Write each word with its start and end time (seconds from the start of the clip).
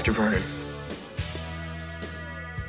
Mr. 0.00 0.14
Vernon, 0.14 0.42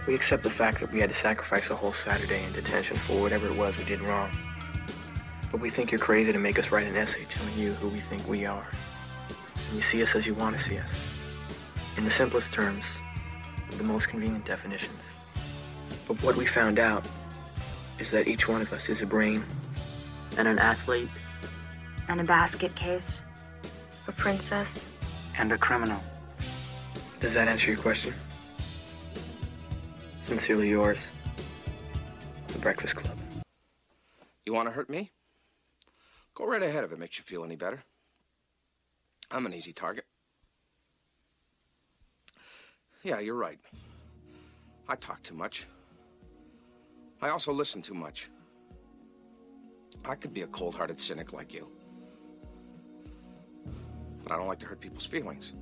we 0.05 0.13
accept 0.13 0.43
the 0.43 0.49
fact 0.49 0.81
that 0.81 0.91
we 0.91 0.99
had 0.99 1.07
to 1.09 1.15
sacrifice 1.15 1.69
a 1.69 1.75
whole 1.77 1.93
Saturday 1.93 2.43
in 2.43 2.51
detention 2.51 2.97
for 2.97 3.21
whatever 3.21 3.47
it 3.47 3.55
was 3.55 3.77
we 3.77 3.85
did 3.85 4.01
wrong. 4.01 4.29
But 5.49 5.61
we 5.61 5.69
think 5.69 5.93
you're 5.93 5.99
crazy 5.99 6.33
to 6.33 6.37
make 6.37 6.59
us 6.59 6.73
write 6.73 6.87
an 6.87 6.97
essay 6.97 7.25
telling 7.29 7.57
you 7.57 7.71
who 7.75 7.87
we 7.87 8.01
think 8.01 8.27
we 8.27 8.45
are. 8.45 8.67
And 9.55 9.77
you 9.77 9.81
see 9.81 10.03
us 10.03 10.13
as 10.13 10.27
you 10.27 10.33
want 10.33 10.57
to 10.57 10.61
see 10.61 10.77
us. 10.77 10.91
In 11.95 12.03
the 12.03 12.11
simplest 12.11 12.51
terms, 12.51 12.83
with 13.67 13.77
the 13.77 13.85
most 13.85 14.09
convenient 14.09 14.43
definitions. 14.43 15.01
But 16.09 16.21
what 16.23 16.35
we 16.35 16.45
found 16.45 16.79
out 16.79 17.07
is 17.97 18.11
that 18.11 18.27
each 18.27 18.49
one 18.49 18.61
of 18.61 18.73
us 18.73 18.89
is 18.89 19.01
a 19.01 19.05
brain 19.05 19.41
and 20.37 20.49
an 20.49 20.59
athlete 20.59 21.07
And 22.09 22.19
a 22.19 22.25
basket 22.25 22.75
case. 22.75 23.23
A 24.09 24.11
princess. 24.11 24.67
And 25.37 25.53
a 25.53 25.57
criminal. 25.57 26.03
Does 27.21 27.35
that 27.35 27.47
answer 27.47 27.67
your 27.67 27.79
question? 27.79 28.15
Sincerely 30.25 30.69
yours, 30.69 30.97
The 32.47 32.57
Breakfast 32.57 32.95
Club. 32.95 33.15
You 34.43 34.53
want 34.53 34.67
to 34.67 34.73
hurt 34.73 34.89
me? 34.89 35.11
Go 36.33 36.47
right 36.47 36.63
ahead 36.63 36.83
if 36.83 36.91
it 36.91 36.97
makes 36.97 37.19
you 37.19 37.23
feel 37.23 37.43
any 37.43 37.55
better. 37.55 37.83
I'm 39.29 39.45
an 39.45 39.53
easy 39.53 39.71
target. 39.71 40.05
Yeah, 43.03 43.19
you're 43.19 43.35
right. 43.35 43.59
I 44.87 44.95
talk 44.95 45.21
too 45.21 45.35
much. 45.35 45.67
I 47.21 47.29
also 47.29 47.53
listen 47.53 47.83
too 47.83 47.93
much. 47.93 48.31
I 50.05 50.15
could 50.15 50.33
be 50.33 50.41
a 50.41 50.47
cold 50.47 50.73
hearted 50.73 50.99
cynic 50.99 51.33
like 51.33 51.53
you. 51.53 51.67
But 54.23 54.31
I 54.31 54.37
don't 54.37 54.47
like 54.47 54.59
to 54.59 54.65
hurt 54.65 54.81
people's 54.81 55.05
feelings. 55.05 55.53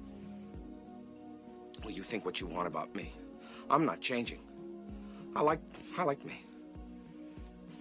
You 1.92 2.04
think 2.04 2.26
what 2.26 2.40
you 2.40 2.48
want 2.48 2.68
about 2.68 2.95
me. 2.95 3.14
I'm 3.70 3.86
not 3.86 4.02
changing. 4.02 4.40
I 5.36 5.42
like 5.42 5.59
I 5.98 6.04
like 6.04 6.23
me. 6.26 6.45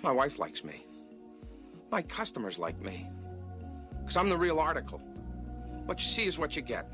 My 0.02 0.12
wife 0.12 0.38
likes 0.38 0.64
me. 0.64 0.86
My 1.90 2.02
customers 2.02 2.58
like 2.58 2.80
me. 2.80 3.08
Because 4.00 4.16
I'm 4.16 4.28
the 4.28 4.36
real 4.36 4.58
article. 4.58 4.98
What 5.86 6.00
you 6.00 6.06
see 6.06 6.26
is 6.26 6.38
what 6.38 6.56
you 6.56 6.62
get. 6.62 6.86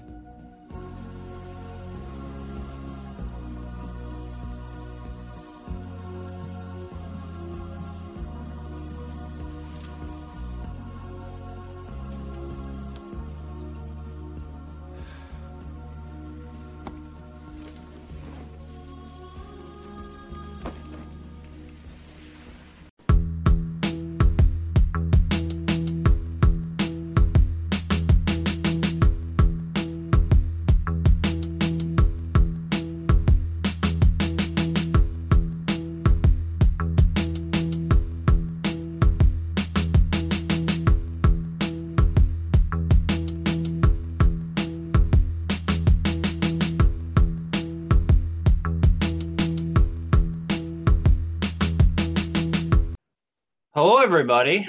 Everybody. 54.15 54.69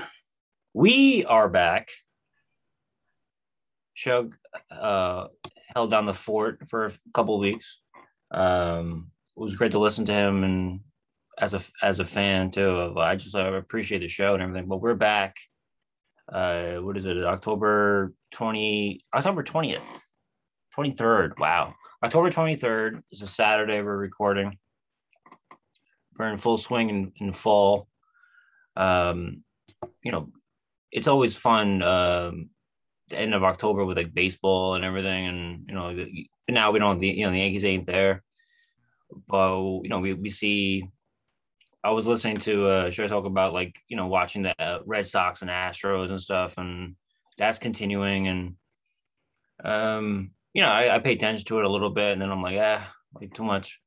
We 0.74 1.24
are 1.24 1.48
back. 1.48 1.90
Shug 3.94 4.34
uh, 4.72 5.28
held 5.76 5.92
down 5.92 6.08
the 6.08 6.16
fort 6.16 6.68
for 6.68 6.88
a 6.88 6.92
couple 7.14 7.38
weeks. 7.38 7.80
Um, 8.32 9.12
it 9.38 9.40
was 9.40 9.56
great 9.56 9.74
to 9.74 9.80
listen 9.80 10.04
to 10.06 10.14
him, 10.16 10.44
and 10.44 10.80
as 11.40 11.54
a 11.54 11.62
as 11.84 12.00
a 12.00 12.06
fan 12.06 12.50
too. 12.50 12.96
I 12.98 13.18
just 13.18 13.36
uh, 13.36 13.54
appreciate 13.54 14.00
the 14.00 14.08
show 14.08 14.34
and 14.34 14.42
everything. 14.42 14.68
But 14.68 14.82
we're 14.82 14.96
back. 14.96 15.36
Uh, 16.28 16.78
what 16.78 16.98
is 16.98 17.06
it? 17.06 17.24
October 17.24 18.16
twenty, 18.32 19.06
October 19.14 19.44
twentieth, 19.44 19.86
twenty 20.74 20.90
third. 20.90 21.36
Wow, 21.38 21.76
October 22.04 22.32
twenty 22.32 22.56
third 22.56 23.04
is 23.12 23.22
a 23.22 23.28
Saturday. 23.28 23.80
We're 23.84 23.96
recording. 23.96 24.58
We're 26.18 26.32
in 26.32 26.40
full 26.40 26.58
swing 26.58 26.90
in, 26.90 27.12
in 27.18 27.32
fall 27.32 27.88
um, 28.76 29.44
you 30.04 30.12
know, 30.12 30.30
it's 30.92 31.08
always 31.08 31.36
fun. 31.36 31.82
Um, 31.82 32.50
the 33.10 33.20
end 33.20 33.34
of 33.34 33.44
October 33.44 33.86
with 33.86 33.98
like 33.98 34.14
baseball 34.14 34.76
and 34.76 34.84
everything, 34.84 35.28
and 35.28 35.66
you 35.68 35.76
know, 35.76 36.06
now 36.50 36.72
we 36.72 36.80
don't. 36.80 37.00
The 37.00 37.08
you 37.08 37.26
know 37.26 37.32
the 37.32 37.40
Yankees 37.40 37.66
ain't 37.66 37.86
there, 37.86 38.24
but 39.28 39.60
you 39.84 39.90
know 39.90 40.00
we 40.00 40.14
we 40.14 40.30
see. 40.30 40.90
I 41.84 41.92
was 41.92 42.08
listening 42.08 42.38
to 42.40 42.68
uh, 42.68 42.90
Shug 42.90 43.10
talk 43.10 43.26
about 43.26 43.54
like 43.54 43.76
you 43.88 43.96
know 43.96 44.08
watching 44.08 44.42
the 44.42 44.60
uh, 44.60 44.80
Red 44.86 45.06
Sox 45.06 45.42
and 45.42 45.52
Astros 45.52 46.10
and 46.10 46.22
stuff, 46.22 46.58
and 46.58 46.96
that's 47.38 47.60
continuing. 47.60 48.28
And 48.28 48.56
um, 49.64 50.32
you 50.54 50.62
know, 50.62 50.70
I, 50.70 50.96
I 50.96 51.00
pay 51.00 51.14
attention 51.14 51.46
to 51.46 51.60
it 51.60 51.66
a 51.66 51.70
little 51.70 51.92
bit, 51.92 52.14
and 52.14 52.22
then 52.22 52.32
I'm 52.32 52.42
like, 52.42 52.58
ah, 52.60 52.92
like 53.14 53.34
too 53.34 53.44
much. 53.44 53.80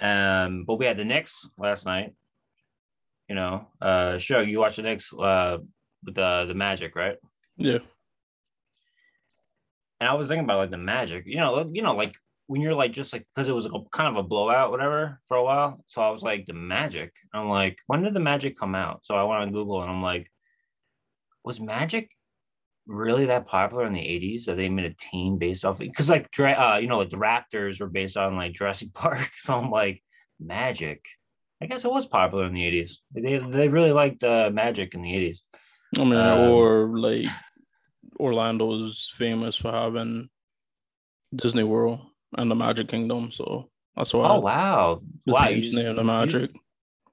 Um, 0.00 0.64
but 0.66 0.76
we 0.76 0.86
had 0.86 0.96
the 0.96 1.04
Knicks 1.04 1.48
last 1.58 1.86
night, 1.86 2.14
you 3.30 3.36
know, 3.36 3.68
uh, 3.80 4.18
sure, 4.18 4.42
you 4.42 4.58
watch 4.58 4.74
the 4.74 4.82
Knicks 4.82 5.12
uh, 5.12 5.58
with 6.04 6.16
the 6.16 6.46
the 6.48 6.54
Magic, 6.54 6.96
right? 6.96 7.16
Yeah. 7.56 7.78
And 10.00 10.08
I 10.08 10.14
was 10.14 10.26
thinking 10.26 10.42
about 10.42 10.58
like 10.58 10.72
the 10.72 10.76
Magic, 10.76 11.22
you 11.26 11.36
know, 11.36 11.64
you 11.72 11.82
know, 11.82 11.94
like 11.94 12.16
when 12.48 12.60
you're 12.60 12.74
like 12.74 12.90
just 12.90 13.12
like 13.12 13.24
because 13.32 13.46
it 13.46 13.54
was 13.54 13.66
a, 13.66 13.70
kind 13.92 14.08
of 14.08 14.16
a 14.16 14.26
blowout, 14.26 14.72
whatever, 14.72 15.20
for 15.28 15.36
a 15.36 15.44
while. 15.44 15.84
So 15.86 16.02
I 16.02 16.10
was 16.10 16.24
like, 16.24 16.46
the 16.46 16.54
Magic. 16.54 17.12
I'm 17.32 17.48
like, 17.48 17.78
when 17.86 18.02
did 18.02 18.14
the 18.14 18.20
Magic 18.20 18.58
come 18.58 18.74
out? 18.74 19.02
So 19.04 19.14
I 19.14 19.22
went 19.22 19.42
on 19.42 19.52
Google 19.52 19.80
and 19.80 19.90
I'm 19.92 20.02
like, 20.02 20.28
was 21.44 21.60
Magic 21.60 22.10
really 22.88 23.26
that 23.26 23.46
popular 23.46 23.86
in 23.86 23.92
the 23.92 24.00
80s 24.00 24.46
that 24.46 24.56
they 24.56 24.68
made 24.68 24.90
a 24.90 24.94
team 24.94 25.38
based 25.38 25.64
off 25.64 25.78
because 25.78 26.10
like 26.10 26.28
uh, 26.40 26.78
you 26.80 26.88
know 26.88 26.98
like 26.98 27.10
the 27.10 27.16
raptors 27.16 27.80
were 27.80 27.86
based 27.86 28.16
on 28.16 28.34
like 28.34 28.54
jurassic 28.54 28.92
park 28.94 29.30
so 29.36 29.54
i'm 29.54 29.70
like 29.70 30.02
magic 30.40 31.04
I 31.62 31.66
guess 31.66 31.84
it 31.84 31.90
was 31.90 32.06
popular 32.06 32.46
in 32.46 32.54
the 32.54 32.62
80s. 32.62 32.92
They 33.12 33.38
they 33.38 33.68
really 33.68 33.92
liked 33.92 34.24
uh, 34.24 34.50
Magic 34.52 34.94
in 34.94 35.02
the 35.02 35.12
80s. 35.12 35.40
I 35.98 36.04
mean, 36.04 36.14
um, 36.14 36.50
or 36.50 36.98
like 36.98 37.26
Orlando 38.18 38.86
is 38.86 39.08
famous 39.18 39.56
for 39.56 39.72
having 39.72 40.28
Disney 41.34 41.64
World 41.64 42.00
and 42.36 42.50
the 42.50 42.54
Magic 42.54 42.88
Kingdom, 42.88 43.30
so 43.32 43.70
that's 43.96 44.12
why. 44.12 44.28
Oh 44.28 44.40
wow! 44.40 45.02
Wow, 45.26 45.48
you 45.48 45.62
just 45.62 45.74
the 45.74 46.04
Magic. 46.04 46.50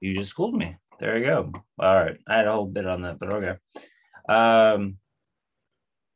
You, 0.00 0.10
you 0.10 0.14
just 0.14 0.30
schooled 0.30 0.54
me. 0.54 0.76
There 1.00 1.18
you 1.18 1.26
go. 1.26 1.52
All 1.78 1.94
right, 1.94 2.16
I 2.26 2.36
had 2.36 2.46
a 2.46 2.52
whole 2.52 2.66
bit 2.66 2.86
on 2.86 3.02
that, 3.02 3.18
but 3.18 3.30
okay. 3.30 3.54
Um, 4.28 4.98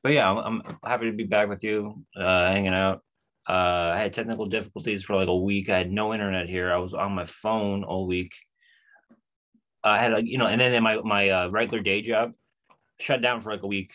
but 0.03 0.13
yeah, 0.13 0.31
I'm, 0.31 0.63
I'm 0.65 0.79
happy 0.85 1.07
to 1.07 1.17
be 1.17 1.25
back 1.25 1.49
with 1.49 1.63
you, 1.63 2.05
uh, 2.17 2.49
hanging 2.49 2.75
out. 2.75 3.03
Uh, 3.49 3.93
I 3.95 3.99
had 3.99 4.13
technical 4.13 4.47
difficulties 4.47 5.03
for 5.03 5.17
like 5.17 5.29
a 5.29 5.37
week. 5.37 5.69
I 5.69 5.79
had 5.79 5.91
no 5.91 6.15
internet 6.15 6.49
here. 6.49 6.73
I 6.73 6.79
was 6.79 6.95
on 6.95 7.13
my 7.13 7.27
phone 7.27 7.83
all 7.83 8.07
week. 8.07 8.33
I 9.83 9.99
had 9.99 10.13
a, 10.13 10.25
you 10.25 10.39
know, 10.39 10.47
and 10.47 10.61
then 10.61 10.81
my 10.83 10.99
my 11.03 11.29
uh, 11.29 11.49
regular 11.49 11.83
day 11.83 12.03
job 12.03 12.33
shut 13.01 13.21
down 13.21 13.41
for 13.41 13.51
like 13.51 13.65
a 13.65 13.67
week, 13.67 13.91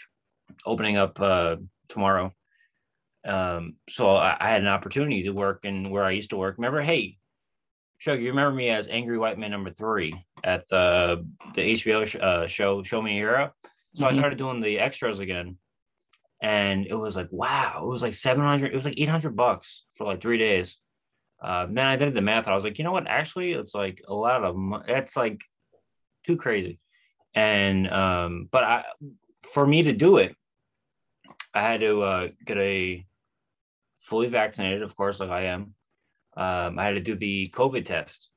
opening 0.65 0.97
up 0.97 1.19
uh, 1.21 1.55
tomorrow. 1.87 2.33
Um, 3.25 3.75
so 3.89 4.15
I, 4.15 4.37
I, 4.39 4.49
had 4.49 4.61
an 4.61 4.67
opportunity 4.67 5.23
to 5.23 5.31
work 5.31 5.65
in 5.65 5.89
where 5.89 6.03
I 6.03 6.11
used 6.11 6.29
to 6.29 6.37
work. 6.37 6.55
Remember, 6.57 6.81
hey, 6.81 7.17
show 7.97 8.13
you 8.13 8.29
remember 8.29 8.55
me 8.55 8.69
as 8.69 8.87
Angry 8.87 9.17
White 9.17 9.37
Man 9.37 9.51
number 9.51 9.71
three 9.71 10.25
at 10.43 10.67
the 10.69 11.25
the 11.55 11.61
HBO 11.73 12.05
sh- 12.05 12.17
uh, 12.21 12.47
show 12.47 12.83
Show 12.83 13.01
Me 13.01 13.11
a 13.11 13.13
Hero. 13.13 13.53
So 13.95 14.03
mm-hmm. 14.03 14.13
I 14.13 14.17
started 14.17 14.37
doing 14.37 14.61
the 14.61 14.79
extras 14.79 15.19
again 15.19 15.57
and 16.41 16.85
it 16.85 16.95
was 16.95 17.15
like 17.15 17.27
wow 17.31 17.79
it 17.83 17.87
was 17.87 18.01
like 18.01 18.13
700 18.13 18.71
it 18.71 18.75
was 18.75 18.85
like 18.85 18.99
800 18.99 19.35
bucks 19.35 19.85
for 19.95 20.05
like 20.05 20.21
three 20.21 20.37
days. 20.37 20.77
Uh, 21.41 21.67
then 21.67 21.85
i 21.85 21.95
did 21.95 22.15
the 22.15 22.21
math 22.21 22.47
i 22.47 22.55
was 22.55 22.63
like 22.63 22.77
you 22.77 22.83
know 22.83 22.91
what? 22.91 23.07
Actually 23.07 23.53
it's 23.53 23.75
like 23.75 24.01
a 24.07 24.13
lot 24.13 24.43
of 24.43 24.55
that's 24.87 25.15
like 25.15 25.41
too 26.25 26.37
crazy. 26.37 26.79
And 27.33 27.89
um 27.89 28.49
but 28.51 28.63
i 28.63 28.83
for 29.53 29.65
me 29.65 29.83
to 29.83 29.93
do 29.93 30.17
it 30.17 30.35
i 31.53 31.61
had 31.61 31.81
to 31.81 32.01
uh, 32.01 32.27
get 32.45 32.57
a 32.57 33.05
fully 34.01 34.27
vaccinated 34.27 34.81
of 34.81 34.95
course 34.95 35.19
like 35.19 35.29
i 35.29 35.43
am. 35.43 35.73
Um, 36.35 36.77
i 36.77 36.83
had 36.83 36.95
to 36.95 37.01
do 37.01 37.15
the 37.15 37.51
covid 37.53 37.85
test 37.85 38.29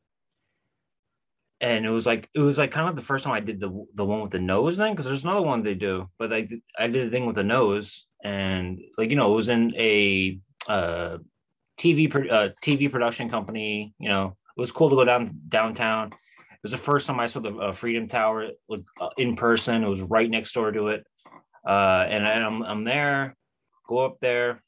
and 1.60 1.84
it 1.84 1.90
was 1.90 2.06
like 2.06 2.28
it 2.34 2.40
was 2.40 2.58
like 2.58 2.72
kind 2.72 2.88
of 2.88 2.96
the 2.96 3.02
first 3.02 3.24
time 3.24 3.34
I 3.34 3.40
did 3.40 3.60
the 3.60 3.86
the 3.94 4.04
one 4.04 4.22
with 4.22 4.30
the 4.30 4.38
nose 4.38 4.76
thing 4.76 4.92
because 4.92 5.06
there's 5.06 5.24
another 5.24 5.42
one 5.42 5.62
they 5.62 5.74
do, 5.74 6.08
but 6.18 6.32
I 6.32 6.48
I 6.78 6.86
did 6.86 7.06
the 7.06 7.10
thing 7.10 7.26
with 7.26 7.36
the 7.36 7.44
nose 7.44 8.06
and 8.22 8.80
like 8.98 9.10
you 9.10 9.16
know 9.16 9.32
it 9.32 9.36
was 9.36 9.48
in 9.48 9.74
a 9.76 10.38
uh, 10.68 11.18
TV 11.78 12.30
uh, 12.30 12.50
TV 12.62 12.90
production 12.90 13.30
company. 13.30 13.94
You 13.98 14.08
know, 14.08 14.36
it 14.56 14.60
was 14.60 14.72
cool 14.72 14.90
to 14.90 14.96
go 14.96 15.04
down 15.04 15.40
downtown. 15.48 16.08
It 16.08 16.62
was 16.62 16.72
the 16.72 16.78
first 16.78 17.06
time 17.06 17.18
I 17.18 17.26
saw 17.26 17.40
the 17.40 17.54
uh, 17.54 17.72
Freedom 17.72 18.06
Tower 18.06 18.48
like, 18.68 18.82
uh, 19.00 19.08
in 19.16 19.36
person. 19.36 19.82
It 19.82 19.88
was 19.88 20.02
right 20.02 20.28
next 20.28 20.52
door 20.52 20.70
to 20.70 20.88
it, 20.88 21.06
uh, 21.66 22.06
and, 22.08 22.26
and 22.26 22.44
I'm 22.44 22.62
I'm 22.62 22.84
there. 22.84 23.36
Go 23.88 23.98
up 23.98 24.18
there. 24.20 24.62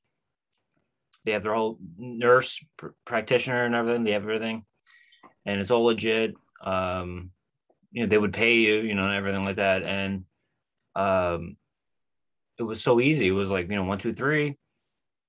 They 1.25 1.33
have 1.33 1.43
their 1.43 1.55
whole 1.55 1.79
nurse 1.99 2.59
pr- 2.79 2.89
practitioner 3.05 3.65
and 3.65 3.75
everything. 3.75 4.05
They 4.05 4.12
have 4.12 4.23
everything, 4.23 4.65
and 5.44 5.61
it's 5.61 5.71
all 5.71 5.85
legit. 5.85 6.35
Um, 6.62 7.31
you 7.91 8.03
know, 8.03 8.09
they 8.09 8.19
would 8.19 8.32
pay 8.32 8.56
you, 8.56 8.81
you 8.81 8.94
know, 8.94 9.05
and 9.05 9.14
everything 9.14 9.44
like 9.44 9.56
that. 9.56 9.82
And 9.82 10.25
um, 10.94 11.56
it 12.59 12.62
was 12.62 12.82
so 12.82 13.00
easy. 13.00 13.29
It 13.29 13.32
was 13.32 13.50
like 13.50 13.69
you 13.69 13.76
know 13.76 13.85
one 13.85 13.99
two 13.99 14.12
three 14.12 14.56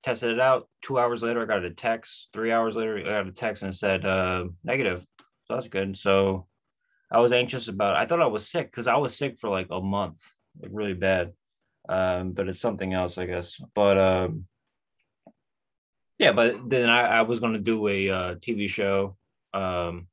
tested 0.04 0.30
it 0.30 0.40
out. 0.40 0.68
Two 0.82 0.98
hours 0.98 1.22
later, 1.22 1.42
I 1.42 1.46
got 1.46 1.64
a 1.64 1.70
text. 1.70 2.28
Three 2.32 2.52
hours 2.52 2.76
later, 2.76 2.98
I 2.98 3.22
got 3.22 3.26
a 3.26 3.32
text 3.32 3.62
and 3.62 3.74
said 3.74 4.04
uh, 4.04 4.44
negative. 4.62 5.04
So 5.46 5.54
that's 5.54 5.68
good. 5.68 5.96
So 5.96 6.46
I 7.10 7.18
was 7.20 7.32
anxious 7.32 7.68
about. 7.68 7.96
It. 7.96 7.98
I 8.00 8.06
thought 8.06 8.20
I 8.20 8.26
was 8.26 8.46
sick 8.46 8.70
because 8.70 8.86
I 8.86 8.96
was 8.96 9.16
sick 9.16 9.38
for 9.38 9.48
like 9.48 9.68
a 9.70 9.80
month, 9.80 10.22
like 10.60 10.70
really 10.72 10.94
bad. 10.94 11.32
Um, 11.88 12.32
but 12.32 12.48
it's 12.48 12.60
something 12.60 12.92
else, 12.92 13.18
I 13.18 13.26
guess. 13.26 13.60
But 13.74 13.98
um, 13.98 14.46
yeah, 16.18 16.32
but 16.32 16.68
then 16.68 16.90
I, 16.90 17.18
I 17.18 17.22
was 17.22 17.40
going 17.40 17.54
to 17.54 17.58
do 17.58 17.88
a 17.88 18.10
uh, 18.10 18.34
TV 18.36 18.68
show, 18.68 19.16
um, 19.52 20.06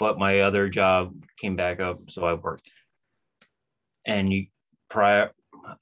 but 0.00 0.18
my 0.18 0.40
other 0.40 0.68
job 0.68 1.14
came 1.38 1.54
back 1.54 1.78
up, 1.78 2.10
so 2.10 2.24
I 2.24 2.32
worked. 2.32 2.72
And 4.04 4.32
you 4.32 4.46
prior 4.88 5.30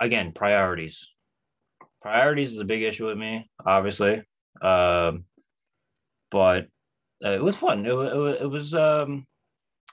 again 0.01 0.33
priorities 0.33 1.09
priorities 2.03 2.53
is 2.53 2.61
a 2.61 2.65
big 2.65 2.83
issue 2.83 3.07
with 3.07 3.17
me, 3.17 3.49
obviously. 3.65 4.23
Um, 4.61 5.25
but 6.31 6.67
uh, 7.25 7.31
it 7.31 7.43
was 7.43 7.57
fun. 7.57 7.87
It, 7.87 7.93
it, 7.93 8.43
it 8.43 8.51
was 8.51 8.75
um, 8.75 9.27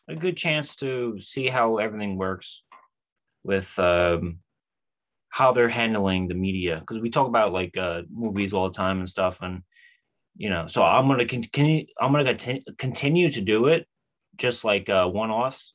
a 0.08 0.16
good 0.16 0.38
chance 0.38 0.76
to 0.78 1.20
see 1.20 1.48
how 1.48 1.78
everything 1.78 2.18
works 2.18 2.64
with 3.44 3.78
um, 3.80 4.40
how 5.30 5.52
they're 5.52 5.70
handling 5.70 6.28
the 6.28 6.36
media 6.36 6.80
because 6.80 7.00
we 7.00 7.10
talk 7.10 7.28
about 7.28 7.54
like 7.54 7.78
uh, 7.78 8.02
movies 8.12 8.54
all 8.54 8.70
the 8.70 8.76
time 8.76 9.00
and 9.00 9.10
stuff, 9.10 9.42
and 9.42 9.62
you 10.36 10.50
know. 10.50 10.68
So 10.68 10.84
I'm 10.84 11.08
gonna 11.08 11.26
continue. 11.26 11.86
I'm 12.00 12.12
gonna 12.12 12.26
continue 12.26 12.62
continue 12.78 13.32
to 13.32 13.42
do 13.42 13.68
it, 13.68 13.88
just 14.38 14.64
like 14.64 14.90
uh, 14.90 15.08
one-offs. 15.08 15.74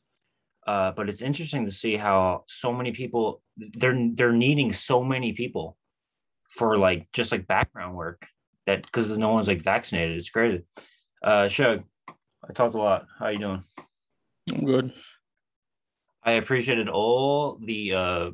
Uh, 0.67 0.93
but 0.93 1.09
it's 1.09 1.23
interesting 1.23 1.65
to 1.65 1.71
see 1.73 1.97
how 1.97 2.45
so 2.47 2.73
many 2.73 2.93
people 2.93 3.43
they're 3.57 4.11
they're 4.15 4.33
needing 4.33 4.73
so 4.73 5.03
many 5.03 5.33
people 5.33 5.77
for 6.49 6.77
like 6.77 7.09
just 7.13 7.33
like 7.33 7.47
background 7.47 7.97
work 7.97 8.27
that 8.67 8.83
because 8.83 9.19
no 9.19 9.33
one's 9.33 9.49
like 9.49 9.63
vaccinated. 9.63 10.17
It's 10.17 10.29
crazy. 10.29 10.65
Uh 11.23 11.49
Shug, 11.49 11.85
I 12.09 12.53
talked 12.53 12.75
a 12.75 12.79
lot. 12.79 13.07
How 13.19 13.29
you 13.29 13.39
doing? 13.39 13.65
I'm 14.51 14.65
good. 14.65 14.93
I 16.23 16.33
appreciated 16.33 16.89
all 16.89 17.59
the 17.65 17.95
uh 17.95 18.31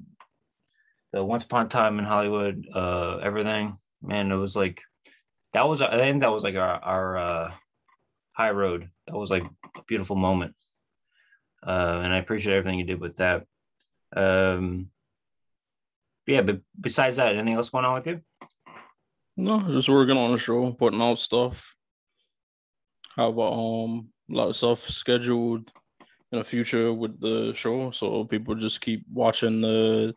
the 1.12 1.24
once 1.24 1.44
upon 1.44 1.66
a 1.66 1.68
time 1.68 1.98
in 1.98 2.04
Hollywood, 2.04 2.66
uh 2.74 3.18
everything. 3.18 3.78
Man, 4.02 4.32
it 4.32 4.36
was 4.36 4.56
like 4.56 4.80
that 5.52 5.68
was 5.68 5.80
I 5.80 5.96
think 5.96 6.20
that 6.20 6.32
was 6.32 6.42
like 6.42 6.56
our 6.56 6.82
our 6.82 7.18
uh 7.18 7.52
high 8.32 8.50
road. 8.50 8.90
That 9.06 9.16
was 9.16 9.30
like 9.30 9.44
beautiful 9.86 10.16
moment. 10.16 10.54
Uh 11.66 12.00
and 12.02 12.12
I 12.12 12.18
appreciate 12.18 12.54
everything 12.56 12.78
you 12.78 12.86
did 12.86 13.00
with 13.00 13.16
that. 13.16 13.44
Um 14.16 14.90
yeah, 16.26 16.42
but 16.42 16.60
besides 16.80 17.16
that, 17.16 17.36
anything 17.36 17.54
else 17.54 17.70
going 17.70 17.84
on 17.84 17.94
with 17.94 18.06
you? 18.06 18.20
No, 19.36 19.60
just 19.70 19.88
working 19.88 20.16
on 20.16 20.32
the 20.32 20.38
show, 20.38 20.72
putting 20.72 21.00
out 21.00 21.18
stuff. 21.18 21.62
Have 23.16 23.38
um 23.38 24.08
a 24.30 24.34
lot 24.34 24.48
of 24.48 24.56
stuff 24.56 24.88
scheduled 24.88 25.70
in 26.32 26.38
the 26.38 26.44
future 26.44 26.92
with 26.92 27.20
the 27.20 27.52
show, 27.54 27.90
so 27.92 28.24
people 28.24 28.54
just 28.54 28.80
keep 28.80 29.04
watching 29.12 29.60
the 29.60 30.14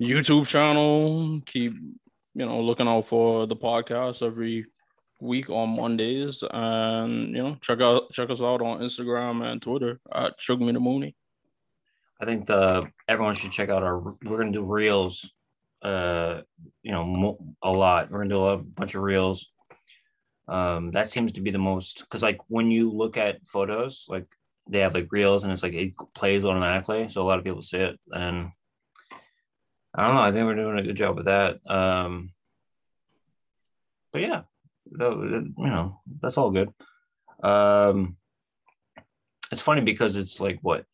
YouTube 0.00 0.46
channel, 0.46 1.40
keep 1.46 1.72
you 2.34 2.46
know 2.46 2.60
looking 2.60 2.88
out 2.88 3.06
for 3.08 3.46
the 3.46 3.56
podcast 3.56 4.22
every 4.22 4.66
week 5.20 5.50
on 5.50 5.76
Mondays, 5.76 6.42
and 6.50 7.34
you 7.34 7.42
know 7.42 7.56
check 7.60 7.80
out 7.80 8.12
check 8.12 8.30
us 8.30 8.40
out 8.40 8.62
on 8.62 8.80
Instagram 8.80 9.44
and 9.44 9.60
Twitter 9.60 10.00
at 10.12 10.34
Shug 10.38 10.60
Me 10.60 10.72
the 10.72 10.80
Mooney. 10.80 11.14
I 12.20 12.24
think 12.24 12.46
the 12.46 12.90
everyone 13.08 13.34
should 13.34 13.52
check 13.52 13.68
out 13.68 13.82
our. 13.82 13.98
We're 13.98 14.38
gonna 14.38 14.52
do 14.52 14.62
reels, 14.62 15.30
uh, 15.82 16.42
you 16.82 16.92
know, 16.92 17.38
a 17.62 17.70
lot. 17.70 18.10
We're 18.10 18.18
gonna 18.18 18.30
do 18.30 18.44
a 18.46 18.58
bunch 18.58 18.94
of 18.94 19.02
reels. 19.02 19.50
Um, 20.48 20.90
that 20.92 21.08
seems 21.08 21.32
to 21.34 21.40
be 21.40 21.50
the 21.50 21.58
most 21.58 22.00
because 22.00 22.22
like 22.22 22.38
when 22.48 22.70
you 22.70 22.90
look 22.90 23.16
at 23.16 23.46
photos, 23.46 24.06
like 24.08 24.26
they 24.68 24.80
have 24.80 24.94
like 24.94 25.08
reels 25.10 25.44
and 25.44 25.52
it's 25.52 25.62
like 25.62 25.74
it 25.74 25.94
plays 26.14 26.44
automatically, 26.44 27.08
so 27.08 27.22
a 27.22 27.24
lot 27.24 27.38
of 27.38 27.44
people 27.44 27.62
see 27.62 27.78
it. 27.78 27.98
And 28.10 28.50
I 29.94 30.06
don't 30.06 30.14
know. 30.14 30.22
I 30.22 30.32
think 30.32 30.46
we're 30.46 30.54
doing 30.54 30.78
a 30.78 30.82
good 30.82 30.96
job 30.96 31.16
with 31.16 31.26
that. 31.26 31.58
Um, 31.68 32.32
but 34.12 34.22
yeah, 34.22 34.42
you 34.98 35.52
know, 35.56 36.00
that's 36.20 36.36
all 36.36 36.50
good. 36.50 36.72
Um, 37.42 38.16
it's 39.52 39.62
funny 39.62 39.80
because 39.80 40.16
it's 40.16 40.40
like 40.40 40.58
what 40.62 40.84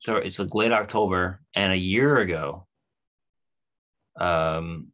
so 0.00 0.16
it's 0.16 0.38
like 0.38 0.54
late 0.54 0.72
October, 0.72 1.40
and 1.54 1.72
a 1.72 1.76
year 1.76 2.18
ago, 2.18 2.66
um, 4.20 4.88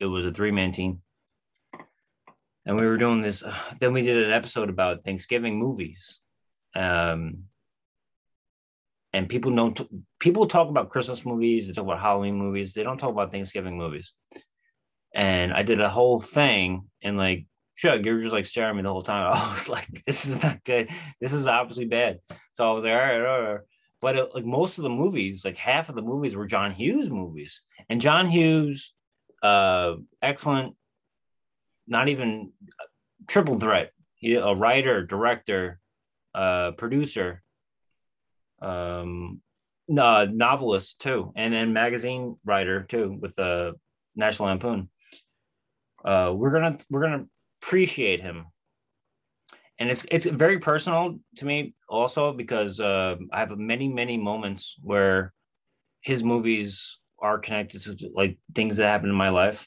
it 0.00 0.06
was 0.06 0.26
a 0.26 0.32
three 0.32 0.50
man 0.50 0.72
team, 0.72 1.02
and 2.66 2.78
we 2.78 2.86
were 2.86 2.98
doing 2.98 3.20
this. 3.20 3.42
Uh, 3.42 3.54
then 3.80 3.92
we 3.92 4.02
did 4.02 4.24
an 4.24 4.32
episode 4.32 4.68
about 4.68 5.04
Thanksgiving 5.04 5.58
movies, 5.58 6.20
um, 6.74 7.44
and 9.12 9.28
people 9.28 9.54
don't 9.54 9.80
people 10.18 10.46
talk 10.46 10.68
about 10.68 10.90
Christmas 10.90 11.24
movies, 11.24 11.68
they 11.68 11.72
talk 11.72 11.84
about 11.84 12.00
Halloween 12.00 12.36
movies, 12.36 12.72
they 12.72 12.82
don't 12.82 12.98
talk 12.98 13.10
about 13.10 13.30
Thanksgiving 13.30 13.78
movies. 13.78 14.16
And 15.14 15.52
I 15.52 15.62
did 15.62 15.80
a 15.80 15.90
whole 15.90 16.18
thing, 16.18 16.88
and 17.02 17.16
like 17.16 17.46
Shug, 17.74 18.04
you 18.06 18.12
were 18.12 18.20
just 18.20 18.32
like 18.32 18.46
staring 18.46 18.70
at 18.70 18.76
me 18.76 18.82
the 18.82 18.92
whole 18.92 19.02
time. 19.02 19.32
I 19.34 19.52
was 19.52 19.68
like, 19.68 19.88
this 20.06 20.26
is 20.26 20.42
not 20.42 20.62
good. 20.64 20.88
This 21.20 21.32
is 21.32 21.46
obviously 21.46 21.86
bad. 21.86 22.18
So 22.52 22.68
I 22.68 22.72
was 22.72 22.84
like, 22.84 22.92
all 22.92 22.98
right, 22.98 23.26
all 23.26 23.42
right. 23.42 23.60
But 24.00 24.16
it, 24.16 24.34
like 24.34 24.44
most 24.44 24.78
of 24.78 24.82
the 24.82 24.90
movies, 24.90 25.44
like 25.44 25.56
half 25.56 25.88
of 25.88 25.94
the 25.94 26.02
movies 26.02 26.34
were 26.34 26.46
John 26.46 26.72
Hughes 26.72 27.10
movies. 27.10 27.62
And 27.88 28.00
John 28.00 28.28
Hughes, 28.28 28.92
uh, 29.42 29.94
excellent, 30.20 30.76
not 31.86 32.08
even 32.08 32.52
triple 33.26 33.58
threat. 33.58 33.92
He, 34.16 34.34
a 34.34 34.54
writer, 34.54 35.04
director, 35.04 35.78
uh, 36.34 36.72
producer, 36.72 37.42
um, 38.60 39.40
uh, 39.96 40.26
novelist 40.30 41.00
too, 41.00 41.32
and 41.36 41.52
then 41.52 41.72
magazine 41.72 42.36
writer 42.44 42.84
too 42.84 43.18
with 43.20 43.34
the 43.36 43.42
uh, 43.42 43.72
National 44.14 44.48
Lampoon. 44.48 44.88
Uh, 46.04 46.32
we're 46.34 46.50
gonna 46.50 46.78
we're 46.90 47.02
gonna 47.02 47.26
appreciate 47.60 48.20
him 48.20 48.46
and 49.82 49.90
it's 49.90 50.06
it's 50.10 50.26
very 50.26 50.60
personal 50.60 51.18
to 51.36 51.44
me 51.44 51.74
also 51.88 52.32
because 52.32 52.78
uh, 52.78 53.16
I 53.32 53.40
have 53.40 53.58
many 53.58 53.88
many 53.88 54.16
moments 54.16 54.76
where 54.80 55.32
his 56.02 56.22
movies 56.22 57.00
are 57.18 57.38
connected 57.38 57.82
to 57.82 58.10
like 58.14 58.38
things 58.54 58.76
that 58.76 58.86
happened 58.86 59.10
in 59.10 59.16
my 59.16 59.30
life, 59.30 59.66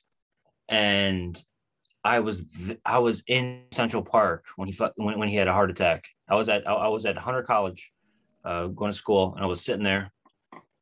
and 0.70 1.42
I 2.06 2.20
was 2.20 2.44
I 2.86 3.00
was 3.00 3.24
in 3.28 3.64
Central 3.72 4.04
Park 4.04 4.46
when 4.56 4.70
he 4.70 4.78
when, 4.96 5.20
when 5.20 5.28
he 5.28 5.36
had 5.36 5.50
a 5.50 5.54
heart 5.54 5.70
attack. 5.70 6.06
I 6.30 6.36
was 6.36 6.48
at 6.48 6.66
I 6.66 6.88
was 6.88 7.06
at 7.06 7.18
Hunter 7.18 7.44
College, 7.44 7.92
uh, 8.46 8.68
going 8.68 8.92
to 8.92 8.98
school, 8.98 9.34
and 9.36 9.44
I 9.44 9.48
was 9.48 9.62
sitting 9.66 9.84
there. 9.84 10.14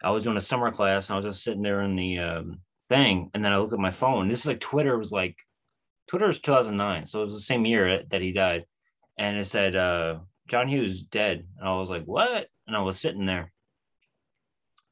I 0.03 0.11
was 0.11 0.23
doing 0.23 0.37
a 0.37 0.41
summer 0.41 0.71
class, 0.71 1.09
and 1.09 1.15
I 1.15 1.17
was 1.17 1.33
just 1.33 1.43
sitting 1.43 1.63
there 1.63 1.81
in 1.81 1.95
the 1.95 2.19
um, 2.19 2.59
thing, 2.89 3.29
and 3.33 3.43
then 3.43 3.51
I 3.51 3.57
look 3.57 3.73
at 3.73 3.79
my 3.79 3.91
phone. 3.91 4.27
This 4.27 4.41
is 4.41 4.47
like 4.47 4.59
Twitter 4.59 4.97
was 4.97 5.11
like 5.11 5.37
Twitter 6.07 6.29
is 6.29 6.39
2009, 6.39 7.05
so 7.05 7.21
it 7.21 7.25
was 7.25 7.33
the 7.33 7.41
same 7.41 7.65
year 7.65 8.03
that 8.09 8.21
he 8.21 8.31
died, 8.31 8.65
and 9.17 9.37
it 9.37 9.45
said 9.45 9.75
uh, 9.75 10.19
John 10.47 10.67
Hughes 10.67 11.01
dead, 11.01 11.45
and 11.59 11.67
I 11.67 11.77
was 11.77 11.89
like, 11.89 12.05
what? 12.05 12.47
And 12.67 12.75
I 12.75 12.81
was 12.81 12.99
sitting 12.99 13.25
there. 13.25 13.51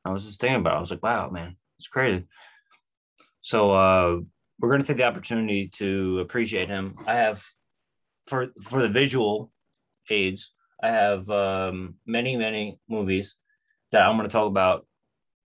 I 0.03 0.11
was 0.11 0.25
just 0.25 0.41
thinking 0.41 0.59
about. 0.59 0.73
it. 0.73 0.77
I 0.77 0.81
was 0.81 0.91
like, 0.91 1.03
wow, 1.03 1.29
man, 1.29 1.55
it's 1.77 1.87
crazy. 1.87 2.25
So 3.41 3.71
uh, 3.71 4.19
we're 4.59 4.69
going 4.69 4.81
to 4.81 4.87
take 4.87 4.97
the 4.97 5.03
opportunity 5.03 5.69
to 5.75 6.19
appreciate 6.19 6.69
him. 6.69 6.95
I 7.05 7.15
have 7.15 7.43
for 8.27 8.47
for 8.63 8.81
the 8.81 8.89
visual 8.89 9.51
aids. 10.09 10.51
I 10.81 10.89
have 10.91 11.29
um, 11.29 11.95
many 12.05 12.35
many 12.35 12.79
movies 12.89 13.35
that 13.91 14.03
I'm 14.03 14.17
going 14.17 14.27
to 14.27 14.31
talk 14.31 14.47
about, 14.47 14.87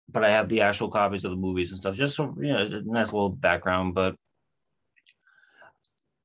but 0.08 0.24
I 0.24 0.30
have 0.30 0.48
the 0.48 0.60
actual 0.60 0.90
copies 0.90 1.24
of 1.24 1.30
the 1.30 1.36
movies 1.36 1.70
and 1.70 1.80
stuff. 1.80 1.96
Just 1.96 2.16
so 2.16 2.34
you 2.38 2.52
know, 2.52 2.82
nice 2.84 3.12
little 3.12 3.30
background. 3.30 3.94
But 3.94 4.16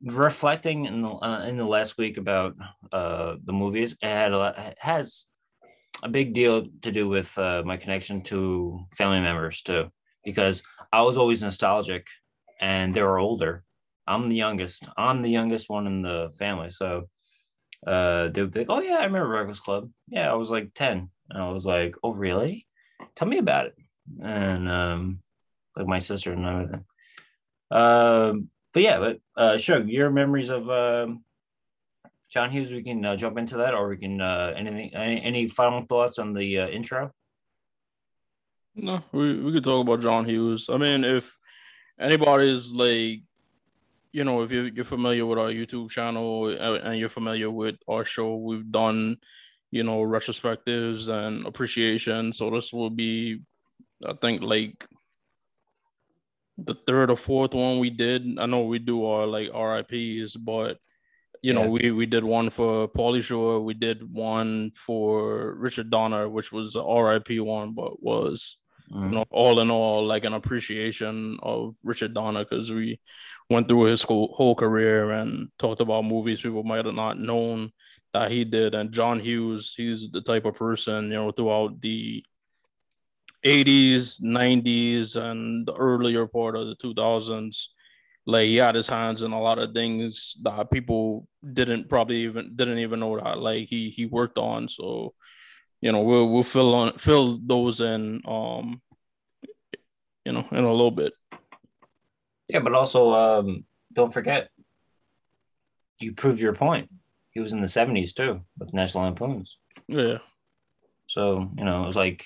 reflecting 0.04 0.86
in 0.86 1.02
the 1.02 1.10
uh, 1.10 1.46
in 1.46 1.58
the 1.58 1.66
last 1.66 1.98
week 1.98 2.18
about 2.18 2.56
uh, 2.92 3.36
the 3.44 3.54
movies, 3.54 3.96
it 4.02 4.08
had 4.08 4.32
a 4.32 4.38
lot, 4.38 4.76
has 4.80 5.26
a 6.04 6.10
big 6.10 6.34
deal 6.34 6.68
to 6.82 6.92
do 6.92 7.08
with 7.08 7.38
uh, 7.38 7.62
my 7.66 7.78
connection 7.78 8.22
to 8.24 8.80
family 8.96 9.20
members 9.20 9.62
too, 9.62 9.90
because 10.24 10.64
I 10.94 11.02
was 11.02 11.18
always 11.18 11.42
nostalgic, 11.42 12.08
and 12.62 12.94
they 12.94 13.02
were 13.02 13.20
older. 13.20 13.64
I'm 14.08 14.28
the 14.28 14.36
youngest. 14.36 14.88
I'm 14.98 15.22
the 15.22 15.30
youngest 15.30 15.70
one 15.70 15.86
in 15.86 16.02
the 16.02 16.34
family. 16.40 16.72
So 16.72 17.08
uh 17.88 18.28
they 18.30 18.42
would 18.42 18.52
be 18.52 18.60
like, 18.62 18.70
Oh 18.70 18.82
yeah, 18.82 18.96
I 18.96 19.06
remember 19.06 19.30
Breakfast 19.30 19.64
Club. 19.64 19.90
Yeah, 20.08 20.30
I 20.30 20.34
was 20.34 20.50
like 20.50 20.74
10. 20.74 21.10
And 21.30 21.42
I 21.42 21.50
was 21.52 21.64
like, 21.64 21.96
Oh 22.04 22.12
really? 22.12 22.66
Tell 23.16 23.28
me 23.28 23.38
about 23.38 23.68
it. 23.68 23.76
And 24.22 24.70
um 24.70 25.22
like 25.76 25.88
my 25.88 26.00
sister 26.00 26.34
and 26.34 26.46
everything. 26.46 26.86
Um 27.72 28.50
but 28.74 28.84
yeah, 28.84 29.00
but 29.00 29.20
uh 29.36 29.58
sure, 29.58 29.82
your 29.88 30.10
memories 30.10 30.50
of 30.50 30.70
um 30.70 31.24
John 32.30 32.52
Hughes, 32.52 32.72
we 32.72 32.84
can 32.84 33.04
uh, 33.04 33.16
jump 33.16 33.40
into 33.40 33.58
that, 33.58 33.74
or 33.74 33.90
we 33.90 33.98
can 33.98 34.22
uh, 34.22 34.54
anything. 34.56 34.94
Any, 34.94 35.20
any 35.22 35.48
final 35.48 35.82
thoughts 35.82 36.20
on 36.20 36.34
the 36.34 36.60
uh, 36.60 36.68
intro? 36.68 37.12
No, 38.76 39.02
we 39.12 39.40
we 39.42 39.52
could 39.52 39.64
talk 39.64 39.82
about 39.82 40.02
John 40.02 40.26
Hughes. 40.26 40.68
I 40.70 40.78
mean, 40.78 41.04
if 41.04 41.26
anybody's 42.00 42.68
like, 42.72 43.22
you 44.12 44.24
know, 44.24 44.44
if 44.44 44.52
you're, 44.52 44.68
you're 44.68 44.86
familiar 44.86 45.26
with 45.26 45.40
our 45.40 45.50
YouTube 45.50 45.90
channel 45.90 46.46
uh, 46.46 46.76
and 46.76 47.00
you're 47.00 47.10
familiar 47.10 47.50
with 47.50 47.78
our 47.88 48.06
show, 48.06 48.36
we've 48.36 48.72
done, 48.72 49.18
you 49.72 49.84
know, 49.84 50.00
retrospectives 50.02 51.08
and 51.08 51.46
appreciation. 51.46 52.34
So 52.34 52.50
this 52.50 52.74
will 52.74 52.90
be, 52.90 53.42
I 54.06 54.14
think, 54.14 54.42
like 54.42 54.84
the 56.58 56.76
third 56.88 57.10
or 57.10 57.18
fourth 57.18 57.54
one 57.54 57.80
we 57.80 57.90
did. 57.90 58.40
I 58.40 58.46
know 58.46 58.64
we 58.64 58.80
do 58.80 59.06
our 59.06 59.26
like 59.26 59.50
RIPS, 59.54 60.36
but 60.36 60.78
you 61.42 61.54
know, 61.54 61.70
we 61.70 61.92
we 61.92 62.06
did 62.06 62.24
one 62.24 62.50
for 62.50 62.88
Pauly 62.90 63.24
Shore, 63.24 63.62
we 63.62 63.74
did 63.74 64.12
one 64.14 64.72
for 64.76 65.54
Richard 65.54 65.90
Donner, 65.90 66.28
which 66.28 66.52
was 66.52 66.76
a 66.76 66.82
RIP 66.84 67.40
one, 67.40 67.74
but 67.74 68.04
was 68.04 68.58
mm. 68.92 69.10
you 69.10 69.16
know 69.16 69.26
all 69.32 69.62
in 69.62 69.72
all 69.72 70.06
like 70.06 70.26
an 70.26 70.34
appreciation 70.34 71.40
of 71.42 71.78
Richard 71.84 72.14
Donner 72.14 72.44
because 72.44 72.70
we 72.72 73.00
went 73.50 73.68
through 73.68 73.86
his 73.86 74.02
whole, 74.02 74.34
whole 74.36 74.54
career 74.56 75.12
and 75.12 75.50
talked 75.58 75.82
about 75.82 76.06
movies 76.06 76.42
people 76.42 76.64
might 76.64 76.86
have 76.86 76.94
not 76.94 77.20
known 77.20 77.72
that 78.14 78.32
he 78.32 78.44
did. 78.44 78.74
And 78.74 78.92
John 78.92 79.20
Hughes, 79.20 79.74
he's 79.76 80.10
the 80.12 80.22
type 80.22 80.46
of 80.46 80.56
person, 80.56 81.06
you 81.06 81.16
know, 81.16 81.32
throughout 81.32 81.82
the 81.82 82.24
80s, 83.46 84.22
90s, 84.22 85.16
and 85.16 85.66
the 85.68 85.74
earlier 85.74 86.28
part 86.28 86.56
of 86.56 86.68
the 86.68 86.76
2000s 86.76 87.68
like 88.30 88.46
he 88.46 88.58
had 88.58 88.76
his 88.76 88.88
hands 88.88 89.24
in 89.24 89.32
a 89.32 89.42
lot 89.42 89.58
of 89.58 89.74
things 89.74 90.36
that 90.44 90.70
people 90.72 91.28
didn't 91.54 91.90
probably 91.90 92.24
even 92.24 92.56
didn't 92.56 92.78
even 92.78 93.00
know 93.00 93.20
that 93.20 93.40
like 93.40 93.68
he 93.68 93.90
he 93.90 94.06
worked 94.06 94.38
on. 94.38 94.70
So 94.70 95.14
you 95.82 95.92
know 95.92 96.02
we'll 96.02 96.30
we'll 96.30 96.44
fill 96.44 96.76
on 96.76 96.98
fill 97.00 97.40
those 97.44 97.80
in 97.80 98.22
um 98.28 98.82
you 100.26 100.32
know 100.32 100.46
in 100.52 100.64
a 100.64 100.72
little 100.72 100.92
bit. 100.92 101.14
Yeah, 102.48 102.60
but 102.60 102.74
also 102.74 103.14
um 103.14 103.66
don't 103.92 104.14
forget 104.14 104.50
you 106.00 106.14
proved 106.14 106.40
your 106.40 106.54
point. 106.54 106.90
He 107.32 107.40
was 107.40 107.54
in 107.54 107.62
the 107.62 107.68
70s 107.68 108.14
too 108.14 108.42
with 108.58 108.74
National 108.74 109.04
Lampoons. 109.04 109.58
Yeah. 109.88 110.18
So, 111.08 111.50
you 111.58 111.64
know, 111.64 111.84
it 111.84 111.88
was 111.88 111.96
like 111.96 112.26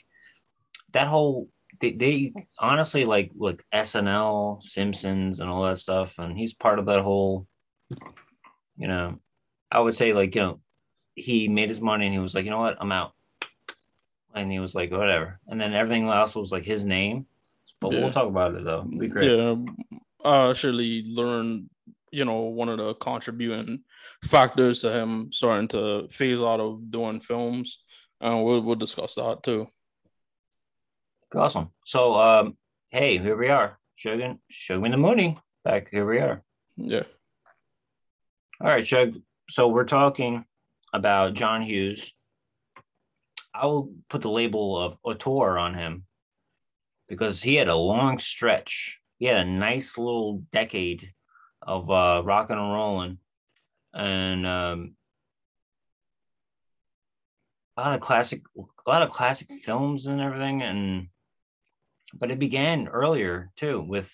that 0.94 1.08
whole 1.08 1.50
they, 1.80 1.92
they 1.92 2.34
honestly 2.60 3.06
like 3.06 3.32
like 3.36 3.64
SNL, 3.74 4.62
Simpsons, 4.64 5.40
and 5.40 5.50
all 5.50 5.64
that 5.66 5.78
stuff, 5.78 6.20
and 6.20 6.38
he's 6.38 6.54
part 6.54 6.80
of 6.80 6.86
that 6.86 7.02
whole. 7.02 7.48
You 8.78 8.88
know, 8.88 9.20
I 9.72 9.80
would 9.80 9.94
say 9.94 10.14
like 10.14 10.36
you 10.36 10.42
know, 10.42 10.60
he 11.16 11.48
made 11.48 11.70
his 11.70 11.82
money 11.82 12.06
and 12.06 12.14
he 12.14 12.20
was 12.20 12.34
like, 12.34 12.46
you 12.46 12.52
know 12.52 12.60
what, 12.60 12.78
I'm 12.80 12.92
out, 12.92 13.14
and 14.34 14.52
he 14.52 14.60
was 14.60 14.76
like, 14.76 14.92
whatever, 14.92 15.40
and 15.48 15.60
then 15.60 15.74
everything 15.74 16.08
else 16.08 16.36
was 16.36 16.52
like 16.52 16.66
his 16.66 16.86
name. 16.86 17.26
But 17.82 17.92
yeah. 17.92 18.00
we'll 18.02 18.12
talk 18.12 18.28
about 18.28 18.56
it 18.56 18.64
though. 18.64 18.86
It'll 18.88 19.00
be 19.00 19.08
great. 19.08 19.30
Yeah, 19.30 19.56
I 20.24 20.50
actually 20.50 21.04
learned, 21.06 21.70
you 22.14 22.26
know, 22.26 22.42
one 22.42 22.70
of 22.70 22.78
the 22.78 22.94
contributing 22.94 23.80
factors 24.24 24.82
to 24.82 24.92
him 24.92 25.30
starting 25.32 25.68
to 25.70 26.08
phase 26.12 26.40
out 26.40 26.60
of 26.60 26.92
doing 26.92 27.20
films, 27.20 27.80
and 28.22 28.44
we'll 28.44 28.62
we'll 28.62 28.76
discuss 28.76 29.16
that 29.16 29.42
too. 29.44 29.68
Awesome. 31.36 31.72
So, 31.86 32.14
um, 32.14 32.58
hey, 32.92 33.18
here 33.18 33.36
we 33.36 33.50
are. 33.50 33.80
Shogun, 33.96 34.40
Shogun 34.50 34.92
the 34.92 34.98
Mooney. 34.98 35.40
Back 35.66 35.90
here 35.90 36.08
we 36.08 36.20
are. 36.20 36.44
Yeah. 36.78 37.04
All 38.62 38.68
right, 38.68 38.86
Shug. 38.86 39.16
So 39.50 39.68
we're 39.68 39.86
talking 39.86 40.46
about 40.94 41.34
John 41.34 41.64
Hughes. 41.64 42.14
I 43.56 43.66
will 43.66 43.94
put 44.10 44.22
the 44.22 44.30
label 44.30 44.80
of 44.80 44.98
auteur 45.04 45.58
on 45.58 45.74
him 45.74 46.06
because 47.10 47.42
he 47.42 47.56
had 47.56 47.68
a 47.68 47.76
long 47.76 48.20
stretch. 48.20 49.00
He 49.18 49.26
had 49.26 49.38
a 49.38 49.50
nice 49.50 49.98
little 49.98 50.44
decade 50.52 51.12
of 51.66 51.90
uh, 51.90 52.22
rocking 52.24 52.58
and 52.58 52.74
rolling, 52.74 53.18
and 53.94 54.46
um, 54.46 54.96
a 57.78 57.82
lot 57.82 57.94
of 57.94 58.02
classic, 58.02 58.42
a 58.58 58.90
lot 58.90 59.02
of 59.02 59.10
classic 59.10 59.48
films 59.64 60.06
and 60.06 60.22
everything, 60.22 60.62
and 60.62 61.08
but 62.14 62.32
it 62.32 62.40
began 62.40 62.88
earlier 62.88 63.52
too 63.56 63.82
with 63.82 64.14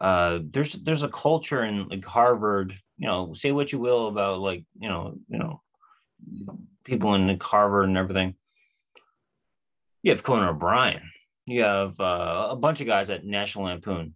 uh 0.00 0.38
there's 0.50 0.72
there's 0.74 1.02
a 1.02 1.08
culture 1.08 1.64
in 1.64 1.88
like 1.88 2.04
Harvard, 2.04 2.74
you 2.96 3.06
know, 3.06 3.34
say 3.34 3.52
what 3.52 3.72
you 3.72 3.78
will 3.78 4.08
about 4.08 4.40
like, 4.40 4.64
you 4.76 4.88
know, 4.88 5.14
you 5.28 5.38
know, 5.38 5.62
people 6.84 7.14
in 7.14 7.26
like 7.26 7.42
Harvard 7.42 7.86
and 7.86 7.98
everything. 7.98 8.34
You 10.02 10.12
have 10.12 10.22
Conan 10.22 10.48
O'Brien. 10.48 11.02
You 11.46 11.62
have 11.62 12.00
uh, 12.00 12.48
a 12.50 12.56
bunch 12.56 12.80
of 12.80 12.86
guys 12.86 13.10
at 13.10 13.24
National 13.24 13.64
Lampoon. 13.64 14.14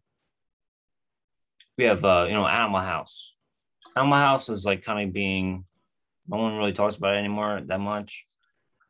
We 1.77 1.85
have 1.85 2.05
uh, 2.05 2.27
you 2.29 2.35
know, 2.35 2.47
Animal 2.47 2.81
House. 2.81 3.35
Animal 3.97 4.19
House 4.19 4.49
is 4.49 4.65
like 4.65 4.85
kind 4.85 5.07
of 5.07 5.13
being 5.13 5.65
no 6.29 6.39
one 6.39 6.57
really 6.57 6.73
talks 6.73 6.97
about 6.97 7.15
it 7.15 7.19
anymore 7.19 7.63
that 7.67 7.81
much. 7.81 8.25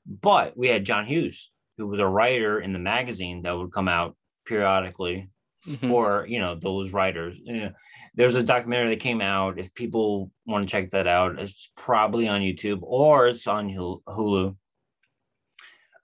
But 0.07 0.57
we 0.57 0.69
had 0.69 0.85
John 0.85 1.07
Hughes 1.07 1.50
who 1.76 1.87
was 1.87 2.00
a 2.00 2.07
writer 2.07 2.61
in 2.61 2.73
the 2.73 2.79
magazine 2.79 3.43
that 3.43 3.57
would 3.57 3.73
come 3.73 3.88
out 3.88 4.17
periodically 4.47 5.31
mm-hmm. 5.67 5.88
for 5.88 6.26
you 6.29 6.41
know 6.41 6.55
those 6.55 6.93
writers. 6.93 7.37
You 7.43 7.61
know, 7.61 7.71
there's 8.14 8.35
a 8.35 8.43
documentary 8.43 8.95
that 8.95 9.03
came 9.03 9.21
out. 9.21 9.59
If 9.59 9.75
people 9.75 10.31
want 10.47 10.67
to 10.67 10.71
check 10.71 10.91
that 10.91 11.07
out, 11.07 11.38
it's 11.38 11.71
probably 11.76 12.29
on 12.29 12.41
YouTube 12.41 12.81
or 12.83 13.26
it's 13.26 13.47
on 13.47 13.69
Hulu. 13.69 14.57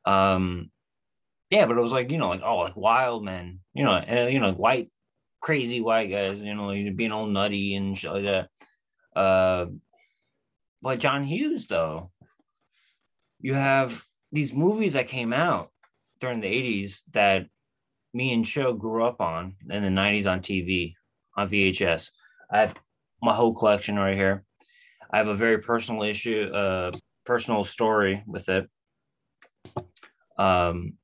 Um, 0.05 0.71
yeah, 1.51 1.67
but 1.67 1.77
it 1.77 1.83
was 1.83 1.93
like 1.93 2.11
you 2.11 2.19
know, 2.19 2.29
like 2.29 2.43
oh, 2.45 2.59
like 2.59 2.77
wild 2.77 3.25
men, 3.25 3.61
you 3.75 3.85
know, 3.85 3.93
and 3.93 4.33
you 4.33 4.41
know, 4.41 4.53
white, 4.53 4.91
crazy 5.41 5.81
white 5.81 6.11
guys, 6.11 6.39
you 6.41 6.55
know, 6.55 6.73
being 6.95 7.13
all 7.13 7.27
nutty 7.27 7.75
and 7.75 7.97
shit 7.97 8.13
like 8.13 8.25
that. 8.25 9.19
Uh, 9.19 9.67
but 10.83 11.01
John 11.01 11.25
Hughes, 11.25 11.67
though, 11.67 12.11
you 13.41 13.55
have 13.55 14.05
these 14.33 14.53
movies 14.53 14.93
that 14.93 15.09
came 15.09 15.33
out 15.33 15.71
during 16.21 16.41
the 16.41 16.49
80s 16.49 17.01
that 17.13 17.47
me 18.13 18.33
and 18.33 18.47
Shug 18.47 18.79
grew 18.79 19.05
up 19.05 19.21
on 19.21 19.57
in 19.69 19.83
the 19.83 19.89
90s 19.89 20.27
on 20.27 20.41
TV, 20.41 20.95
on 21.37 21.49
VHS. 21.49 22.11
I 22.51 22.61
have 22.61 22.75
my 23.23 23.35
whole 23.35 23.55
collection 23.55 23.97
right 23.97 24.17
here. 24.17 24.45
I 25.13 25.19
have 25.19 25.29
a 25.29 25.35
very 25.35 25.59
personal 25.59 26.03
issue, 26.03 26.51
uh, 26.53 26.93
personal 27.25 27.65
story 27.65 28.23
with 28.27 28.49
it. 28.49 28.69
Um, 30.39 30.95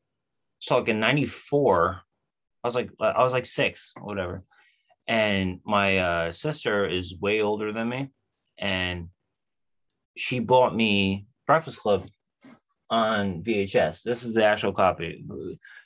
so 0.59 0.79
like 0.79 0.89
in 0.89 1.01
94, 1.01 2.01
I 2.67 2.69
was 2.69 2.75
like, 2.75 2.91
I 3.01 3.23
was 3.23 3.33
like 3.33 3.47
six 3.47 3.93
whatever. 4.01 4.43
And 5.07 5.61
my 5.65 5.99
uh, 5.99 6.33
sister 6.33 6.85
is 6.85 7.17
way 7.17 7.41
older 7.41 7.73
than 7.73 7.89
me. 7.89 8.11
And 8.59 9.11
she 10.17 10.41
bought 10.41 10.75
me 10.75 11.29
Breakfast 11.47 11.79
Club 11.79 12.09
on 12.91 13.45
VHS. 13.45 14.03
This 14.03 14.25
is 14.25 14.33
the 14.33 14.45
actual 14.45 14.73
copy. 14.73 15.25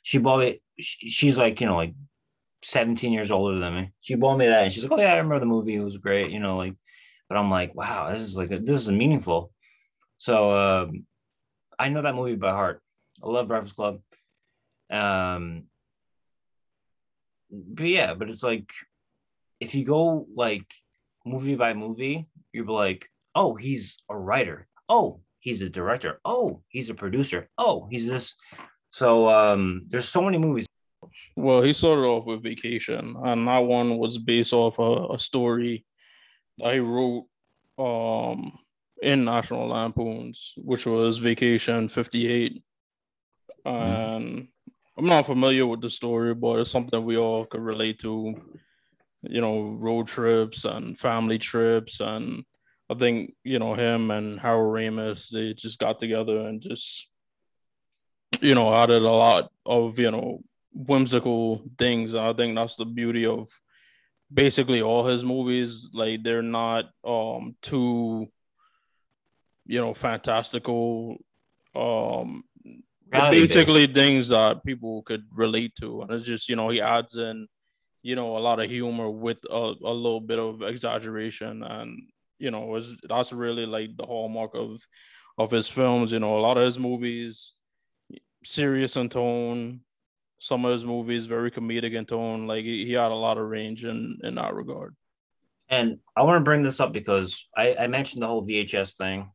She 0.02 0.16
bought 0.16 0.44
it. 0.44 0.62
She's 0.78 1.36
like, 1.36 1.60
you 1.60 1.66
know, 1.66 1.76
like 1.76 1.92
17 2.62 3.12
years 3.12 3.30
older 3.30 3.58
than 3.58 3.74
me. 3.74 3.92
She 4.00 4.14
bought 4.14 4.38
me 4.38 4.46
that, 4.46 4.62
and 4.62 4.72
she's 4.72 4.84
like, 4.84 4.92
"Oh 4.92 5.00
yeah, 5.02 5.12
I 5.12 5.16
remember 5.16 5.40
the 5.40 5.44
movie. 5.44 5.74
It 5.74 5.84
was 5.84 5.98
great." 5.98 6.30
You 6.30 6.40
know, 6.40 6.56
like, 6.56 6.74
but 7.28 7.36
I'm 7.36 7.50
like, 7.50 7.74
"Wow, 7.74 8.10
this 8.10 8.22
is 8.22 8.38
like 8.38 8.48
this 8.48 8.80
is 8.80 8.90
meaningful." 8.90 9.52
So 10.16 10.56
um, 10.56 11.04
I 11.78 11.90
know 11.90 12.00
that 12.00 12.14
movie 12.14 12.36
by 12.36 12.52
heart. 12.52 12.80
I 13.22 13.28
love 13.28 13.48
Breakfast 13.48 13.76
Club. 13.76 14.00
Um, 14.90 15.64
but 17.50 17.86
yeah, 17.86 18.14
but 18.14 18.28
it's 18.28 18.42
like 18.42 18.70
if 19.60 19.74
you 19.74 19.84
go 19.84 20.26
like 20.34 20.66
movie 21.26 21.56
by 21.56 21.74
movie, 21.74 22.28
you're 22.52 22.66
like, 22.66 23.08
"Oh, 23.34 23.54
he's 23.54 23.98
a 24.08 24.16
writer. 24.16 24.68
Oh, 24.88 25.20
he's 25.40 25.62
a 25.62 25.68
director. 25.68 26.20
Oh, 26.24 26.62
he's 26.68 26.90
a 26.90 26.94
producer. 26.94 27.48
Oh, 27.58 27.86
he's 27.90 28.06
this. 28.06 28.34
So 28.90 29.28
um, 29.28 29.82
there's 29.88 30.08
so 30.08 30.22
many 30.22 30.38
movies. 30.38 30.66
Well, 31.36 31.62
he 31.62 31.72
started 31.72 32.02
off 32.02 32.26
with 32.26 32.42
Vacation, 32.42 33.16
and 33.24 33.48
that 33.48 33.58
one 33.58 33.98
was 33.98 34.18
based 34.18 34.52
off 34.52 34.78
a, 34.78 35.14
a 35.14 35.18
story 35.18 35.84
I 36.62 36.78
wrote 36.78 37.26
um, 37.78 38.58
in 39.02 39.24
National 39.24 39.68
Lampoons, 39.68 40.52
which 40.56 40.86
was 40.86 41.18
Vacation 41.18 41.88
58. 41.88 42.62
Mm-hmm. 43.66 44.16
And. 44.16 44.48
I'm 45.00 45.06
not 45.08 45.26
familiar 45.26 45.66
with 45.66 45.82
the 45.82 45.90
story, 45.90 46.34
but 46.34 46.60
it's 46.60 46.70
something 46.70 47.04
we 47.04 47.16
all 47.18 47.46
could 47.46 47.62
relate 47.62 48.00
to. 48.00 48.36
you 49.22 49.40
know, 49.40 49.62
road 49.62 50.08
trips 50.08 50.64
and 50.64 50.98
family 50.98 51.38
trips. 51.38 52.00
And 52.00 52.44
I 52.90 52.94
think, 52.94 53.34
you 53.44 53.58
know, 53.58 53.74
him 53.74 54.10
and 54.10 54.40
Harold 54.40 54.74
Ramis, 54.74 55.28
they 55.30 55.54
just 55.54 55.78
got 55.78 56.00
together 56.00 56.40
and 56.48 56.62
just, 56.62 57.08
you 58.40 58.54
know, 58.54 58.74
added 58.74 59.02
a 59.02 59.10
lot 59.10 59.50
of, 59.66 59.98
you 59.98 60.10
know, 60.10 60.42
whimsical 60.74 61.62
things. 61.78 62.14
I 62.14 62.32
think 62.34 62.56
that's 62.56 62.76
the 62.76 62.86
beauty 62.86 63.26
of 63.26 63.48
basically 64.32 64.82
all 64.82 65.06
his 65.06 65.24
movies. 65.24 65.88
Like 65.92 66.24
they're 66.24 66.42
not 66.42 66.86
um 67.04 67.56
too, 67.62 68.28
you 69.66 69.80
know, 69.80 69.94
fantastical. 69.94 71.18
Um 71.74 72.44
basically 73.10 73.86
things 73.86 74.28
that 74.28 74.64
people 74.64 75.02
could 75.02 75.24
relate 75.32 75.74
to. 75.80 76.02
And 76.02 76.10
it's 76.12 76.26
just, 76.26 76.48
you 76.48 76.56
know, 76.56 76.70
he 76.70 76.80
adds 76.80 77.16
in 77.16 77.48
you 78.02 78.16
know, 78.16 78.36
a 78.36 78.40
lot 78.40 78.60
of 78.60 78.70
humor 78.70 79.10
with 79.10 79.38
a, 79.50 79.54
a 79.54 79.92
little 79.92 80.20
bit 80.20 80.38
of 80.38 80.62
exaggeration. 80.62 81.62
And, 81.62 82.08
you 82.38 82.50
know, 82.50 82.60
was 82.60 82.90
that's 83.08 83.32
really 83.32 83.66
like 83.66 83.96
the 83.96 84.06
hallmark 84.06 84.52
of 84.54 84.80
of 85.38 85.50
his 85.50 85.68
films. 85.68 86.12
You 86.12 86.20
know, 86.20 86.38
a 86.38 86.40
lot 86.40 86.56
of 86.56 86.64
his 86.64 86.78
movies 86.78 87.52
serious 88.44 88.96
in 88.96 89.08
tone. 89.08 89.80
Some 90.38 90.64
of 90.64 90.72
his 90.72 90.84
movies 90.84 91.26
very 91.26 91.50
comedic 91.50 91.94
in 91.94 92.06
tone. 92.06 92.46
Like 92.46 92.64
he, 92.64 92.86
he 92.86 92.92
had 92.92 93.10
a 93.10 93.14
lot 93.14 93.36
of 93.36 93.48
range 93.48 93.84
in 93.84 94.18
in 94.22 94.36
that 94.36 94.54
regard. 94.54 94.96
And 95.68 95.98
I 96.16 96.22
want 96.22 96.40
to 96.40 96.44
bring 96.44 96.62
this 96.62 96.80
up 96.80 96.92
because 96.92 97.46
I, 97.56 97.76
I 97.76 97.86
mentioned 97.86 98.22
the 98.22 98.26
whole 98.26 98.44
VHS 98.44 98.96
thing. 98.96 99.30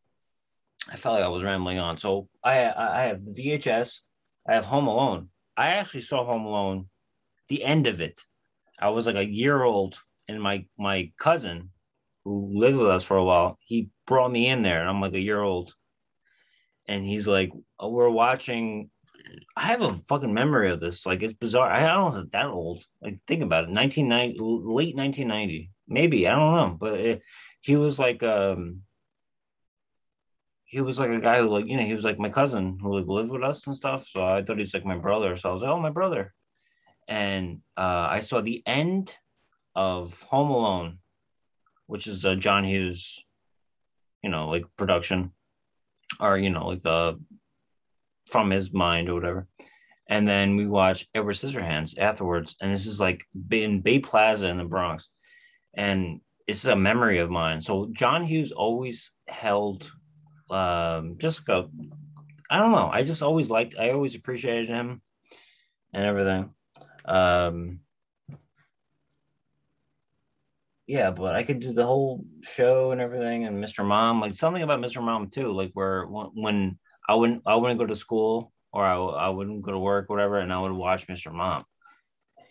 I 0.90 0.98
felt 0.98 1.16
like 1.16 1.24
I 1.24 1.30
was 1.30 1.44
rambling 1.44 1.80
on. 1.80 1.98
So 1.98 2.30
I 2.44 2.72
I 2.72 3.04
have 3.04 3.20
VHS. 3.20 4.00
I 4.48 4.54
have 4.56 4.66
Home 4.66 4.88
Alone. 4.88 5.30
I 5.58 5.68
actually 5.68 6.02
saw 6.02 6.26
Home 6.26 6.46
Alone, 6.46 6.88
the 7.48 7.64
end 7.64 7.88
of 7.88 8.02
it, 8.02 8.22
I 8.80 8.90
was 8.90 9.06
like 9.06 9.16
a 9.16 9.26
year 9.26 9.64
old, 9.64 10.00
and 10.28 10.42
my 10.42 10.66
my 10.78 11.12
cousin, 11.18 11.72
who 12.24 12.52
lived 12.54 12.78
with 12.78 12.90
us 12.90 13.04
for 13.04 13.18
a 13.18 13.24
while, 13.24 13.58
he 13.62 13.90
brought 14.06 14.32
me 14.32 14.48
in 14.48 14.64
there, 14.64 14.82
and 14.82 14.90
I'm 14.90 15.02
like 15.02 15.14
a 15.14 15.20
year 15.20 15.42
old, 15.42 15.74
and 16.88 17.06
he's 17.06 17.28
like, 17.28 17.52
oh, 17.80 17.90
"We're 17.90 18.10
watching." 18.10 18.90
I 19.58 19.68
have 19.68 19.82
a 19.82 20.00
fucking 20.08 20.34
memory 20.34 20.72
of 20.72 20.80
this. 20.80 21.06
Like 21.06 21.24
it's 21.24 21.34
bizarre. 21.34 21.72
I 21.72 21.82
don't 21.88 22.14
know 22.14 22.26
that 22.32 22.46
old. 22.48 22.86
Like 23.02 23.20
think 23.28 23.42
about 23.42 23.64
it. 23.64 23.72
1990, 23.72 24.38
late 24.40 24.96
1990, 24.96 25.72
maybe. 25.88 26.28
I 26.28 26.36
don't 26.36 26.56
know. 26.56 26.78
But 26.80 27.00
it, 27.00 27.22
he 27.62 27.76
was 27.76 27.98
like, 27.98 28.22
um, 28.22 28.82
he 30.76 30.82
was 30.82 31.00
like 31.00 31.10
a 31.10 31.26
guy 31.28 31.38
who 31.40 31.50
like 31.50 31.68
you 31.68 31.78
know 31.78 31.86
he 31.86 31.94
was 31.94 32.06
like 32.06 32.20
my 32.20 32.30
cousin 32.30 32.78
who 32.82 32.98
like 32.98 33.08
lived 33.08 33.32
with 33.32 33.44
us 33.44 33.66
and 33.68 33.76
stuff. 33.76 34.08
So 34.08 34.24
I 34.24 34.44
thought 34.44 34.60
he's 34.60 34.74
like 34.74 34.86
my 34.86 34.98
brother. 35.08 35.38
So 35.38 35.50
I 35.50 35.54
was 35.54 35.62
like, 35.62 35.72
oh 35.72 35.80
my 35.80 35.96
brother 36.00 36.34
and 37.08 37.62
uh, 37.78 38.08
I 38.10 38.20
saw 38.20 38.42
the 38.42 38.64
end 38.66 39.16
of 39.76 40.22
Home 40.24 40.50
Alone, 40.50 41.00
which 41.88 42.08
is 42.08 42.26
a 42.26 42.36
John 42.36 42.64
Hughes, 42.64 43.24
you 44.24 44.30
know, 44.30 44.50
like 44.50 44.64
production, 44.76 45.32
or 46.20 46.38
you 46.38 46.50
know, 46.50 46.68
like 46.68 46.84
the 46.84 46.90
uh, 46.90 47.14
from 48.28 48.50
his 48.50 48.74
mind 48.74 49.10
or 49.10 49.14
whatever. 49.14 49.48
And 50.08 50.28
then 50.28 50.56
we 50.56 50.68
watched 50.68 51.08
Edward 51.14 51.34
Scissorhands 51.34 51.98
afterwards, 51.98 52.56
and 52.62 52.74
this 52.74 52.86
is 52.86 53.00
like 53.00 53.24
in 53.52 53.82
Bay 53.82 54.00
Plaza 54.00 54.48
in 54.48 54.58
the 54.58 54.64
Bronx, 54.64 55.10
and 55.76 56.22
it's 56.48 56.66
a 56.66 56.76
memory 56.76 57.20
of 57.20 57.30
mine. 57.30 57.62
So 57.62 57.90
John 57.92 58.24
Hughes 58.24 58.52
always 58.52 59.12
held 59.28 59.92
um, 60.50 61.18
just 61.18 61.46
go. 61.46 61.70
I 62.50 62.58
don't 62.58 62.72
know. 62.72 62.90
I 62.92 63.04
just 63.04 63.24
always 63.24 63.50
liked. 63.50 63.76
I 63.80 63.92
always 63.92 64.16
appreciated 64.16 64.70
him 64.70 65.02
and 65.94 66.06
everything. 66.06 66.52
Um, 67.06 67.80
yeah, 70.88 71.12
but 71.12 71.36
I 71.36 71.44
could 71.44 71.60
do 71.60 71.74
the 71.74 71.86
whole 71.86 72.24
show 72.42 72.92
and 72.92 73.02
everything, 73.02 73.46
and 73.46 73.64
Mr. 73.64 73.86
Mom, 73.86 74.22
like 74.22 74.34
something 74.34 74.62
about 74.62 74.82
Mr. 74.82 75.04
Mom 75.04 75.30
too, 75.30 75.52
like 75.52 75.72
where 75.74 76.06
when 76.06 76.78
I 77.08 77.16
wouldn't 77.16 77.42
I 77.46 77.56
wouldn't 77.56 77.80
go 77.80 77.88
to 77.88 77.96
school 77.96 78.52
or 78.72 78.86
I, 78.86 78.96
I 78.96 79.30
wouldn't 79.30 79.64
go 79.64 79.72
to 79.72 79.80
work, 79.80 80.10
whatever, 80.10 80.38
and 80.38 80.54
I 80.54 80.60
would 80.60 80.72
watch 80.72 81.08
Mr. 81.08 81.32
Mom, 81.32 81.64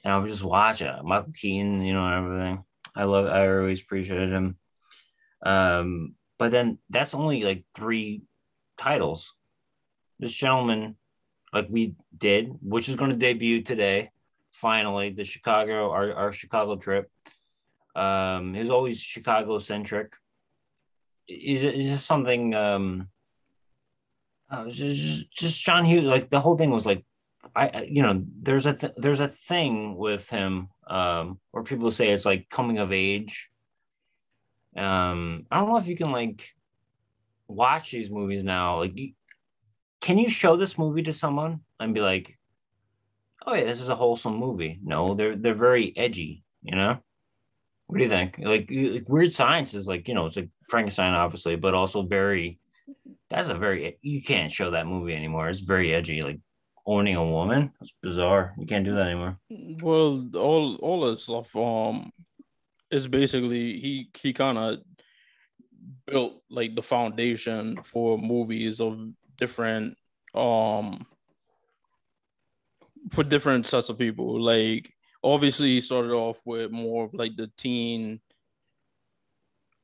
and 0.03 0.13
I 0.13 0.19
would 0.19 0.29
just 0.31 0.43
watch 0.43 0.83
it. 0.83 0.93
Michael 1.05 1.33
Keaton, 1.33 1.81
you 1.83 1.93
know, 1.93 2.05
and 2.05 2.25
everything. 2.25 2.65
I 2.97 3.05
love. 3.05 3.27
I 3.27 3.47
always 3.49 3.81
appreciated 3.81 4.33
him. 4.33 4.57
Um, 5.45 6.15
but 6.39 6.51
then 6.51 6.79
that's 6.91 7.15
only 7.15 7.43
like 7.43 7.65
three 7.75 8.23
titles. 8.77 9.35
This 10.19 10.33
gentleman, 10.33 10.97
like 11.53 11.67
we 11.71 11.95
did, 12.17 12.51
which 12.63 12.89
is 12.89 12.97
going 12.97 13.11
to 13.11 13.17
debut 13.17 13.63
today 13.63 14.11
finally 14.55 15.11
the 15.11 15.25
Chicago 15.25 15.91
our, 15.91 16.15
our 16.15 16.33
Chicago 16.33 16.77
trip. 16.77 17.11
Um, 17.95 18.55
he 18.55 18.61
was 18.61 18.71
always 18.71 19.01
Chicago 19.01 19.59
centric. 19.59 20.15
Is 21.29 21.63
it 21.63 21.77
just 21.77 22.07
something? 22.07 22.55
Um, 22.55 23.09
uh, 24.51 24.69
just, 24.69 25.31
just 25.31 25.65
John 25.65 25.85
Hughes. 25.85 26.11
Like 26.11 26.31
the 26.31 26.41
whole 26.41 26.57
thing 26.57 26.71
was 26.71 26.87
like, 26.87 27.05
I 27.57 27.87
you 27.89 28.03
know 28.03 28.25
there's 28.41 28.67
a 28.67 28.75
th- 28.75 28.95
there's 28.97 29.21
a 29.21 29.29
thing 29.29 29.97
with 29.97 30.29
him 30.29 30.69
um, 30.87 31.39
where 31.51 31.63
people 31.63 31.91
say 31.91 32.11
it's 32.11 32.25
like 32.25 32.49
coming 32.49 32.79
of 32.79 32.93
age. 32.93 33.51
Um, 34.77 35.47
I 35.51 35.59
don't 35.59 35.69
know 35.69 35.79
if 35.79 35.89
you 35.89 35.97
can 35.97 36.11
like 36.11 36.49
watch 37.49 37.91
these 37.91 38.11
movies 38.11 38.45
now. 38.45 38.81
Like, 38.81 38.95
can 40.01 40.19
you 40.19 40.29
show 40.29 40.57
this 40.57 40.79
movie 40.79 41.03
to 41.05 41.13
someone 41.13 41.61
and 41.81 41.95
be 41.95 42.01
like, 42.01 42.39
oh 43.47 43.55
yeah, 43.55 43.65
this 43.65 43.81
is 43.81 43.89
a 43.89 43.97
wholesome 43.97 44.37
movie. 44.37 44.81
No, 44.83 45.15
they're 45.15 45.37
they're 45.37 45.55
very 45.55 45.93
edgy. 45.97 46.43
You 46.63 46.77
know, 46.77 46.99
what 47.87 47.99
do 47.99 48.05
you 48.05 48.11
think? 48.11 48.39
Like, 48.39 48.69
like 48.71 49.09
Weird 49.09 49.33
Science 49.33 49.75
is 49.75 49.87
like 49.87 50.09
you 50.09 50.15
know 50.15 50.27
it's 50.27 50.37
like 50.37 50.51
Frankenstein 50.69 51.15
obviously, 51.15 51.57
but 51.57 51.75
also 51.75 52.03
very. 52.03 52.59
That's 53.31 53.49
a 53.49 53.55
very 53.55 53.99
you 54.03 54.23
can't 54.23 54.53
show 54.53 54.71
that 54.73 54.87
movie 54.87 55.15
anymore. 55.15 55.49
It's 55.49 55.61
very 55.61 55.95
edgy. 55.95 56.23
Like 56.23 56.39
owning 56.87 57.17
a 57.17 57.25
woman. 57.25 57.73
That's 57.81 57.93
bizarre. 58.03 58.55
You 58.59 58.67
can't 58.67 58.85
do 58.85 58.95
that 58.95 59.07
anymore. 59.07 59.39
Well, 59.83 60.29
all 60.35 60.77
all 60.77 61.11
that 61.11 61.21
stuff 61.21 61.55
um 61.57 62.13
is 62.95 63.09
basically 63.09 63.81
he 63.81 64.09
he 64.23 64.33
kind 64.33 64.57
of 64.57 64.79
built 66.07 66.35
like 66.49 66.77
the 66.77 66.83
foundation 66.83 67.79
for 67.83 68.17
movies 68.17 68.81
of 68.81 68.99
different 69.37 69.97
um 70.35 71.05
for 73.11 73.25
different 73.25 73.67
sets 73.67 73.89
of 73.89 73.99
people. 73.99 74.41
Like 74.41 74.93
obviously 75.25 75.69
he 75.69 75.81
started 75.81 76.13
off 76.13 76.39
with 76.45 76.71
more 76.71 77.07
of 77.07 77.15
like 77.15 77.37
the 77.37 77.51
teen 77.59 78.21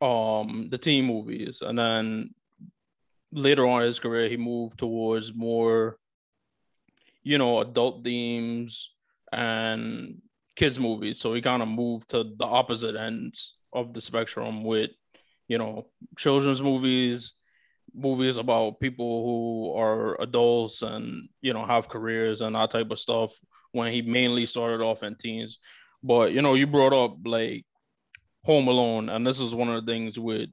um 0.00 0.68
the 0.70 0.78
teen 0.78 1.04
movies 1.04 1.62
and 1.62 1.78
then 1.78 2.30
later 3.32 3.66
on 3.66 3.82
in 3.82 3.88
his 3.88 3.98
career 3.98 4.28
he 4.28 4.36
moved 4.36 4.78
towards 4.78 5.34
more 5.34 5.98
you 7.22 7.36
know 7.36 7.60
adult 7.60 8.02
themes 8.02 8.88
and 9.30 10.22
kids 10.60 10.78
movies 10.78 11.18
so 11.18 11.32
he 11.32 11.40
kind 11.40 11.62
of 11.62 11.68
moved 11.68 12.10
to 12.10 12.22
the 12.38 12.44
opposite 12.44 12.94
ends 12.94 13.54
of 13.72 13.94
the 13.94 14.00
spectrum 14.00 14.62
with 14.62 14.90
you 15.48 15.56
know 15.56 15.86
children's 16.18 16.60
movies 16.60 17.32
movies 17.94 18.36
about 18.36 18.78
people 18.78 19.24
who 19.24 19.80
are 19.80 20.20
adults 20.20 20.82
and 20.82 21.28
you 21.40 21.52
know 21.52 21.64
have 21.64 21.88
careers 21.88 22.40
and 22.40 22.54
that 22.54 22.70
type 22.70 22.90
of 22.90 22.98
stuff 22.98 23.32
when 23.72 23.92
he 23.92 24.02
mainly 24.02 24.46
started 24.46 24.82
off 24.82 25.02
in 25.02 25.14
teens. 25.14 25.58
But 26.02 26.32
you 26.32 26.42
know 26.42 26.54
you 26.54 26.66
brought 26.66 26.92
up 26.92 27.16
like 27.24 27.64
home 28.44 28.68
alone 28.68 29.08
and 29.08 29.26
this 29.26 29.40
is 29.40 29.54
one 29.54 29.68
of 29.68 29.84
the 29.84 29.92
things 29.92 30.18
with 30.18 30.48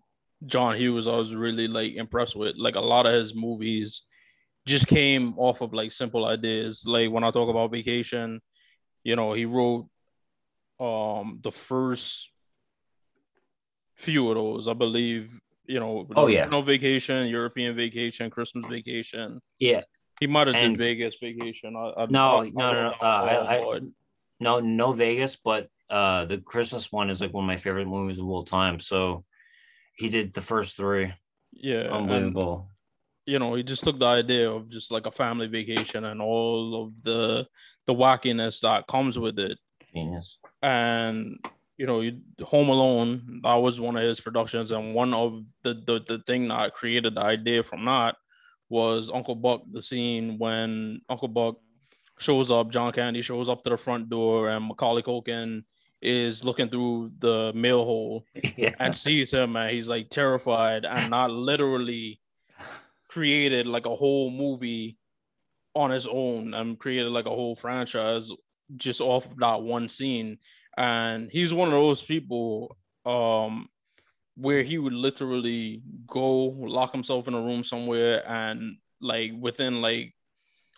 john 0.45 0.75
hughes 0.75 1.07
i 1.07 1.15
was 1.15 1.33
really 1.33 1.67
like 1.67 1.93
impressed 1.93 2.35
with. 2.35 2.55
Like 2.57 2.75
a 2.75 2.81
lot 2.81 3.05
of 3.05 3.13
his 3.13 3.33
movies 3.35 4.03
just 4.65 4.87
came 4.87 5.37
off 5.37 5.61
of 5.61 5.73
like 5.73 5.91
simple 5.91 6.25
ideas. 6.25 6.83
Like 6.85 7.11
when 7.11 7.23
i 7.23 7.31
talk 7.31 7.49
about 7.49 7.71
vacation 7.71 8.41
you 9.03 9.15
know 9.15 9.33
he 9.33 9.45
wrote 9.45 9.87
um 10.79 11.39
the 11.43 11.51
first 11.51 12.29
few 13.95 14.29
of 14.29 14.35
those 14.35 14.67
i 14.67 14.73
believe 14.73 15.39
you 15.67 15.79
know, 15.79 16.07
oh 16.15 16.27
yeah, 16.27 16.45
no 16.45 16.61
vacation, 16.61 17.27
European 17.27 17.75
vacation, 17.75 18.29
Christmas 18.29 18.65
vacation. 18.67 19.41
Yeah, 19.59 19.81
he 20.19 20.27
might 20.27 20.47
have 20.47 20.55
done 20.55 20.77
Vegas 20.77 21.15
vacation. 21.21 21.75
I, 21.75 22.03
I, 22.03 22.05
no, 22.09 22.41
I, 22.41 22.49
no, 22.49 22.73
no, 22.73 22.83
no, 22.83 22.89
uh, 23.01 23.45
I, 23.49 23.79
no, 24.39 24.59
no 24.59 24.93
Vegas, 24.93 25.35
but 25.35 25.67
uh, 25.89 26.25
the 26.25 26.37
Christmas 26.37 26.91
one 26.91 27.09
is 27.09 27.21
like 27.21 27.33
one 27.33 27.43
of 27.43 27.47
my 27.47 27.57
favorite 27.57 27.87
movies 27.87 28.17
of 28.17 28.25
all 28.25 28.45
time. 28.45 28.79
So 28.79 29.25
he 29.97 30.09
did 30.09 30.33
the 30.33 30.41
first 30.41 30.77
three. 30.77 31.13
Yeah, 31.51 31.89
unbelievable. 31.91 32.69
And, 33.25 33.33
you 33.33 33.39
know, 33.39 33.55
he 33.55 33.63
just 33.63 33.83
took 33.83 33.99
the 33.99 34.05
idea 34.05 34.49
of 34.49 34.69
just 34.69 34.89
like 34.89 35.05
a 35.05 35.11
family 35.11 35.47
vacation 35.47 36.05
and 36.05 36.21
all 36.21 36.85
of 36.85 36.93
the 37.03 37.45
the 37.87 37.93
wackiness 37.93 38.61
that 38.61 38.87
comes 38.87 39.19
with 39.19 39.37
it. 39.37 39.57
Genius. 39.93 40.37
And 40.61 41.39
you 41.77 41.85
know, 41.85 42.03
Home 42.43 42.69
Alone, 42.69 43.41
that 43.43 43.53
was 43.55 43.79
one 43.79 43.95
of 43.95 44.03
his 44.03 44.19
productions, 44.19 44.71
and 44.71 44.93
one 44.93 45.13
of 45.13 45.43
the 45.63 45.75
the, 45.85 45.99
the 46.07 46.23
thing 46.25 46.47
that 46.47 46.73
created 46.73 47.15
the 47.15 47.21
idea 47.21 47.63
from 47.63 47.85
that 47.85 48.15
was 48.69 49.09
Uncle 49.13 49.35
Buck, 49.35 49.61
the 49.71 49.81
scene 49.81 50.37
when 50.37 51.01
Uncle 51.09 51.27
Buck 51.27 51.57
shows 52.19 52.51
up, 52.51 52.71
John 52.71 52.91
Candy 52.91 53.21
shows 53.21 53.47
up 53.47 53.63
to 53.63 53.69
the 53.69 53.77
front 53.77 54.09
door, 54.09 54.49
and 54.49 54.65
Macaulay 54.67 55.03
Culkin 55.03 55.63
is 56.01 56.43
looking 56.43 56.69
through 56.69 57.11
the 57.19 57.51
mail 57.55 57.83
hole 57.83 58.23
yeah. 58.57 58.73
and 58.79 58.95
sees 58.95 59.31
him 59.31 59.55
and 59.55 59.71
he's 59.71 59.87
like 59.87 60.09
terrified 60.09 60.85
and 60.85 61.09
not 61.09 61.31
literally 61.31 62.19
created 63.07 63.65
like 63.65 63.85
a 63.85 63.95
whole 63.95 64.29
movie 64.29 64.97
on 65.73 65.89
his 65.89 66.05
own 66.05 66.53
and 66.53 66.77
created 66.77 67.09
like 67.09 67.25
a 67.25 67.29
whole 67.31 67.55
franchise 67.55 68.29
just 68.75 69.01
off 69.01 69.25
of 69.25 69.37
that 69.37 69.61
one 69.61 69.89
scene. 69.89 70.37
And 70.75 71.29
he's 71.31 71.53
one 71.53 71.69
of 71.69 71.73
those 71.73 72.01
people 72.01 72.77
um 73.05 73.69
where 74.35 74.61
he 74.63 74.77
would 74.77 74.93
literally 74.93 75.81
go 76.05 76.45
lock 76.45 76.91
himself 76.91 77.27
in 77.27 77.33
a 77.33 77.41
room 77.41 77.63
somewhere 77.63 78.27
and 78.29 78.77
like 79.01 79.31
within 79.39 79.81
like 79.81 80.13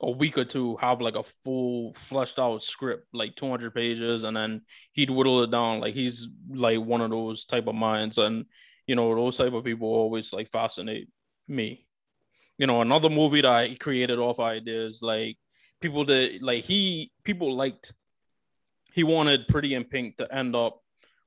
a 0.01 0.09
week 0.09 0.37
or 0.37 0.45
two 0.45 0.77
have 0.77 1.01
like 1.01 1.15
a 1.15 1.25
full 1.43 1.93
fleshed 1.93 2.39
out 2.39 2.63
script 2.63 3.07
like 3.13 3.35
200 3.35 3.73
pages. 3.73 4.23
And 4.23 4.37
then 4.37 4.61
he'd 4.93 5.09
whittle 5.09 5.43
it 5.43 5.51
down. 5.51 5.81
Like 5.81 5.93
he's 5.93 6.27
like 6.49 6.79
one 6.79 7.01
of 7.01 7.09
those 7.09 7.45
type 7.45 7.67
of 7.67 7.75
minds. 7.75 8.17
And 8.17 8.45
you 8.87 8.95
know 8.95 9.13
those 9.13 9.37
type 9.37 9.53
of 9.53 9.63
people 9.63 9.87
always 9.87 10.33
like 10.33 10.51
fascinate 10.51 11.09
me. 11.47 11.85
You 12.57 12.67
know 12.67 12.81
another 12.81 13.09
movie 13.09 13.41
that 13.41 13.51
i 13.51 13.75
created 13.75 14.19
off 14.19 14.39
ideas 14.39 14.99
like 15.01 15.37
people 15.81 16.05
that 16.05 16.39
like 16.41 16.65
he 16.65 17.11
people 17.23 17.55
liked 17.55 17.93
he 18.93 19.03
wanted 19.03 19.47
pretty 19.47 19.73
in 19.73 19.83
pink 19.83 20.17
to 20.17 20.33
end 20.33 20.55
up 20.55 20.81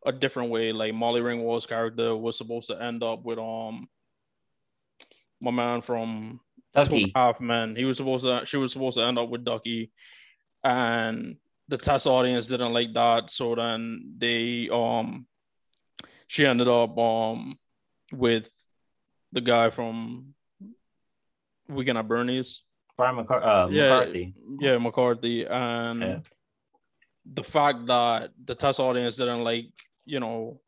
a 0.04 0.12
different 0.12 0.50
way 0.50 0.72
like 0.72 0.92
molly 0.92 1.20
ringwald's 1.20 1.66
character 1.66 2.16
was 2.16 2.36
supposed 2.36 2.66
to 2.66 2.82
end 2.82 3.02
up 3.02 3.24
with 3.24 3.38
um 3.38 3.88
my 5.40 5.50
man 5.50 5.82
from 5.82 6.40
Ducky. 6.74 7.12
Half 7.14 7.40
Men. 7.40 7.76
He 7.76 7.84
was 7.84 7.96
supposed 7.96 8.24
to. 8.24 8.42
She 8.46 8.56
was 8.56 8.72
supposed 8.72 8.96
to 8.96 9.04
end 9.04 9.18
up 9.18 9.28
with 9.28 9.44
Ducky, 9.44 9.90
and 10.64 11.36
the 11.68 11.76
test 11.76 12.06
audience 12.06 12.46
didn't 12.46 12.72
like 12.72 12.94
that. 12.94 13.30
So 13.30 13.54
then 13.54 14.14
they 14.18 14.68
um, 14.72 15.26
she 16.28 16.46
ended 16.46 16.68
up 16.68 16.96
um 16.96 17.58
with 18.10 18.50
the 19.32 19.40
guy 19.40 19.70
from 19.70 20.34
Weekend 21.68 21.98
at 21.98 22.08
Bernie's. 22.08 22.62
Brian 23.02 23.16
McCar- 23.16 23.42
uh, 23.44 23.68
Yeah, 23.68 23.88
McCarthy. 23.88 24.34
Yeah, 24.60 24.78
McCarthy, 24.78 25.44
and 25.44 26.00
Yeah. 26.02 26.20
the 27.24 27.42
fact 27.42 27.86
that 27.86 28.30
the 28.44 28.54
test 28.54 28.78
audience 28.78 29.16
didn't 29.16 29.42
like, 29.42 29.66
you 30.04 30.20
know, 30.20 30.60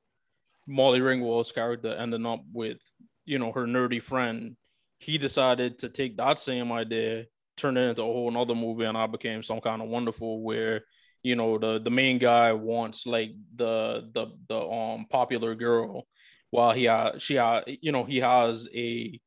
Molly 0.66 1.01
Ringwald's 1.01 1.53
character 1.53 1.94
ending 1.94 2.27
up 2.27 2.40
with, 2.53 2.79
you 3.25 3.38
know, 3.38 3.53
her 3.53 3.66
nerdy 3.66 4.03
friend. 4.03 4.57
He 4.99 5.18
decided 5.18 5.79
to 5.81 5.88
take 5.88 6.16
that 6.16 6.38
same 6.38 6.73
idea, 6.73 7.27
turn 7.57 7.77
it 7.77 7.88
into 7.90 8.03
a 8.03 8.05
whole 8.07 8.31
nother 8.31 8.55
movie, 8.55 8.85
and 8.85 8.97
I 8.99 9.07
became 9.07 9.42
some 9.44 9.61
kind 9.61 9.81
of 9.83 9.88
wonderful 9.88 10.40
where, 10.42 10.87
you 11.23 11.37
know, 11.37 11.59
the 11.59 11.79
the 11.79 11.90
main 11.90 12.18
guy 12.18 12.53
wants 12.53 13.07
like 13.07 13.31
the 13.55 14.11
the 14.12 14.27
the 14.49 14.59
um 14.59 15.07
popular 15.09 15.55
girl, 15.55 16.07
while 16.51 16.73
he 16.73 16.87
ha 16.87 17.18
she 17.18 17.37
ha 17.37 17.62
you 17.66 17.92
know 17.92 18.05
he 18.05 18.18
has 18.18 18.66
a 18.75 19.20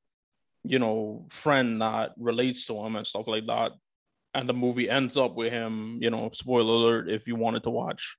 you 0.70 0.80
know 0.80 1.26
friend 1.30 1.82
that 1.82 2.12
relates 2.18 2.66
to 2.66 2.80
him 2.86 2.96
and 2.96 3.08
stuff 3.08 3.28
like 3.28 3.46
that 3.48 3.72
and 4.34 4.48
the 4.48 4.54
movie 4.54 4.90
ends 4.90 5.18
up 5.18 5.36
with 5.36 5.52
him 5.52 5.98
you 6.02 6.10
know 6.10 6.30
spoiler 6.34 6.74
alert 6.74 7.10
if 7.10 7.28
you 7.28 7.36
wanted 7.36 7.64
to 7.64 7.70
watch 7.70 8.16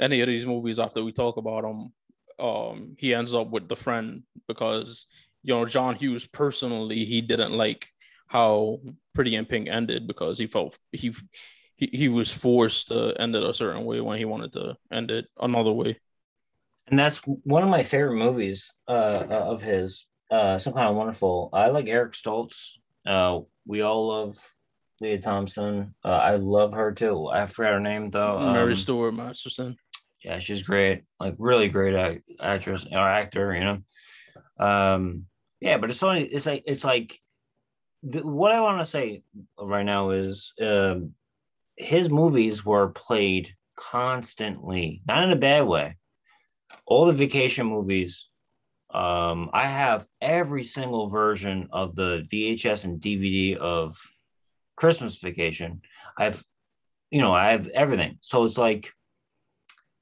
any 0.00 0.20
of 0.20 0.28
these 0.28 0.46
movies 0.46 0.78
after 0.78 1.02
we 1.02 1.12
talk 1.12 1.36
about 1.36 1.62
them 1.62 1.92
um 2.38 2.96
he 2.98 3.14
ends 3.14 3.34
up 3.34 3.50
with 3.50 3.68
the 3.68 3.76
friend 3.76 4.22
because 4.48 5.06
you 5.42 5.54
know 5.54 5.66
john 5.66 5.94
hughes 5.94 6.26
personally 6.26 7.04
he 7.04 7.20
didn't 7.20 7.52
like 7.52 7.86
how 8.26 8.78
pretty 9.14 9.34
in 9.34 9.44
pink 9.44 9.68
ended 9.68 10.06
because 10.06 10.38
he 10.38 10.46
felt 10.46 10.76
he 10.92 11.14
he, 11.76 11.88
he 11.92 12.08
was 12.08 12.30
forced 12.30 12.88
to 12.88 13.14
end 13.18 13.34
it 13.34 13.42
a 13.42 13.52
certain 13.52 13.84
way 13.84 14.00
when 14.00 14.18
he 14.18 14.24
wanted 14.24 14.52
to 14.52 14.76
end 14.90 15.10
it 15.10 15.26
another 15.40 15.72
way 15.72 15.98
and 16.86 16.98
that's 16.98 17.18
one 17.24 17.62
of 17.62 17.68
my 17.68 17.82
favorite 17.82 18.16
movies 18.16 18.74
uh, 18.88 19.24
of 19.30 19.62
his. 19.62 20.06
Uh, 20.32 20.58
some 20.58 20.72
kind 20.72 20.88
of 20.88 20.96
wonderful. 20.96 21.50
I 21.52 21.68
like 21.68 21.86
Eric 21.86 22.14
Stoltz. 22.14 22.78
Uh, 23.06 23.40
we 23.66 23.82
all 23.82 24.08
love 24.08 24.38
Lea 25.00 25.18
Thompson. 25.18 25.94
Uh, 26.04 26.08
I 26.08 26.36
love 26.36 26.72
her 26.72 26.92
too. 26.92 27.28
I 27.28 27.46
forgot 27.46 27.74
her 27.74 27.80
name 27.80 28.10
though. 28.10 28.38
mary 28.52 28.72
Um, 28.72 28.78
stuart 28.78 29.12
masterson 29.12 29.76
yeah, 30.24 30.38
she's 30.38 30.62
great. 30.62 31.02
Like 31.18 31.34
really 31.38 31.68
great 31.68 31.94
act- 31.94 32.30
actress 32.40 32.86
or 32.90 32.98
actor. 32.98 33.54
You 33.54 33.64
know. 33.64 34.64
Um, 34.64 35.26
yeah, 35.60 35.78
but 35.78 35.90
it's 35.90 35.98
funny. 35.98 36.22
It's 36.22 36.46
like 36.46 36.64
it's 36.66 36.84
like 36.84 37.18
the, 38.02 38.20
what 38.20 38.52
I 38.52 38.60
want 38.60 38.80
to 38.80 38.90
say 38.90 39.22
right 39.58 39.84
now 39.84 40.10
is 40.10 40.54
um, 40.60 41.14
his 41.76 42.10
movies 42.10 42.64
were 42.64 42.88
played 42.88 43.54
constantly, 43.76 45.02
not 45.06 45.24
in 45.24 45.32
a 45.32 45.36
bad 45.36 45.66
way. 45.66 45.96
All 46.86 47.06
the 47.06 47.12
vacation 47.12 47.66
movies. 47.66 48.28
Um, 48.92 49.50
I 49.52 49.66
have 49.66 50.06
every 50.20 50.64
single 50.64 51.08
version 51.08 51.68
of 51.72 51.96
the 51.96 52.26
VHS 52.30 52.84
and 52.84 53.00
DVD 53.00 53.56
of 53.56 53.98
Christmas 54.76 55.18
Vacation. 55.18 55.80
I've, 56.18 56.44
you 57.10 57.20
know, 57.20 57.34
I 57.34 57.52
have 57.52 57.68
everything. 57.68 58.18
So 58.20 58.44
it's 58.44 58.58
like 58.58 58.92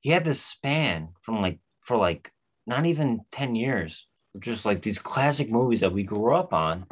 he 0.01 0.11
had 0.11 0.25
this 0.25 0.43
span 0.43 1.09
from 1.23 1.41
like 1.41 1.59
for 1.83 1.97
like 1.97 2.33
not 2.67 2.87
even 2.87 3.21
10 3.33 3.55
years, 3.55 4.07
just 4.39 4.67
like 4.67 4.83
these 4.83 4.99
classic 4.99 5.51
movies 5.51 5.81
that 5.81 5.93
we 5.93 6.03
grew 6.03 6.35
up 6.35 6.53
on. 6.53 6.87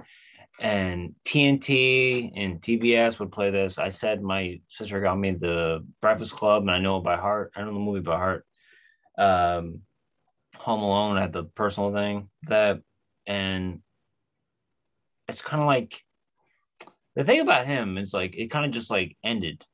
And 0.60 1.14
TNT 1.26 2.32
and 2.34 2.60
TBS 2.60 3.20
would 3.20 3.30
play 3.30 3.50
this. 3.50 3.78
I 3.78 3.90
said 3.90 4.22
my 4.22 4.60
sister 4.68 5.00
got 5.00 5.16
me 5.16 5.32
the 5.32 5.86
Breakfast 6.02 6.34
Club, 6.34 6.62
and 6.62 6.70
I 6.70 6.80
know 6.80 6.98
it 6.98 7.04
by 7.04 7.16
heart. 7.16 7.52
I 7.54 7.60
know 7.60 7.72
the 7.72 7.78
movie 7.78 8.00
by 8.00 8.16
heart. 8.16 8.44
Um, 9.16 9.82
Home 10.58 10.82
Alone 10.82 11.16
had 11.16 11.32
the 11.32 11.44
personal 11.44 11.92
thing 11.92 12.28
that, 12.44 12.80
and 13.26 13.80
it's 15.28 15.42
kind 15.42 15.62
of 15.62 15.66
like 15.66 16.02
the 17.14 17.24
thing 17.24 17.40
about 17.40 17.66
him 17.66 17.98
is 17.98 18.14
like 18.14 18.34
it 18.36 18.50
kind 18.50 18.64
of 18.64 18.70
just 18.70 18.90
like 18.90 19.16
ended, 19.24 19.64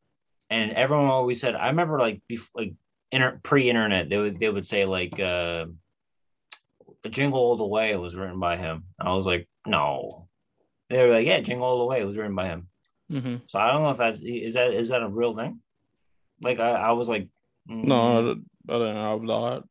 and 0.51 0.73
everyone 0.73 1.07
always 1.07 1.40
said. 1.40 1.55
I 1.55 1.68
remember 1.68 1.99
like 1.99 2.23
before, 2.27 2.62
like 2.62 2.75
inter- 3.12 3.40
pre-internet, 3.42 4.09
they 4.09 4.16
would 4.16 4.38
they 4.38 4.51
would 4.51 4.66
say 4.66 4.85
like 4.85 5.18
uh, 5.20 5.66
"Jingle 7.11 7.40
All 7.40 7.57
the 7.57 7.66
Way" 7.66 7.97
was 7.97 8.14
written 8.14 8.40
by 8.40 8.57
him. 8.57 8.85
I 9.01 9.12
was 9.12 9.27
like, 9.27 9.49
no. 9.66 10.29
They 10.90 11.03
were 11.03 11.12
like, 11.14 11.27
yeah, 11.27 11.40
"Jingle 11.40 11.66
All 11.66 11.79
the 11.79 11.85
Way" 11.85 12.05
was 12.05 12.16
written 12.16 12.35
by 12.35 12.47
him. 12.47 12.68
mm-hmm. 13.11 13.37
So 13.47 13.59
I 13.59 13.73
don't 13.73 13.83
know 13.83 13.90
if 13.90 13.99
that's 13.99 14.20
is 14.23 14.55
that 14.55 14.73
is 14.73 14.88
that 14.88 15.03
a 15.03 15.09
real 15.09 15.37
thing? 15.37 15.61
Like 16.42 16.61
I, 16.61 16.70
I 16.70 16.92
was 16.92 17.09
like, 17.09 17.29
mm, 17.70 17.85
no 17.85 17.97
I, 18.68 18.75
I 18.75 18.79
didn't 18.79 18.97
have 18.97 19.20
that 19.27 19.64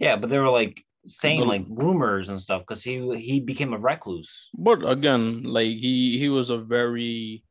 yeah, 0.00 0.16
but 0.16 0.30
they 0.30 0.38
were 0.38 0.48
like 0.48 0.82
saying 1.06 1.40
like 1.40 1.64
rumors 1.68 2.28
and 2.28 2.40
stuff 2.40 2.62
because 2.62 2.82
he 2.82 3.16
he 3.16 3.38
became 3.40 3.72
a 3.72 3.78
recluse. 3.78 4.50
But 4.54 4.88
again, 4.88 5.44
like 5.44 5.68
he 5.68 6.18
he 6.18 6.28
was 6.28 6.50
a 6.50 6.58
very 6.58 7.44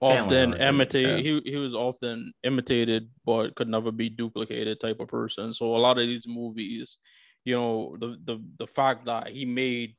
often 0.00 0.54
imitated. 0.54 1.24
He 1.24 1.40
he 1.44 1.56
was 1.56 1.74
often 1.74 2.32
imitated, 2.44 3.10
but 3.26 3.54
could 3.56 3.68
never 3.68 3.90
be 3.90 4.08
duplicated 4.08 4.80
type 4.80 5.00
of 5.00 5.08
person. 5.08 5.52
So 5.52 5.76
a 5.76 5.78
lot 5.78 5.98
of 5.98 6.06
these 6.06 6.26
movies, 6.26 6.96
you 7.44 7.56
know, 7.56 7.96
the 8.00 8.16
the 8.24 8.42
the 8.60 8.66
fact 8.66 9.06
that 9.06 9.28
he 9.28 9.44
made 9.44 9.94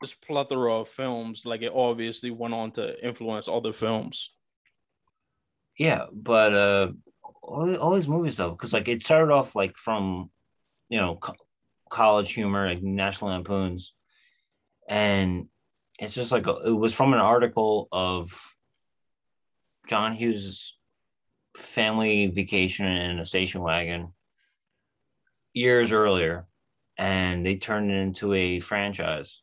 this 0.00 0.14
plethora 0.26 0.80
of 0.80 0.88
films, 0.88 1.42
like 1.44 1.62
it 1.62 1.72
obviously 1.74 2.30
went 2.30 2.54
on 2.54 2.72
to 2.72 3.06
influence 3.06 3.46
other 3.48 3.72
films. 3.72 4.30
Yeah, 5.78 6.06
but 6.12 6.54
uh, 6.54 6.92
all, 7.42 7.76
all 7.76 7.94
these 7.94 8.08
movies 8.08 8.36
though, 8.36 8.50
because 8.50 8.72
like 8.72 8.88
it 8.88 9.02
started 9.02 9.32
off 9.32 9.54
like 9.54 9.76
from, 9.76 10.30
you 10.92 10.98
know, 10.98 11.16
co- 11.16 11.34
college 11.88 12.34
humor, 12.34 12.68
like 12.68 12.82
National 12.82 13.30
Lampoons, 13.30 13.94
and 14.86 15.46
it's 15.98 16.14
just 16.14 16.32
like 16.32 16.46
a, 16.46 16.54
it 16.66 16.70
was 16.70 16.92
from 16.92 17.14
an 17.14 17.18
article 17.18 17.88
of 17.90 18.54
John 19.88 20.12
Hughes' 20.12 20.76
family 21.56 22.26
vacation 22.26 22.86
in 22.86 23.18
a 23.20 23.24
station 23.24 23.62
wagon 23.62 24.12
years 25.54 25.92
earlier, 25.92 26.46
and 26.98 27.46
they 27.46 27.56
turned 27.56 27.90
it 27.90 27.94
into 27.94 28.34
a 28.34 28.60
franchise. 28.60 29.40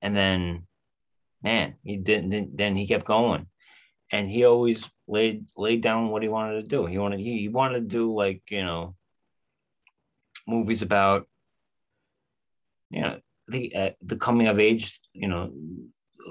And 0.00 0.16
then, 0.16 0.66
man, 1.42 1.74
he 1.84 1.98
didn't. 1.98 2.56
Then 2.56 2.74
he 2.74 2.86
kept 2.86 3.04
going 3.04 3.48
and 4.10 4.30
he 4.30 4.46
always 4.46 4.88
laid 5.06 5.44
laid 5.58 5.82
down 5.82 6.08
what 6.08 6.22
he 6.22 6.30
wanted 6.30 6.62
to 6.62 6.66
do. 6.66 6.86
He 6.86 6.96
wanted 6.96 7.20
he, 7.20 7.40
he 7.40 7.48
wanted 7.48 7.80
to 7.80 7.86
do 7.86 8.14
like 8.14 8.42
you 8.50 8.64
know 8.64 8.94
movies 10.48 10.82
about 10.82 11.28
you 12.90 13.02
know 13.02 13.20
the 13.48 13.74
uh, 13.74 13.90
the 14.02 14.16
coming 14.16 14.48
of 14.48 14.58
age 14.58 15.00
you 15.12 15.28
know 15.28 15.52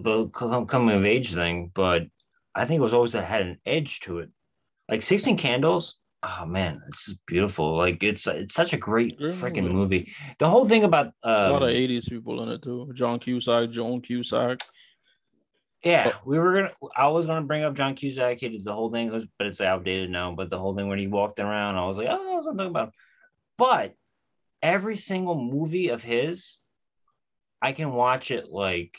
the 0.02 0.28
coming 0.30 0.96
of 0.96 1.06
age 1.06 1.34
thing, 1.34 1.72
but 1.74 2.04
I 2.54 2.66
think 2.66 2.80
it 2.80 2.84
was 2.84 2.94
always 2.94 3.16
it 3.16 3.24
had 3.24 3.42
an 3.42 3.60
edge 3.66 4.00
to 4.02 4.20
it. 4.20 4.30
Like 4.90 5.02
Sixteen 5.02 5.38
Candles. 5.38 6.00
Oh 6.24 6.46
man, 6.46 6.82
it's 6.90 7.06
just 7.06 7.26
beautiful. 7.26 7.78
Like 7.78 8.02
it's 8.04 8.26
it's 8.28 8.56
such 8.56 8.74
a 8.74 8.78
great 8.78 9.20
freaking 9.20 9.72
movie. 9.72 10.14
The 10.40 10.50
whole 10.50 10.68
thing 10.68 10.84
about 10.84 11.14
a 11.24 11.52
lot 11.52 11.64
um, 11.64 11.70
of 11.70 11.76
'80s 11.76 12.10
people 12.10 12.42
in 12.44 12.50
it 12.50 12.64
too. 12.64 12.92
John 12.96 13.20
Cusack, 13.20 13.72
Joan 13.72 14.02
Cusack. 14.02 14.62
Yeah, 15.84 16.14
we 16.26 16.40
were 16.40 16.54
gonna. 16.54 16.72
I 16.96 17.08
was 17.10 17.26
gonna 17.26 17.46
bring 17.46 17.64
up 17.64 17.76
John 17.76 17.96
Cusack. 17.96 18.40
He 18.40 18.50
did 18.50 18.66
the 18.66 18.74
whole 18.74 18.92
thing, 18.92 19.30
but 19.38 19.48
it's 19.48 19.62
outdated 19.62 20.10
now. 20.10 20.34
But 20.34 20.50
the 20.50 20.58
whole 20.58 20.76
thing 20.76 20.88
when 20.88 21.00
he 21.00 21.08
walked 21.08 21.40
around, 21.40 21.76
I 21.76 21.86
was 21.86 21.98
like, 21.98 22.08
oh, 22.10 22.34
I 22.34 22.36
was 22.36 22.46
talking 22.46 22.62
about. 22.62 22.94
But 23.58 23.94
every 24.62 24.98
single 24.98 25.42
movie 25.42 25.90
of 25.90 26.04
his, 26.04 26.60
I 27.62 27.72
can 27.72 27.92
watch 27.94 28.32
it 28.32 28.50
like 28.52 28.98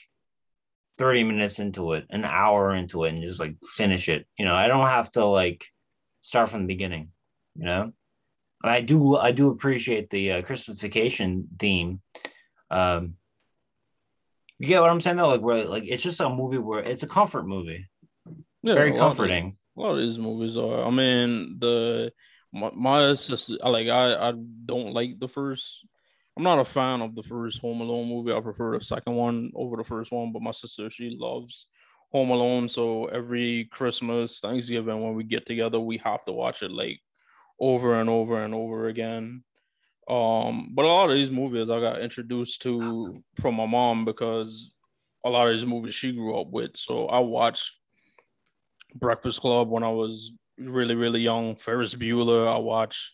thirty 0.99 1.23
minutes 1.25 1.59
into 1.59 1.92
it, 1.92 2.07
an 2.11 2.25
hour 2.25 2.75
into 2.75 3.05
it, 3.05 3.11
and 3.14 3.23
just 3.23 3.40
like 3.40 3.57
finish 3.77 4.09
it. 4.09 4.27
You 4.38 4.44
know, 4.47 4.55
I 4.55 4.68
don't 4.68 4.87
have 4.87 5.11
to 5.12 5.25
like 5.25 5.64
start 6.21 6.49
from 6.49 6.62
the 6.62 6.66
beginning. 6.75 7.11
You 7.57 7.64
know, 7.66 7.92
I 8.64 8.81
do. 8.81 9.16
I 9.16 9.33
do 9.33 9.51
appreciate 9.51 10.11
the 10.11 10.33
uh, 10.33 10.42
Christmasification 10.42 11.44
theme. 11.59 12.01
Um, 12.71 13.14
you 14.59 14.66
get 14.68 14.81
what 14.81 14.90
I'm 14.90 15.01
saying 15.01 15.16
though? 15.16 15.29
Like 15.29 15.40
where 15.40 15.64
like 15.66 15.85
it's 15.87 16.03
just 16.03 16.21
a 16.21 16.29
movie 16.29 16.59
where 16.59 16.81
it's 16.81 17.03
a 17.05 17.09
comfort 17.09 17.47
movie. 17.47 17.87
Yeah, 18.62 18.75
Very 18.75 18.90
a 18.90 18.94
lot 18.94 19.01
of- 19.01 19.09
comforting. 19.11 19.57
A 19.77 19.81
lot 19.81 19.92
of 19.92 19.99
these 19.99 20.18
movies 20.18 20.57
are. 20.57 20.85
I 20.85 20.90
mean, 20.90 21.59
the 21.61 22.11
my, 22.52 22.70
my 22.74 23.14
sister, 23.14 23.56
like 23.64 23.88
I 23.88 24.30
I 24.30 24.32
don't 24.64 24.92
like 24.92 25.18
the 25.18 25.28
first. 25.28 25.64
I'm 26.37 26.44
not 26.44 26.61
a 26.61 26.64
fan 26.64 27.02
of 27.02 27.14
the 27.14 27.22
first 27.22 27.61
Home 27.61 27.80
Alone 27.80 28.08
movie. 28.08 28.32
I 28.32 28.40
prefer 28.40 28.78
the 28.78 28.84
second 28.84 29.14
one 29.14 29.50
over 29.56 29.76
the 29.76 29.84
first 29.84 30.12
one. 30.12 30.32
But 30.32 30.42
my 30.42 30.52
sister, 30.52 30.88
she 30.88 31.16
loves 31.18 31.66
Home 32.12 32.30
Alone. 32.30 32.68
So 32.68 33.06
every 33.06 33.68
Christmas, 33.72 34.38
Thanksgiving, 34.38 35.02
when 35.02 35.14
we 35.14 35.24
get 35.24 35.46
together, 35.46 35.80
we 35.80 35.98
have 35.98 36.24
to 36.24 36.32
watch 36.32 36.62
it 36.62 36.70
like 36.70 37.00
over 37.61 38.00
and 38.00 38.08
over 38.08 38.44
and 38.44 38.54
over 38.54 38.87
again. 38.87 39.42
Um, 40.08 40.70
but 40.72 40.84
a 40.84 40.88
lot 40.88 41.11
of 41.11 41.16
these 41.16 41.30
movies 41.30 41.68
I 41.68 41.80
got 41.80 42.00
introduced 42.00 42.62
to 42.62 43.22
from 43.40 43.56
my 43.56 43.66
mom 43.66 44.04
because 44.04 44.70
a 45.24 45.28
lot 45.28 45.48
of 45.48 45.56
these 45.56 45.66
movies 45.66 45.94
she 45.94 46.12
grew 46.12 46.40
up 46.40 46.48
with. 46.50 46.76
So 46.76 47.06
I 47.06 47.18
watched 47.18 47.70
Breakfast 48.94 49.40
Club 49.40 49.68
when 49.68 49.82
I 49.82 49.90
was 49.90 50.32
really, 50.59 50.94
really 50.94 51.21
young. 51.21 51.57
Ferris 51.57 51.94
Bueller, 51.94 52.53
I 52.53 52.59
watched 52.59 53.12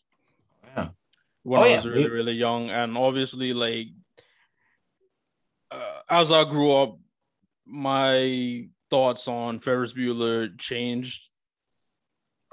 Yeah. 0.76 0.88
when 1.42 1.60
Oh, 1.60 1.64
I 1.64 1.68
yeah. 1.68 1.76
was 1.76 1.86
really, 1.86 2.10
really 2.10 2.32
young. 2.32 2.70
And 2.70 2.96
obviously, 2.96 3.52
like, 3.52 3.88
uh, 5.70 6.00
as 6.08 6.30
I 6.30 6.44
grew 6.44 6.72
up, 6.74 6.98
my 7.66 8.68
thoughts 8.90 9.26
on 9.28 9.60
Ferris 9.60 9.92
Bueller 9.92 10.58
changed. 10.58 11.28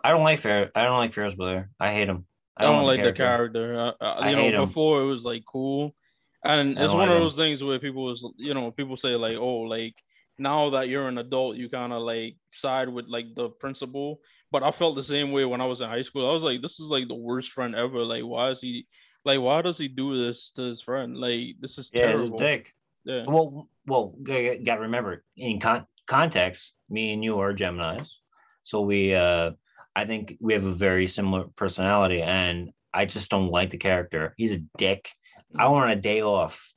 I 0.03 0.09
don't 0.11 0.23
like 0.23 0.39
Fer. 0.39 0.71
I 0.75 0.83
don't 0.85 0.97
like 0.97 1.13
Ferris 1.13 1.35
Bueller. 1.35 1.67
I 1.79 1.91
hate 1.93 2.07
him. 2.09 2.25
I 2.57 2.63
don't, 2.63 2.83
like 2.85 3.01
the 3.03 3.13
character. 3.13 3.93
I, 4.01 4.05
I, 4.05 4.11
I 4.11 4.29
you 4.31 4.35
hate 4.35 4.51
know, 4.53 4.63
him. 4.63 4.67
before 4.69 5.01
it 5.01 5.05
was 5.05 5.23
like 5.23 5.43
cool, 5.45 5.95
and 6.43 6.77
it's 6.77 6.91
one 6.93 6.99
like 7.07 7.09
of 7.09 7.15
him. 7.15 7.23
those 7.23 7.35
things 7.35 7.63
where 7.63 7.79
people 7.79 8.03
was, 8.03 8.23
you 8.37 8.53
know, 8.53 8.71
people 8.71 8.97
say 8.97 9.15
like, 9.15 9.37
oh, 9.37 9.61
like 9.61 9.95
now 10.37 10.69
that 10.71 10.87
you're 10.89 11.07
an 11.07 11.17
adult, 11.17 11.55
you 11.55 11.69
kind 11.69 11.91
of 11.93 12.01
like 12.03 12.35
side 12.51 12.89
with 12.89 13.05
like 13.07 13.33
the 13.35 13.49
principal. 13.49 14.19
But 14.51 14.63
I 14.63 14.71
felt 14.71 14.95
the 14.95 15.03
same 15.03 15.31
way 15.31 15.45
when 15.45 15.61
I 15.61 15.65
was 15.65 15.79
in 15.81 15.87
high 15.89 16.01
school. 16.01 16.29
I 16.29 16.33
was 16.33 16.43
like, 16.43 16.61
this 16.61 16.73
is 16.79 16.87
like 16.87 17.07
the 17.07 17.15
worst 17.15 17.51
friend 17.51 17.73
ever. 17.75 18.03
Like, 18.03 18.23
why 18.23 18.49
is 18.49 18.59
he? 18.59 18.87
Like, 19.23 19.39
why 19.39 19.61
does 19.61 19.77
he 19.77 19.87
do 19.87 20.25
this 20.25 20.51
to 20.55 20.63
his 20.63 20.81
friend? 20.81 21.15
Like, 21.17 21.55
this 21.59 21.77
is 21.77 21.89
Yeah, 21.93 22.07
terrible. 22.07 22.37
dick. 22.37 22.73
Yeah. 23.05 23.23
Well, 23.27 23.69
well, 23.85 24.13
got 24.23 24.75
to 24.75 24.81
remember 24.81 25.23
in 25.37 25.59
con- 25.59 25.85
context, 26.07 26.73
me 26.89 27.13
and 27.13 27.23
you 27.23 27.39
are 27.39 27.53
Gemini's, 27.53 28.19
so 28.63 28.81
we, 28.81 29.15
uh, 29.15 29.51
I 29.95 30.05
think 30.05 30.37
we 30.39 30.53
have 30.53 30.65
a 30.65 30.73
very 30.73 31.07
similar 31.07 31.45
personality, 31.55 32.21
and 32.21 32.71
I 32.93 33.05
just 33.05 33.29
don't 33.31 33.49
like 33.49 33.69
the 33.69 33.77
character. 33.77 34.33
He's 34.37 34.51
a 34.51 34.61
dick. 34.77 35.09
I 35.57 35.67
want 35.67 35.91
a 35.91 35.95
day 35.95 36.21
off. 36.21 36.71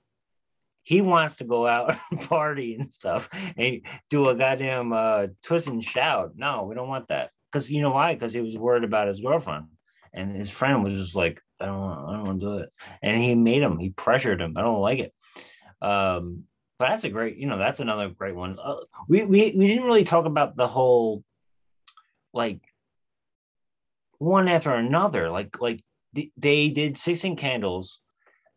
He 0.82 1.00
wants 1.00 1.36
to 1.36 1.44
go 1.44 1.66
out 1.66 1.96
and 2.10 2.20
party 2.20 2.74
and 2.74 2.92
stuff 2.92 3.28
and 3.56 3.80
do 4.10 4.28
a 4.28 4.34
goddamn 4.34 4.92
uh, 4.92 5.26
twist 5.42 5.66
and 5.68 5.82
shout. 5.82 6.32
No, 6.36 6.64
we 6.64 6.74
don't 6.74 6.88
want 6.88 7.08
that. 7.08 7.30
Because 7.54 7.70
you 7.70 7.82
know 7.82 7.92
why? 7.92 8.14
Because 8.14 8.32
he 8.32 8.40
was 8.40 8.58
worried 8.58 8.82
about 8.82 9.06
his 9.06 9.20
girlfriend, 9.20 9.66
and 10.12 10.34
his 10.34 10.50
friend 10.50 10.82
was 10.82 10.94
just 10.94 11.14
like, 11.14 11.40
I 11.60 11.66
don't, 11.66 11.80
want, 11.80 12.08
I 12.08 12.12
don't 12.14 12.26
want 12.26 12.40
to 12.40 12.46
do 12.46 12.58
it. 12.58 12.72
And 13.00 13.16
he 13.16 13.36
made 13.36 13.62
him. 13.62 13.78
He 13.78 13.90
pressured 13.90 14.40
him. 14.40 14.56
I 14.56 14.62
don't 14.62 14.80
like 14.80 14.98
it. 14.98 15.14
Um, 15.80 16.44
but 16.80 16.88
that's 16.88 17.04
a 17.04 17.10
great, 17.10 17.36
you 17.36 17.46
know, 17.46 17.56
that's 17.56 17.78
another 17.78 18.08
great 18.08 18.34
one. 18.34 18.58
Uh, 18.60 18.80
we 19.06 19.22
we 19.22 19.54
we 19.56 19.68
didn't 19.68 19.84
really 19.84 20.02
talk 20.02 20.26
about 20.26 20.56
the 20.56 20.66
whole, 20.66 21.22
like, 22.32 22.60
one 24.18 24.48
after 24.48 24.72
another. 24.72 25.30
Like 25.30 25.60
like 25.60 25.84
th- 26.16 26.32
they 26.36 26.70
did 26.70 26.98
Sixteen 26.98 27.36
Candles, 27.36 28.00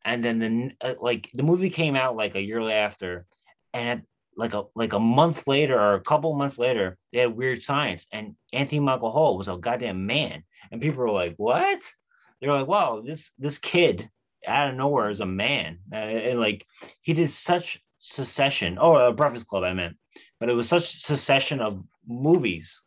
and 0.04 0.24
then 0.24 0.40
the 0.40 0.72
uh, 0.82 0.96
like 1.00 1.30
the 1.36 1.44
movie 1.44 1.70
came 1.70 1.96
out 1.96 2.16
like 2.16 2.34
a 2.34 2.42
year 2.42 2.68
after, 2.68 3.28
and 3.76 4.02
like 4.38 4.54
a 4.54 4.64
like 4.76 4.94
a 4.94 5.00
month 5.00 5.48
later 5.48 5.78
or 5.78 5.96
a 5.96 6.02
couple 6.02 6.34
months 6.36 6.58
later, 6.58 6.98
they 7.12 7.20
had 7.20 7.36
Weird 7.36 7.62
Science, 7.64 8.06
and 8.12 8.36
Anthony 8.54 8.80
Michael 8.80 9.12
Hall 9.12 9.38
was 9.38 9.48
a 9.48 9.58
goddamn 9.58 10.06
man, 10.06 10.44
and 10.72 10.82
people 10.82 11.00
were 11.00 11.12
like, 11.12 11.34
"What?" 11.38 11.82
They're 12.40 12.54
like, 12.54 12.68
"Wow, 12.68 13.02
this 13.04 13.32
this 13.40 13.58
kid 13.58 14.10
out 14.46 14.70
of 14.70 14.76
nowhere 14.76 15.10
is 15.10 15.20
a 15.20 15.26
man," 15.26 15.80
uh, 15.92 15.96
and 15.96 16.40
like 16.40 16.66
he 17.02 17.14
did 17.14 17.32
such 17.32 17.80
succession. 18.00 18.78
Oh, 18.80 18.96
uh, 18.96 19.12
Breakfast 19.12 19.48
Club, 19.48 19.64
I 19.64 19.74
meant, 19.74 19.98
but 20.40 20.50
it 20.50 20.54
was 20.54 20.70
such 20.70 21.02
succession 21.02 21.60
of 21.60 21.84
movies 22.08 22.80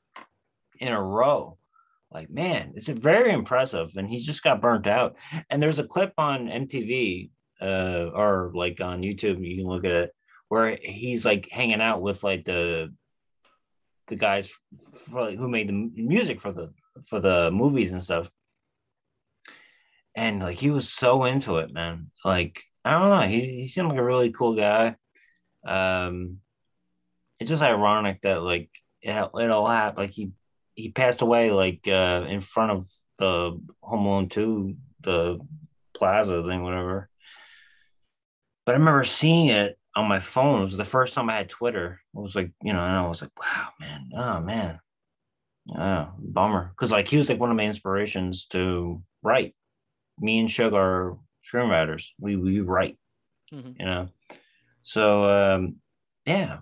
in 0.78 0.88
a 0.88 1.02
row. 1.02 1.58
Like, 2.12 2.30
man, 2.30 2.72
it's 2.74 2.88
very 2.88 3.32
impressive, 3.32 3.96
and 3.96 4.08
he 4.08 4.18
just 4.18 4.42
got 4.42 4.60
burnt 4.60 4.86
out. 4.86 5.16
And 5.48 5.62
there's 5.62 5.78
a 5.78 5.84
clip 5.84 6.12
on 6.18 6.48
MTV 6.48 7.30
uh, 7.60 8.10
or 8.14 8.50
like 8.54 8.80
on 8.80 9.02
YouTube, 9.02 9.46
you 9.46 9.56
can 9.56 9.66
look 9.66 9.84
at 9.84 9.90
it, 9.90 10.14
where 10.50 10.76
he's 10.82 11.24
like 11.24 11.48
hanging 11.48 11.80
out 11.80 12.02
with 12.02 12.24
like 12.24 12.44
the 12.44 12.92
the 14.08 14.16
guys 14.16 14.52
for, 15.08 15.30
who 15.30 15.48
made 15.48 15.68
the 15.68 15.72
music 15.72 16.40
for 16.40 16.52
the 16.52 16.72
for 17.06 17.20
the 17.20 17.52
movies 17.52 17.92
and 17.92 18.02
stuff. 18.02 18.28
And 20.16 20.40
like 20.42 20.58
he 20.58 20.70
was 20.70 20.92
so 20.92 21.24
into 21.24 21.58
it, 21.58 21.72
man. 21.72 22.10
Like 22.24 22.60
I 22.84 22.90
don't 22.90 23.10
know, 23.10 23.28
he 23.28 23.42
he 23.60 23.68
seemed 23.68 23.90
like 23.90 23.98
a 23.98 24.04
really 24.04 24.32
cool 24.32 24.56
guy. 24.56 24.96
Um, 25.64 26.38
it's 27.38 27.48
just 27.48 27.62
ironic 27.62 28.20
that 28.22 28.42
like 28.42 28.70
it 29.02 29.12
it 29.12 29.50
all 29.50 29.68
happened. 29.68 29.98
Like 29.98 30.10
he 30.10 30.32
he 30.74 30.90
passed 30.90 31.22
away 31.22 31.52
like 31.52 31.86
uh 31.86 32.26
in 32.28 32.40
front 32.40 32.72
of 32.72 32.88
the 33.18 33.56
Home 33.82 34.04
Alone 34.04 34.28
two 34.28 34.74
the 35.04 35.38
plaza 35.94 36.42
thing, 36.42 36.64
whatever. 36.64 37.08
But 38.66 38.74
I 38.74 38.78
remember 38.78 39.04
seeing 39.04 39.46
it 39.46 39.78
on 39.96 40.08
my 40.08 40.20
phone. 40.20 40.60
It 40.62 40.64
was 40.64 40.76
the 40.76 40.84
first 40.84 41.14
time 41.14 41.28
I 41.30 41.36
had 41.36 41.48
Twitter. 41.48 42.00
It 42.14 42.18
was 42.20 42.34
like, 42.34 42.52
you 42.62 42.72
know, 42.72 42.84
and 42.84 42.94
I 42.96 43.06
was 43.06 43.22
like, 43.22 43.30
wow, 43.38 43.68
man, 43.80 44.10
oh 44.16 44.40
man. 44.40 44.80
Yeah, 45.66 46.08
bummer. 46.18 46.72
Cause 46.76 46.90
like 46.90 47.08
he 47.08 47.16
was 47.16 47.28
like 47.28 47.38
one 47.40 47.50
of 47.50 47.56
my 47.56 47.64
inspirations 47.64 48.46
to 48.46 49.02
write. 49.22 49.54
Me 50.18 50.38
and 50.38 50.50
Sugar 50.50 50.76
are 50.76 51.18
screenwriters. 51.44 52.08
We 52.18 52.36
we 52.36 52.60
write, 52.60 52.98
Mhm. 53.52 53.76
you 53.78 53.84
know. 53.84 54.08
So 54.82 55.24
um 55.24 55.76
yeah. 56.26 56.58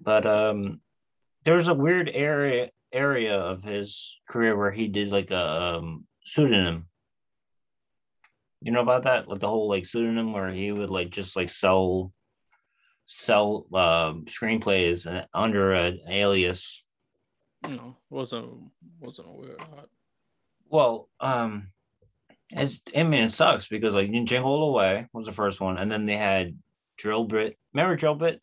But 0.00 0.26
um 0.26 0.80
there's 1.44 1.68
a 1.68 1.74
weird 1.74 2.10
area 2.12 2.70
area 2.92 3.36
of 3.38 3.62
his 3.62 4.18
career 4.30 4.56
where 4.56 4.70
he 4.70 4.88
did 4.88 5.10
like 5.10 5.30
a 5.30 5.36
um, 5.76 6.06
pseudonym. 6.24 6.86
You 8.62 8.72
know 8.72 8.80
about 8.80 9.04
that? 9.04 9.28
Like 9.28 9.40
the 9.40 9.48
whole 9.48 9.68
like 9.68 9.86
pseudonym 9.86 10.32
where 10.32 10.50
he 10.50 10.72
would 10.72 10.90
like 10.90 11.10
just 11.10 11.36
like 11.36 11.50
sell 11.50 12.12
sell 13.10 13.64
um 13.72 14.26
screenplays 14.26 15.26
under 15.32 15.72
an 15.72 15.98
alias. 16.10 16.84
No, 17.66 17.96
wasn't 18.10 18.70
wasn't 19.00 19.28
aware 19.28 19.52
of 19.52 19.70
that. 19.76 19.86
Well, 20.68 21.08
um 21.18 21.68
it's 22.50 22.82
I 22.94 23.04
mean 23.04 23.24
it 23.24 23.32
sucks 23.32 23.66
because 23.66 23.94
like 23.94 24.12
Jingle 24.26 24.50
All 24.50 24.66
the 24.66 24.76
Way 24.76 25.06
was 25.14 25.24
the 25.24 25.32
first 25.32 25.58
one, 25.58 25.78
and 25.78 25.90
then 25.90 26.04
they 26.04 26.18
had 26.18 26.58
Drill 26.98 27.24
Bit. 27.24 27.56
Remember 27.72 27.96
Drill 27.96 28.14
Bit? 28.14 28.42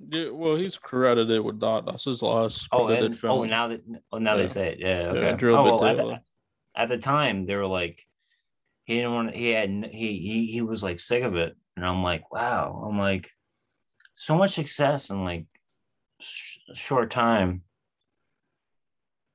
Yeah, 0.00 0.30
well, 0.30 0.56
he's 0.56 0.76
credited 0.76 1.42
with 1.44 1.60
that. 1.60 1.84
That's 1.86 2.04
his 2.04 2.20
last 2.20 2.66
Oh, 2.72 2.86
credited 2.86 3.12
and, 3.12 3.20
film. 3.20 3.38
oh, 3.38 3.44
now 3.44 3.68
that 3.68 3.82
oh, 4.10 4.18
now 4.18 4.34
Yeah. 4.34 4.42
they 4.42 4.48
say 4.48 4.72
it. 4.72 4.78
Yeah, 4.80 5.10
okay. 5.10 5.20
Yeah, 5.20 5.32
Drill 5.36 5.56
oh, 5.56 5.62
well, 5.62 5.84
at, 5.84 5.96
the, 5.96 6.20
at 6.74 6.88
the 6.88 6.98
time, 6.98 7.46
they 7.46 7.54
were 7.54 7.66
like, 7.66 8.02
he 8.84 8.96
didn't 8.96 9.14
want. 9.14 9.34
He 9.36 9.50
had. 9.50 9.70
He 9.92 10.18
he 10.18 10.46
he 10.50 10.62
was 10.62 10.82
like 10.82 10.98
sick 10.98 11.22
of 11.22 11.36
it, 11.36 11.54
and 11.76 11.86
I'm 11.86 12.02
like, 12.02 12.32
wow. 12.32 12.88
I'm 12.88 12.98
like, 12.98 13.30
so 14.20 14.36
much 14.36 14.54
success 14.54 15.08
in 15.08 15.24
like 15.24 15.46
sh- 16.20 16.58
short 16.74 17.10
time. 17.10 17.62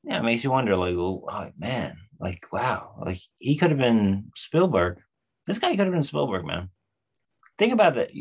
Yeah, 0.04 0.20
it 0.20 0.24
makes 0.24 0.44
you 0.44 0.52
wonder, 0.52 0.76
like, 0.76 0.96
well, 0.96 1.24
oh, 1.28 1.50
man, 1.58 1.98
like, 2.20 2.44
wow, 2.54 2.94
like 3.04 3.20
he 3.40 3.58
could 3.58 3.72
have 3.72 3.80
been 3.80 4.32
Spielberg. 4.36 5.00
This 5.48 5.58
guy 5.58 5.72
could 5.72 5.88
have 5.88 5.92
been 5.92 6.04
Spielberg, 6.04 6.46
man. 6.46 6.70
Think 7.58 7.74
about 7.74 7.96
that. 7.96 8.12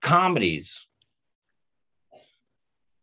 Comedies 0.00 0.86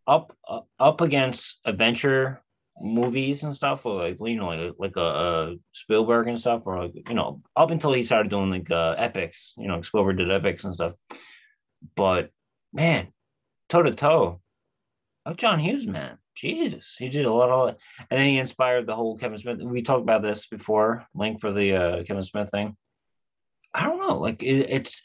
up 0.08 0.34
up, 0.48 0.70
up 0.80 1.02
against 1.02 1.60
adventure 1.66 2.42
movies 2.80 3.44
and 3.44 3.54
stuff, 3.54 3.86
or 3.86 4.04
like 4.04 4.18
you 4.22 4.38
know, 4.38 4.48
like 4.48 4.76
like 4.80 4.96
a, 4.96 5.02
a 5.02 5.56
Spielberg 5.74 6.30
and 6.30 6.40
stuff, 6.40 6.66
or 6.66 6.86
like 6.86 6.94
you 7.10 7.14
know, 7.16 7.42
up 7.58 7.72
until 7.72 7.92
he 7.92 8.04
started 8.04 8.30
doing 8.30 8.50
like 8.50 8.72
uh, 8.72 8.96
epics. 8.98 9.54
You 9.58 9.68
know, 9.68 9.82
Spielberg 9.82 10.18
did 10.18 10.32
epics 10.32 10.64
and 10.64 10.74
stuff. 10.74 10.94
But 11.96 12.32
man, 12.74 13.08
toe 13.70 13.84
to 13.84 13.92
toe, 13.94 14.42
Oh, 15.28 15.34
John 15.34 15.60
Hughes, 15.60 15.86
man. 15.86 16.20
Jesus. 16.38 16.96
He 16.98 17.10
did 17.10 17.26
a 17.26 17.34
lot 17.34 17.50
of 17.50 17.70
it. 17.70 17.78
and 18.10 18.18
then 18.18 18.30
he 18.30 18.38
inspired 18.38 18.88
the 18.88 18.96
whole 18.96 19.18
Kevin 19.18 19.38
Smith. 19.38 19.60
We 19.62 19.82
talked 19.82 20.04
about 20.04 20.22
this 20.22 20.48
before, 20.48 21.06
link 21.14 21.42
for 21.42 21.52
the 21.52 21.76
uh, 21.76 22.04
Kevin 22.06 22.24
Smith 22.24 22.50
thing. 22.50 22.78
I 23.74 23.84
don't 23.84 23.98
know. 23.98 24.20
Like 24.20 24.42
it, 24.42 24.68
it's 24.70 25.04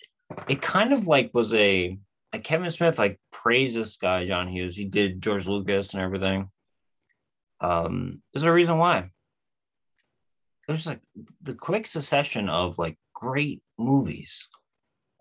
it 0.48 0.62
kind 0.62 0.92
of 0.92 1.08
like 1.08 1.32
was 1.34 1.52
a 1.54 1.98
like 2.32 2.44
Kevin 2.44 2.70
Smith 2.70 3.00
like 3.00 3.18
praised 3.32 3.74
this 3.74 3.96
guy, 3.96 4.24
John 4.24 4.46
Hughes. 4.46 4.76
He 4.76 4.84
did 4.84 5.20
George 5.20 5.48
Lucas 5.48 5.92
and 5.92 6.02
everything. 6.02 6.48
Um, 7.60 8.22
there's 8.32 8.44
a 8.44 8.52
reason 8.52 8.78
why. 8.78 9.10
There's 10.68 10.86
like 10.86 11.00
the 11.42 11.54
quick 11.54 11.88
succession 11.88 12.48
of 12.48 12.78
like 12.78 12.96
great 13.12 13.60
movies. 13.76 14.46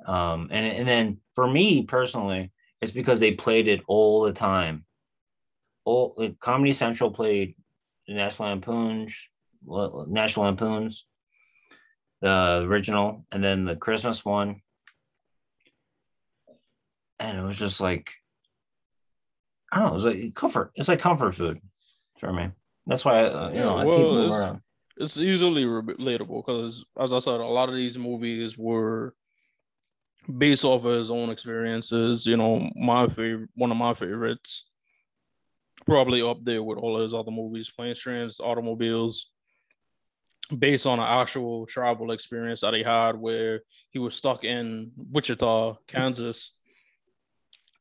Um, 0.06 0.50
and, 0.52 0.66
and 0.66 0.88
then 0.88 1.18
for 1.34 1.48
me 1.48 1.84
personally, 1.84 2.52
it's 2.82 2.92
because 2.92 3.20
they 3.20 3.34
played 3.34 3.68
it 3.68 3.82
all 3.88 4.24
the 4.24 4.34
time. 4.34 4.86
All 5.86 6.14
like 6.18 6.40
Comedy 6.40 6.74
Central 6.74 7.12
played 7.12 7.56
the 8.08 8.14
National 8.14 8.50
Lampoons, 8.50 9.16
National 10.08 10.46
Lampoons, 10.46 11.06
the 12.22 12.64
original, 12.68 13.26
and 13.32 13.44
then 13.44 13.66
the 13.66 13.76
Christmas 13.76 14.26
one. 14.26 14.62
And 17.20 17.38
it 17.38 17.44
was 17.44 17.58
just 17.58 17.80
like, 17.80 18.10
I 19.72 19.80
don't 19.80 19.86
know, 19.86 19.92
it 19.94 19.96
was 19.96 20.06
like 20.06 20.34
comfort. 20.34 20.72
It's 20.76 20.88
like 20.88 21.02
comfort 21.02 21.36
food 21.36 21.62
for 22.20 22.34
me. 22.34 22.50
That's 22.88 23.06
why, 23.06 23.26
uh, 23.26 23.50
you 23.50 23.60
know, 23.60 23.78
I 23.78 23.86
keep 23.86 24.04
moving 24.04 24.32
around. 24.32 24.62
It's 24.98 25.18
easily 25.18 25.66
relatable 25.66 26.46
because, 26.46 26.84
as 27.00 27.14
I 27.14 27.20
said, 27.20 27.40
a 27.40 27.46
lot 27.46 27.70
of 27.70 27.76
these 27.76 27.98
movies 27.98 28.58
were 28.58 29.16
based 30.38 30.64
off 30.64 30.86
of 30.86 31.00
his 31.00 31.12
own 31.12 31.30
experiences. 31.30 32.26
You 32.26 32.38
know, 32.38 32.70
my 32.76 33.08
favorite, 33.08 33.50
one 33.56 33.72
of 33.72 33.78
my 33.78 33.94
favorites, 33.94 34.66
probably 35.86 36.22
up 36.22 36.44
there 36.44 36.64
with 36.64 36.78
all 36.78 36.98
of 36.98 37.04
his 37.04 37.14
other 37.14 37.32
movies, 37.32 37.72
planes, 37.76 38.00
trains, 38.00 38.40
automobiles, 38.40 39.28
based 40.58 40.86
on 40.86 41.00
an 41.00 41.06
actual 41.06 41.66
travel 41.66 42.12
experience 42.12 42.62
that 42.62 42.74
he 42.74 42.84
had 42.84 43.16
where 43.16 43.62
he 43.90 44.00
was 44.00 44.16
stuck 44.16 44.44
in 44.44 44.92
Wichita, 45.12 45.78
Kansas, 45.88 46.52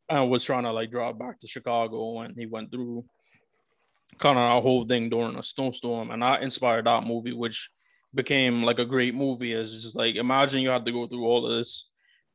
and 0.08 0.30
was 0.30 0.44
trying 0.44 0.64
to 0.64 0.72
like 0.72 0.90
drive 0.90 1.18
back 1.18 1.40
to 1.40 1.48
Chicago, 1.48 2.20
and 2.20 2.34
he 2.36 2.46
went 2.46 2.70
through 2.70 3.04
kind 4.18 4.38
of 4.38 4.58
a 4.58 4.60
whole 4.60 4.86
thing 4.86 5.08
during 5.08 5.36
a 5.36 5.42
snowstorm, 5.42 6.10
and 6.10 6.24
I 6.24 6.40
inspired 6.40 6.86
that 6.86 7.06
movie, 7.06 7.32
which 7.32 7.70
became 8.14 8.64
like 8.64 8.78
a 8.78 8.84
great 8.84 9.14
movie. 9.14 9.52
It's 9.52 9.70
just 9.70 9.94
like 9.94 10.16
imagine 10.16 10.60
you 10.60 10.70
had 10.70 10.84
to 10.84 10.92
go 10.92 11.06
through 11.06 11.24
all 11.24 11.48
this 11.48 11.89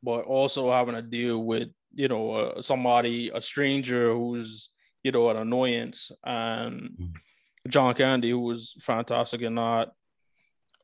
but 0.05 0.25
also 0.25 0.71
having 0.71 0.95
to 0.95 1.01
deal 1.01 1.43
with 1.43 1.69
you 1.93 2.07
know 2.07 2.31
uh, 2.33 2.61
somebody 2.61 3.31
a 3.33 3.41
stranger 3.41 4.13
who's 4.13 4.69
you 5.03 5.11
know 5.11 5.29
an 5.29 5.37
annoyance. 5.37 6.11
And 6.23 6.81
mm-hmm. 6.81 7.69
John 7.69 7.95
Candy 7.95 8.29
who 8.29 8.39
was 8.39 8.75
fantastic 8.81 9.41
in 9.41 9.55
that 9.55 9.89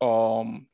um 0.01 0.65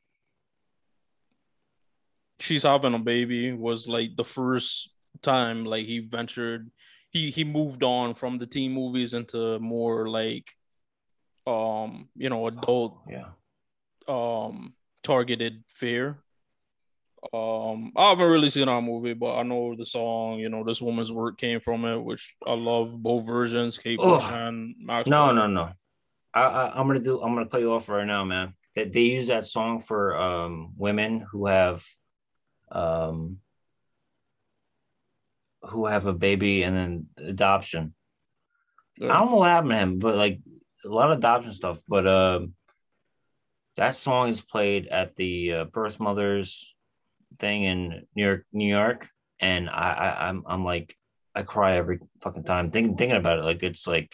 she's 2.40 2.62
having 2.62 2.94
a 2.94 2.98
baby 2.98 3.52
was 3.52 3.86
like 3.86 4.16
the 4.16 4.24
first 4.24 4.90
time 5.20 5.64
like 5.66 5.84
he 5.84 5.98
ventured 5.98 6.70
he 7.10 7.30
he 7.30 7.44
moved 7.44 7.82
on 7.82 8.14
from 8.14 8.38
the 8.38 8.46
teen 8.46 8.72
movies 8.72 9.12
into 9.12 9.58
more 9.58 10.08
like 10.08 10.44
um 11.46 12.08
you 12.14 12.30
know 12.30 12.46
adult 12.46 13.00
yeah. 13.10 13.28
um 14.08 14.72
targeted 15.02 15.62
fare 15.68 16.18
um, 17.32 17.92
I 17.96 18.10
haven't 18.10 18.30
really 18.30 18.50
seen 18.50 18.66
that 18.66 18.80
movie, 18.80 19.14
but 19.14 19.36
I 19.36 19.42
know 19.42 19.74
the 19.76 19.84
song. 19.84 20.38
You 20.38 20.48
know, 20.48 20.64
this 20.64 20.80
woman's 20.80 21.10
work 21.10 21.38
came 21.38 21.60
from 21.60 21.84
it, 21.84 21.98
which 21.98 22.34
I 22.46 22.52
love 22.54 23.00
both 23.02 23.26
versions. 23.26 23.76
Kate 23.78 23.98
Bush 23.98 24.24
and 24.24 24.74
Max. 24.78 25.08
No, 25.08 25.32
no, 25.32 25.46
no. 25.46 25.70
I, 26.32 26.42
I, 26.42 26.80
am 26.80 26.86
gonna 26.86 27.00
do. 27.00 27.20
I'm 27.20 27.34
gonna 27.34 27.48
cut 27.48 27.60
you 27.60 27.72
off 27.72 27.88
right 27.88 28.06
now, 28.06 28.24
man. 28.24 28.54
That 28.76 28.92
they 28.92 29.02
use 29.02 29.28
that 29.28 29.46
song 29.46 29.80
for 29.80 30.16
um 30.16 30.74
women 30.76 31.26
who 31.32 31.46
have 31.46 31.84
um 32.70 33.38
who 35.62 35.86
have 35.86 36.06
a 36.06 36.12
baby 36.12 36.62
and 36.62 36.76
then 36.76 37.06
adoption. 37.16 37.94
Yeah. 38.96 39.12
I 39.12 39.18
don't 39.18 39.30
know 39.30 39.38
what 39.38 39.50
happened 39.50 39.72
to 39.72 39.76
him, 39.78 39.98
but 39.98 40.16
like 40.16 40.40
a 40.84 40.88
lot 40.88 41.10
of 41.10 41.18
adoption 41.18 41.52
stuff. 41.52 41.80
But 41.88 42.06
um, 42.06 42.42
uh, 42.42 42.46
that 43.76 43.94
song 43.94 44.28
is 44.28 44.40
played 44.40 44.86
at 44.86 45.16
the 45.16 45.52
uh, 45.52 45.64
birth 45.64 45.98
mothers 45.98 46.74
thing 47.38 47.64
in 47.64 48.06
New 48.14 48.24
York, 48.24 48.44
New 48.52 48.68
York, 48.68 49.08
and 49.40 49.68
I, 49.68 49.92
I 49.92 50.28
I'm 50.28 50.44
I'm 50.46 50.64
like 50.64 50.96
I 51.34 51.42
cry 51.42 51.76
every 51.76 52.00
fucking 52.22 52.44
time 52.44 52.70
thinking 52.70 52.96
thinking 52.96 53.16
about 53.16 53.38
it. 53.38 53.44
Like 53.44 53.62
it's 53.62 53.86
like, 53.86 54.12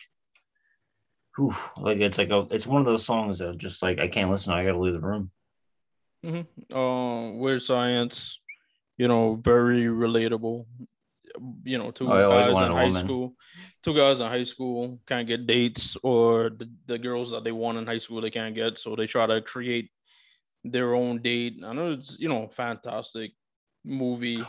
whew, 1.37 1.55
like 1.79 1.99
it's 1.99 2.19
like 2.19 2.31
a, 2.31 2.47
it's 2.51 2.67
one 2.67 2.81
of 2.81 2.87
those 2.87 3.05
songs 3.05 3.39
that 3.39 3.57
just 3.59 3.83
like 3.83 3.99
I 3.99 4.09
can't 4.09 4.31
listen. 4.31 4.53
I 4.53 4.65
gotta 4.65 4.79
leave 4.79 4.93
the 4.93 5.01
room. 5.01 5.31
Mm-hmm. 6.25 6.77
Uh, 6.77 7.33
Weird 7.33 7.63
Science, 7.63 8.39
you 8.97 9.09
know, 9.09 9.35
very 9.37 9.85
relatable. 9.85 10.67
You 11.65 11.79
know, 11.79 11.91
two 11.91 12.11
oh, 12.13 12.31
guys 12.31 12.47
in 12.47 12.55
high 12.55 12.85
woman. 12.85 13.05
school, 13.05 13.35
two 13.83 13.97
guys 13.97 14.21
in 14.21 14.29
high 14.29 14.45
school 14.45 15.01
can't 15.07 15.27
get 15.27 15.47
dates, 15.47 15.97
or 16.03 16.51
the, 16.51 16.71
the 16.87 16.99
girls 16.99 17.31
that 17.33 17.43
they 17.43 17.53
want 17.53 17.79
in 17.79 17.87
high 17.87 17.99
school 17.99 18.21
they 18.21 18.31
can't 18.31 18.55
get, 18.55 18.79
so 18.79 18.95
they 18.95 19.07
try 19.07 19.27
to 19.27 19.41
create 19.41 19.91
their 20.65 20.95
own 20.95 21.21
date. 21.21 21.61
I 21.65 21.73
know 21.73 21.93
it's 21.93 22.17
you 22.19 22.29
know 22.29 22.51
fantastic 22.57 23.33
movie. 23.85 24.45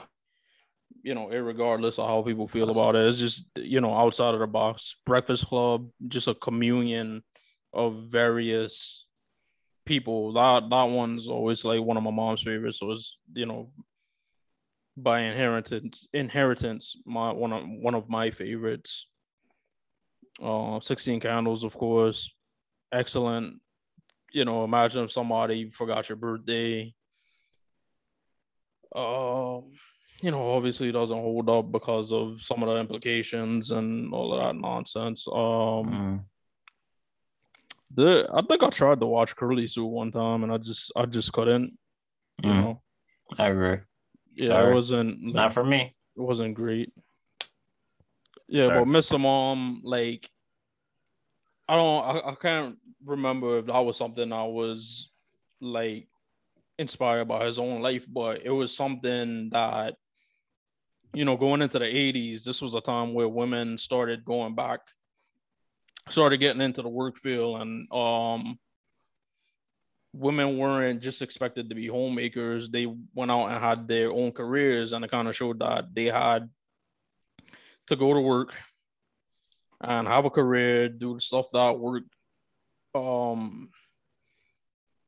You 1.03 1.13
know, 1.13 1.27
regardless 1.27 1.99
of 1.99 2.07
how 2.07 2.23
people 2.23 2.47
feel 2.47 2.69
about 2.69 2.95
it, 2.95 3.07
it's 3.07 3.19
just 3.19 3.43
you 3.55 3.81
know 3.81 3.95
outside 3.95 4.33
of 4.33 4.39
the 4.39 4.47
box. 4.47 4.95
Breakfast 5.05 5.45
Club, 5.45 5.89
just 6.07 6.27
a 6.27 6.33
communion 6.33 7.23
of 7.73 8.07
various 8.09 9.05
people. 9.85 10.33
That 10.33 10.69
that 10.69 10.83
one's 10.83 11.27
always 11.27 11.63
like 11.63 11.81
one 11.81 11.97
of 11.97 12.03
my 12.03 12.11
mom's 12.11 12.41
favorites. 12.41 12.79
So 12.79 12.91
it's 12.91 13.17
you 13.33 13.45
know 13.45 13.71
by 14.97 15.19
inheritance 15.21 16.07
inheritance 16.13 16.95
my 17.05 17.31
one 17.31 17.51
of 17.51 17.63
one 17.67 17.95
of 17.95 18.09
my 18.09 18.31
favorites. 18.31 19.05
Uh, 20.43 20.81
16 20.81 21.21
Candles, 21.21 21.63
of 21.63 21.77
course, 21.77 22.29
excellent 22.91 23.61
you 24.35 24.43
know, 24.43 24.65
imagine 24.65 25.05
if 25.05 25.13
somebody 25.13 25.69
forgot 25.69 26.09
your 26.09 26.17
birthday. 26.17 26.93
Um, 28.93 29.71
you 30.21 30.29
know, 30.29 30.51
obviously 30.51 30.89
it 30.89 30.91
doesn't 30.91 31.15
hold 31.15 31.49
up 31.49 31.71
because 31.71 32.11
of 32.11 32.41
some 32.41 32.61
of 32.61 32.67
the 32.67 32.75
implications 32.75 33.71
and 33.71 34.13
all 34.13 34.33
of 34.33 34.43
that 34.43 34.59
nonsense. 34.59 35.25
Um, 35.27 35.39
mm. 35.39 36.19
the 37.95 38.27
I 38.33 38.41
think 38.41 38.61
I 38.61 38.69
tried 38.69 38.99
to 38.99 39.05
watch 39.05 39.37
Curly 39.37 39.67
Sue 39.67 39.85
one 39.85 40.11
time 40.11 40.43
and 40.43 40.51
I 40.51 40.57
just 40.57 40.91
I 40.97 41.05
just 41.05 41.31
couldn't. 41.31 41.77
You 42.43 42.49
mm. 42.49 42.61
know, 42.61 42.81
I 43.37 43.47
agree. 43.47 43.77
Yeah, 44.33 44.47
Sorry. 44.47 44.71
it 44.71 44.75
wasn't 44.75 45.33
not 45.33 45.53
for 45.53 45.63
me. 45.63 45.95
It 46.17 46.21
wasn't 46.21 46.55
great. 46.55 46.91
Yeah, 48.49 48.65
Sorry. 48.65 48.79
but 48.79 48.87
Mr. 48.89 49.17
Mom, 49.17 49.81
like 49.85 50.29
I 51.67 51.75
don't 51.75 52.03
I, 52.03 52.29
I 52.29 52.35
can't 52.35 52.77
remember 53.03 53.59
if 53.59 53.65
that 53.67 53.79
was 53.79 53.97
something 53.97 54.31
I 54.31 54.43
was 54.43 55.09
like 55.61 56.07
inspired 56.77 57.27
by 57.27 57.45
his 57.45 57.57
own 57.57 57.81
life, 57.81 58.05
but 58.07 58.41
it 58.43 58.51
was 58.51 58.75
something 58.75 59.49
that 59.51 59.95
you 61.13 61.25
know 61.25 61.37
going 61.37 61.61
into 61.61 61.79
the 61.79 61.85
80s, 61.85 62.43
this 62.43 62.61
was 62.61 62.73
a 62.73 62.81
time 62.81 63.13
where 63.13 63.27
women 63.27 63.77
started 63.77 64.25
going 64.25 64.53
back, 64.55 64.81
started 66.09 66.37
getting 66.37 66.61
into 66.61 66.81
the 66.81 66.89
work 66.89 67.17
field 67.17 67.61
and 67.61 67.91
um 67.91 68.59
women 70.13 70.57
weren't 70.57 71.01
just 71.01 71.21
expected 71.21 71.67
to 71.67 71.75
be 71.75 71.87
homemakers. 71.87 72.69
They 72.69 72.87
went 73.13 73.31
out 73.31 73.47
and 73.47 73.61
had 73.61 73.85
their 73.87 74.11
own 74.11 74.31
careers 74.31 74.93
and 74.93 75.03
it 75.03 75.11
kind 75.11 75.27
of 75.27 75.35
showed 75.35 75.59
that 75.59 75.93
they 75.93 76.05
had 76.05 76.49
to 77.87 77.95
go 77.97 78.13
to 78.13 78.19
work 78.21 78.53
and 79.81 80.07
have 80.07 80.25
a 80.25 80.29
career, 80.29 80.89
do 80.89 81.15
the 81.15 81.21
stuff 81.21 81.47
that 81.53 81.79
worked, 81.79 82.13
um, 82.93 83.69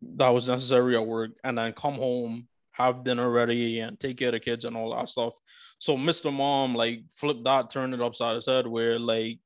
that 0.01 0.29
was 0.29 0.47
necessary 0.47 0.95
at 0.95 1.05
work, 1.05 1.31
and 1.43 1.57
then 1.57 1.73
come 1.73 1.95
home, 1.95 2.47
have 2.71 3.03
dinner 3.03 3.29
ready, 3.29 3.79
and 3.79 3.99
take 3.99 4.17
care 4.17 4.29
of 4.29 4.33
the 4.33 4.39
kids 4.39 4.65
and 4.65 4.75
all 4.75 4.95
that 4.95 5.09
stuff. 5.09 5.33
So 5.79 5.95
Mr. 5.95 6.33
Mom 6.33 6.75
like 6.75 7.03
flipped 7.15 7.43
that, 7.43 7.71
turned 7.71 7.93
it 7.93 8.01
upside 8.01 8.35
his 8.35 8.45
head, 8.45 8.67
where 8.67 8.99
like 8.99 9.39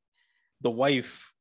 the 0.62 0.70
wife 0.70 1.32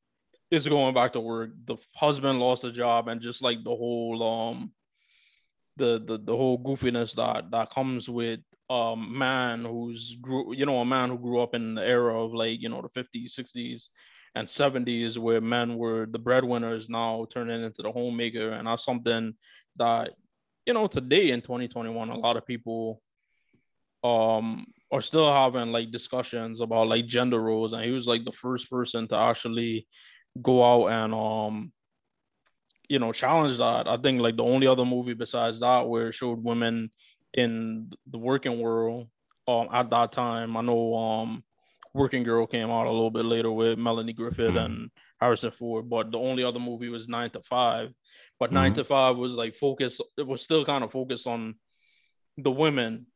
is 0.51 0.67
going 0.67 0.95
back 0.95 1.13
to 1.13 1.21
work, 1.21 1.51
the 1.65 1.77
husband 1.95 2.41
lost 2.41 2.65
a 2.65 2.73
job, 2.73 3.09
and 3.09 3.21
just 3.21 3.43
like 3.43 3.63
the 3.63 3.71
whole 3.71 4.23
um 4.23 4.73
the 5.77 6.03
the 6.07 6.19
the 6.19 6.37
whole 6.37 6.63
goofiness 6.63 7.15
that 7.15 7.51
that 7.51 7.71
comes 7.71 8.09
with 8.09 8.41
um 8.71 9.19
man 9.19 9.65
who's 9.65 10.17
grew 10.21 10.55
you 10.55 10.65
know 10.65 10.79
a 10.79 10.85
man 10.85 11.11
who 11.11 11.19
grew 11.19 11.41
up 11.41 11.55
in 11.55 11.75
the 11.75 11.83
era 11.83 12.23
of 12.25 12.33
like 12.33 12.61
you 12.61 12.69
know 12.69 12.81
the 12.81 13.01
50s 13.01 13.39
60s 13.39 13.89
and 14.37 14.47
70s 14.47 15.19
where 15.19 15.41
men 15.41 15.77
were 15.77 16.07
the 16.07 16.19
breadwinners 16.19 16.89
now 16.89 17.27
turning 17.33 17.65
into 17.65 17.83
the 17.83 17.91
homemaker 17.91 18.53
and 18.53 18.69
that's 18.69 18.85
something 18.85 19.35
that 19.77 20.13
you 20.67 20.73
know 20.73 20.87
today 20.87 21.31
in 21.31 21.41
2021 21.41 22.11
a 22.11 22.17
lot 22.17 22.37
of 22.37 22.47
people 22.47 23.03
um 24.05 24.67
are 24.93 25.03
still 25.03 25.33
having 25.33 25.71
like 25.73 25.91
discussions 25.91 26.61
about 26.61 26.89
like 26.89 27.07
gender 27.07 27.41
roles, 27.41 27.73
and 27.73 27.85
he 27.85 27.91
was 27.91 28.07
like 28.07 28.25
the 28.25 28.33
first 28.33 28.69
person 28.71 29.07
to 29.09 29.17
actually 29.17 29.87
go 30.43 30.65
out 30.65 30.89
and 30.89 31.15
um 31.15 31.73
you 32.89 32.99
know 32.99 33.13
challenge 33.13 33.59
that. 33.59 33.87
I 33.87 33.97
think 33.99 34.21
like 34.21 34.37
the 34.37 34.43
only 34.43 34.67
other 34.67 34.85
movie 34.85 35.15
besides 35.15 35.61
that 35.61 35.89
where 35.89 36.09
it 36.09 36.15
showed 36.15 36.43
women 36.43 36.91
in 37.35 37.91
the 38.11 38.19
working 38.19 38.61
world 38.61 39.09
um 39.49 39.69
at 39.73 39.91
that 39.91 40.13
time. 40.13 40.57
I 40.57 40.61
know 40.63 40.95
um 40.95 41.45
Working 41.93 42.23
Girl 42.23 42.47
came 42.47 42.71
out 42.71 42.87
a 42.87 42.91
little 42.91 43.11
bit 43.11 43.25
later 43.25 43.51
with 43.51 43.79
Melanie 43.79 44.13
Griffith 44.13 44.55
mm. 44.55 44.65
and 44.65 44.91
Harrison 45.21 45.51
Ford, 45.51 45.91
but 45.91 46.13
the 46.13 46.19
only 46.19 46.45
other 46.45 46.61
movie 46.61 46.89
was 46.89 47.09
Nine 47.09 47.31
to 47.31 47.43
Five. 47.43 47.93
But 48.39 48.47
mm-hmm. 48.47 48.55
Nine 48.55 48.75
to 48.75 48.85
Five 48.85 49.17
was 49.17 49.33
like 49.33 49.57
focused. 49.57 50.01
It 50.17 50.27
was 50.27 50.43
still 50.43 50.65
kind 50.65 50.85
of 50.85 50.93
focused 50.93 51.27
on 51.27 51.57
the 52.37 52.51
women, 52.51 53.07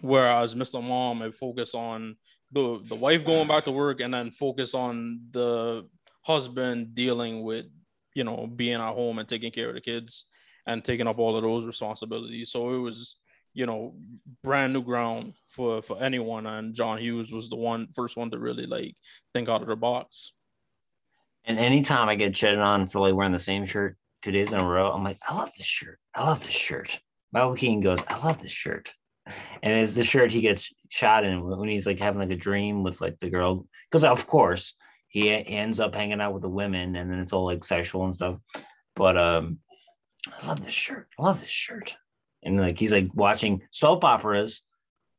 whereas 0.00 0.54
Mr. 0.54 0.82
Mom 0.82 1.20
had 1.20 1.34
focused 1.34 1.74
on 1.74 2.16
the 2.50 2.80
the 2.84 2.94
wife 2.94 3.24
going 3.24 3.48
back 3.48 3.64
to 3.64 3.70
work 3.70 4.00
and 4.00 4.12
then 4.12 4.30
focus 4.30 4.74
on 4.74 5.20
the 5.32 5.86
husband 6.22 6.94
dealing 6.94 7.42
with 7.42 7.66
you 8.14 8.24
know 8.24 8.46
being 8.46 8.74
at 8.74 8.94
home 8.94 9.18
and 9.18 9.28
taking 9.28 9.52
care 9.52 9.68
of 9.68 9.74
the 9.74 9.80
kids 9.80 10.24
and 10.66 10.84
taking 10.84 11.06
up 11.06 11.18
all 11.18 11.36
of 11.36 11.42
those 11.42 11.64
responsibilities. 11.66 12.50
So 12.50 12.74
it 12.74 12.78
was 12.78 13.16
you 13.54 13.66
know 13.66 13.94
brand 14.42 14.72
new 14.72 14.82
ground 14.82 15.34
for 15.48 15.82
for 15.82 16.02
anyone 16.02 16.46
and 16.46 16.74
john 16.74 16.98
hughes 16.98 17.30
was 17.30 17.50
the 17.50 17.56
one 17.56 17.88
first 17.94 18.16
one 18.16 18.30
to 18.30 18.38
really 18.38 18.66
like 18.66 18.94
think 19.32 19.48
out 19.48 19.62
of 19.62 19.68
the 19.68 19.76
box. 19.76 20.32
And 21.44 21.58
anytime 21.58 22.08
i 22.08 22.14
get 22.14 22.32
shitted 22.32 22.62
on 22.62 22.86
for 22.86 23.00
like 23.00 23.14
wearing 23.14 23.32
the 23.32 23.38
same 23.38 23.66
shirt 23.66 23.96
two 24.22 24.30
days 24.30 24.52
in 24.52 24.58
a 24.58 24.64
row 24.64 24.92
i'm 24.92 25.04
like 25.04 25.18
i 25.28 25.34
love 25.34 25.50
this 25.56 25.66
shirt. 25.66 25.98
I 26.14 26.24
love 26.24 26.42
this 26.42 26.54
shirt. 26.54 26.98
Michael 27.32 27.54
keaton 27.54 27.80
goes 27.80 27.98
i 28.08 28.24
love 28.24 28.40
this 28.40 28.52
shirt. 28.52 28.92
And 29.62 29.72
it's 29.72 29.94
the 29.94 30.02
shirt 30.02 30.32
he 30.32 30.40
gets 30.40 30.72
shot 30.88 31.24
in 31.24 31.44
when 31.44 31.68
he's 31.68 31.86
like 31.86 32.00
having 32.00 32.20
like 32.20 32.30
a 32.30 32.36
dream 32.36 32.82
with 32.82 33.00
like 33.00 33.18
the 33.20 33.30
girl 33.30 33.66
because 33.90 34.04
of 34.04 34.26
course 34.26 34.74
he, 35.08 35.22
he 35.22 35.56
ends 35.56 35.78
up 35.78 35.94
hanging 35.94 36.20
out 36.20 36.32
with 36.32 36.42
the 36.42 36.48
women 36.48 36.96
and 36.96 37.10
then 37.10 37.18
it's 37.18 37.32
all 37.32 37.44
like 37.44 37.64
sexual 37.64 38.04
and 38.04 38.14
stuff. 38.14 38.38
But 38.96 39.16
um 39.16 39.58
i 40.26 40.46
love 40.46 40.64
this 40.64 40.74
shirt. 40.74 41.08
I 41.18 41.22
love 41.22 41.40
this 41.40 41.50
shirt 41.50 41.94
and 42.42 42.60
like 42.60 42.78
he's 42.78 42.92
like 42.92 43.08
watching 43.14 43.62
soap 43.70 44.04
operas. 44.04 44.62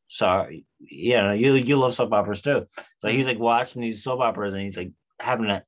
Sorry, 0.10 0.66
yeah, 0.80 1.34
you 1.34 1.56
you 1.56 1.78
love 1.78 1.96
soap 1.96 2.14
operas 2.14 2.42
too. 2.42 2.68
So 3.00 3.10
he's 3.10 3.26
like 3.26 3.40
watching 3.40 3.82
these 3.82 4.04
soap 4.04 4.20
operas, 4.20 4.54
and 4.54 4.64
he's 4.64 4.78
like 4.78 4.92
having 5.20 5.50
a. 5.50 5.64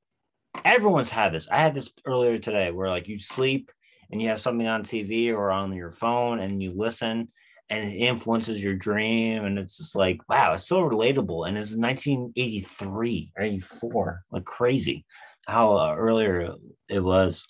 Everyone's 0.63 1.09
had 1.09 1.33
this. 1.33 1.47
I 1.51 1.59
had 1.59 1.73
this 1.73 1.91
earlier 2.05 2.37
today, 2.37 2.71
where 2.71 2.89
like 2.89 3.07
you 3.07 3.19
sleep 3.19 3.71
and 4.11 4.21
you 4.21 4.29
have 4.29 4.39
something 4.39 4.67
on 4.67 4.83
TV 4.83 5.33
or 5.33 5.51
on 5.51 5.73
your 5.73 5.91
phone, 5.91 6.39
and 6.39 6.61
you 6.61 6.73
listen, 6.75 7.29
and 7.69 7.89
it 7.89 7.95
influences 7.95 8.63
your 8.63 8.75
dream, 8.75 9.45
and 9.45 9.57
it's 9.57 9.77
just 9.77 9.95
like 9.95 10.19
wow, 10.29 10.53
it's 10.53 10.67
so 10.67 10.81
relatable. 10.81 11.47
And 11.47 11.57
it's 11.57 11.75
1983 11.75 13.31
or 13.35 13.43
84, 13.43 14.21
like 14.31 14.45
crazy, 14.45 15.05
how 15.47 15.77
uh, 15.77 15.95
earlier 15.97 16.53
it 16.87 16.99
was. 16.99 17.43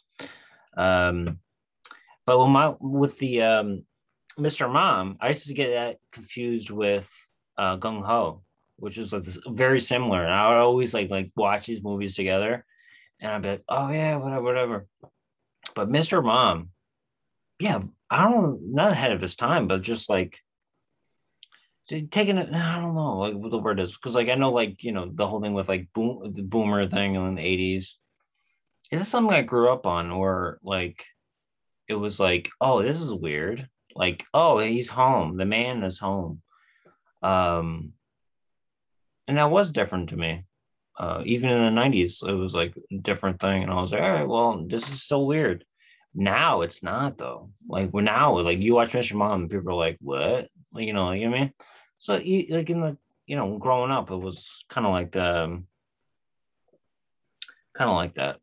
Um, 0.78 1.40
but 2.26 2.40
when 2.40 2.52
my 2.52 2.74
with 2.80 3.18
the 3.18 3.42
um 3.44 3.86
Mr. 4.40 4.72
Mom, 4.72 5.18
I 5.22 5.30
used 5.30 5.48
to 5.48 5.54
get 5.54 5.72
that 5.72 5.98
confused 6.12 6.70
with 6.70 7.10
uh, 7.58 7.78
Gung 7.78 8.06
Ho, 8.06 8.42
which 8.76 8.98
is 8.98 9.14
like 9.14 9.24
this, 9.24 9.40
very 9.48 9.80
similar. 9.80 10.24
And 10.24 10.34
I 10.34 10.50
would 10.50 10.58
always 10.58 10.94
like 10.94 11.10
like 11.10 11.32
watch 11.36 11.68
these 11.68 11.84
movies 11.84 12.16
together, 12.16 12.66
and 13.22 13.32
I'd 13.32 13.42
be 13.42 13.50
like, 13.50 13.64
oh 13.70 13.90
yeah, 13.92 14.18
whatever, 14.18 14.42
whatever. 14.42 14.88
But 15.74 15.90
Mr. 15.90 16.24
Mom, 16.24 16.70
yeah, 17.60 17.80
I 18.10 18.30
don't 18.30 18.74
not 18.74 18.92
ahead 18.92 19.14
of 19.14 19.22
his 19.22 19.38
time, 19.38 19.68
but 19.68 19.82
just 19.82 20.10
like 20.10 20.38
taking 21.90 22.38
it. 22.38 22.54
I 22.54 22.76
don't 22.76 22.96
know, 22.96 23.20
like 23.20 23.36
what 23.36 23.52
the 23.52 23.58
word 23.58 23.80
is, 23.80 23.96
because 23.96 24.16
like 24.16 24.28
I 24.28 24.36
know 24.36 24.52
like 24.52 24.84
you 24.84 24.92
know 24.92 25.10
the 25.10 25.28
whole 25.28 25.42
thing 25.42 25.54
with 25.54 25.70
like 25.70 25.88
boom 25.94 26.34
the 26.36 26.42
boomer 26.42 26.88
thing 26.90 27.16
in 27.16 27.36
the 27.36 27.42
eighties. 27.46 27.98
Is 28.92 29.00
this 29.00 29.08
something 29.08 29.34
I 29.34 29.44
grew 29.44 29.72
up 29.72 29.88
on, 29.88 30.12
or 30.12 30.60
like 30.62 31.06
it 31.88 31.96
was 31.96 32.20
like, 32.20 32.50
oh, 32.60 32.84
this 32.84 33.00
is 33.00 33.14
weird 33.14 33.70
like 33.96 34.26
oh 34.34 34.60
he's 34.60 34.90
home. 34.90 35.38
The 35.38 35.46
man 35.46 35.84
is 35.84 36.00
home. 36.00 36.42
Um 37.24 37.94
and 39.28 39.38
that 39.38 39.50
was 39.50 39.72
different 39.72 40.10
to 40.10 40.18
me. 40.18 40.46
Uh 41.00 41.22
even 41.26 41.50
in 41.50 41.76
the 41.76 41.82
90s 41.82 42.28
it 42.28 42.34
was 42.34 42.54
like 42.54 42.76
a 42.92 42.98
different 42.98 43.40
thing. 43.40 43.64
And 43.64 43.72
i 43.72 43.76
was 43.76 43.92
like 43.92 44.02
all 44.02 44.12
right 44.12 44.28
well 44.28 44.64
this 44.66 44.92
is 44.92 45.02
still 45.02 45.26
weird. 45.26 45.66
Now 46.14 46.62
it's 46.62 46.84
not 46.84 47.18
though. 47.18 47.50
Like 47.68 47.92
we're 47.92 48.02
now 48.02 48.40
like 48.40 48.60
you 48.60 48.76
watch 48.76 48.94
mr 48.94 49.14
mom 49.14 49.42
and 49.42 49.50
people 49.50 49.72
are 49.72 49.76
like 49.76 49.98
what? 50.02 50.50
Like, 50.74 50.86
you 50.86 50.94
know 50.94 51.12
you 51.12 51.26
know 51.26 51.32
what 51.32 51.38
i 51.38 51.42
mean? 51.42 51.54
So 51.98 52.14
like 52.14 52.70
in 52.70 52.82
the 52.82 52.98
you 53.26 53.36
know 53.36 53.58
growing 53.58 53.92
up 53.92 54.12
it 54.12 54.16
was 54.16 54.66
kind 54.70 54.86
of 54.86 54.94
like 54.94 55.12
the 55.12 55.44
um, 55.44 55.68
kind 57.74 57.90
of 57.90 57.96
like 57.96 58.16
that. 58.16 58.38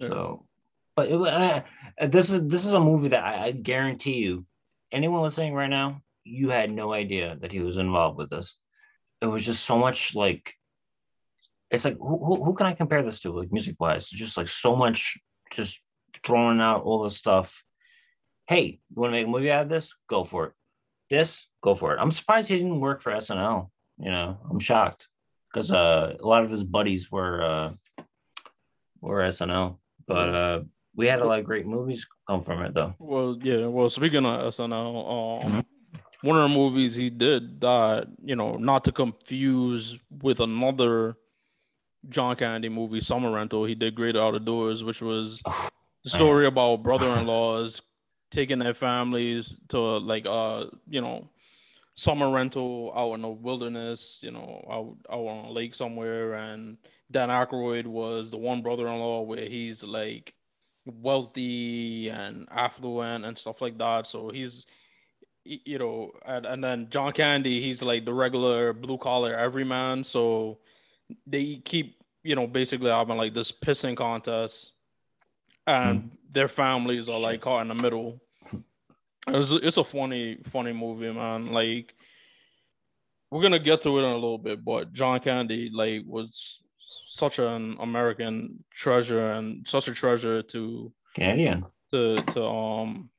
So 0.00 0.46
but 0.94 1.08
it, 1.08 1.14
uh, 1.20 1.62
this 2.08 2.30
is 2.30 2.46
this 2.48 2.66
is 2.66 2.72
a 2.72 2.80
movie 2.80 3.08
that 3.08 3.24
I, 3.24 3.46
I 3.46 3.50
guarantee 3.52 4.16
you 4.16 4.44
anyone 4.92 5.22
listening 5.22 5.54
right 5.54 5.70
now, 5.70 6.02
you 6.24 6.50
had 6.50 6.70
no 6.70 6.92
idea 6.92 7.36
that 7.40 7.52
he 7.52 7.60
was 7.60 7.76
involved 7.76 8.18
with 8.18 8.30
this. 8.30 8.56
It 9.20 9.26
was 9.26 9.44
just 9.44 9.64
so 9.64 9.78
much 9.78 10.14
like, 10.14 10.52
it's 11.70 11.84
like, 11.84 11.96
who, 11.98 12.24
who, 12.24 12.44
who 12.44 12.54
can 12.54 12.66
I 12.66 12.74
compare 12.74 13.02
this 13.02 13.20
to, 13.22 13.32
like 13.32 13.52
music 13.52 13.76
wise? 13.78 14.08
Just 14.08 14.36
like 14.36 14.48
so 14.48 14.76
much, 14.76 15.18
just 15.52 15.80
throwing 16.24 16.60
out 16.60 16.82
all 16.82 17.02
this 17.02 17.16
stuff. 17.16 17.64
Hey, 18.46 18.80
you 18.90 19.00
want 19.00 19.12
to 19.12 19.18
make 19.18 19.26
a 19.26 19.30
movie 19.30 19.50
out 19.50 19.62
of 19.62 19.68
this? 19.68 19.94
Go 20.08 20.24
for 20.24 20.46
it. 20.46 20.52
This, 21.08 21.46
go 21.62 21.74
for 21.74 21.94
it. 21.94 21.98
I'm 21.98 22.10
surprised 22.10 22.48
he 22.48 22.56
didn't 22.56 22.80
work 22.80 23.02
for 23.02 23.12
SNL. 23.12 23.68
You 23.98 24.10
know, 24.10 24.38
I'm 24.50 24.58
shocked 24.58 25.08
because 25.52 25.70
uh, 25.70 26.16
a 26.20 26.26
lot 26.26 26.44
of 26.44 26.50
his 26.50 26.64
buddies 26.64 27.10
were 27.10 27.42
uh, 27.42 28.02
were 29.00 29.20
SNL, 29.22 29.78
but 30.06 30.28
uh, 30.34 30.60
we 30.94 31.06
had 31.06 31.20
a 31.20 31.24
lot 31.24 31.38
of 31.38 31.44
great 31.44 31.66
movies 31.66 32.06
come 32.26 32.42
from 32.42 32.62
it 32.62 32.74
though. 32.74 32.94
Well, 32.98 33.38
yeah. 33.42 33.66
Well, 33.66 33.90
speaking 33.90 34.26
of 34.26 34.54
SNL, 34.54 35.44
um, 35.44 35.52
mm-hmm. 35.52 36.28
one 36.28 36.38
of 36.38 36.50
the 36.50 36.54
movies 36.54 36.94
he 36.94 37.10
did 37.10 37.60
that, 37.60 38.08
you 38.22 38.36
know, 38.36 38.56
not 38.56 38.84
to 38.84 38.92
confuse 38.92 39.96
with 40.20 40.40
another 40.40 41.16
John 42.08 42.36
Candy 42.36 42.68
movie, 42.68 43.00
Summer 43.00 43.30
Rental. 43.30 43.64
He 43.64 43.74
did 43.74 43.94
Great 43.94 44.16
Out 44.16 44.34
of 44.34 44.44
Doors, 44.44 44.84
which 44.84 45.00
was 45.00 45.40
oh, 45.46 45.68
the 46.04 46.10
story 46.10 46.46
about 46.46 46.82
brother-in-laws 46.82 47.80
taking 48.30 48.58
their 48.58 48.74
families 48.74 49.54
to 49.68 49.78
like 49.78 50.26
uh, 50.26 50.64
you 50.88 51.00
know, 51.00 51.28
summer 51.94 52.30
rental 52.30 52.92
out 52.96 53.14
in 53.14 53.22
the 53.22 53.28
wilderness, 53.28 54.18
you 54.20 54.30
know, 54.30 54.64
out 54.70 54.96
out 55.10 55.26
on 55.26 55.44
a 55.46 55.52
lake 55.52 55.74
somewhere, 55.74 56.34
and 56.34 56.76
Dan 57.10 57.28
Aykroyd 57.28 57.86
was 57.86 58.30
the 58.30 58.38
one 58.38 58.62
brother-in-law 58.62 59.22
where 59.22 59.46
he's 59.46 59.82
like 59.82 60.34
wealthy 60.86 62.08
and 62.08 62.48
affluent 62.50 63.24
and 63.24 63.38
stuff 63.38 63.60
like 63.60 63.78
that. 63.78 64.06
So 64.06 64.30
he's, 64.30 64.66
you 65.44 65.78
know, 65.78 66.12
and, 66.24 66.46
and 66.46 66.62
then 66.62 66.88
John 66.90 67.12
Candy, 67.12 67.60
he's 67.62 67.82
like 67.82 68.04
the 68.04 68.14
regular 68.14 68.72
blue 68.72 68.98
collar 68.98 69.34
everyman. 69.34 70.04
So 70.04 70.58
they 71.26 71.56
keep, 71.64 71.96
you 72.22 72.36
know, 72.36 72.46
basically 72.46 72.90
having 72.90 73.16
like 73.16 73.34
this 73.34 73.52
pissing 73.52 73.96
contest, 73.96 74.72
and 75.66 76.02
mm. 76.02 76.10
their 76.30 76.48
families 76.48 77.08
are 77.08 77.18
like 77.18 77.40
caught 77.40 77.62
in 77.62 77.68
the 77.68 77.74
middle. 77.74 78.20
It's, 79.28 79.52
it's 79.52 79.76
a 79.76 79.84
funny, 79.84 80.38
funny 80.50 80.72
movie, 80.72 81.12
man. 81.12 81.52
Like, 81.52 81.94
we're 83.30 83.42
gonna 83.42 83.58
get 83.58 83.82
to 83.82 83.98
it 83.98 84.02
in 84.02 84.10
a 84.10 84.14
little 84.14 84.38
bit, 84.38 84.64
but 84.64 84.92
John 84.92 85.20
Candy 85.20 85.70
like 85.72 86.02
was 86.06 86.58
such 87.12 87.38
an 87.38 87.76
American 87.78 88.64
treasure 88.74 89.32
and 89.32 89.66
such 89.68 89.86
a 89.86 89.92
treasure 89.92 90.42
to 90.42 90.90
Canadian. 91.14 91.66
to 91.90 92.16
to 92.16 92.42
um 92.42 93.10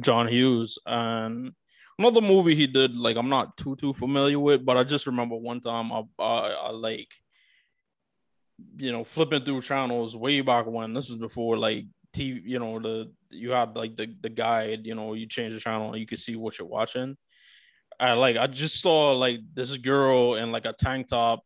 John 0.00 0.26
Hughes. 0.26 0.76
And 0.84 1.52
another 1.96 2.20
movie 2.20 2.56
he 2.56 2.66
did 2.66 2.96
like 2.96 3.16
I'm 3.16 3.28
not 3.28 3.56
too 3.56 3.76
too 3.76 3.94
familiar 3.94 4.40
with, 4.40 4.64
but 4.64 4.76
I 4.76 4.82
just 4.82 5.06
remember 5.06 5.36
one 5.36 5.60
time 5.60 5.92
I 5.92 6.02
I, 6.18 6.48
I 6.50 6.70
like 6.70 7.08
you 8.76 8.90
know 8.90 9.04
flipping 9.04 9.44
through 9.44 9.62
channels 9.62 10.16
way 10.16 10.40
back 10.40 10.66
when. 10.66 10.92
This 10.92 11.10
is 11.10 11.16
before 11.16 11.56
like 11.56 11.84
TV 12.12 12.42
you 12.44 12.58
know 12.58 12.80
the 12.80 13.12
you 13.30 13.52
had 13.52 13.76
like 13.76 13.96
the 13.96 14.12
the 14.22 14.28
guide 14.28 14.80
you 14.86 14.96
know 14.96 15.14
you 15.14 15.28
change 15.28 15.54
the 15.54 15.60
channel 15.60 15.92
and 15.92 16.00
you 16.00 16.06
could 16.06 16.18
see 16.18 16.34
what 16.34 16.58
you're 16.58 16.66
watching. 16.66 17.16
I 18.00 18.14
like 18.14 18.36
I 18.36 18.48
just 18.48 18.82
saw 18.82 19.12
like 19.12 19.38
this 19.54 19.76
girl 19.76 20.34
in 20.34 20.50
like 20.50 20.64
a 20.64 20.72
tank 20.72 21.10
top 21.10 21.44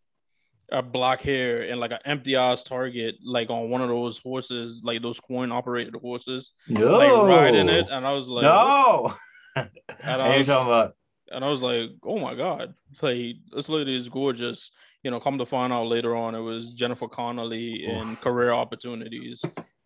a 0.70 0.82
black 0.82 1.22
hair 1.22 1.62
and 1.62 1.80
like 1.80 1.92
an 1.92 1.98
empty 2.04 2.36
ass 2.36 2.62
target, 2.62 3.16
like 3.24 3.50
on 3.50 3.70
one 3.70 3.80
of 3.80 3.88
those 3.88 4.18
horses, 4.18 4.80
like 4.84 5.02
those 5.02 5.18
coin 5.20 5.50
operated 5.50 5.94
horses, 5.94 6.52
no. 6.68 6.98
like 6.98 7.10
riding 7.10 7.68
it, 7.68 7.86
and 7.90 8.06
I 8.06 8.12
was 8.12 8.26
like, 8.26 8.42
no. 8.42 9.14
and 9.56 10.22
I 10.22 10.36
was, 10.36 10.46
talking 10.46 10.66
about? 10.66 10.94
And 11.30 11.44
I 11.44 11.48
was 11.48 11.62
like, 11.62 11.90
oh 12.04 12.18
my 12.18 12.34
god, 12.34 12.74
like 13.00 13.36
this 13.54 13.68
lady 13.68 13.96
is 13.96 14.08
gorgeous. 14.08 14.70
You 15.02 15.10
know, 15.10 15.20
come 15.20 15.38
to 15.38 15.46
find 15.46 15.72
out 15.72 15.86
later 15.86 16.16
on, 16.16 16.34
it 16.34 16.40
was 16.40 16.72
Jennifer 16.72 17.08
Connelly 17.08 17.84
in 17.84 18.16
Career 18.16 18.52
Opportunities, 18.52 19.42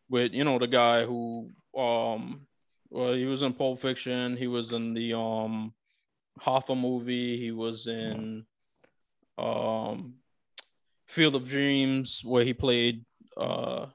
with 0.09 0.33
you 0.33 0.45
know 0.45 0.59
the 0.59 0.67
guy 0.67 1.05
who 1.05 1.51
um, 1.77 2.47
well 2.91 3.13
he 3.13 3.27
was 3.27 3.43
in 3.43 3.53
Pulp 3.53 3.81
Fiction, 3.81 4.37
he 4.37 4.47
was 4.47 4.73
in 4.73 4.95
the 4.95 5.17
um 5.17 5.75
Hoffa 6.41 6.79
movie. 6.79 7.39
He 7.39 7.53
was 7.53 7.87
in 7.87 8.47
um 9.39 10.15
Field 11.13 11.35
of 11.35 11.49
Dreams 11.49 12.21
where 12.25 12.45
he 12.45 12.55
played 12.55 13.05
uh 13.37 13.87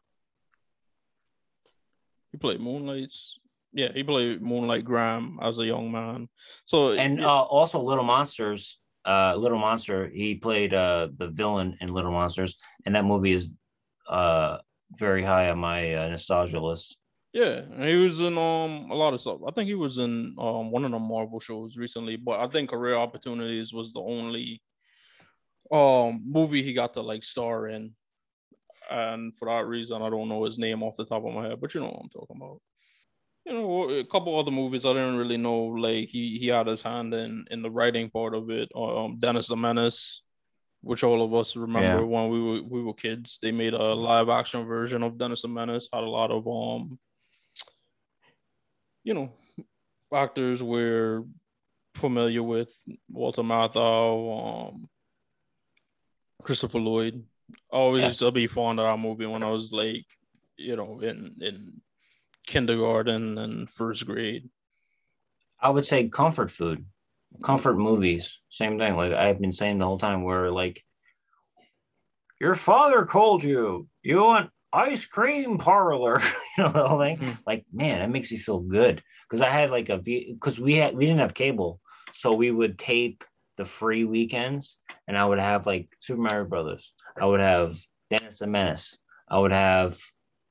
he 2.32 2.38
played 2.38 2.60
Moonlights. 2.60 3.40
Yeah, 3.74 3.92
he 3.94 4.04
played 4.04 4.42
Moonlight 4.42 4.86
Graham 4.86 5.40
as 5.42 5.58
a 5.58 5.66
young 5.66 5.92
man. 5.92 6.30
So 6.66 6.92
and 6.92 7.24
uh, 7.24 7.44
also 7.44 7.82
Little 7.82 8.04
Monsters. 8.04 8.80
Uh, 9.06 9.36
Little 9.36 9.58
Monster. 9.58 10.10
He 10.14 10.36
played 10.36 10.74
uh, 10.74 11.08
the 11.18 11.30
villain 11.30 11.78
in 11.80 11.94
Little 11.94 12.12
Monsters, 12.12 12.58
and 12.86 12.94
that 12.96 13.06
movie 13.06 13.32
is 13.32 13.48
uh, 14.10 14.58
very 15.00 15.24
high 15.24 15.50
on 15.50 15.60
my 15.60 15.94
uh, 15.96 16.10
nostalgia 16.10 16.60
list. 16.60 16.98
Yeah, 17.34 17.62
he 17.86 17.96
was 17.96 18.20
in 18.20 18.38
um 18.38 18.90
a 18.92 18.96
lot 18.96 19.14
of 19.14 19.22
stuff. 19.22 19.40
I 19.48 19.52
think 19.52 19.68
he 19.68 19.76
was 19.76 19.98
in 19.98 20.36
um 20.38 20.72
one 20.72 20.86
of 20.86 20.92
the 20.92 21.00
Marvel 21.00 21.40
shows 21.40 21.78
recently, 21.78 22.16
but 22.16 22.40
I 22.40 22.48
think 22.48 22.70
Career 22.70 22.96
Opportunities 22.96 23.74
was 23.74 23.94
the 23.94 24.02
only 24.02 24.62
um 25.72 26.24
movie 26.26 26.64
he 26.64 26.74
got 26.74 26.94
to 26.94 27.02
like 27.02 27.24
star 27.24 27.68
in. 27.68 27.94
And 28.90 29.36
for 29.36 29.48
that 29.50 29.66
reason, 29.66 30.02
I 30.02 30.10
don't 30.10 30.30
know 30.30 30.46
his 30.46 30.58
name 30.58 30.82
off 30.82 30.96
the 30.98 31.06
top 31.06 31.26
of 31.26 31.34
my 31.34 31.48
head, 31.48 31.60
but 31.60 31.74
you 31.74 31.82
know 31.82 31.88
what 31.88 32.04
I'm 32.04 32.10
talking 32.10 32.38
about. 32.38 32.62
You 33.46 33.54
know, 33.54 33.90
a 33.90 34.06
couple 34.06 34.38
other 34.40 34.52
movies 34.52 34.86
I 34.86 34.94
didn't 34.94 35.18
really 35.18 35.38
know. 35.38 35.58
Like 35.66 36.10
he 36.10 36.38
he 36.40 36.48
had 36.48 36.68
his 36.68 36.82
hand 36.82 37.14
in 37.14 37.46
in 37.52 37.62
the 37.62 37.72
writing 37.72 38.10
part 38.10 38.34
of 38.34 38.50
it. 38.50 38.70
Um, 38.76 39.20
Dennis 39.20 39.48
the 39.48 39.56
Menace, 39.58 40.22
which 40.82 41.04
all 41.04 41.22
of 41.22 41.34
us 41.34 41.56
remember 41.56 42.00
Yeah. 42.00 42.06
when 42.06 42.30
we 42.30 42.42
were 42.42 42.62
we 42.64 42.84
were 42.84 42.94
kids. 42.94 43.40
They 43.42 43.52
made 43.52 43.74
a 43.74 43.94
live 43.94 44.30
action 44.30 44.66
version 44.66 45.04
of 45.04 45.18
Dennis 45.18 45.42
the 45.42 45.48
Menace. 45.50 45.90
Had 45.92 46.04
a 46.04 46.10
lot 46.10 46.32
of 46.32 46.48
um, 46.48 47.00
you 49.04 49.14
know, 49.14 49.32
actors 50.14 50.62
we're 50.62 51.24
familiar 51.96 52.44
with. 52.44 52.70
Walter 53.10 53.44
Matthau, 53.44 54.70
um, 54.70 54.90
Christopher 56.44 56.80
Lloyd. 56.80 57.26
Always 57.70 58.02
Yeah. 58.02 58.08
used 58.10 58.20
to 58.20 58.32
be 58.32 58.48
fond 58.48 58.80
of 58.80 58.86
that 58.86 58.98
movie 59.02 59.26
when 59.26 59.44
I 59.44 59.50
was 59.50 59.72
like, 59.72 60.06
you 60.58 60.76
know, 60.76 61.00
in 61.00 61.36
in 61.42 61.82
kindergarten 62.46 63.38
and 63.38 63.70
first 63.70 64.06
grade. 64.06 64.50
I 65.60 65.70
would 65.70 65.86
say 65.86 66.08
comfort 66.10 66.52
food, 66.52 66.86
comfort 67.44 67.78
movies. 67.78 68.40
Same 68.50 68.78
thing. 68.78 68.96
Like 68.96 69.14
I've 69.14 69.40
been 69.40 69.54
saying 69.54 69.80
the 69.80 69.86
whole 69.86 69.98
time, 69.98 70.24
where 70.24 70.52
like 70.52 70.84
your 72.40 72.56
father 72.56 73.06
called 73.06 73.44
you. 73.44 73.88
You 74.04 74.24
want 74.24 74.52
ice 74.72 75.06
cream 75.06 75.58
parlor. 75.58 76.20
you 76.58 76.64
know 76.64 76.72
the 76.72 76.88
whole 76.88 77.00
thing. 77.00 77.18
Mhm. 77.18 77.38
Like 77.46 77.66
man, 77.74 78.00
that 78.00 78.10
makes 78.10 78.32
you 78.32 78.40
feel 78.40 78.60
good. 78.60 79.02
Because 79.28 79.42
I 79.42 79.50
had 79.50 79.72
like 79.72 79.90
a 79.90 79.98
because 79.98 80.60
we 80.60 80.76
had 80.76 80.96
we 80.96 81.06
didn't 81.06 81.20
have 81.20 81.34
cable, 81.34 81.80
so 82.14 82.34
we 82.34 82.52
would 82.52 82.78
tape 82.78 83.24
the 83.58 83.66
free 83.66 84.04
weekends, 84.06 84.78
and 85.08 85.18
I 85.18 85.26
would 85.26 85.40
have 85.40 85.66
like 85.66 85.90
Super 86.00 86.22
Mario 86.22 86.46
Brothers. 86.46 86.94
I 87.20 87.26
would 87.26 87.40
have 87.40 87.80
Dennis 88.10 88.40
the 88.40 88.48
Menace. 88.48 88.98
I 89.30 89.40
would 89.40 89.52
have 89.52 89.98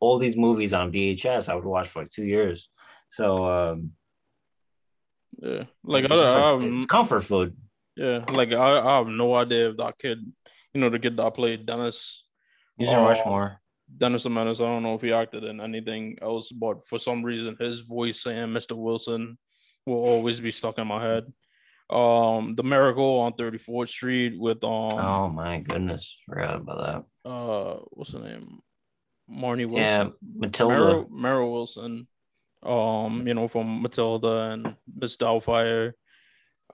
all 0.01 0.19
these 0.19 0.37
movies 0.37 0.73
on 0.75 0.93
VHS. 0.93 1.49
I 1.49 1.55
would 1.55 1.65
watch 1.65 1.89
for 1.89 2.03
like 2.03 2.11
two 2.11 2.25
years. 2.25 2.69
So 3.09 3.45
um, 3.47 3.93
Yeah, 5.39 5.65
like 5.85 6.05
it's, 6.05 6.15
just 6.15 6.39
I, 6.39 6.51
like- 6.51 6.73
it's 6.73 6.87
comfort 6.87 7.23
food. 7.23 7.57
yeah, 7.97 8.25
like 8.29 8.53
I, 8.53 8.79
I 8.81 8.99
have 8.99 9.07
no 9.09 9.35
idea 9.35 9.71
if 9.71 9.77
that 9.77 9.99
kid, 9.99 10.19
you 10.75 10.81
know, 10.81 10.91
the 10.91 10.99
kid 10.99 11.17
that 11.17 11.35
played 11.35 11.67
Dennis, 11.67 12.25
He's 12.79 12.91
in 12.91 12.97
Oh. 12.97 13.05
Rushmore. 13.07 13.61
Dennis 13.99 14.25
the 14.25 14.31
Menace. 14.31 14.59
I 14.61 14.65
don't 14.65 14.83
know 14.83 14.97
if 14.97 15.01
he 15.03 15.13
acted 15.13 15.45
in 15.45 15.61
anything 15.61 16.19
else, 16.21 16.51
but 16.51 16.87
for 16.89 16.99
some 16.99 17.23
reason, 17.23 17.57
his 17.61 17.81
voice 17.81 18.21
saying 18.21 18.49
Mr. 18.49 18.77
Wilson 18.77 19.39
will 19.87 20.03
always 20.05 20.41
be 20.41 20.51
stuck 20.51 20.77
in 20.79 20.87
my 20.89 21.01
head. 21.03 21.33
Um, 21.89 22.55
the 22.57 22.65
Miracle 22.65 23.21
on 23.21 23.35
34th 23.35 23.89
Street 23.91 24.39
with 24.39 24.65
um, 24.65 24.71
Oh 24.93 25.29
my 25.29 25.59
goodness, 25.61 26.19
forgot 26.29 26.57
about 26.57 27.07
that. 27.25 27.31
uh, 27.31 27.77
what's 27.91 28.11
the 28.13 28.19
name? 28.19 28.59
Marnie 29.31 29.67
Wilson. 29.67 29.77
Yeah, 29.77 30.09
Matilda. 30.37 30.75
Meryl, 30.75 31.09
Meryl 31.11 31.53
Wilson, 31.53 32.07
um, 32.63 33.27
you 33.27 33.35
know, 33.35 33.47
from 33.49 33.83
Matilda 33.83 34.51
and 34.53 34.75
Miss 34.97 35.17
Doubtfire. 35.17 35.93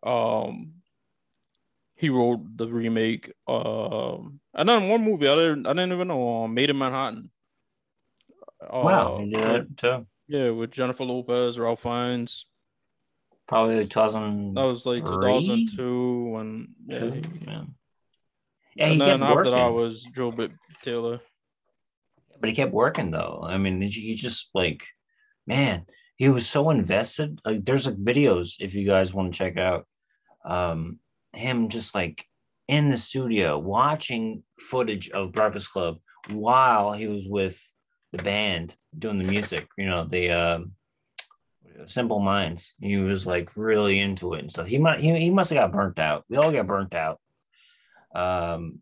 Um, 0.02 0.74
he 1.94 2.08
wrote 2.08 2.40
the 2.56 2.66
remake. 2.66 3.32
Um, 3.46 4.40
and 4.54 4.68
then 4.68 4.88
one 4.88 5.04
movie 5.04 5.28
I 5.28 5.34
didn't, 5.34 5.66
I 5.66 5.72
didn't 5.72 5.92
even 5.92 6.08
know. 6.08 6.44
Um, 6.44 6.54
Maid 6.54 6.70
in 6.70 6.78
Manhattan. 6.78 7.30
Wow, 8.70 9.16
Uh, 9.16 9.18
he 9.20 9.30
did 9.30 9.40
that 9.44 9.76
too. 9.76 10.06
Yeah, 10.28 10.50
with 10.50 10.70
Jennifer 10.70 11.04
Lopez, 11.04 11.58
Ralph 11.58 11.82
Fiennes. 11.82 12.46
Probably 13.52 13.80
like 13.80 13.90
2000. 13.90 14.54
That 14.54 14.62
was 14.62 14.86
like 14.86 15.04
2002, 15.04 16.36
and 16.38 16.68
yeah, 16.86 16.98
two, 16.98 17.10
he- 17.10 17.22
yeah. 17.46 17.62
Yeah, 18.74 18.86
he 18.86 18.92
and 18.92 19.00
then 19.02 19.20
kept 19.20 19.22
after 19.22 19.34
working, 19.34 19.52
that 19.52 19.72
was 19.72 20.06
Joe 20.16 20.30
Bit 20.30 20.52
Taylor. 20.82 21.20
but 22.40 22.48
he 22.48 22.56
kept 22.56 22.72
working 22.72 23.10
though. 23.10 23.44
I 23.46 23.58
mean, 23.58 23.82
he 23.82 23.90
he 23.90 24.14
just 24.14 24.48
like, 24.54 24.82
man, 25.46 25.84
he 26.16 26.30
was 26.30 26.48
so 26.48 26.70
invested. 26.70 27.38
Like, 27.44 27.64
there's 27.66 27.84
like 27.84 27.96
videos 27.96 28.54
if 28.60 28.74
you 28.74 28.86
guys 28.86 29.12
want 29.12 29.34
to 29.34 29.38
check 29.38 29.58
out, 29.58 29.86
um, 30.46 30.98
him 31.34 31.68
just 31.68 31.94
like 31.94 32.24
in 32.68 32.88
the 32.88 32.96
studio 32.96 33.58
watching 33.58 34.42
footage 34.58 35.10
of 35.10 35.32
Breakfast 35.32 35.70
Club 35.70 35.98
while 36.30 36.92
he 36.92 37.06
was 37.08 37.26
with 37.28 37.60
the 38.12 38.22
band 38.22 38.74
doing 38.98 39.18
the 39.18 39.24
music. 39.24 39.68
You 39.76 39.86
know, 39.90 40.04
the 40.06 40.30
um, 40.30 40.72
Simple 41.86 42.20
Minds. 42.20 42.74
He 42.80 42.96
was 42.96 43.26
like 43.26 43.50
really 43.56 43.98
into 43.98 44.34
it 44.34 44.40
and 44.40 44.50
stuff. 44.50 44.66
He 44.66 44.78
might 44.78 45.00
he, 45.00 45.18
he 45.18 45.30
must 45.30 45.50
have 45.50 45.58
got 45.58 45.72
burnt 45.72 45.98
out. 45.98 46.24
We 46.28 46.36
all 46.36 46.52
get 46.52 46.66
burnt 46.66 46.94
out. 46.94 47.20
Um, 48.14 48.80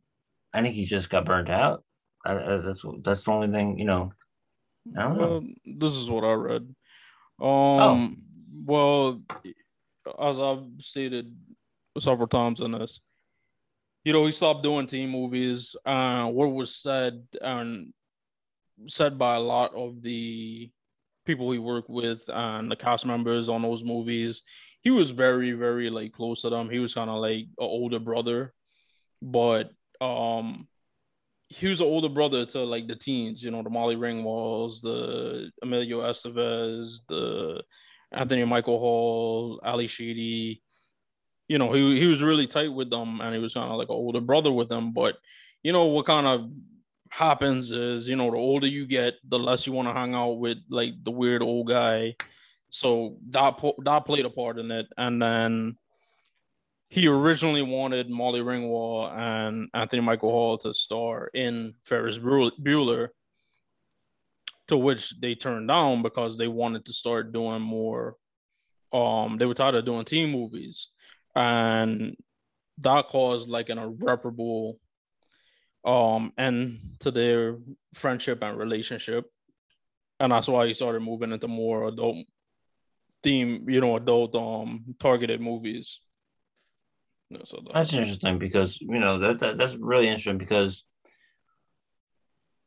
I 0.53 0.63
think 0.63 0.75
he 0.75 0.85
just 0.85 1.11
got 1.11 1.25
burnt 1.25 1.51
out. 1.51 1.85
I, 2.25 2.33
I, 2.33 2.57
that's 2.59 2.85
that's 3.03 3.25
the 3.25 3.31
only 3.31 3.49
thing 3.49 3.79
you 3.79 3.85
know. 3.85 4.13
I 4.97 5.03
don't 5.03 5.19
know. 5.19 5.29
Well, 5.29 5.43
this 5.65 5.93
is 5.93 6.09
what 6.09 6.25
I 6.25 6.33
read. 6.33 6.75
Um, 7.41 8.23
well, 8.65 9.23
as 10.21 10.39
I've 10.39 10.65
stated 10.81 11.35
several 11.99 12.29
times 12.29 12.61
in 12.61 12.73
this, 12.73 13.01
you 14.05 14.13
know, 14.13 14.27
he 14.27 14.33
stopped 14.33 14.63
doing 14.63 14.87
team 14.87 15.11
movies. 15.11 15.77
Uh, 15.85 16.27
what 16.27 16.53
was 16.53 16.77
said 16.77 17.23
and 17.41 17.93
said 18.89 19.19
by 19.19 19.37
a 19.37 19.41
lot 19.41 19.75
of 19.75 20.03
the 20.03 20.71
people 21.31 21.53
he 21.53 21.59
worked 21.59 21.91
with 21.91 22.23
and 22.29 22.71
the 22.71 22.77
cast 22.77 23.07
members 23.07 23.49
on 23.49 23.63
those 23.63 23.85
movies, 23.85 24.43
he 24.83 24.91
was 24.91 25.11
very, 25.11 25.53
very 25.53 25.91
like 25.91 26.13
close 26.13 26.43
to 26.43 26.51
them. 26.51 26.71
He 26.71 26.79
was 26.79 26.95
kind 26.95 27.11
of 27.11 27.21
like 27.21 27.43
an 27.43 27.49
older 27.59 27.99
brother, 27.99 28.53
but 29.23 29.71
um 30.01 30.67
he 31.49 31.67
was 31.67 31.81
an 31.81 31.87
older 31.87 32.09
brother 32.09 32.47
to 32.47 32.61
like 32.61 32.87
the 32.87 32.95
teens, 32.95 33.43
you 33.43 33.51
know, 33.51 33.63
the 33.63 33.71
Molly 33.71 33.97
Ringwalds, 33.97 34.81
the 34.83 35.51
Emilio 35.63 36.01
Estevez, 36.01 36.99
the 37.09 37.63
Anthony 38.13 38.45
Michael 38.45 38.79
Hall, 38.79 39.61
Ally 39.65 39.87
Sheedy. 39.87 40.63
You 41.49 41.59
know, 41.59 41.73
he 41.73 41.99
he 41.99 42.07
was 42.07 42.23
really 42.23 42.47
tight 42.47 42.73
with 42.73 42.91
them 42.91 43.21
and 43.21 43.35
he 43.35 43.41
was 43.41 43.55
kind 43.55 43.71
of 43.71 43.79
like 43.79 43.89
an 43.89 43.95
older 43.95 44.21
brother 44.21 44.53
with 44.53 44.69
them. 44.69 44.93
But 44.93 45.17
you 45.63 45.73
know 45.73 45.87
what 45.87 46.07
kind 46.07 46.27
of 46.27 46.51
happens 47.11 47.71
is, 47.71 48.09
you 48.09 48.17
know, 48.17 48.31
the 48.31 48.37
older 48.37 48.67
you 48.67 48.87
get, 48.87 49.15
the 49.29 49.39
less 49.39 49.67
you 49.67 49.73
want 49.73 49.89
to 49.89 49.95
hang 49.95 50.15
out 50.15 50.39
with 50.39 50.59
like 50.71 50.95
the 51.05 51.11
weird 51.11 51.43
old 51.43 51.69
guy. 51.69 52.17
So 52.71 53.19
that 53.31 53.61
that 53.85 54.07
played 54.07 54.25
a 54.25 54.31
part 54.31 54.59
in 54.59 54.71
it. 54.71 54.87
And 54.97 55.21
then 55.21 55.77
he 56.89 57.09
originally 57.09 57.63
wanted 57.63 58.09
Molly 58.09 58.41
Ringwald 58.41 59.13
and 59.13 59.69
Anthony 59.75 60.03
Michael 60.03 60.31
Hall 60.31 60.59
to 60.59 60.73
star 60.73 61.29
in 61.35 61.75
Ferris 61.83 62.17
Bueller, 62.17 63.09
to 64.69 64.77
which 64.77 65.15
they 65.21 65.35
turned 65.35 65.69
down 65.69 66.03
because 66.03 66.39
they 66.39 66.49
wanted 66.49 66.87
to 66.87 66.93
start 66.93 67.33
doing 67.33 67.61
more. 67.61 68.17
Um, 68.93 69.37
they 69.39 69.47
were 69.47 69.55
tired 69.55 69.77
of 69.77 69.85
doing 69.85 70.05
teen 70.05 70.31
movies, 70.31 70.89
and 71.35 72.17
that 72.79 73.07
caused 73.09 73.49
like 73.49 73.69
an 73.69 73.79
irreparable 73.79 74.79
um 75.85 76.33
end 76.37 76.97
to 77.01 77.11
their 77.11 77.59
friendship 77.95 78.43
and 78.43 78.59
relationship, 78.59 79.25
and 80.19 80.33
that's 80.33 80.49
why 80.49 80.67
he 80.67 80.75
started 80.75 81.01
moving 81.01 81.33
into 81.33 81.49
more 81.49 81.89
adult 81.89 82.19
theme, 83.23 83.69
you 83.69 83.81
know, 83.81 83.97
adult 83.97 84.35
um 84.35 84.95
targeted 84.99 85.41
movies. 85.41 85.99
Yeah, 87.31 87.39
so 87.45 87.59
that- 87.65 87.73
That's 87.75 87.93
interesting 87.93 88.39
because 88.39 88.81
you 88.81 88.99
know 88.99 89.19
that, 89.19 89.39
that 89.41 89.59
that's 89.59 89.77
really 89.77 90.07
interesting 90.09 90.39
because 90.39 90.85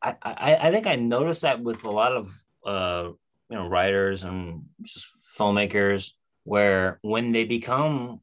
I, 0.02 0.16
I 0.22 0.56
I 0.68 0.72
think 0.72 0.88
I 0.88 0.96
noticed 0.96 1.42
that 1.42 1.62
with 1.62 1.84
a 1.86 1.92
lot 1.92 2.12
of 2.14 2.44
uh 2.66 3.10
you 3.50 3.56
know 3.58 3.68
writers 3.68 4.24
and 4.24 4.64
just 4.82 5.08
filmmakers 5.38 6.12
where 6.44 7.00
when 7.02 7.32
they 7.32 7.46
become 7.46 8.20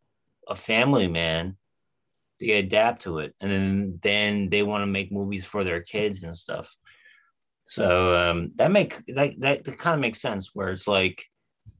a 0.48 0.54
family 0.54 1.06
man 1.08 1.56
they 2.40 2.52
adapt 2.52 3.02
to 3.02 3.18
it 3.18 3.34
and 3.40 3.50
then 3.50 3.98
then 4.02 4.48
they 4.48 4.62
want 4.62 4.82
to 4.82 4.86
make 4.86 5.12
movies 5.12 5.44
for 5.44 5.62
their 5.62 5.80
kids 5.80 6.22
and 6.22 6.36
stuff 6.36 6.74
so 7.66 8.14
um 8.14 8.52
that 8.56 8.70
make 8.70 9.00
that 9.06 9.32
that, 9.38 9.64
that 9.64 9.78
kind 9.78 9.94
of 9.94 10.00
makes 10.00 10.20
sense 10.20 10.50
where 10.54 10.70
it's 10.70 10.88
like 10.88 11.24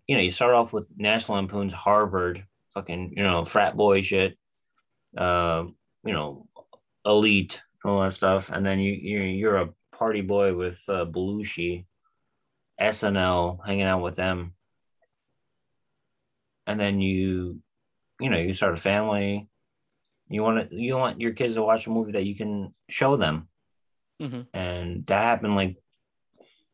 you 0.06 0.16
know 0.16 0.22
you 0.22 0.30
start 0.30 0.54
off 0.54 0.72
with 0.72 0.90
National 0.96 1.36
Lampoon's 1.36 1.72
Harvard 1.72 2.44
fucking 2.74 3.14
you 3.16 3.22
know 3.22 3.44
frat 3.44 3.76
boy 3.76 4.02
shit, 4.02 4.38
uh, 5.16 5.64
you 6.04 6.12
know, 6.12 6.46
elite 7.04 7.60
all 7.84 8.02
that 8.02 8.14
stuff, 8.14 8.50
and 8.50 8.64
then 8.64 8.78
you 8.78 8.92
you're, 8.92 9.26
you're 9.26 9.56
a 9.56 9.70
party 9.92 10.20
boy 10.20 10.54
with 10.54 10.82
uh, 10.88 11.04
Belushi, 11.04 11.86
SNL, 12.80 13.58
hanging 13.64 13.84
out 13.84 14.02
with 14.02 14.16
them, 14.16 14.54
and 16.66 16.78
then 16.78 17.00
you, 17.00 17.60
you 18.20 18.30
know, 18.30 18.38
you 18.38 18.54
start 18.54 18.74
a 18.74 18.80
family. 18.80 19.48
You 20.30 20.42
want 20.42 20.70
to 20.70 20.76
you 20.76 20.96
want 20.96 21.20
your 21.20 21.32
kids 21.32 21.54
to 21.54 21.62
watch 21.62 21.86
a 21.86 21.90
movie 21.90 22.12
that 22.12 22.24
you 22.24 22.36
can 22.36 22.72
show 22.88 23.16
them, 23.16 23.48
Mhm. 24.22 24.46
and 24.54 25.06
that 25.06 25.22
happened 25.22 25.56
like 25.56 25.76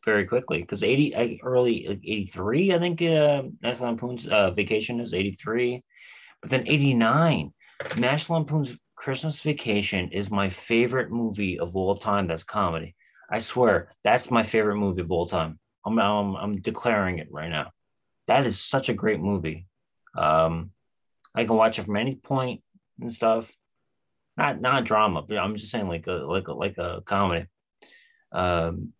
very 0.04 0.26
quickly 0.26 0.60
because 0.60 0.84
80 0.84 1.40
early 1.42 1.84
like 1.88 2.00
83 2.04 2.72
i 2.74 2.78
think 2.78 3.02
uh 3.02 3.42
national 3.60 3.88
lampoon's 3.88 4.26
uh 4.28 4.52
vacation 4.52 5.00
is 5.00 5.12
83 5.12 5.82
but 6.40 6.50
then 6.50 6.62
89 6.68 7.52
national 7.96 8.38
lampoon's 8.38 8.78
christmas 8.94 9.42
vacation 9.42 10.12
is 10.12 10.30
my 10.30 10.48
favorite 10.48 11.10
movie 11.10 11.58
of 11.58 11.74
all 11.74 11.96
time 11.96 12.28
that's 12.28 12.44
comedy. 12.44 12.94
I 13.28 13.38
swear 13.40 13.92
that's 14.04 14.30
my 14.30 14.44
favorite 14.44 14.76
movie 14.76 15.00
of 15.02 15.10
all 15.10 15.26
time. 15.26 15.58
I'm 15.84 15.98
i'm, 15.98 16.36
I'm 16.36 16.60
declaring 16.60 17.18
it 17.18 17.28
right 17.32 17.50
now. 17.50 17.72
That 18.28 18.46
is 18.46 18.60
such 18.60 18.88
a 18.88 18.94
great 18.94 19.20
movie. 19.20 19.66
Um 20.16 20.70
i 21.34 21.44
can 21.44 21.56
watch 21.56 21.78
it 21.80 21.84
from 21.86 21.96
any 21.96 22.14
point 22.14 22.62
and 23.00 23.12
stuff. 23.12 23.54
Not 24.36 24.60
not 24.60 24.84
drama 24.84 25.22
but 25.22 25.38
i'm 25.38 25.56
just 25.56 25.70
saying 25.70 25.88
like 25.88 26.06
a 26.06 26.12
like 26.12 26.48
a 26.48 26.52
like 26.52 26.78
a 26.78 27.02
comedy. 27.04 27.46
Um 28.32 28.92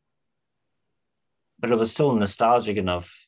but 1.59 1.71
it 1.71 1.79
was 1.79 1.91
still 1.91 2.15
nostalgic 2.15 2.77
enough 2.77 3.27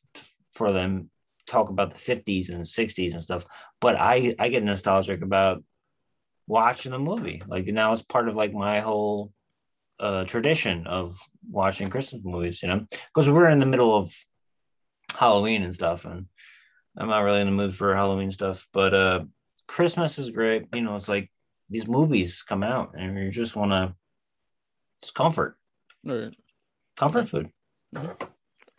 for 0.53 0.71
them 0.71 1.09
talk 1.47 1.69
about 1.69 1.91
the 1.91 1.97
50s 1.97 2.49
and 2.49 2.61
60s 2.61 3.13
and 3.13 3.21
stuff. 3.21 3.45
But 3.79 3.95
i 3.95 4.35
i 4.39 4.49
get 4.49 4.63
nostalgic 4.63 5.21
about 5.21 5.63
watching 6.47 6.91
the 6.91 6.99
movie. 6.99 7.43
Like 7.47 7.67
now 7.67 7.91
it's 7.91 8.01
part 8.01 8.27
of 8.27 8.35
like 8.35 8.53
my 8.53 8.79
whole 8.79 9.31
uh 9.99 10.23
tradition 10.23 10.87
of 10.87 11.19
watching 11.51 11.89
christmas 11.89 12.21
movies 12.23 12.63
you 12.63 12.69
know? 12.69 12.85
Because 13.13 13.29
we're 13.29 13.49
in 13.49 13.59
the 13.59 13.65
middle 13.65 13.95
of 13.95 14.11
halloween 15.15 15.63
and 15.63 15.73
stuff 15.73 16.05
and 16.05 16.25
i'm 16.97 17.09
not 17.09 17.19
really 17.19 17.41
in 17.41 17.47
the 17.47 17.51
mood 17.51 17.75
for 17.75 17.95
halloween 17.95 18.31
stuff 18.31 18.67
but 18.73 18.93
uh 18.93 19.19
christmas 19.69 20.17
is 20.17 20.31
great 20.31 20.65
you 20.73 20.81
know 20.81 20.95
it's 20.95 21.07
like 21.07 21.29
these 21.69 21.87
movies 21.87 22.41
come 22.41 22.63
out 22.63 22.95
and 22.97 23.17
you 23.17 23.29
just 23.29 23.55
want 23.55 23.71
to 23.71 23.93
it's 25.01 25.11
comfort 25.11 25.55
Right. 26.03 26.33
comfort 26.97 27.19
Okay. 27.21 27.29
food 27.29 27.49
mm-hmm. 27.95 28.25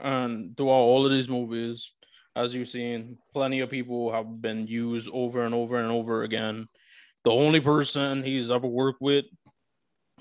And 0.02 0.56
throughout 0.56 0.86
all 0.88 1.04
of 1.04 1.12
these 1.12 1.28
movies, 1.28 1.92
as 2.34 2.54
you've 2.54 2.70
seen, 2.70 3.18
plenty 3.34 3.60
of 3.60 3.68
people 3.68 4.10
have 4.10 4.40
been 4.40 4.66
used 4.66 5.10
over 5.12 5.44
and 5.44 5.54
over 5.54 5.76
and 5.78 5.90
over 5.90 6.22
again. 6.22 6.66
The 7.24 7.30
only 7.30 7.60
person 7.60 8.22
he's 8.24 8.50
ever 8.50 8.66
worked 8.66 9.02
with 9.02 9.26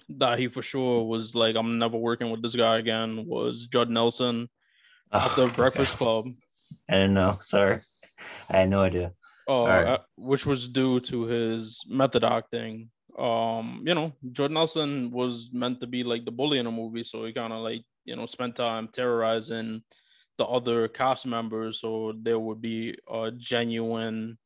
that 0.09 0.37
he 0.37 0.49
for 0.49 0.61
sure 0.61 1.05
was 1.05 1.33
like, 1.33 1.55
I'm 1.55 1.79
never 1.79 1.95
working 1.97 2.29
with 2.29 2.41
this 2.41 2.57
guy 2.57 2.77
again 2.79 3.23
was 3.25 3.67
Judd 3.67 3.89
Nelson 3.89 4.49
Oh, 5.13 5.51
Breakfast 5.55 5.93
okay. 5.93 5.97
Club. 5.97 6.25
I 6.89 6.95
didn't 6.95 7.13
know. 7.13 7.39
Sorry. 7.41 7.79
I 8.49 8.57
had 8.57 8.69
no 8.69 8.81
idea. 8.81 9.13
Uh, 9.49 9.65
right. 9.65 9.99
which 10.15 10.45
was 10.45 10.67
due 10.67 10.99
to 10.99 11.23
his 11.23 11.83
method 11.87 12.23
acting. 12.23 12.89
Um, 13.17 13.83
you 13.85 13.95
know, 13.95 14.13
Jordan 14.31 14.53
Nelson 14.53 15.11
was 15.11 15.49
meant 15.51 15.81
to 15.81 15.87
be 15.87 16.03
like 16.03 16.23
the 16.23 16.31
bully 16.31 16.59
in 16.59 16.67
a 16.67 16.71
movie, 16.71 17.03
so 17.03 17.25
he 17.25 17.33
kind 17.33 17.51
of 17.51 17.59
like 17.59 17.83
you 18.05 18.15
know 18.15 18.27
spent 18.27 18.55
time 18.55 18.89
terrorizing 18.93 19.81
the 20.37 20.45
other 20.45 20.87
cast 20.87 21.25
members, 21.25 21.81
so 21.81 22.13
there 22.21 22.39
would 22.39 22.61
be 22.61 22.95
a 23.11 23.31
genuine 23.31 24.37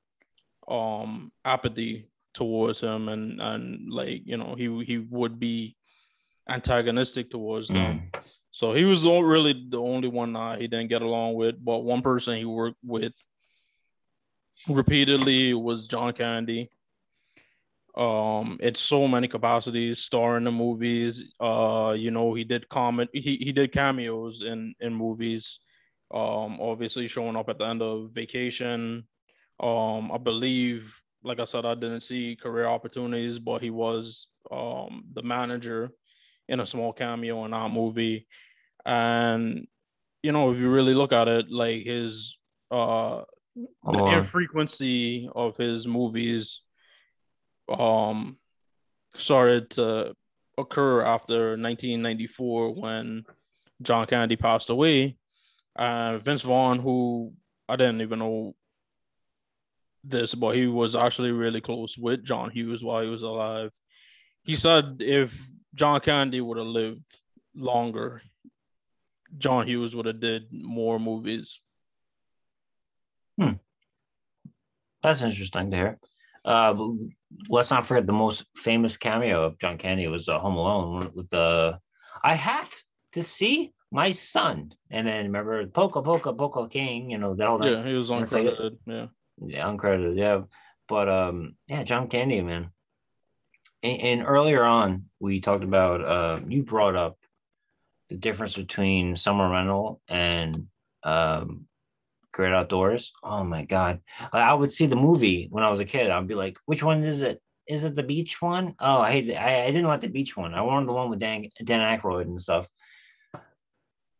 um 0.67 1.31
apathy 1.43 2.07
towards 2.33 2.79
him, 2.79 3.09
and 3.09 3.41
and 3.41 3.91
like 3.91 4.21
you 4.25 4.37
know 4.37 4.55
he 4.57 4.83
he 4.85 4.97
would 4.97 5.39
be 5.39 5.75
antagonistic 6.49 7.29
towards 7.29 7.67
them. 7.67 8.09
Mm. 8.13 8.23
So 8.51 8.73
he 8.73 8.85
was 8.85 9.03
the, 9.03 9.19
really 9.19 9.65
the 9.69 9.79
only 9.79 10.07
one 10.07 10.35
uh, 10.35 10.57
he 10.57 10.67
didn't 10.67 10.89
get 10.89 11.01
along 11.01 11.35
with. 11.35 11.55
But 11.63 11.79
one 11.79 12.01
person 12.01 12.37
he 12.37 12.45
worked 12.45 12.77
with 12.83 13.13
repeatedly 14.67 15.53
was 15.53 15.87
John 15.87 16.13
Candy. 16.13 16.69
Um, 17.95 18.57
it's 18.59 18.79
so 18.79 19.07
many 19.07 19.27
capacities, 19.27 19.99
starring 19.99 20.47
in 20.47 20.53
movies. 20.53 21.23
Uh, 21.39 21.93
you 21.97 22.09
know, 22.09 22.33
he 22.33 22.43
did 22.43 22.67
comment. 22.69 23.09
He 23.13 23.37
he 23.39 23.51
did 23.51 23.71
cameos 23.71 24.41
in 24.41 24.73
in 24.79 24.93
movies. 24.93 25.59
Um, 26.13 26.59
obviously 26.59 27.07
showing 27.07 27.35
up 27.35 27.49
at 27.49 27.57
the 27.57 27.65
end 27.65 27.81
of 27.81 28.11
Vacation. 28.11 29.07
Um, 29.59 30.11
I 30.11 30.17
believe, 30.17 30.95
like 31.23 31.39
I 31.39 31.45
said, 31.45 31.65
I 31.65 31.75
didn't 31.75 32.01
see 32.01 32.35
career 32.35 32.65
opportunities, 32.67 33.39
but 33.39 33.61
he 33.61 33.69
was 33.69 34.27
um 34.51 35.05
the 35.13 35.21
manager 35.21 35.91
in 36.49 36.59
a 36.59 36.67
small 36.67 36.93
cameo 36.93 37.45
in 37.45 37.51
that 37.51 37.71
movie. 37.71 38.27
And 38.85 39.67
you 40.23 40.31
know, 40.31 40.51
if 40.51 40.57
you 40.57 40.69
really 40.69 40.95
look 40.95 41.13
at 41.13 41.27
it, 41.27 41.51
like 41.51 41.83
his 41.85 42.37
uh 42.71 43.21
the 43.55 43.67
Or- 43.83 44.17
infrequency 44.17 45.29
of 45.35 45.57
his 45.57 45.85
movies 45.87 46.61
um 47.69 48.37
started 49.15 49.69
to 49.71 50.13
occur 50.57 51.01
after 51.01 51.55
1994 51.57 52.73
when 52.81 53.23
John 53.81 54.05
Candy 54.07 54.35
passed 54.35 54.69
away. 54.69 55.17
Uh, 55.75 56.17
Vince 56.19 56.41
Vaughn, 56.41 56.79
who 56.79 57.33
I 57.69 57.75
didn't 57.75 58.01
even 58.01 58.19
know 58.19 58.55
this, 60.03 60.33
but 60.35 60.55
he 60.55 60.67
was 60.67 60.95
actually 60.95 61.31
really 61.31 61.61
close 61.61 61.97
with 61.97 62.23
John 62.23 62.51
Hughes 62.51 62.83
while 62.83 63.01
he 63.01 63.09
was 63.09 63.21
alive. 63.23 63.71
He 64.43 64.55
said 64.55 64.97
if 64.99 65.33
John 65.73 65.99
Candy 66.01 66.41
would 66.41 66.57
have 66.57 66.67
lived 66.67 67.01
longer, 67.55 68.21
John 69.37 69.65
Hughes 69.67 69.95
would 69.95 70.05
have 70.05 70.19
did 70.19 70.51
more 70.51 70.99
movies. 70.99 71.57
That's 73.37 75.21
interesting 75.21 75.71
to 75.71 75.77
hear. 75.77 75.99
Uh, 76.45 76.73
let's 77.49 77.71
not 77.71 77.85
forget 77.85 78.05
the 78.05 78.13
most 78.13 78.45
famous 78.55 78.97
cameo 78.97 79.43
of 79.45 79.59
John 79.59 79.77
Candy 79.77 80.07
was 80.07 80.27
uh, 80.29 80.39
Home 80.39 80.55
Alone 80.55 81.11
with 81.13 81.29
the 81.29 81.79
I 82.23 82.35
have 82.35 82.73
to 83.13 83.23
see 83.23 83.73
my 83.91 84.11
son. 84.11 84.73
And 84.89 85.05
then 85.07 85.25
remember 85.25 85.65
Polka 85.67 86.01
Polka 86.01 86.33
Polka 86.33 86.67
King, 86.69 87.09
you 87.11 87.17
know, 87.17 87.33
that 87.35 87.47
whole 87.47 87.65
Yeah, 87.65 87.83
he 87.83 87.93
was 87.93 88.09
It's 88.09 88.31
like- 88.31 88.45
uncredited. 88.45 88.77
Yeah. 88.85 89.05
yeah, 89.45 89.65
uncredited, 89.67 90.17
yeah. 90.17 90.41
But 90.87 91.09
um, 91.09 91.55
yeah, 91.67 91.83
John 91.83 92.07
Candy, 92.07 92.41
man. 92.41 92.69
And, 93.81 94.01
and 94.01 94.23
earlier 94.27 94.63
on, 94.63 95.05
we 95.19 95.39
talked 95.41 95.63
about 95.63 96.01
uh, 96.03 96.39
you 96.47 96.63
brought 96.63 96.95
up 96.95 97.17
the 98.09 98.17
difference 98.17 98.55
between 98.55 99.15
summer 99.15 99.49
rental 99.49 100.01
and 100.07 100.67
um, 101.03 101.67
great 102.33 102.51
outdoors. 102.51 103.13
Oh 103.23 103.43
my 103.43 103.63
god, 103.63 104.01
I 104.33 104.53
would 104.53 104.73
see 104.73 104.87
the 104.87 104.95
movie 104.95 105.47
when 105.49 105.63
I 105.63 105.69
was 105.69 105.79
a 105.79 105.85
kid. 105.85 106.09
I'd 106.09 106.27
be 106.27 106.35
like, 106.35 106.57
which 106.65 106.83
one 106.83 107.03
is 107.03 107.21
it? 107.21 107.41
Is 107.67 107.85
it 107.85 107.95
the 107.95 108.03
beach 108.03 108.41
one? 108.41 108.75
Oh, 108.79 108.99
I 108.99 109.11
hate. 109.11 109.35
I, 109.35 109.63
I 109.63 109.67
didn't 109.67 109.87
want 109.87 110.01
the 110.01 110.07
beach 110.07 110.35
one. 110.35 110.53
I 110.53 110.61
wanted 110.61 110.87
the 110.89 110.93
one 110.93 111.09
with 111.09 111.19
Dan 111.19 111.47
Dan 111.63 111.79
Aykroyd 111.79 112.23
and 112.23 112.41
stuff. 112.41 112.67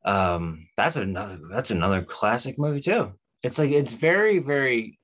Um, 0.06 0.68
that's 0.78 0.96
another. 0.96 1.40
That's 1.52 1.72
another 1.72 2.04
classic 2.04 2.58
movie 2.58 2.82
too. 2.82 3.14
It's 3.42 3.60
like 3.60 3.72
it's 3.72 3.94
very 3.94 4.40
very 4.40 5.00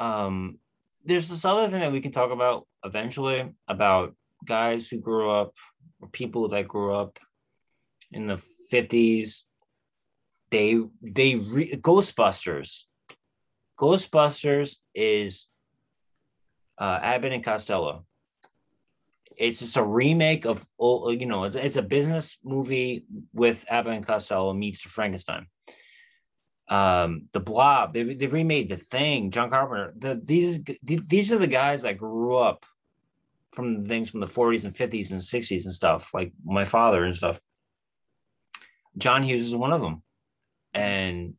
um 0.00 0.58
there's 1.04 1.28
this 1.28 1.44
other 1.44 1.70
thing 1.70 1.80
that 1.80 1.92
we 1.92 2.00
can 2.00 2.12
talk 2.12 2.32
about 2.32 2.66
eventually 2.84 3.52
about 3.68 4.14
guys 4.44 4.88
who 4.88 4.98
grew 4.98 5.30
up 5.30 5.54
or 6.00 6.08
people 6.08 6.48
that 6.48 6.68
grew 6.68 6.94
up 6.94 7.18
in 8.12 8.26
the 8.26 8.40
50s 8.72 9.42
they 10.50 10.80
they 11.02 11.36
re- 11.36 11.76
ghostbusters 11.76 12.84
ghostbusters 13.78 14.76
is 14.94 15.46
uh 16.78 16.98
abbott 17.02 17.32
and 17.32 17.44
costello. 17.44 18.04
It's 19.36 19.60
just 19.60 19.76
a 19.76 19.84
remake 19.84 20.46
of 20.46 20.66
you 20.80 21.26
know 21.26 21.44
it's, 21.44 21.56
it's 21.56 21.76
a 21.76 21.82
business 21.82 22.38
movie 22.44 23.04
with 23.32 23.64
abbott 23.68 23.94
and 23.94 24.06
costello 24.06 24.52
meets 24.52 24.82
the 24.82 24.88
frankenstein. 24.88 25.46
Um 26.68 27.28
the 27.32 27.40
blob 27.40 27.94
they, 27.94 28.14
they 28.14 28.26
remade 28.26 28.68
the 28.68 28.76
thing 28.76 29.30
john 29.30 29.48
carpenter 29.48 29.94
the 29.96 30.20
these 30.22 30.60
these 30.82 31.32
are 31.32 31.38
the 31.38 31.46
guys 31.46 31.82
that 31.82 31.96
grew 31.96 32.36
up 32.36 32.66
from 33.52 33.86
things 33.86 34.10
from 34.10 34.20
the 34.20 34.26
40s 34.26 34.64
and 34.64 34.74
50s 34.74 35.10
and 35.10 35.20
60s 35.20 35.64
and 35.64 35.74
stuff 35.74 36.12
like 36.12 36.32
my 36.44 36.64
father 36.64 37.04
and 37.04 37.16
stuff. 37.16 37.40
John 38.98 39.22
hughes 39.22 39.46
is 39.46 39.54
one 39.54 39.72
of 39.72 39.80
them 39.80 40.02
and 40.78 41.34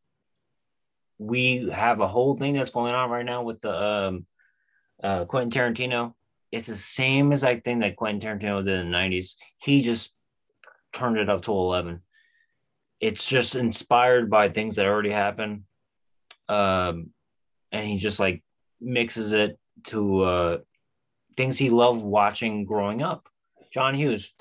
we 1.17 1.69
have 1.69 1.99
a 1.99 2.07
whole 2.07 2.37
thing 2.37 2.53
that's 2.53 2.71
going 2.71 2.93
on 2.93 3.09
right 3.09 3.25
now 3.25 3.43
with 3.43 3.61
the 3.61 3.73
um 3.73 4.25
uh 5.03 5.25
quentin 5.25 5.51
tarantino. 5.51 6.13
It's 6.51 6.67
the 6.67 6.75
same 6.75 7.31
exact 7.31 7.63
thing 7.65 7.79
that 7.79 7.95
quentin 7.95 8.39
tarantino 8.39 8.63
did 8.63 8.79
in 8.79 8.91
the 8.91 8.97
90s 8.97 9.35
he 9.57 9.81
just 9.81 10.13
turned 10.93 11.17
it 11.17 11.29
up 11.29 11.43
to 11.43 11.51
11 11.51 12.01
it's 12.99 13.27
just 13.27 13.55
inspired 13.55 14.29
by 14.29 14.49
things 14.49 14.75
that 14.75 14.85
already 14.85 15.11
happened. 15.11 15.63
Um 16.47 17.11
and 17.71 17.87
he 17.87 17.97
just 17.97 18.19
like 18.19 18.43
mixes 18.81 19.33
it 19.33 19.59
to 19.85 20.21
uh, 20.21 20.57
things 21.37 21.57
he 21.57 21.69
loved 21.69 22.03
watching 22.03 22.65
growing 22.65 23.01
up. 23.01 23.27
John 23.71 23.93
Hughes 23.93 24.33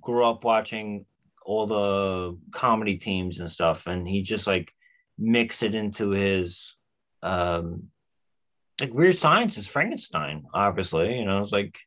grew 0.00 0.24
up 0.26 0.44
watching 0.44 1.06
all 1.44 1.66
the 1.66 2.38
comedy 2.52 2.96
teams 2.96 3.40
and 3.40 3.50
stuff, 3.50 3.86
and 3.86 4.06
he 4.06 4.22
just 4.22 4.46
like 4.46 4.72
mix 5.18 5.62
it 5.62 5.74
into 5.74 6.10
his 6.10 6.74
um, 7.22 7.84
like 8.80 8.92
weird 8.92 9.18
science 9.18 9.56
is 9.58 9.66
Frankenstein, 9.66 10.44
obviously. 10.52 11.18
You 11.18 11.24
know, 11.24 11.42
it's 11.42 11.52
like, 11.52 11.78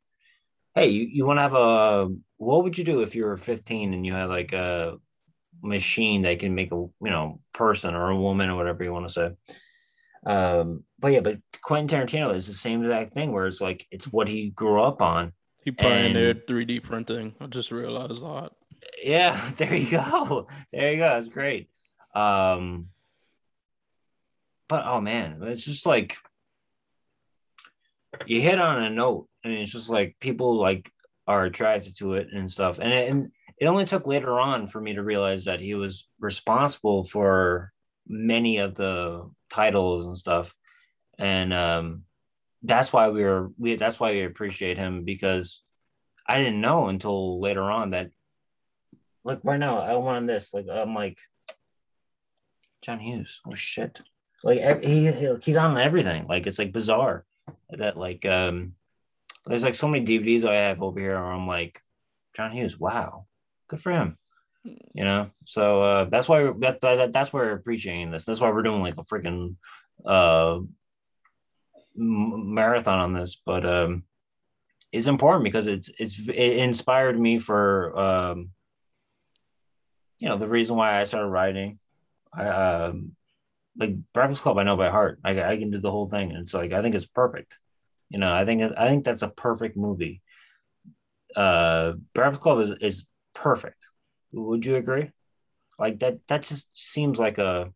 hey, 0.75 0.87
you, 0.87 1.07
you 1.11 1.25
want 1.25 1.37
to 1.37 1.43
have 1.43 1.53
a 1.53 2.09
what 2.37 2.63
would 2.63 2.77
you 2.77 2.83
do 2.83 3.01
if 3.01 3.15
you 3.15 3.25
were 3.25 3.37
15 3.37 3.93
and 3.93 4.05
you 4.05 4.13
had 4.13 4.29
like 4.29 4.53
a 4.53 4.95
machine 5.61 6.23
that 6.23 6.39
can 6.39 6.53
make 6.53 6.71
a 6.71 6.75
you 6.75 6.93
know 7.01 7.39
person 7.53 7.95
or 7.95 8.09
a 8.09 8.19
woman 8.19 8.49
or 8.49 8.55
whatever 8.55 8.83
you 8.83 8.93
want 8.93 9.07
to 9.07 9.13
say. 9.13 9.31
Um, 10.25 10.83
but 10.99 11.09
yeah, 11.09 11.19
but 11.19 11.39
Quentin 11.61 11.87
Tarantino 11.87 12.35
is 12.35 12.47
the 12.47 12.53
same 12.53 12.81
exact 12.83 13.13
thing 13.13 13.31
where 13.31 13.47
it's 13.47 13.61
like 13.61 13.85
it's 13.91 14.05
what 14.05 14.27
he 14.27 14.49
grew 14.49 14.81
up 14.81 15.01
on. 15.01 15.33
He 15.63 15.71
pioneered 15.71 16.47
3D 16.47 16.83
printing. 16.83 17.33
I 17.41 17.47
just 17.47 17.71
realized 17.71 18.21
that. 18.21 18.51
Yeah, 19.03 19.51
there 19.57 19.75
you 19.75 19.89
go. 19.89 20.47
There 20.71 20.91
you 20.91 20.97
go. 20.97 21.09
That's 21.09 21.27
great. 21.27 21.69
Um, 22.13 22.87
but 24.67 24.85
oh 24.85 25.01
man, 25.01 25.39
it's 25.43 25.63
just 25.63 25.85
like 25.85 26.17
you 28.25 28.41
hit 28.41 28.59
on 28.59 28.83
a 28.83 28.89
note, 28.89 29.27
and 29.43 29.53
it's 29.53 29.71
just 29.71 29.89
like 29.89 30.15
people 30.19 30.57
like 30.57 30.91
are 31.27 31.45
attracted 31.45 31.97
to 31.97 32.13
it 32.13 32.27
and 32.31 32.49
stuff. 32.49 32.79
And 32.79 32.93
it, 32.93 33.09
and 33.09 33.31
it 33.57 33.65
only 33.65 33.85
took 33.85 34.07
later 34.07 34.39
on 34.39 34.67
for 34.67 34.79
me 34.79 34.93
to 34.95 35.03
realize 35.03 35.45
that 35.45 35.59
he 35.59 35.75
was 35.75 36.07
responsible 36.19 37.03
for 37.03 37.71
many 38.07 38.57
of 38.57 38.75
the 38.75 39.29
titles 39.49 40.05
and 40.05 40.17
stuff. 40.17 40.53
And 41.17 41.53
um, 41.53 42.03
that's 42.63 42.91
why 42.91 43.09
we 43.09 43.23
were 43.23 43.51
we 43.57 43.75
that's 43.75 43.99
why 43.99 44.11
we 44.11 44.23
appreciate 44.23 44.77
him 44.77 45.03
because 45.05 45.61
I 46.27 46.39
didn't 46.39 46.61
know 46.61 46.87
until 46.87 47.39
later 47.39 47.63
on 47.63 47.89
that 47.89 48.09
like 49.25 49.39
right 49.43 49.59
now 49.59 49.79
I 49.79 49.95
want 49.95 50.27
this. 50.27 50.53
Like 50.53 50.67
I'm 50.71 50.93
like 50.93 51.17
John 52.81 52.99
Hughes. 52.99 53.41
Oh 53.45 53.55
shit. 53.55 53.99
like 54.43 54.83
he, 54.83 55.11
he 55.11 55.35
he's 55.41 55.57
on 55.57 55.77
everything. 55.77 56.27
Like 56.27 56.47
it's 56.47 56.59
like 56.59 56.71
bizarre 56.71 57.25
that 57.71 57.97
like 57.97 58.25
um 58.25 58.73
there's 59.45 59.63
like 59.63 59.75
so 59.75 59.87
many 59.87 60.05
DVDs 60.05 60.45
I 60.45 60.55
have 60.55 60.81
over 60.81 60.99
here 60.99 61.15
where 61.15 61.31
I'm 61.31 61.47
like 61.47 61.81
John 62.37 62.51
Hughes 62.51 62.79
wow 62.79 63.25
good 63.67 63.81
for 63.81 63.91
him. 63.91 64.17
You 64.63 65.03
know? 65.03 65.31
So 65.45 65.81
uh 65.81 66.05
that's 66.05 66.29
why 66.29 66.51
that, 66.59 66.81
that 66.81 67.11
that's 67.11 67.33
why 67.33 67.41
we're 67.41 67.53
appreciating 67.53 68.11
this. 68.11 68.25
That's 68.25 68.39
why 68.39 68.51
we're 68.51 68.63
doing 68.63 68.81
like 68.81 68.97
a 68.97 69.03
freaking 69.03 69.55
uh 70.05 70.59
marathon 71.95 72.99
on 72.99 73.13
this. 73.13 73.41
But 73.43 73.65
um 73.65 74.03
it's 74.91 75.07
important 75.07 75.43
because 75.43 75.65
it's 75.65 75.89
it's 75.97 76.19
it 76.19 76.57
inspired 76.57 77.19
me 77.19 77.39
for 77.39 77.97
um 77.99 78.51
you 80.19 80.29
know 80.29 80.37
the 80.37 80.47
reason 80.47 80.75
why 80.75 80.99
i 80.99 81.03
started 81.03 81.27
writing 81.27 81.79
i 82.33 82.47
um 82.47 83.11
like 83.77 83.95
breakfast 84.13 84.43
club 84.43 84.57
i 84.57 84.63
know 84.63 84.77
by 84.77 84.89
heart 84.89 85.19
i, 85.23 85.41
I 85.41 85.57
can 85.57 85.71
do 85.71 85.79
the 85.79 85.91
whole 85.91 86.09
thing 86.09 86.31
and 86.31 86.39
it's 86.39 86.53
like 86.53 86.71
i 86.71 86.81
think 86.81 86.95
it's 86.95 87.05
perfect 87.05 87.59
you 88.09 88.19
know 88.19 88.33
i 88.33 88.45
think 88.45 88.61
i 88.77 88.87
think 88.87 89.03
that's 89.03 89.23
a 89.23 89.29
perfect 89.29 89.75
movie 89.75 90.21
uh 91.35 91.93
breakfast 92.13 92.41
club 92.41 92.61
is 92.61 92.71
is 92.81 93.05
perfect 93.33 93.89
would 94.35 94.65
you 94.65 94.75
agree? 94.75 95.11
Like 95.79 95.99
that 95.99 96.19
that 96.27 96.43
just 96.43 96.67
seems 96.73 97.19
like 97.19 97.37
a 97.37 97.71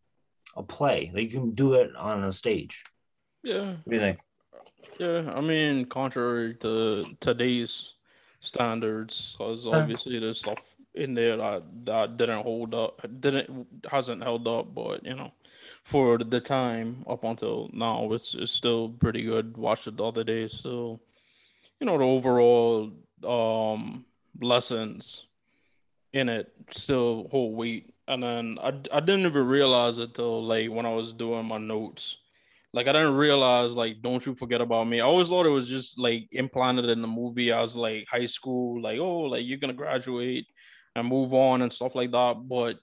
a 0.56 0.62
play. 0.62 1.10
Like 1.14 1.32
you 1.32 1.40
can 1.40 1.54
do 1.54 1.74
it 1.74 1.94
on 1.96 2.24
a 2.24 2.32
stage. 2.32 2.84
Yeah. 3.42 3.76
What 3.84 3.90
do 3.90 3.94
you 3.94 4.00
think? 4.00 4.18
Yeah, 4.98 5.32
I 5.34 5.40
mean, 5.40 5.86
contrary 5.86 6.54
to 6.56 7.04
today's 7.20 7.84
standards, 8.40 9.34
because 9.36 9.66
obviously 9.66 10.18
there's 10.18 10.38
stuff 10.38 10.58
in 10.94 11.14
there 11.14 11.36
that 11.36 11.62
that 11.84 12.16
didn't 12.16 12.42
hold 12.42 12.74
up, 12.74 13.00
didn't 13.20 13.66
hasn't 13.90 14.22
held 14.22 14.46
up, 14.46 14.74
but 14.74 15.04
you 15.04 15.14
know, 15.14 15.32
for 15.84 16.18
the 16.18 16.40
time 16.40 17.04
up 17.08 17.24
until 17.24 17.70
now, 17.72 18.12
it's 18.12 18.34
it's 18.34 18.52
still 18.52 18.88
pretty 18.88 19.22
good. 19.22 19.56
Watched 19.56 19.86
it 19.86 19.96
the 19.96 20.04
other 20.04 20.24
day, 20.24 20.48
so 20.48 21.00
you 21.78 21.86
know 21.86 21.98
the 21.98 22.04
overall 22.04 22.90
um 23.26 24.04
lessons 24.40 25.24
in 26.12 26.28
it 26.28 26.52
still 26.74 27.28
hold 27.30 27.56
weight. 27.56 27.92
And 28.08 28.22
then 28.22 28.58
I, 28.60 28.68
I 28.92 29.00
didn't 29.00 29.26
even 29.26 29.46
realize 29.46 29.98
it 29.98 30.14
till 30.14 30.44
like 30.44 30.70
when 30.70 30.86
I 30.86 30.92
was 30.92 31.12
doing 31.12 31.46
my 31.46 31.58
notes. 31.58 32.16
Like 32.72 32.86
I 32.86 32.92
didn't 32.92 33.14
realize 33.14 33.72
like 33.72 34.02
don't 34.02 34.24
you 34.24 34.34
forget 34.34 34.60
about 34.60 34.84
me. 34.88 35.00
I 35.00 35.04
always 35.04 35.28
thought 35.28 35.46
it 35.46 35.50
was 35.50 35.68
just 35.68 35.98
like 35.98 36.28
implanted 36.32 36.86
in 36.86 37.02
the 37.02 37.08
movie 37.08 37.52
I 37.52 37.60
was 37.60 37.76
like 37.76 38.06
high 38.10 38.26
school, 38.26 38.80
like 38.80 38.98
oh 38.98 39.20
like 39.20 39.44
you're 39.44 39.58
gonna 39.58 39.72
graduate 39.72 40.46
and 40.96 41.08
move 41.08 41.32
on 41.32 41.62
and 41.62 41.72
stuff 41.72 41.94
like 41.94 42.10
that. 42.10 42.42
But 42.48 42.76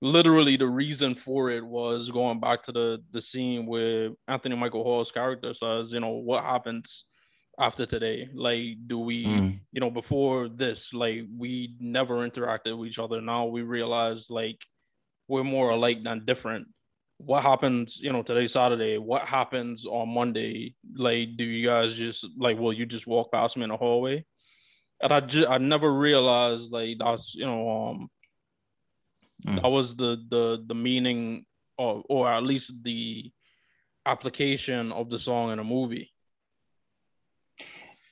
literally 0.00 0.56
the 0.56 0.66
reason 0.66 1.14
for 1.14 1.50
it 1.50 1.64
was 1.64 2.10
going 2.10 2.40
back 2.40 2.62
to 2.64 2.72
the 2.72 3.02
the 3.12 3.22
scene 3.22 3.66
where 3.66 4.10
Anthony 4.28 4.56
Michael 4.56 4.84
Hall's 4.84 5.10
character 5.10 5.54
says, 5.54 5.92
you 5.92 6.00
know, 6.00 6.10
what 6.10 6.44
happens 6.44 7.04
after 7.58 7.86
today? 7.86 8.28
Like, 8.34 8.76
do 8.86 8.98
we, 8.98 9.24
mm. 9.24 9.60
you 9.72 9.80
know, 9.80 9.90
before 9.90 10.48
this, 10.48 10.92
like, 10.92 11.22
we 11.38 11.76
never 11.78 12.28
interacted 12.28 12.76
with 12.76 12.88
each 12.88 12.98
other. 12.98 13.20
Now 13.20 13.46
we 13.46 13.62
realize, 13.62 14.28
like, 14.28 14.58
we're 15.28 15.44
more 15.44 15.70
alike 15.70 16.02
than 16.02 16.24
different. 16.24 16.66
What 17.18 17.44
happens, 17.44 17.96
you 18.00 18.12
know, 18.12 18.22
today, 18.22 18.48
Saturday? 18.48 18.98
What 18.98 19.22
happens 19.22 19.86
on 19.86 20.12
Monday? 20.12 20.74
Like, 20.96 21.36
do 21.36 21.44
you 21.44 21.66
guys 21.66 21.94
just, 21.94 22.26
like, 22.36 22.58
will 22.58 22.72
you 22.72 22.86
just 22.86 23.06
walk 23.06 23.30
past 23.30 23.56
me 23.56 23.62
in 23.62 23.70
the 23.70 23.76
hallway? 23.76 24.24
And 25.04 25.12
I 25.12 25.20
just, 25.20 25.48
I 25.48 25.58
never 25.58 25.92
realized, 25.92 26.72
like, 26.72 26.96
that's, 26.98 27.34
you 27.34 27.46
know, 27.46 27.68
um, 27.70 28.10
mm. 29.46 29.62
that 29.62 29.68
was 29.68 29.94
the, 29.94 30.16
the, 30.28 30.64
the 30.66 30.74
meaning, 30.74 31.46
or, 31.78 32.02
or 32.08 32.32
at 32.32 32.42
least 32.42 32.72
the 32.82 33.30
application 34.04 34.90
of 34.90 35.10
the 35.10 35.18
song 35.18 35.52
in 35.52 35.60
a 35.60 35.64
movie 35.64 36.10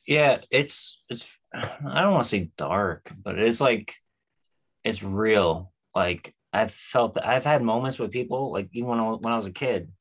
yeah, 0.07 0.38
it's 0.51 1.03
it's 1.09 1.26
I 1.55 2.03
don't 2.03 2.12
want 2.12 2.24
to 2.24 2.28
say 2.28 2.51
dark, 2.57 3.11
but 3.22 3.38
it's 3.38 3.61
like 3.61 3.95
it's 4.84 5.03
real. 5.03 5.72
Like 5.95 6.34
I've 6.53 6.72
felt 6.72 7.14
that 7.14 7.26
I've 7.26 7.45
had 7.45 7.62
moments 7.62 7.99
with 7.99 8.11
people, 8.11 8.53
like 8.53 8.68
even 8.72 8.88
when 8.88 8.99
I, 9.01 9.03
when 9.12 9.32
I 9.32 9.36
was 9.36 9.47
a 9.47 9.53
kid, 9.53 9.93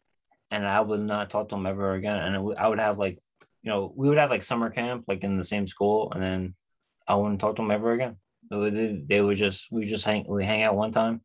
and 0.50 0.66
I 0.66 0.82
would 0.82 1.02
not 1.02 1.30
talk 1.30 1.50
to 1.50 1.56
them 1.56 1.66
ever 1.66 1.94
again. 1.94 2.18
And 2.18 2.36
I 2.58 2.68
would 2.68 2.80
have 2.80 2.98
like, 2.98 3.20
you 3.64 3.70
know, 3.72 3.94
we 3.96 4.10
would 4.10 4.18
have 4.18 4.32
like 4.32 4.44
summer 4.44 4.70
camp, 4.70 5.06
like 5.08 5.24
in 5.24 5.38
the 5.38 5.44
same 5.44 5.68
school, 5.68 6.12
and 6.12 6.24
then 6.24 6.56
I 7.12 7.16
wouldn't 7.16 7.42
talk 7.42 7.58
to 7.58 7.62
them 7.62 7.72
ever 7.72 7.92
again. 7.92 8.16
They 8.50 9.22
would 9.22 9.38
just 9.38 9.68
we 9.70 9.84
just 9.86 10.06
hang 10.06 10.26
we 10.30 10.46
hang 10.46 10.64
out 10.64 10.78
one 10.78 10.94
time, 10.94 11.20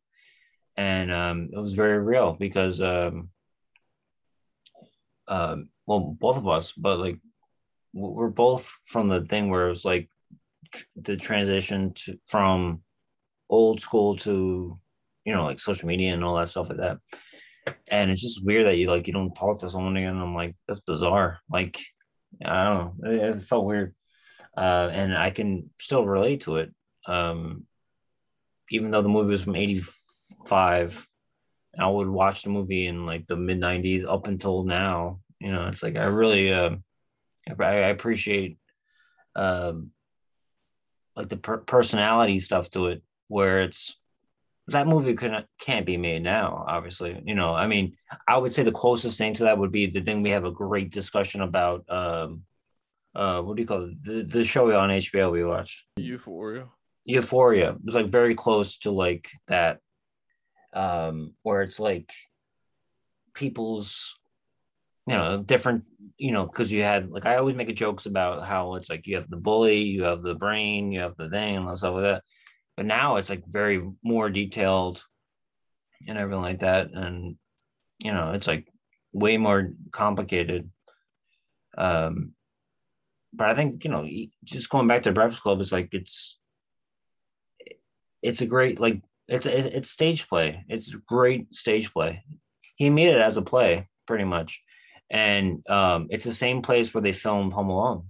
and 0.75 1.13
um, 1.13 1.49
it 1.53 1.57
was 1.57 1.75
very 1.75 1.99
real 1.99 2.33
because 2.33 2.81
um, 2.81 3.29
um, 5.29 5.69
well, 5.85 6.01
both 6.19 6.35
of 6.35 6.47
us, 6.47 6.73
but 6.73 6.99
like 6.99 7.19
we're 7.93 8.27
both 8.27 8.69
from 8.85 9.07
the 9.07 9.21
thing 9.21 9.49
where 9.49 9.67
it 9.67 9.69
was 9.69 9.85
like 9.85 10.09
the 10.97 11.15
transition 11.15 11.93
to 11.93 12.19
from 12.25 12.81
old 13.49 13.79
school 13.79 14.17
to 14.17 14.77
you 15.23 15.33
know 15.33 15.45
like 15.45 15.61
social 15.61 15.87
media 15.87 16.13
and 16.13 16.23
all 16.23 16.35
that 16.35 16.49
stuff 16.49 16.67
like 16.67 16.79
that. 16.79 16.97
And 17.87 18.11
it's 18.11 18.21
just 18.21 18.45
weird 18.45 18.67
that 18.67 18.77
you 18.77 18.89
like 18.89 19.07
you 19.07 19.13
don't 19.13 19.33
talk 19.35 19.61
to 19.61 19.69
someone 19.69 19.95
again. 19.95 20.17
I'm 20.17 20.35
like 20.35 20.53
that's 20.67 20.81
bizarre. 20.81 21.39
Like 21.49 21.79
i 22.45 22.65
don't 22.65 23.01
know. 23.01 23.09
It, 23.09 23.37
it 23.37 23.41
felt 23.43 23.65
weird 23.65 23.95
uh, 24.57 24.89
and 24.91 25.15
i 25.17 25.29
can 25.29 25.69
still 25.79 26.05
relate 26.05 26.41
to 26.41 26.57
it 26.57 26.73
um, 27.07 27.63
even 28.69 28.91
though 28.91 29.01
the 29.01 29.09
movie 29.09 29.31
was 29.31 29.43
from 29.43 29.55
85 29.55 31.07
i 31.79 31.87
would 31.87 32.09
watch 32.09 32.43
the 32.43 32.49
movie 32.49 32.87
in 32.87 33.05
like 33.05 33.25
the 33.25 33.35
mid 33.35 33.59
90s 33.59 34.05
up 34.05 34.27
until 34.27 34.63
now 34.63 35.19
you 35.39 35.51
know 35.51 35.67
it's 35.67 35.83
like 35.83 35.95
i 35.95 36.03
really 36.03 36.51
uh, 36.51 36.71
I, 37.59 37.63
I 37.63 37.89
appreciate 37.89 38.57
um, 39.35 39.91
like 41.15 41.29
the 41.29 41.37
per- 41.37 41.57
personality 41.57 42.39
stuff 42.39 42.69
to 42.71 42.87
it, 42.87 43.03
where 43.27 43.61
it's 43.61 43.95
that 44.67 44.87
movie 44.87 45.15
couldn't 45.15 45.45
can't 45.59 45.85
be 45.85 45.97
made 45.97 46.23
now. 46.23 46.65
Obviously, 46.67 47.21
you 47.25 47.35
know. 47.35 47.53
I 47.53 47.67
mean, 47.67 47.95
I 48.27 48.37
would 48.37 48.51
say 48.51 48.63
the 48.63 48.71
closest 48.71 49.17
thing 49.17 49.33
to 49.35 49.43
that 49.45 49.57
would 49.57 49.71
be 49.71 49.87
the 49.87 50.01
thing 50.01 50.21
we 50.21 50.31
have 50.31 50.45
a 50.45 50.51
great 50.51 50.91
discussion 50.91 51.41
about. 51.41 51.85
Um, 51.89 52.43
uh, 53.17 53.41
what 53.41 53.55
do 53.55 53.61
you 53.63 53.67
call 53.67 53.83
it? 53.85 54.03
The, 54.03 54.23
the 54.23 54.43
show 54.43 54.71
on 54.77 54.89
HBO 54.89 55.31
we 55.31 55.43
watched. 55.43 55.83
Euphoria. 55.97 56.67
Euphoria. 57.05 57.71
It 57.71 57.85
was 57.85 57.95
like 57.95 58.11
very 58.11 58.35
close 58.35 58.77
to 58.79 58.91
like 58.91 59.27
that, 59.47 59.79
um, 60.73 61.33
where 61.41 61.63
it's 61.63 61.79
like 61.79 62.11
people's 63.33 64.17
you 65.07 65.15
know 65.15 65.41
different 65.41 65.83
you 66.17 66.31
know 66.31 66.45
because 66.45 66.71
you 66.71 66.81
had 66.81 67.09
like 67.11 67.25
i 67.25 67.37
always 67.37 67.55
make 67.55 67.73
jokes 67.75 68.07
about 68.07 68.45
how 68.45 68.75
it's 68.75 68.89
like 68.89 69.05
you 69.05 69.15
have 69.15 69.29
the 69.29 69.37
bully 69.37 69.83
you 69.83 70.03
have 70.03 70.21
the 70.21 70.33
brain 70.33 70.91
you 70.91 70.99
have 70.99 71.15
the 71.17 71.29
thing 71.29 71.55
and 71.55 71.77
stuff 71.77 71.93
like 71.93 72.03
that 72.03 72.23
but 72.75 72.85
now 72.85 73.15
it's 73.15 73.29
like 73.29 73.43
very 73.47 73.81
more 74.03 74.29
detailed 74.29 75.03
and 76.07 76.17
everything 76.17 76.41
like 76.41 76.59
that 76.59 76.87
and 76.91 77.37
you 77.99 78.11
know 78.11 78.31
it's 78.31 78.47
like 78.47 78.67
way 79.13 79.37
more 79.37 79.71
complicated 79.91 80.69
Um, 81.77 82.33
but 83.33 83.49
I 83.49 83.55
think 83.55 83.83
you 83.83 83.91
know, 83.91 84.07
just 84.43 84.69
going 84.69 84.87
back 84.87 85.03
to 85.03 85.11
Breakfast 85.11 85.43
Club, 85.43 85.61
it's 85.61 85.71
like 85.71 85.89
it's 85.91 86.37
it's 88.21 88.41
a 88.41 88.45
great 88.45 88.79
like 88.79 89.01
it's 89.27 89.45
it's 89.45 89.89
stage 89.89 90.27
play. 90.27 90.63
It's 90.67 90.93
great 90.93 91.53
stage 91.53 91.91
play. 91.91 92.23
He 92.75 92.89
made 92.89 93.09
it 93.09 93.21
as 93.21 93.37
a 93.37 93.41
play 93.41 93.87
pretty 94.05 94.23
much, 94.23 94.61
and 95.09 95.67
um, 95.69 96.07
it's 96.09 96.25
the 96.25 96.33
same 96.33 96.61
place 96.61 96.93
where 96.93 97.01
they 97.01 97.11
filmed 97.11 97.53
Home 97.53 97.69
Alone, 97.69 98.05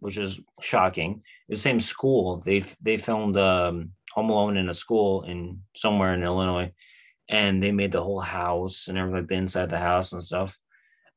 which 0.00 0.18
is 0.18 0.40
shocking. 0.60 1.22
It's 1.48 1.60
the 1.60 1.68
same 1.68 1.80
school. 1.80 2.42
They 2.44 2.64
they 2.80 2.96
filmed 2.96 3.36
um, 3.36 3.92
Home 4.12 4.30
Alone 4.30 4.56
in 4.56 4.68
a 4.68 4.74
school 4.74 5.22
in 5.22 5.62
somewhere 5.74 6.14
in 6.14 6.22
Illinois, 6.22 6.72
and 7.28 7.62
they 7.62 7.72
made 7.72 7.92
the 7.92 8.02
whole 8.02 8.20
house 8.20 8.88
and 8.88 8.98
everything 8.98 9.20
like 9.20 9.28
the 9.28 9.34
inside 9.34 9.70
the 9.70 9.78
house 9.78 10.12
and 10.12 10.22
stuff. 10.22 10.58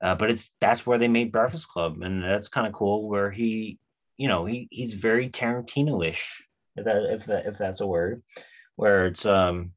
Uh, 0.06 0.14
but 0.14 0.30
it's 0.30 0.52
that's 0.62 0.86
where 0.86 1.00
they 1.00 1.08
made 1.08 1.32
Breakfast 1.32 1.68
Club, 1.68 2.04
and 2.04 2.24
that's 2.24 2.48
kind 2.48 2.68
of 2.68 2.74
cool. 2.74 3.10
Where 3.10 3.32
he, 3.32 3.80
you 4.18 4.28
know, 4.28 4.46
he 4.46 4.68
he's 4.70 4.94
very 4.94 5.32
Tarantino-ish, 5.32 6.48
if 6.76 6.86
that 6.86 7.12
if 7.12 7.26
that 7.26 7.48
if 7.48 7.58
that's 7.58 7.82
a 7.82 7.88
word, 7.88 8.22
where 8.76 9.08
it's 9.08 9.26
um, 9.26 9.72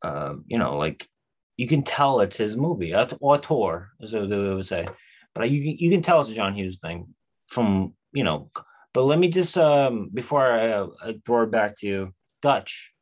uh, 0.00 0.34
you 0.46 0.58
know, 0.58 0.78
like 0.78 1.08
you 1.56 1.66
can 1.66 1.82
tell 1.82 2.20
it's 2.20 2.36
his 2.36 2.56
movie, 2.56 2.94
auteur, 2.94 3.90
as 4.00 4.12
they 4.12 4.20
would 4.20 4.64
say. 4.64 4.86
But 5.34 5.50
you 5.50 5.74
you 5.76 5.90
can 5.90 6.02
tell 6.02 6.20
it's 6.20 6.30
a 6.30 6.34
John 6.34 6.54
Hughes 6.54 6.78
thing 6.78 7.08
from 7.48 7.94
you 8.12 8.22
know. 8.22 8.48
But 8.92 9.06
let 9.06 9.18
me 9.18 9.26
just 9.26 9.58
um 9.58 10.08
before 10.14 10.46
I, 10.46 10.68
uh, 10.68 10.86
I 11.02 11.14
throw 11.26 11.42
it 11.42 11.50
back 11.50 11.78
to 11.78 11.86
you, 11.88 12.14
Dutch. 12.42 12.92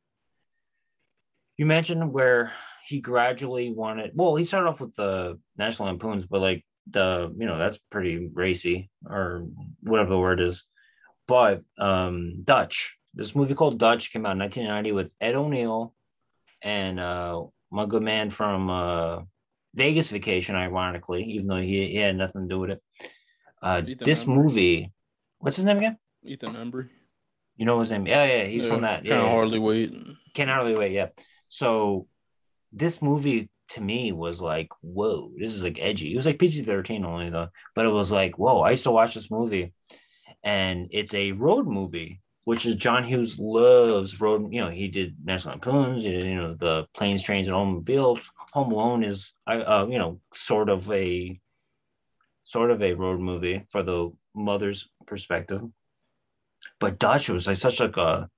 You 1.58 1.66
mentioned 1.66 2.14
where 2.14 2.52
he 2.86 3.00
gradually 3.00 3.72
wanted. 3.72 4.12
Well, 4.14 4.36
he 4.36 4.44
started 4.44 4.68
off 4.68 4.80
with 4.80 4.94
the 4.96 5.38
National 5.56 5.88
Lampoons, 5.88 6.26
but 6.26 6.40
like 6.40 6.64
the 6.90 7.32
you 7.38 7.46
know 7.46 7.58
that's 7.58 7.78
pretty 7.90 8.28
racy 8.32 8.90
or 9.06 9.46
whatever 9.82 10.10
the 10.10 10.18
word 10.18 10.40
is. 10.40 10.64
But 11.28 11.62
um 11.78 12.42
Dutch, 12.44 12.96
this 13.14 13.34
movie 13.34 13.54
called 13.54 13.78
Dutch 13.78 14.12
came 14.12 14.26
out 14.26 14.32
in 14.32 14.38
1990 14.38 14.92
with 14.92 15.14
Ed 15.20 15.34
O'Neill 15.34 15.94
and 16.62 16.98
uh 16.98 17.42
my 17.70 17.86
good 17.86 18.02
man 18.02 18.30
from 18.30 18.68
uh 18.68 19.20
Vegas 19.74 20.10
Vacation, 20.10 20.54
ironically, 20.54 21.24
even 21.24 21.46
though 21.46 21.60
he, 21.60 21.88
he 21.88 21.96
had 21.96 22.16
nothing 22.16 22.42
to 22.42 22.48
do 22.48 22.60
with 22.60 22.70
it. 22.70 22.82
Uh, 23.62 23.80
this 24.00 24.24
Embry. 24.24 24.34
movie, 24.34 24.92
what's 25.38 25.56
his 25.56 25.64
name 25.64 25.78
again? 25.78 25.96
Ethan 26.24 26.54
Embry. 26.54 26.88
You 27.56 27.66
know 27.66 27.80
his 27.80 27.90
name? 27.90 28.06
Yeah, 28.06 28.24
yeah, 28.24 28.44
he's 28.44 28.64
yeah, 28.64 28.68
from 28.68 28.80
that. 28.82 29.04
Yeah, 29.04 29.18
can 29.18 29.28
hardly 29.28 29.58
wait. 29.58 29.94
Can 30.34 30.48
hardly 30.48 30.74
wait. 30.74 30.92
Yeah. 30.92 31.08
So 31.48 32.06
this 32.72 33.02
movie 33.02 33.48
to 33.70 33.80
me 33.80 34.12
was 34.12 34.40
like, 34.40 34.68
whoa, 34.80 35.30
this 35.38 35.54
is 35.54 35.62
like 35.62 35.78
edgy. 35.80 36.12
It 36.12 36.16
was 36.16 36.26
like 36.26 36.38
PG 36.38 36.64
13 36.64 37.04
only 37.04 37.30
though, 37.30 37.48
but 37.74 37.86
it 37.86 37.90
was 37.90 38.10
like, 38.10 38.38
whoa, 38.38 38.60
I 38.60 38.70
used 38.70 38.84
to 38.84 38.90
watch 38.90 39.14
this 39.14 39.30
movie 39.30 39.72
and 40.42 40.88
it's 40.90 41.14
a 41.14 41.32
road 41.32 41.66
movie, 41.66 42.20
which 42.44 42.66
is 42.66 42.76
John 42.76 43.04
Hughes 43.04 43.38
loves 43.38 44.20
road. 44.20 44.52
You 44.52 44.64
know, 44.64 44.70
he 44.70 44.88
did 44.88 45.16
National 45.24 45.52
Lampoons, 45.52 46.04
you 46.04 46.34
know, 46.34 46.54
the 46.54 46.86
planes, 46.94 47.22
trains, 47.22 47.48
and 47.48 47.54
automobiles. 47.54 48.30
Home 48.52 48.72
Alone 48.72 49.04
is, 49.04 49.32
uh, 49.46 49.86
you 49.88 49.98
know, 49.98 50.20
sort 50.34 50.68
of 50.68 50.90
a, 50.90 51.40
sort 52.44 52.70
of 52.70 52.82
a 52.82 52.94
road 52.94 53.20
movie 53.20 53.64
for 53.70 53.82
the 53.82 54.10
mother's 54.34 54.88
perspective. 55.06 55.62
But 56.80 56.98
Dutch 56.98 57.28
was 57.28 57.46
like 57.46 57.56
such 57.56 57.80
like 57.80 57.96
a 57.96 58.28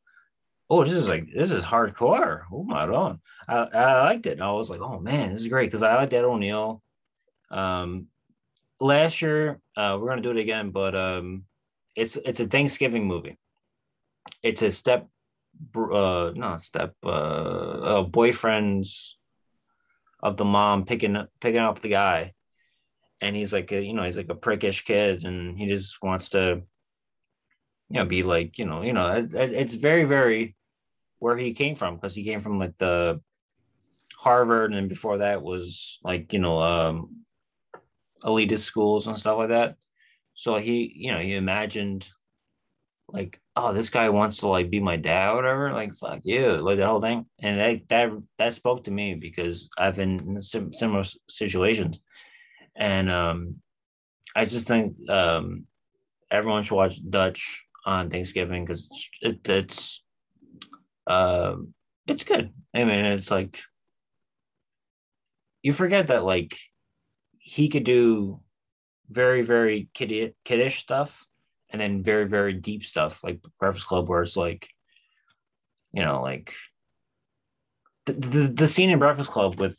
oh, 0.74 0.84
this 0.84 0.94
is 0.94 1.08
like 1.08 1.28
this 1.32 1.50
is 1.50 1.62
hardcore. 1.62 2.42
Oh 2.52 2.64
my 2.64 2.86
god, 2.86 3.20
I, 3.48 3.54
I 3.54 4.02
liked 4.04 4.26
it. 4.26 4.32
And 4.32 4.42
I 4.42 4.50
was 4.52 4.68
like, 4.68 4.80
oh 4.80 4.98
man, 4.98 5.30
this 5.30 5.40
is 5.40 5.48
great 5.48 5.70
because 5.70 5.82
I 5.82 5.96
like 5.96 6.10
that 6.10 6.24
O'Neill. 6.24 6.82
Um, 7.50 8.08
last 8.80 9.22
year 9.22 9.60
uh, 9.76 9.96
we're 10.00 10.08
gonna 10.08 10.22
do 10.22 10.32
it 10.32 10.38
again, 10.38 10.70
but 10.70 10.94
um, 10.96 11.44
it's 11.94 12.16
it's 12.16 12.40
a 12.40 12.46
Thanksgiving 12.46 13.06
movie. 13.06 13.38
It's 14.42 14.62
a 14.62 14.72
step, 14.72 15.08
uh, 15.76 16.32
not 16.34 16.60
step, 16.60 16.94
uh, 17.04 17.08
uh, 17.08 18.04
boyfriends 18.04 19.12
of 20.22 20.36
the 20.36 20.44
mom 20.44 20.86
picking 20.86 21.16
picking 21.40 21.60
up 21.60 21.82
the 21.82 21.90
guy, 21.90 22.32
and 23.20 23.36
he's 23.36 23.52
like 23.52 23.70
a 23.70 23.80
you 23.80 23.94
know 23.94 24.02
he's 24.02 24.16
like 24.16 24.30
a 24.30 24.34
prickish 24.34 24.84
kid, 24.84 25.24
and 25.24 25.56
he 25.56 25.68
just 25.68 26.02
wants 26.02 26.30
to 26.30 26.62
you 27.90 28.00
know, 28.00 28.06
be 28.06 28.22
like, 28.22 28.58
you 28.58 28.64
know, 28.64 28.82
you 28.82 28.92
know, 28.92 29.12
it, 29.12 29.32
it's 29.34 29.74
very, 29.74 30.04
very 30.04 30.56
where 31.18 31.36
he 31.36 31.54
came 31.54 31.74
from 31.74 31.96
because 31.96 32.14
he 32.14 32.24
came 32.24 32.40
from 32.40 32.58
like 32.58 32.76
the 32.78 33.20
Harvard, 34.16 34.72
and 34.72 34.88
before 34.88 35.18
that 35.18 35.42
was 35.42 35.98
like, 36.02 36.32
you 36.32 36.38
know, 36.38 36.60
um, 36.60 37.24
elitist 38.22 38.60
schools 38.60 39.06
and 39.06 39.18
stuff 39.18 39.38
like 39.38 39.50
that. 39.50 39.76
So 40.34 40.56
he, 40.56 40.92
you 40.96 41.12
know, 41.12 41.20
he 41.20 41.34
imagined 41.34 42.08
like, 43.08 43.40
oh, 43.56 43.72
this 43.72 43.90
guy 43.90 44.08
wants 44.08 44.38
to 44.38 44.48
like 44.48 44.70
be 44.70 44.80
my 44.80 44.96
dad 44.96 45.30
or 45.30 45.36
whatever. 45.36 45.72
Like, 45.72 45.94
fuck 45.94 46.20
you, 46.24 46.56
like 46.56 46.78
that 46.78 46.88
whole 46.88 47.00
thing. 47.00 47.26
And 47.40 47.58
that 47.60 47.88
that 47.88 48.10
that 48.38 48.52
spoke 48.54 48.84
to 48.84 48.90
me 48.90 49.14
because 49.14 49.68
I've 49.78 49.96
been 49.96 50.18
in 50.20 50.40
similar 50.40 51.04
situations, 51.28 52.00
and 52.76 53.10
um, 53.10 53.56
I 54.34 54.44
just 54.44 54.66
think 54.66 54.96
um, 55.08 55.66
everyone 56.30 56.62
should 56.62 56.76
watch 56.76 56.98
Dutch 57.08 57.64
on 57.86 58.10
Thanksgiving 58.10 58.64
because 58.64 58.88
it, 59.20 59.46
it's 59.48 60.02
uh, 61.06 61.56
it's 62.06 62.24
good. 62.24 62.52
I 62.74 62.84
mean, 62.84 63.04
it's 63.04 63.30
like 63.30 63.60
you 65.62 65.72
forget 65.72 66.08
that 66.08 66.24
like 66.24 66.58
he 67.38 67.68
could 67.68 67.84
do 67.84 68.40
very 69.10 69.42
very 69.42 69.88
kid 69.94 70.34
kiddish 70.44 70.80
stuff 70.80 71.26
and 71.70 71.80
then 71.80 72.02
very 72.02 72.26
very 72.26 72.54
deep 72.54 72.84
stuff 72.84 73.22
like 73.22 73.40
Breakfast 73.60 73.86
Club 73.86 74.08
where 74.08 74.22
it's 74.22 74.36
like 74.36 74.66
you 75.92 76.02
know 76.02 76.22
like 76.22 76.54
the, 78.06 78.12
the, 78.12 78.46
the 78.48 78.68
scene 78.68 78.90
in 78.90 78.98
Breakfast 78.98 79.30
Club 79.30 79.58
with 79.58 79.78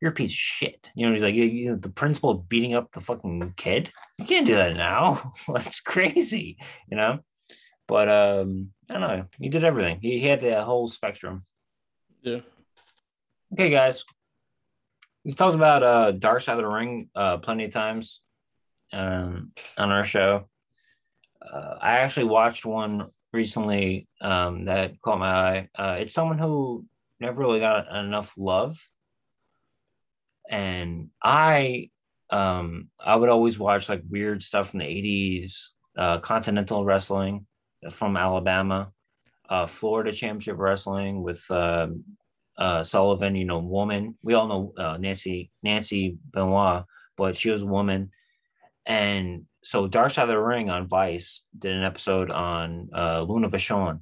you're 0.00 0.12
a 0.12 0.14
piece 0.14 0.30
of 0.30 0.36
shit. 0.36 0.88
You 0.94 1.06
know, 1.06 1.12
he's 1.12 1.22
like, 1.22 1.34
you, 1.34 1.44
you 1.44 1.70
know, 1.70 1.76
the 1.76 1.88
principal 1.88 2.34
beating 2.34 2.74
up 2.74 2.92
the 2.92 3.00
fucking 3.00 3.54
kid. 3.56 3.92
You 4.18 4.26
can't 4.26 4.46
do 4.46 4.54
that 4.54 4.76
now. 4.76 5.32
That's 5.48 5.80
crazy, 5.80 6.58
you 6.90 6.96
know. 6.96 7.18
But 7.88 8.08
um, 8.08 8.70
I 8.88 8.92
don't 8.92 9.02
know. 9.02 9.24
He 9.40 9.48
did 9.48 9.64
everything. 9.64 9.98
He, 10.00 10.20
had 10.20 10.40
the 10.40 10.62
whole 10.62 10.86
spectrum. 10.86 11.42
Yeah. 12.22 12.40
Okay, 13.52 13.70
guys. 13.70 14.04
We've 15.24 15.36
talked 15.36 15.54
about 15.54 15.82
uh, 15.82 16.12
Dark 16.12 16.42
Side 16.42 16.52
of 16.52 16.58
the 16.58 16.68
Ring 16.68 17.08
uh, 17.14 17.38
plenty 17.38 17.64
of 17.64 17.72
times 17.72 18.20
um, 18.92 19.52
on 19.76 19.90
our 19.90 20.04
show. 20.04 20.48
Uh, 21.42 21.74
I 21.80 21.98
actually 21.98 22.26
watched 22.26 22.64
one 22.64 23.08
recently 23.32 24.06
um, 24.20 24.66
that 24.66 25.00
caught 25.00 25.18
my 25.18 25.32
eye. 25.32 25.68
Uh, 25.74 25.96
it's 26.00 26.14
someone 26.14 26.38
who 26.38 26.84
never 27.20 27.40
really 27.40 27.60
got 27.60 27.88
enough 27.94 28.34
love 28.36 28.78
and 30.48 31.10
I 31.22 31.90
um 32.30 32.88
I 32.98 33.16
would 33.16 33.28
always 33.28 33.58
watch 33.58 33.88
like 33.88 34.02
weird 34.08 34.42
stuff 34.42 34.70
from 34.70 34.80
the 34.80 34.86
80s, 34.86 35.68
uh, 35.96 36.18
continental 36.18 36.84
wrestling 36.84 37.46
from 37.90 38.16
Alabama, 38.16 38.92
uh, 39.48 39.66
Florida 39.66 40.12
Championship 40.12 40.56
Wrestling 40.58 41.22
with 41.22 41.44
uh, 41.50 41.88
uh, 42.56 42.82
Sullivan, 42.82 43.36
you 43.36 43.44
know, 43.44 43.58
woman. 43.58 44.16
We 44.22 44.34
all 44.34 44.48
know 44.48 44.72
uh, 44.76 44.96
Nancy 44.98 45.50
Nancy 45.62 46.18
Benoit, 46.32 46.84
but 47.16 47.36
she 47.36 47.50
was 47.50 47.62
a 47.62 47.66
woman. 47.66 48.10
And 48.86 49.44
so 49.62 49.86
Dark 49.86 50.12
Side 50.12 50.22
of 50.22 50.28
the 50.28 50.38
Ring 50.38 50.70
on 50.70 50.88
Vice 50.88 51.42
did 51.58 51.72
an 51.74 51.84
episode 51.84 52.30
on 52.30 52.90
uh, 52.94 53.22
Luna 53.22 53.50
Vachon. 53.50 54.00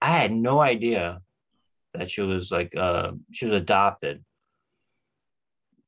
I 0.00 0.10
had 0.10 0.32
no 0.32 0.60
idea 0.60 1.20
that 1.94 2.10
she 2.10 2.22
was 2.22 2.50
like 2.50 2.74
uh, 2.76 3.12
she 3.32 3.46
was 3.46 3.56
adopted 3.56 4.24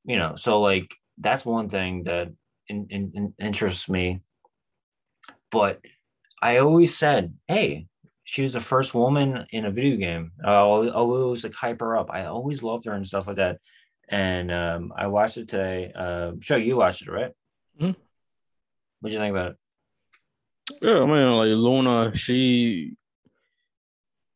you 0.05 0.17
know, 0.17 0.35
so 0.37 0.61
like 0.61 0.89
that's 1.19 1.45
one 1.45 1.69
thing 1.69 2.05
that 2.05 2.33
in, 2.69 2.87
in, 2.91 3.13
in 3.15 3.35
interests 3.41 3.89
me. 3.89 4.21
But 5.51 5.81
I 6.43 6.59
always 6.59 6.97
said, 6.99 7.33
hey, 7.47 7.87
she 8.25 8.43
was 8.43 8.55
the 8.55 8.61
first 8.61 8.95
woman 8.95 9.47
in 9.51 9.65
a 9.65 9.71
video 9.71 9.97
game. 9.97 10.33
I 10.45 10.55
always 10.55 11.45
like 11.45 11.55
hype 11.55 11.81
her 11.81 11.97
up. 11.97 12.11
I 12.11 12.25
always 12.25 12.65
loved 12.65 12.85
her 12.87 12.93
and 12.93 13.07
stuff 13.07 13.29
like 13.29 13.37
that. 13.37 13.59
And 14.09 14.51
um, 14.51 14.93
I 14.97 15.07
watched 15.07 15.39
it 15.39 15.49
today. 15.49 15.93
Uh, 15.95 16.33
show 16.41 16.57
you 16.57 16.77
watched 16.77 17.03
it, 17.03 17.11
right? 17.11 17.31
Mm-hmm. 17.81 17.93
What 19.01 19.09
do 19.09 19.15
you 19.15 19.21
think 19.21 19.31
about 19.31 19.53
it? 19.53 19.57
Yeah, 20.83 21.03
I 21.03 21.07
mean, 21.07 21.31
like 21.31 21.49
Luna, 21.49 22.17
she, 22.17 22.97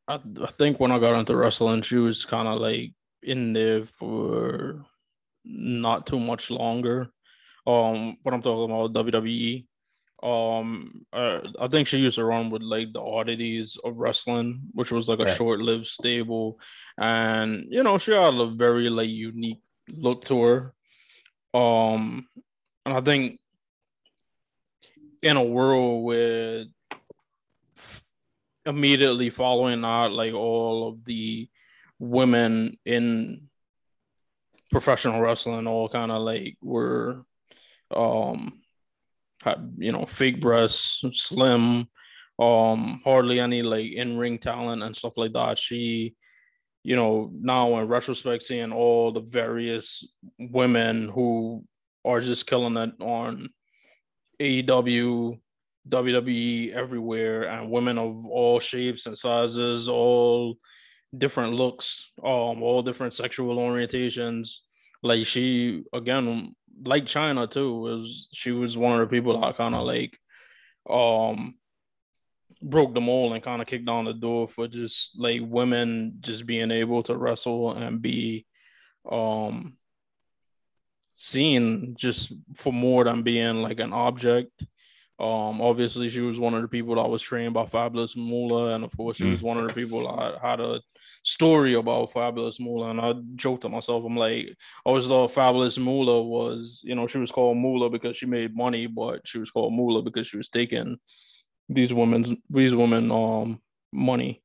I, 0.07 0.21
I 0.45 0.51
think 0.53 0.79
when 0.79 0.93
I 0.93 1.01
got 1.01 1.19
into 1.19 1.37
wrestling, 1.37 1.83
she 1.83 1.97
was 1.97 2.25
kind 2.25 2.47
of 2.47 2.61
like 2.61 2.93
in 3.23 3.53
there 3.53 3.85
for 3.85 4.85
not 5.45 6.07
too 6.07 6.21
much 6.21 6.51
longer. 6.51 7.09
Um, 7.67 8.17
what 8.23 8.33
I'm 8.33 8.43
talking 8.43 8.73
about 8.73 8.93
WWE. 8.93 9.67
Um, 10.23 11.05
uh, 11.13 11.41
I 11.61 11.69
think 11.69 11.89
she 11.89 11.99
used 11.99 12.17
to 12.17 12.25
run 12.25 12.51
with 12.51 12.63
like 12.63 12.93
the 12.93 13.01
oddities 13.01 13.77
of 13.85 13.99
wrestling, 13.99 14.63
which 14.73 14.91
was 14.91 15.09
like 15.09 15.19
a 15.19 15.25
right. 15.25 15.37
short-lived 15.37 15.87
stable, 15.87 16.59
and 16.99 17.67
you 17.69 17.83
know 17.83 17.99
she 17.99 18.13
had 18.13 18.35
a 18.35 18.51
very 18.51 18.89
like 18.89 19.11
unique 19.11 19.61
look 19.89 20.25
to 20.27 20.43
her. 20.43 20.75
Um, 21.53 22.27
and 22.85 22.95
I 22.95 23.01
think 23.01 23.41
in 25.23 25.37
a 25.37 25.45
world 25.45 26.05
where 26.05 26.65
immediately 28.65 29.31
following 29.31 29.83
that, 29.83 30.13
like 30.13 30.35
all 30.35 30.89
of 30.89 31.05
the 31.05 31.49
women 31.99 32.79
in 32.85 33.49
professional 34.71 35.21
wrestling 35.21 35.67
all 35.67 35.89
kind 35.89 36.11
of 36.11 36.21
like 36.23 36.57
were 36.61 37.25
um 37.95 38.61
you 39.79 39.93
know 39.93 40.07
fake 40.07 40.41
breasts 40.41 41.05
slim 41.13 41.87
um 42.39 43.01
hardly 43.05 43.41
any 43.41 43.63
like 43.63 43.93
in-ring 43.93 44.39
talent 44.39 44.83
and 44.83 44.97
stuff 44.97 45.17
like 45.17 45.33
that. 45.33 45.59
She 45.59 46.15
you 46.83 46.97
know 46.97 47.31
now 47.33 47.79
in 47.79 47.89
retrospect 47.89 48.45
seeing 48.45 48.73
all 48.73 49.13
the 49.13 49.21
various 49.21 50.07
women 50.39 51.09
who 51.09 51.65
are 52.05 52.21
just 52.21 52.47
killing 52.47 52.77
it 52.77 52.93
on 53.01 53.49
AEW 54.41 55.41
WWE 55.89 56.75
everywhere 56.75 57.45
and 57.45 57.71
women 57.71 57.97
of 57.99 58.27
all 58.27 58.61
shapes 58.61 59.07
and 59.07 59.17
sizes 59.17 59.89
all 59.89 60.57
different 61.17 61.55
looks 61.55 62.11
um 62.23 62.63
all 62.63 62.83
different 62.83 63.15
sexual 63.15 63.57
orientations. 63.57 64.57
Like 65.03 65.27
she 65.27 65.85
again 65.93 66.55
like 66.85 67.07
China 67.07 67.47
too 67.47 67.75
was 67.75 68.29
she 68.33 68.53
was 68.53 68.77
one 68.77 69.01
of 69.01 69.09
the 69.09 69.17
people 69.17 69.41
that 69.41 69.57
kind 69.57 69.75
of 69.75 69.87
like 69.87 70.19
um 70.89 71.55
broke 72.63 72.95
the 72.95 73.01
mold 73.01 73.33
and 73.33 73.43
kind 73.43 73.61
of 73.61 73.69
kicked 73.69 73.87
down 73.87 74.05
the 74.05 74.13
door 74.13 74.49
for 74.49 74.67
just 74.67 75.19
like 75.19 75.41
women 75.43 76.19
just 76.21 76.47
being 76.47 76.71
able 76.71 77.03
to 77.03 77.17
wrestle 77.17 77.73
and 77.73 78.01
be 78.03 78.47
um 79.11 79.77
seen 81.15 81.95
just 81.99 82.33
for 82.55 82.73
more 82.73 83.05
than 83.05 83.23
being 83.23 83.63
like 83.63 83.81
an 83.81 83.93
object 83.93 84.67
um, 85.19 85.63
obviously, 85.63 86.11
she 86.11 86.21
was 86.21 86.39
one 86.39 86.55
of 86.55 86.63
the 86.63 86.69
people 86.69 86.97
that 86.97 87.09
was 87.09 87.23
trained 87.23 87.55
by 87.55 87.67
Fabulous 87.67 88.15
Moolah, 88.17 88.75
and 88.75 88.85
of 88.85 88.95
course, 88.97 89.17
she 89.17 89.25
mm. 89.25 89.33
was 89.33 89.43
one 89.43 89.57
of 89.57 89.67
the 89.67 89.73
people 89.73 90.03
that 90.03 90.41
had 90.43 90.61
a 90.61 90.81
story 91.23 91.75
about 91.75 92.13
Fabulous 92.13 92.61
Moolah. 92.61 92.91
And 92.91 93.01
I 93.01 93.15
joked 93.35 93.63
to 93.63 93.69
myself, 93.69 94.05
I'm 94.05 94.17
like, 94.17 94.47
I 94.47 94.55
always 94.85 95.07
thought 95.07 95.33
Fabulous 95.33 95.79
Moolah 95.79 96.23
was, 96.23 96.81
you 96.85 96.95
know, 96.95 97.07
she 97.07 97.19
was 97.19 97.31
called 97.31 97.57
Moolah 97.57 97.89
because 97.89 98.17
she 98.17 98.27
made 98.27 98.55
money, 98.55 98.87
but 98.87 99.27
she 99.27 99.39
was 99.39 99.51
called 99.51 99.73
Moolah 99.73 100.03
because 100.03 100.27
she 100.27 100.37
was 100.37 100.49
taking 100.49 100.99
these 101.69 101.93
women's 101.93 102.31
these 102.49 102.75
women 102.75 103.11
um 103.11 103.61
money. 103.93 104.43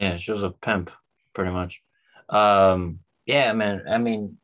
Yeah, 0.00 0.16
she 0.16 0.30
was 0.30 0.42
a 0.42 0.50
pimp, 0.50 0.90
pretty 1.34 1.50
much. 1.50 1.82
Um, 2.28 3.00
yeah, 3.26 3.52
man. 3.52 3.82
I 3.90 3.98
mean, 3.98 4.38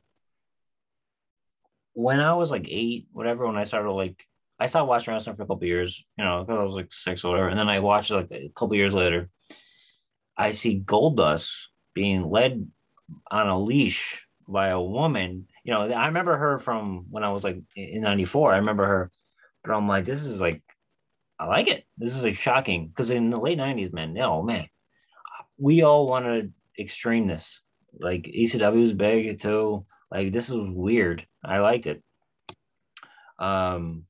when 1.94 2.20
I 2.20 2.34
was 2.34 2.50
like 2.50 2.66
eight, 2.68 3.06
whatever, 3.12 3.46
when 3.46 3.56
I 3.56 3.64
started 3.64 3.92
like 3.92 4.26
I 4.58 4.66
stopped 4.66 4.88
watching 4.88 5.12
wrestling 5.12 5.36
for 5.36 5.42
a 5.42 5.46
couple 5.46 5.66
years, 5.66 6.04
you 6.16 6.24
know, 6.24 6.44
because 6.44 6.60
I 6.60 6.64
was 6.64 6.74
like 6.74 6.92
six 6.92 7.24
or 7.24 7.32
whatever. 7.32 7.48
And 7.48 7.58
then 7.58 7.68
I 7.68 7.80
watched 7.80 8.10
like 8.10 8.28
a 8.30 8.52
couple 8.54 8.76
years 8.76 8.94
later. 8.94 9.28
I 10.36 10.52
see 10.52 10.80
Goldust 10.80 11.50
being 11.94 12.28
led 12.30 12.66
on 13.30 13.48
a 13.48 13.58
leash 13.58 14.26
by 14.46 14.68
a 14.68 14.80
woman. 14.80 15.46
You 15.64 15.72
know, 15.72 15.90
I 15.90 16.06
remember 16.06 16.36
her 16.36 16.58
from 16.58 17.06
when 17.10 17.24
I 17.24 17.30
was 17.30 17.44
like 17.44 17.58
in 17.76 18.02
94. 18.02 18.52
I 18.52 18.58
remember 18.58 18.86
her, 18.86 19.10
but 19.64 19.74
I'm 19.74 19.88
like, 19.88 20.04
this 20.04 20.24
is 20.24 20.40
like, 20.40 20.62
I 21.38 21.46
like 21.46 21.68
it. 21.68 21.84
This 21.98 22.14
is 22.14 22.22
like 22.22 22.36
shocking 22.36 22.88
because 22.88 23.10
in 23.10 23.30
the 23.30 23.40
late 23.40 23.58
90s, 23.58 23.92
man, 23.92 24.12
no, 24.12 24.42
man, 24.42 24.68
we 25.58 25.82
all 25.82 26.06
wanted 26.06 26.52
extremeness. 26.78 27.58
Like 27.98 28.22
ECW 28.22 28.80
was 28.80 28.92
big 28.92 29.40
too. 29.40 29.86
Like 30.10 30.32
this 30.32 30.48
was 30.48 30.68
weird. 30.70 31.26
I 31.44 31.58
liked 31.58 31.86
it. 31.86 32.02
Um, 33.38 34.04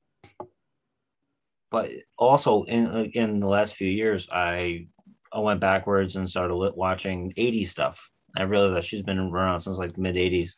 but 1.71 1.89
also 2.17 2.63
in 2.63 3.11
in 3.13 3.39
the 3.39 3.47
last 3.47 3.75
few 3.75 3.89
years, 3.89 4.27
I 4.31 4.87
I 5.31 5.39
went 5.39 5.59
backwards 5.59 6.15
and 6.15 6.29
started 6.29 6.55
watching 6.55 7.33
80s 7.37 7.67
stuff. 7.67 8.09
I 8.37 8.43
realized 8.43 8.75
that 8.75 8.85
she's 8.85 9.01
been 9.01 9.19
around 9.19 9.59
since 9.59 9.77
like 9.77 9.93
the 9.93 10.01
mid 10.01 10.15
80s, 10.15 10.51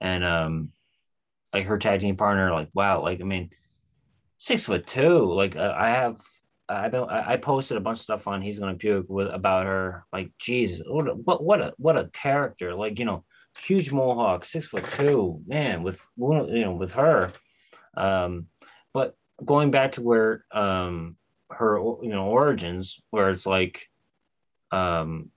and 0.00 0.24
um, 0.24 0.68
like 1.52 1.66
her 1.66 1.78
tag 1.78 2.00
team 2.00 2.16
partner, 2.16 2.52
like 2.52 2.68
wow, 2.74 3.02
like 3.02 3.20
I 3.20 3.24
mean, 3.24 3.50
six 4.38 4.64
foot 4.64 4.86
two. 4.86 5.32
Like 5.32 5.56
uh, 5.56 5.74
I 5.76 5.90
have, 5.90 6.20
I've 6.68 6.92
been, 6.92 7.04
I 7.04 7.36
posted 7.36 7.76
a 7.76 7.80
bunch 7.80 7.98
of 7.98 8.02
stuff 8.02 8.28
on 8.28 8.42
He's 8.42 8.58
Gonna 8.58 8.74
Puke 8.74 9.08
with 9.08 9.28
about 9.28 9.66
her. 9.66 10.04
Like, 10.12 10.32
geez, 10.38 10.82
what 10.86 11.08
a, 11.08 11.12
what 11.14 11.42
what 11.42 11.60
a 11.60 11.72
what 11.78 11.96
a 11.96 12.10
character. 12.12 12.74
Like 12.74 12.98
you 12.98 13.04
know, 13.04 13.24
huge 13.64 13.92
mohawk, 13.92 14.44
six 14.44 14.66
foot 14.66 14.88
two, 14.90 15.40
man. 15.46 15.82
With 15.82 16.04
you 16.18 16.64
know, 16.64 16.74
with 16.74 16.92
her, 16.92 17.32
um, 17.96 18.46
going 19.44 19.70
back 19.70 19.92
to 19.92 20.02
where 20.02 20.44
um 20.52 21.16
her 21.50 21.78
you 21.78 22.10
know 22.10 22.26
origins 22.26 23.00
where 23.10 23.30
it's 23.30 23.46
like 23.46 23.88
um 24.70 25.30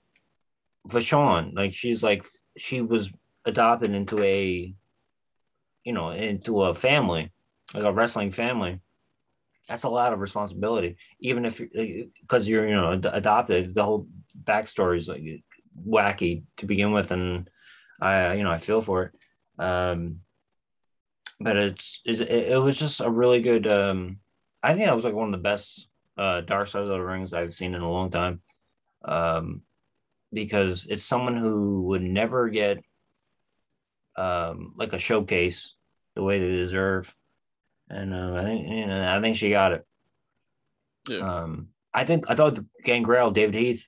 Vachon 0.87 1.53
like 1.55 1.73
she's 1.73 2.03
like 2.03 2.25
she 2.57 2.81
was 2.81 3.09
adopted 3.45 3.91
into 3.91 4.21
a 4.21 4.73
you 5.83 5.93
know 5.93 6.11
into 6.11 6.63
a 6.63 6.73
family 6.73 7.31
like 7.73 7.83
a 7.83 7.91
wrestling 7.91 8.31
family. 8.31 8.79
That's 9.67 9.83
a 9.83 9.89
lot 9.89 10.13
of 10.13 10.19
responsibility. 10.19 10.97
Even 11.19 11.45
if 11.45 11.61
because 12.21 12.47
you're 12.47 12.67
you 12.67 12.75
know 12.75 12.91
adopted 12.91 13.73
the 13.73 13.83
whole 13.83 14.07
backstory 14.43 14.97
is 14.97 15.07
like 15.07 15.23
wacky 15.87 16.43
to 16.57 16.67
begin 16.67 16.91
with 16.91 17.11
and 17.11 17.49
i 17.99 18.33
you 18.33 18.43
know 18.43 18.51
i 18.51 18.57
feel 18.57 18.81
for 18.81 19.03
it. 19.05 19.63
Um 19.63 20.19
but 21.43 21.57
it's 21.57 22.01
it, 22.05 22.21
it 22.21 22.61
was 22.61 22.77
just 22.77 23.01
a 23.01 23.09
really 23.09 23.41
good. 23.41 23.67
Um, 23.67 24.19
I 24.61 24.73
think 24.73 24.85
that 24.85 24.95
was 24.95 25.05
like 25.05 25.13
one 25.13 25.27
of 25.27 25.31
the 25.31 25.43
best 25.43 25.87
uh, 26.17 26.41
Dark 26.41 26.67
Side 26.67 26.83
of 26.83 26.87
the 26.87 26.99
Rings 26.99 27.33
I've 27.33 27.53
seen 27.53 27.73
in 27.75 27.81
a 27.81 27.91
long 27.91 28.09
time, 28.09 28.41
um, 29.03 29.61
because 30.31 30.87
it's 30.89 31.03
someone 31.03 31.37
who 31.37 31.83
would 31.83 32.01
never 32.01 32.49
get 32.49 32.83
um, 34.15 34.73
like 34.77 34.93
a 34.93 34.97
showcase 34.97 35.75
the 36.15 36.23
way 36.23 36.39
they 36.39 36.55
deserve, 36.55 37.13
and 37.89 38.13
uh, 38.13 38.35
I 38.39 38.43
think 38.43 38.69
you 38.69 38.87
know, 38.87 39.15
I 39.15 39.21
think 39.21 39.37
she 39.37 39.49
got 39.49 39.73
it. 39.73 39.85
Yeah. 41.09 41.41
Um, 41.43 41.69
I 41.93 42.05
think 42.05 42.25
I 42.29 42.35
thought 42.35 42.55
the 42.55 42.65
Gangrel, 42.83 43.31
David 43.31 43.55
Heath, 43.55 43.87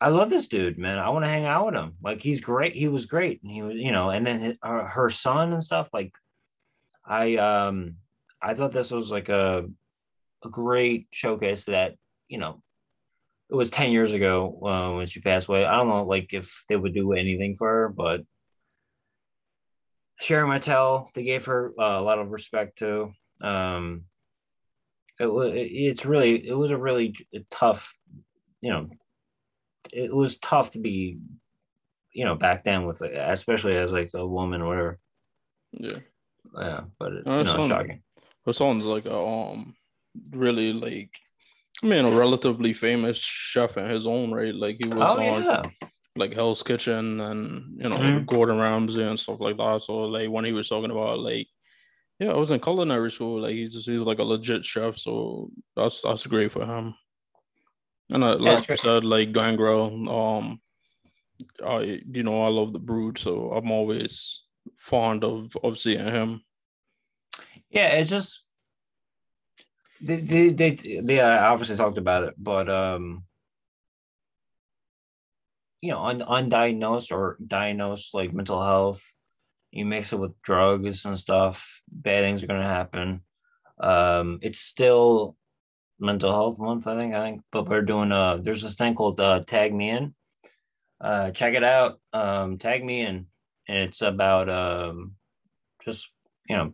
I 0.00 0.10
love 0.10 0.30
this 0.30 0.46
dude, 0.46 0.78
man. 0.78 0.98
I 0.98 1.08
want 1.08 1.24
to 1.24 1.30
hang 1.30 1.44
out 1.44 1.66
with 1.66 1.74
him. 1.74 1.94
Like 2.02 2.22
he's 2.22 2.40
great. 2.40 2.74
He 2.74 2.88
was 2.88 3.06
great, 3.06 3.42
and 3.42 3.50
he 3.50 3.62
was, 3.62 3.76
you 3.76 3.90
know, 3.90 4.10
and 4.10 4.26
then 4.26 4.40
his, 4.40 4.56
her, 4.62 4.86
her 4.86 5.10
son 5.10 5.52
and 5.52 5.64
stuff. 5.64 5.88
Like, 5.92 6.12
I 7.04 7.36
um, 7.36 7.96
I 8.40 8.54
thought 8.54 8.72
this 8.72 8.90
was 8.90 9.10
like 9.10 9.28
a 9.28 9.64
a 10.44 10.48
great 10.48 11.08
showcase 11.10 11.64
that 11.64 11.94
you 12.28 12.38
know, 12.38 12.62
it 13.50 13.54
was 13.54 13.70
ten 13.70 13.90
years 13.90 14.12
ago 14.12 14.60
uh, 14.64 14.96
when 14.96 15.06
she 15.06 15.20
passed 15.20 15.48
away. 15.48 15.64
I 15.64 15.76
don't 15.76 15.88
know, 15.88 16.04
like 16.04 16.32
if 16.32 16.64
they 16.68 16.76
would 16.76 16.94
do 16.94 17.12
anything 17.14 17.56
for 17.56 17.68
her, 17.68 17.88
but 17.88 18.20
Sherri 20.20 20.46
Martel, 20.46 21.10
they 21.14 21.24
gave 21.24 21.46
her 21.46 21.72
uh, 21.78 21.98
a 21.98 22.02
lot 22.02 22.18
of 22.18 22.30
respect 22.30 22.78
too. 22.78 23.12
Um, 23.40 24.04
it 25.18 25.26
was 25.26 25.52
it's 25.54 26.04
really 26.04 26.46
it 26.46 26.54
was 26.54 26.70
a 26.70 26.78
really 26.78 27.16
tough, 27.50 27.94
you 28.60 28.70
know, 28.70 28.88
it 29.92 30.14
was 30.14 30.38
tough 30.38 30.72
to 30.72 30.78
be, 30.78 31.18
you 32.12 32.24
know, 32.24 32.34
back 32.34 32.64
then 32.64 32.84
with, 32.84 33.00
especially 33.02 33.76
as 33.76 33.92
like 33.92 34.10
a 34.14 34.26
woman 34.26 34.62
or 34.62 34.68
whatever. 34.68 34.98
Yeah. 35.72 35.98
Yeah, 36.56 36.80
but 36.98 37.12
it, 37.12 37.26
no, 37.26 37.38
you 37.38 37.44
know, 37.44 37.52
sounds, 37.52 37.68
shocking. 37.68 38.02
It 38.46 38.56
sounds 38.56 38.84
like 38.84 39.06
a 39.06 39.16
um 39.16 39.74
really 40.30 40.72
like 40.72 41.10
I 41.82 41.86
mean 41.86 42.04
a 42.04 42.10
relatively 42.10 42.72
famous 42.72 43.18
chef 43.18 43.76
in 43.76 43.88
his 43.88 44.06
own 44.06 44.32
right. 44.32 44.54
Like 44.54 44.78
he 44.82 44.88
was 44.88 45.10
oh, 45.10 45.20
on 45.20 45.44
yeah. 45.44 45.62
like 46.16 46.32
Hell's 46.32 46.62
Kitchen 46.62 47.20
and 47.20 47.78
you 47.80 47.88
know 47.88 47.98
mm-hmm. 47.98 48.24
Gordon 48.24 48.58
Ramsay 48.58 49.02
and 49.02 49.20
stuff 49.20 49.40
like 49.40 49.56
that. 49.58 49.82
So 49.84 49.98
like 50.00 50.30
when 50.30 50.44
he 50.44 50.52
was 50.52 50.68
talking 50.68 50.90
about 50.90 51.18
like 51.18 51.48
yeah, 52.18 52.30
I 52.30 52.36
was 52.36 52.50
in 52.50 52.60
culinary 52.60 53.12
school. 53.12 53.42
Like 53.42 53.52
he's 53.52 53.72
just 53.72 53.88
he's 53.88 54.00
like 54.00 54.18
a 54.18 54.24
legit 54.24 54.64
chef. 54.64 54.98
So 54.98 55.50
that's 55.76 56.00
that's 56.02 56.26
great 56.26 56.52
for 56.52 56.64
him. 56.64 56.94
And 58.10 58.24
uh, 58.24 58.38
like 58.38 58.68
you 58.68 58.76
said, 58.76 59.04
like 59.04 59.32
Gangrel, 59.32 60.08
um, 60.08 60.60
I 61.64 62.00
you 62.10 62.22
know 62.22 62.42
I 62.42 62.48
love 62.48 62.72
the 62.72 62.78
Brood, 62.78 63.18
so 63.18 63.52
I'm 63.52 63.70
always 63.70 64.40
fond 64.76 65.24
of 65.24 65.56
of 65.62 65.78
seeing 65.78 66.04
him. 66.04 66.42
Yeah, 67.70 67.88
it's 67.88 68.10
just 68.10 68.44
they 70.00 70.20
they 70.20 70.50
they, 70.50 70.70
they 71.02 71.20
obviously 71.20 71.76
talked 71.76 71.98
about 71.98 72.24
it, 72.24 72.34
but 72.38 72.70
um, 72.70 73.24
you 75.80 75.90
know, 75.90 76.04
un, 76.04 76.20
undiagnosed 76.20 77.12
or 77.12 77.36
diagnosed 77.44 78.14
like 78.14 78.32
mental 78.32 78.62
health, 78.62 79.02
you 79.70 79.84
mix 79.84 80.12
it 80.12 80.18
with 80.18 80.40
drugs 80.42 81.04
and 81.04 81.18
stuff, 81.18 81.82
bad 81.90 82.22
things 82.22 82.42
are 82.42 82.46
gonna 82.46 82.62
happen. 82.62 83.20
Um, 83.80 84.38
it's 84.42 84.60
still 84.60 85.36
mental 86.00 86.32
health 86.32 86.58
month, 86.58 86.86
I 86.86 86.96
think. 86.96 87.14
I 87.14 87.22
think, 87.22 87.42
but 87.52 87.68
we're 87.68 87.82
doing 87.82 88.12
uh 88.12 88.38
there's 88.42 88.62
this 88.62 88.74
thing 88.76 88.94
called 88.94 89.20
uh 89.20 89.40
Tag 89.44 89.74
Me 89.74 89.90
In. 89.90 90.14
Uh 91.00 91.30
check 91.30 91.54
it 91.54 91.64
out. 91.64 92.00
Um 92.12 92.58
Tag 92.58 92.84
Me 92.84 93.02
In. 93.02 93.26
It's 93.66 94.02
about 94.02 94.48
um 94.48 95.14
just 95.84 96.10
you 96.48 96.56
know, 96.56 96.72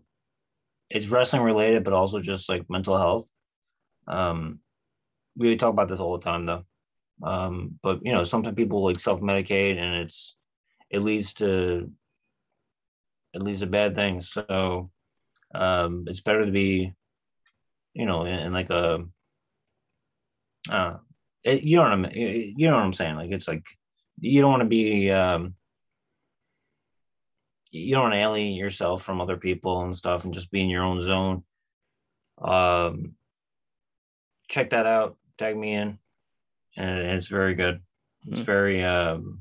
it's 0.91 1.09
wrestling 1.09 1.43
related, 1.43 1.85
but 1.85 1.93
also 1.93 2.20
just 2.20 2.49
like 2.49 2.70
mental 2.70 2.97
health. 2.97 3.29
Um, 4.07 4.61
we 5.37 5.57
talk 5.57 5.70
about 5.70 5.89
this 5.89 6.01
all 6.01 6.16
the 6.16 6.25
time 6.25 6.47
though. 6.47 6.64
Um, 7.22 7.79
but 7.83 8.01
you 8.05 8.12
know, 8.12 8.25
sometimes 8.25 8.57
people 8.57 8.85
like 8.85 9.01
self 9.01 9.20
medicate, 9.20 9.79
and 9.79 10.03
it's 10.03 10.37
it 10.91 11.01
leads 11.01 11.35
to 11.35 11.91
it 13.33 13.43
leads 13.43 13.61
to 13.61 13.66
bad 13.66 13.95
things. 13.95 14.31
So 14.31 14.91
um, 15.55 16.05
it's 16.07 16.20
better 16.20 16.47
to 16.47 16.53
be, 16.53 16.95
you 17.95 18.07
know, 18.07 18.24
in, 18.24 18.34
in 18.34 18.53
like 18.53 18.70
a, 18.70 19.05
uh, 20.68 20.97
it, 21.42 21.62
you 21.62 21.76
know 21.76 21.82
what 21.82 21.92
I'm, 21.92 22.07
you 22.12 22.68
know 22.68 22.76
what 22.76 22.84
I'm 22.84 22.92
saying? 22.92 23.16
Like 23.16 23.30
it's 23.30 23.49
like 23.49 23.64
you 24.20 24.40
don't 24.40 24.51
want 24.51 24.62
to 24.62 24.68
be, 24.68 25.11
um, 25.11 25.55
you 27.70 27.95
don't 27.95 28.05
want 28.05 28.14
to 28.14 28.20
alienate 28.20 28.57
yourself 28.57 29.03
from 29.03 29.20
other 29.20 29.36
people 29.36 29.82
and 29.82 29.97
stuff, 29.97 30.24
and 30.24 30.32
just 30.32 30.51
be 30.51 30.61
in 30.61 30.70
your 30.70 30.84
own 30.84 31.03
zone. 31.03 31.42
Um, 32.40 33.14
check 34.49 34.70
that 34.70 34.86
out. 34.86 35.16
Tag 35.38 35.57
me 35.57 35.74
in, 35.74 35.99
and 36.76 36.99
it's 36.99 37.26
very 37.26 37.55
good. 37.55 37.80
It's 38.26 38.38
mm-hmm. 38.38 38.47
very. 38.47 38.84
Um, 38.84 39.40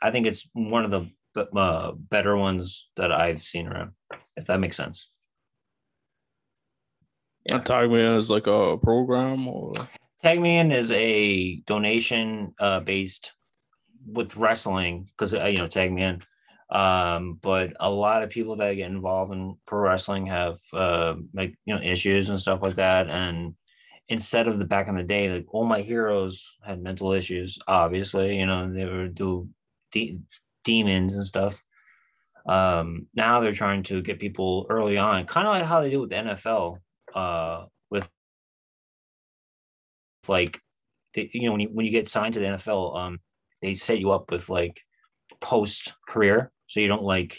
I 0.00 0.10
think 0.10 0.26
it's 0.26 0.48
one 0.52 0.84
of 0.84 0.90
the 1.34 1.58
uh, 1.58 1.92
better 1.92 2.36
ones 2.36 2.88
that 2.96 3.10
I've 3.12 3.42
seen 3.42 3.66
around. 3.66 3.90
If 4.36 4.46
that 4.46 4.60
makes 4.60 4.76
sense. 4.76 5.10
Yeah. 7.44 7.58
Tag 7.60 7.90
me 7.90 8.00
in 8.00 8.18
is 8.18 8.30
like 8.30 8.46
a 8.46 8.76
program 8.76 9.48
or. 9.48 9.74
Tag 10.22 10.40
Me 10.40 10.58
In 10.58 10.70
is 10.70 10.90
a 10.90 11.56
donation 11.66 12.54
uh, 12.60 12.80
based 12.80 13.32
with 14.06 14.36
wrestling 14.36 15.08
because 15.10 15.32
uh, 15.32 15.46
you 15.46 15.56
know 15.56 15.66
Tag 15.66 15.92
Me 15.92 16.02
In. 16.02 16.22
Um, 16.70 17.38
but 17.42 17.72
a 17.80 17.90
lot 17.90 18.22
of 18.22 18.30
people 18.30 18.56
that 18.56 18.74
get 18.74 18.90
involved 18.90 19.32
in 19.32 19.56
pro 19.66 19.80
wrestling 19.80 20.26
have 20.26 20.58
uh, 20.72 21.14
like 21.32 21.54
you 21.64 21.74
know 21.74 21.80
issues 21.80 22.28
and 22.28 22.40
stuff 22.40 22.60
like 22.62 22.76
that. 22.76 23.08
And 23.08 23.54
instead 24.08 24.46
of 24.46 24.58
the 24.58 24.64
back 24.66 24.88
in 24.88 24.96
the 24.96 25.02
day, 25.02 25.30
like 25.30 25.46
all 25.48 25.64
my 25.64 25.80
heroes 25.80 26.56
had 26.62 26.82
mental 26.82 27.12
issues. 27.12 27.58
Obviously, 27.66 28.38
you 28.38 28.46
know 28.46 28.70
they 28.72 28.84
were 28.84 29.08
do 29.08 29.48
de- 29.90 30.20
demons 30.64 31.16
and 31.16 31.26
stuff. 31.26 31.62
Um, 32.46 33.06
now 33.14 33.40
they're 33.40 33.52
trying 33.52 33.84
to 33.84 34.02
get 34.02 34.18
people 34.18 34.66
early 34.68 34.98
on, 34.98 35.26
kind 35.26 35.46
of 35.46 35.54
like 35.54 35.64
how 35.64 35.80
they 35.80 35.90
do 35.90 36.00
with 36.00 36.10
the 36.10 36.16
NFL. 36.16 36.78
Uh, 37.14 37.66
with 37.90 38.08
like, 40.28 40.60
they, 41.14 41.30
you 41.32 41.46
know, 41.46 41.52
when 41.52 41.60
you 41.60 41.68
when 41.72 41.86
you 41.86 41.92
get 41.92 42.08
signed 42.08 42.34
to 42.34 42.40
the 42.40 42.46
NFL, 42.46 42.96
um, 42.96 43.20
they 43.62 43.74
set 43.74 43.98
you 43.98 44.12
up 44.12 44.30
with 44.30 44.48
like 44.48 44.80
post 45.40 45.92
career 46.06 46.50
so 46.66 46.80
you 46.80 46.88
don't 46.88 47.02
like 47.02 47.38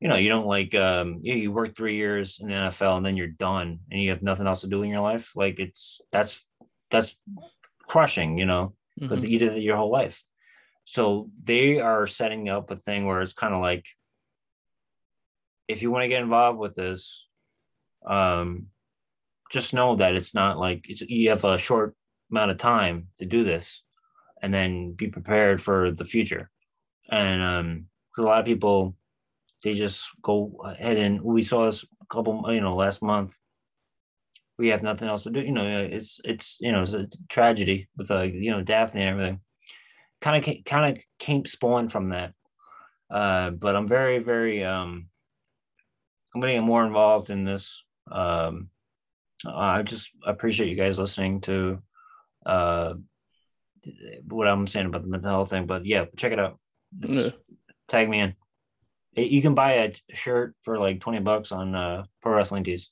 you 0.00 0.08
know 0.08 0.16
you 0.16 0.28
don't 0.28 0.46
like 0.46 0.74
um 0.74 1.20
you, 1.22 1.34
you 1.34 1.52
work 1.52 1.76
three 1.76 1.96
years 1.96 2.38
in 2.40 2.48
the 2.48 2.54
nfl 2.54 2.96
and 2.96 3.06
then 3.06 3.16
you're 3.16 3.26
done 3.26 3.78
and 3.90 4.00
you 4.00 4.10
have 4.10 4.22
nothing 4.22 4.46
else 4.46 4.62
to 4.62 4.66
do 4.66 4.82
in 4.82 4.90
your 4.90 5.00
life. 5.00 5.32
Like 5.34 5.58
it's 5.58 6.00
that's 6.12 6.44
that's 6.90 7.16
crushing 7.88 8.38
you 8.38 8.46
know 8.46 8.74
because 8.98 9.20
mm-hmm. 9.20 9.30
you 9.30 9.38
did 9.38 9.56
it 9.56 9.62
your 9.62 9.76
whole 9.76 9.90
life. 9.90 10.22
So 10.84 11.28
they 11.42 11.80
are 11.80 12.06
setting 12.06 12.48
up 12.48 12.70
a 12.70 12.76
thing 12.76 13.04
where 13.06 13.20
it's 13.20 13.34
kind 13.34 13.54
of 13.54 13.60
like 13.60 13.84
if 15.68 15.82
you 15.82 15.90
want 15.90 16.04
to 16.04 16.08
get 16.08 16.22
involved 16.22 16.58
with 16.58 16.74
this 16.74 17.27
um 18.06 18.66
just 19.50 19.74
know 19.74 19.96
that 19.96 20.14
it's 20.14 20.34
not 20.34 20.58
like 20.58 20.84
it's, 20.88 21.00
you 21.02 21.30
have 21.30 21.44
a 21.44 21.58
short 21.58 21.94
amount 22.30 22.50
of 22.50 22.58
time 22.58 23.08
to 23.18 23.24
do 23.24 23.44
this 23.44 23.82
and 24.42 24.52
then 24.52 24.92
be 24.92 25.08
prepared 25.08 25.60
for 25.60 25.90
the 25.92 26.04
future. 26.04 26.50
And 27.10 27.42
um 27.42 27.86
because 28.10 28.24
a 28.24 28.28
lot 28.28 28.40
of 28.40 28.46
people 28.46 28.96
they 29.62 29.74
just 29.74 30.06
go 30.22 30.52
ahead 30.64 30.96
and 30.98 31.20
we 31.20 31.42
saw 31.42 31.66
this 31.66 31.84
a 31.84 32.14
couple 32.14 32.44
you 32.52 32.60
know 32.60 32.76
last 32.76 33.02
month. 33.02 33.34
We 34.58 34.68
have 34.68 34.82
nothing 34.82 35.08
else 35.08 35.22
to 35.22 35.30
do 35.30 35.40
you 35.40 35.52
know 35.52 35.66
it's 35.66 36.20
it's 36.24 36.58
you 36.60 36.72
know 36.72 36.82
it's 36.82 36.92
a 36.92 37.08
tragedy 37.28 37.88
with 37.96 38.10
uh 38.10 38.22
you 38.22 38.50
know 38.50 38.62
Daffney 38.62 39.00
and 39.00 39.10
everything. 39.10 39.40
Kind 40.20 40.48
of 40.48 40.64
kind 40.64 40.96
of 40.96 41.02
came 41.18 41.44
spawned 41.44 41.92
from 41.92 42.10
that. 42.10 42.34
Uh 43.10 43.50
but 43.50 43.74
i'm 43.74 43.88
very 43.88 44.18
very 44.18 44.62
um 44.62 45.08
i'm 46.34 46.40
gonna 46.42 46.52
get 46.52 46.60
more 46.60 46.84
involved 46.84 47.30
in 47.30 47.44
this 47.44 47.82
um 48.10 48.68
i 49.46 49.82
just 49.82 50.10
appreciate 50.26 50.68
you 50.68 50.76
guys 50.76 50.98
listening 50.98 51.40
to 51.40 51.80
uh 52.46 52.94
what 54.28 54.48
i'm 54.48 54.66
saying 54.66 54.86
about 54.86 55.02
the 55.02 55.08
mental 55.08 55.30
health 55.30 55.50
thing 55.50 55.66
but 55.66 55.86
yeah 55.86 56.04
check 56.16 56.32
it 56.32 56.40
out 56.40 56.58
yeah 57.00 57.30
tag 57.88 58.08
me 58.08 58.20
in. 58.20 58.34
You 59.16 59.42
can 59.42 59.54
buy 59.54 59.72
a 59.72 59.94
shirt 60.12 60.54
for 60.62 60.78
like 60.78 61.00
20 61.00 61.20
bucks 61.20 61.50
on 61.50 61.74
uh, 61.74 62.04
Pro 62.22 62.34
Wrestling 62.34 62.62
Tees. 62.62 62.90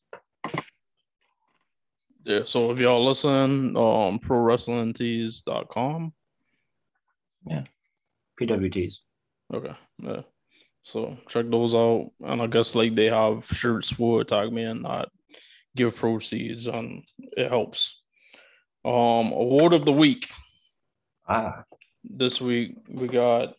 Yeah, 2.25 2.41
so 2.47 2.73
if 2.73 2.81
y'all 2.81 3.07
listen, 3.07 3.77
um, 3.77 4.19
pro 4.19 4.39
wrestling 4.39 4.93
tees.com. 4.93 6.13
Yeah, 7.47 7.63
PWTs. 8.41 8.95
Okay, 9.55 9.77
yeah. 10.03 10.23
So 10.93 11.17
check 11.29 11.51
those 11.51 11.75
out. 11.75 12.11
And 12.25 12.41
I 12.41 12.47
guess 12.47 12.75
like 12.75 12.95
they 12.95 13.07
have 13.07 13.45
shirts 13.47 13.91
for 13.91 14.23
Tag 14.23 14.53
Me 14.53 14.65
In, 14.65 14.83
not 14.83 15.11
give 15.75 15.97
proceeds, 15.97 16.67
and 16.67 17.03
it 17.19 17.49
helps. 17.49 17.95
Um, 18.85 19.33
award 19.33 19.73
of 19.73 19.85
the 19.85 19.93
week. 19.93 20.29
Ah. 21.29 21.65
This 22.05 22.41
week 22.41 22.77
we 22.89 23.09
got 23.09 23.55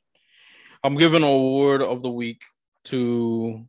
I'm 0.83 0.95
giving 0.95 1.23
an 1.23 1.29
award 1.29 1.81
of 1.81 2.01
the 2.01 2.09
week 2.09 2.39
to 2.85 3.67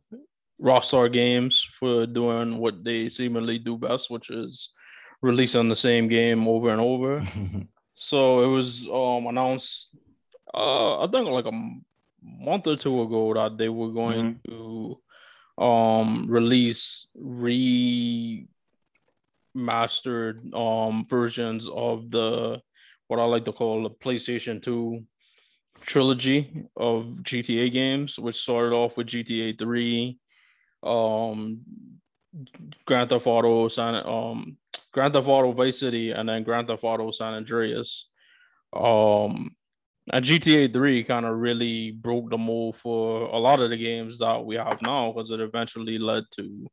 Rockstar 0.61 1.11
Games 1.11 1.65
for 1.77 2.05
doing 2.05 2.59
what 2.59 2.81
they 2.85 3.09
seemingly 3.09 3.59
do 3.59 3.77
best, 3.77 4.09
which 4.09 4.29
is 4.29 4.69
releasing 5.21 5.67
the 5.67 5.75
same 5.75 6.07
game 6.07 6.47
over 6.47 6.69
and 6.69 6.79
over. 6.79 7.21
so 7.95 8.41
it 8.41 8.47
was 8.47 8.83
um 8.83 9.27
announced 9.27 9.89
uh 10.53 11.03
I 11.03 11.11
think 11.11 11.27
like 11.27 11.45
a 11.45 11.71
month 12.23 12.67
or 12.67 12.75
two 12.75 13.01
ago 13.01 13.33
that 13.33 13.57
they 13.57 13.69
were 13.69 13.91
going 13.91 14.35
mm-hmm. 14.35 14.51
to 14.51 14.99
um 15.63 16.25
release 16.29 17.07
remastered 17.21 18.47
um 20.53 21.05
versions 21.09 21.67
of 21.73 22.09
the 22.11 22.61
what 23.07 23.19
I 23.19 23.25
like 23.25 23.45
to 23.45 23.51
call 23.51 23.83
the 23.83 23.89
PlayStation 23.89 24.61
2 24.61 25.03
trilogy 25.81 26.67
of 26.77 27.05
GTA 27.23 27.73
games, 27.73 28.17
which 28.17 28.41
started 28.41 28.73
off 28.73 28.95
with 28.95 29.07
GTA 29.07 29.57
3, 29.57 30.17
um, 30.83 31.61
Grand 32.85 33.09
Theft 33.09 33.25
Auto, 33.25 33.67
San, 33.67 33.95
um, 33.95 34.57
Grand 34.91 35.13
Theft 35.13 35.27
Auto 35.27 35.51
Vice 35.51 35.79
City, 35.79 36.11
and 36.11 36.29
then 36.29 36.43
Grand 36.43 36.67
Theft 36.67 36.83
Auto 36.83 37.11
San 37.11 37.33
Andreas. 37.33 38.07
Um, 38.71 39.55
and 40.11 40.25
GTA 40.25 40.67
3 40.67 41.03
kind 41.03 41.25
of 41.25 41.37
really 41.37 41.91
broke 41.91 42.29
the 42.29 42.37
mold 42.37 42.77
for 42.77 43.23
a 43.23 43.37
lot 43.37 43.59
of 43.59 43.69
the 43.69 43.77
games 43.77 44.17
that 44.19 44.45
we 44.45 44.55
have 44.55 44.81
now 44.81 45.11
because 45.11 45.31
it 45.31 45.39
eventually 45.39 45.97
led 45.99 46.23
to 46.35 46.67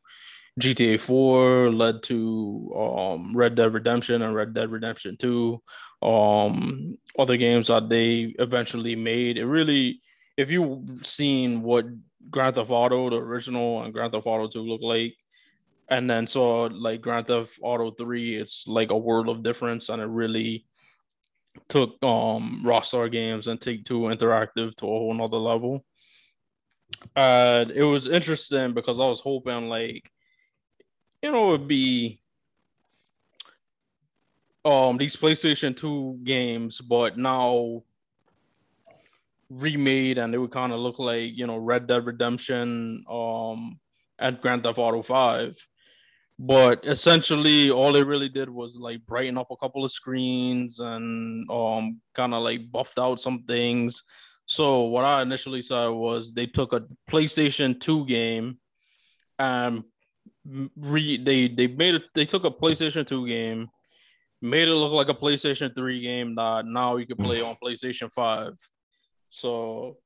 GTA 0.58 0.98
4, 0.98 1.70
led 1.70 2.02
to 2.04 2.72
um, 2.76 3.36
Red 3.36 3.54
Dead 3.56 3.72
Redemption 3.74 4.22
and 4.22 4.34
Red 4.34 4.54
Dead 4.54 4.70
Redemption 4.70 5.16
2 5.18 5.62
um 6.02 6.98
other 7.18 7.38
games 7.38 7.68
that 7.68 7.88
they 7.88 8.34
eventually 8.38 8.94
made. 8.94 9.38
It 9.38 9.46
really, 9.46 10.02
if 10.36 10.50
you've 10.50 11.06
seen 11.06 11.62
what 11.62 11.86
Grand 12.30 12.54
Theft 12.56 12.70
Auto, 12.70 13.10
the 13.10 13.16
original, 13.16 13.82
and 13.82 13.92
Grand 13.94 14.12
Theft 14.12 14.26
Auto 14.26 14.48
2 14.48 14.60
look 14.60 14.82
like, 14.82 15.14
and 15.88 16.08
then 16.10 16.26
saw 16.26 16.68
like 16.72 17.00
Grand 17.00 17.28
Theft 17.28 17.52
Auto 17.62 17.90
3, 17.92 18.36
it's 18.36 18.64
like 18.66 18.90
a 18.90 18.98
world 18.98 19.28
of 19.28 19.42
difference, 19.42 19.88
and 19.88 20.02
it 20.02 20.06
really 20.06 20.66
took 21.68 22.02
um 22.02 22.62
Rockstar 22.64 23.10
Games 23.10 23.46
and 23.46 23.60
Take 23.60 23.84
Two 23.84 24.00
Interactive 24.00 24.76
to 24.76 24.86
a 24.86 24.88
whole 24.88 25.14
nother 25.14 25.36
level. 25.36 25.84
And 27.14 27.70
it 27.70 27.82
was 27.82 28.06
interesting 28.06 28.74
because 28.74 29.00
I 29.00 29.06
was 29.06 29.20
hoping 29.20 29.68
like 29.68 30.10
you 31.22 31.32
know 31.32 31.54
it'd 31.54 31.68
be 31.68 32.20
um 34.64 34.96
these 34.98 35.16
PlayStation 35.16 35.76
2 35.76 36.20
games, 36.24 36.80
but 36.80 37.16
now 37.16 37.82
remade 39.48 40.18
and 40.18 40.34
it 40.34 40.38
would 40.38 40.50
kind 40.50 40.72
of 40.72 40.80
look 40.80 40.98
like 40.98 41.36
you 41.36 41.46
know 41.46 41.56
Red 41.56 41.86
Dead 41.86 42.04
Redemption 42.04 43.04
um 43.08 43.78
and 44.18 44.40
Grand 44.40 44.62
Theft 44.62 44.78
Auto 44.78 45.02
5. 45.02 45.56
But 46.38 46.84
essentially 46.86 47.70
all 47.70 47.92
they 47.92 48.02
really 48.02 48.28
did 48.28 48.50
was 48.50 48.74
like 48.76 49.06
brighten 49.06 49.38
up 49.38 49.50
a 49.50 49.56
couple 49.56 49.84
of 49.84 49.92
screens 49.92 50.78
and 50.80 51.50
um 51.50 52.00
kind 52.14 52.34
of 52.34 52.42
like 52.42 52.70
buffed 52.70 52.98
out 52.98 53.20
some 53.20 53.44
things. 53.46 54.02
So 54.46 54.82
what 54.82 55.04
I 55.04 55.22
initially 55.22 55.62
saw 55.62 55.90
was 55.92 56.32
they 56.32 56.46
took 56.46 56.72
a 56.72 56.84
PlayStation 57.10 57.80
2 57.80 58.06
game 58.06 58.58
and 59.38 59.84
re 60.76 61.16
they 61.18 61.48
they 61.48 61.66
made 61.68 61.94
it 61.96 62.04
they 62.14 62.24
took 62.26 62.44
a 62.44 62.50
PlayStation 62.50 63.06
2 63.06 63.26
game 63.26 63.68
made 64.42 64.68
it 64.68 64.74
look 64.74 64.92
like 64.92 65.08
a 65.08 65.14
PlayStation 65.14 65.74
3 65.74 66.00
game 66.00 66.34
that 66.36 66.66
now 66.66 66.96
you 66.96 67.06
can 67.06 67.16
play 67.16 67.40
on 67.42 67.56
PlayStation 67.62 68.12
5. 68.12 68.52
So 69.30 69.98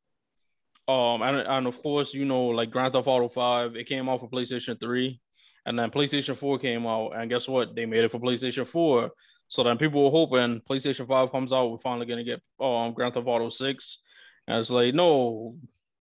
Um, 0.88 1.22
and 1.22 1.36
and 1.38 1.66
of 1.68 1.80
course, 1.82 2.14
you 2.14 2.24
know, 2.24 2.46
like 2.46 2.70
Grand 2.70 2.92
Theft 2.92 3.06
Auto 3.06 3.28
Five, 3.28 3.76
it 3.76 3.86
came 3.86 4.08
out 4.08 4.20
for 4.20 4.28
PlayStation 4.28 4.78
Three, 4.80 5.20
and 5.66 5.78
then 5.78 5.90
PlayStation 5.90 6.36
Four 6.36 6.58
came 6.58 6.86
out, 6.86 7.10
and 7.10 7.30
guess 7.30 7.48
what? 7.48 7.74
They 7.74 7.86
made 7.86 8.04
it 8.04 8.10
for 8.10 8.20
PlayStation 8.20 8.66
Four. 8.66 9.10
So 9.48 9.64
then 9.64 9.78
people 9.78 10.04
were 10.04 10.10
hoping 10.10 10.62
PlayStation 10.68 11.06
Five 11.06 11.32
comes 11.32 11.52
out, 11.52 11.70
we're 11.70 11.78
finally 11.78 12.06
gonna 12.06 12.24
get 12.24 12.40
um 12.60 12.92
Grand 12.94 13.14
Theft 13.14 13.26
Auto 13.26 13.48
Six, 13.50 13.98
and 14.46 14.58
it's 14.58 14.70
like 14.70 14.94
no, 14.94 15.56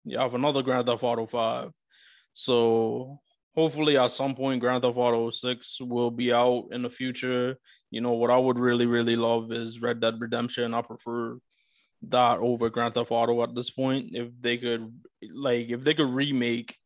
you 0.04 0.18
have 0.18 0.34
another 0.34 0.62
Grand 0.62 0.86
Theft 0.86 1.02
Auto 1.02 1.26
Five. 1.26 1.70
So 2.32 3.20
hopefully 3.54 3.96
at 3.96 4.10
some 4.10 4.34
point 4.34 4.60
Grand 4.60 4.82
Theft 4.82 4.96
Auto 4.96 5.30
6 5.30 5.78
will 5.80 6.10
be 6.10 6.32
out 6.32 6.68
in 6.72 6.82
the 6.82 6.90
future. 6.90 7.56
You 7.90 8.00
know, 8.00 8.12
what 8.12 8.30
I 8.30 8.36
would 8.36 8.58
really, 8.58 8.86
really 8.86 9.16
love 9.16 9.52
is 9.52 9.80
Red 9.80 10.00
Dead 10.00 10.20
Redemption. 10.20 10.74
I 10.74 10.82
prefer 10.82 11.38
that 12.08 12.38
over 12.38 12.68
Grand 12.68 12.94
Theft 12.94 13.10
Auto 13.10 13.42
at 13.42 13.54
this 13.54 13.70
point. 13.70 14.10
If 14.12 14.28
they 14.40 14.58
could 14.58 14.92
like 15.32 15.68
if 15.68 15.84
they 15.84 15.94
could 15.94 16.12
remake 16.12 16.76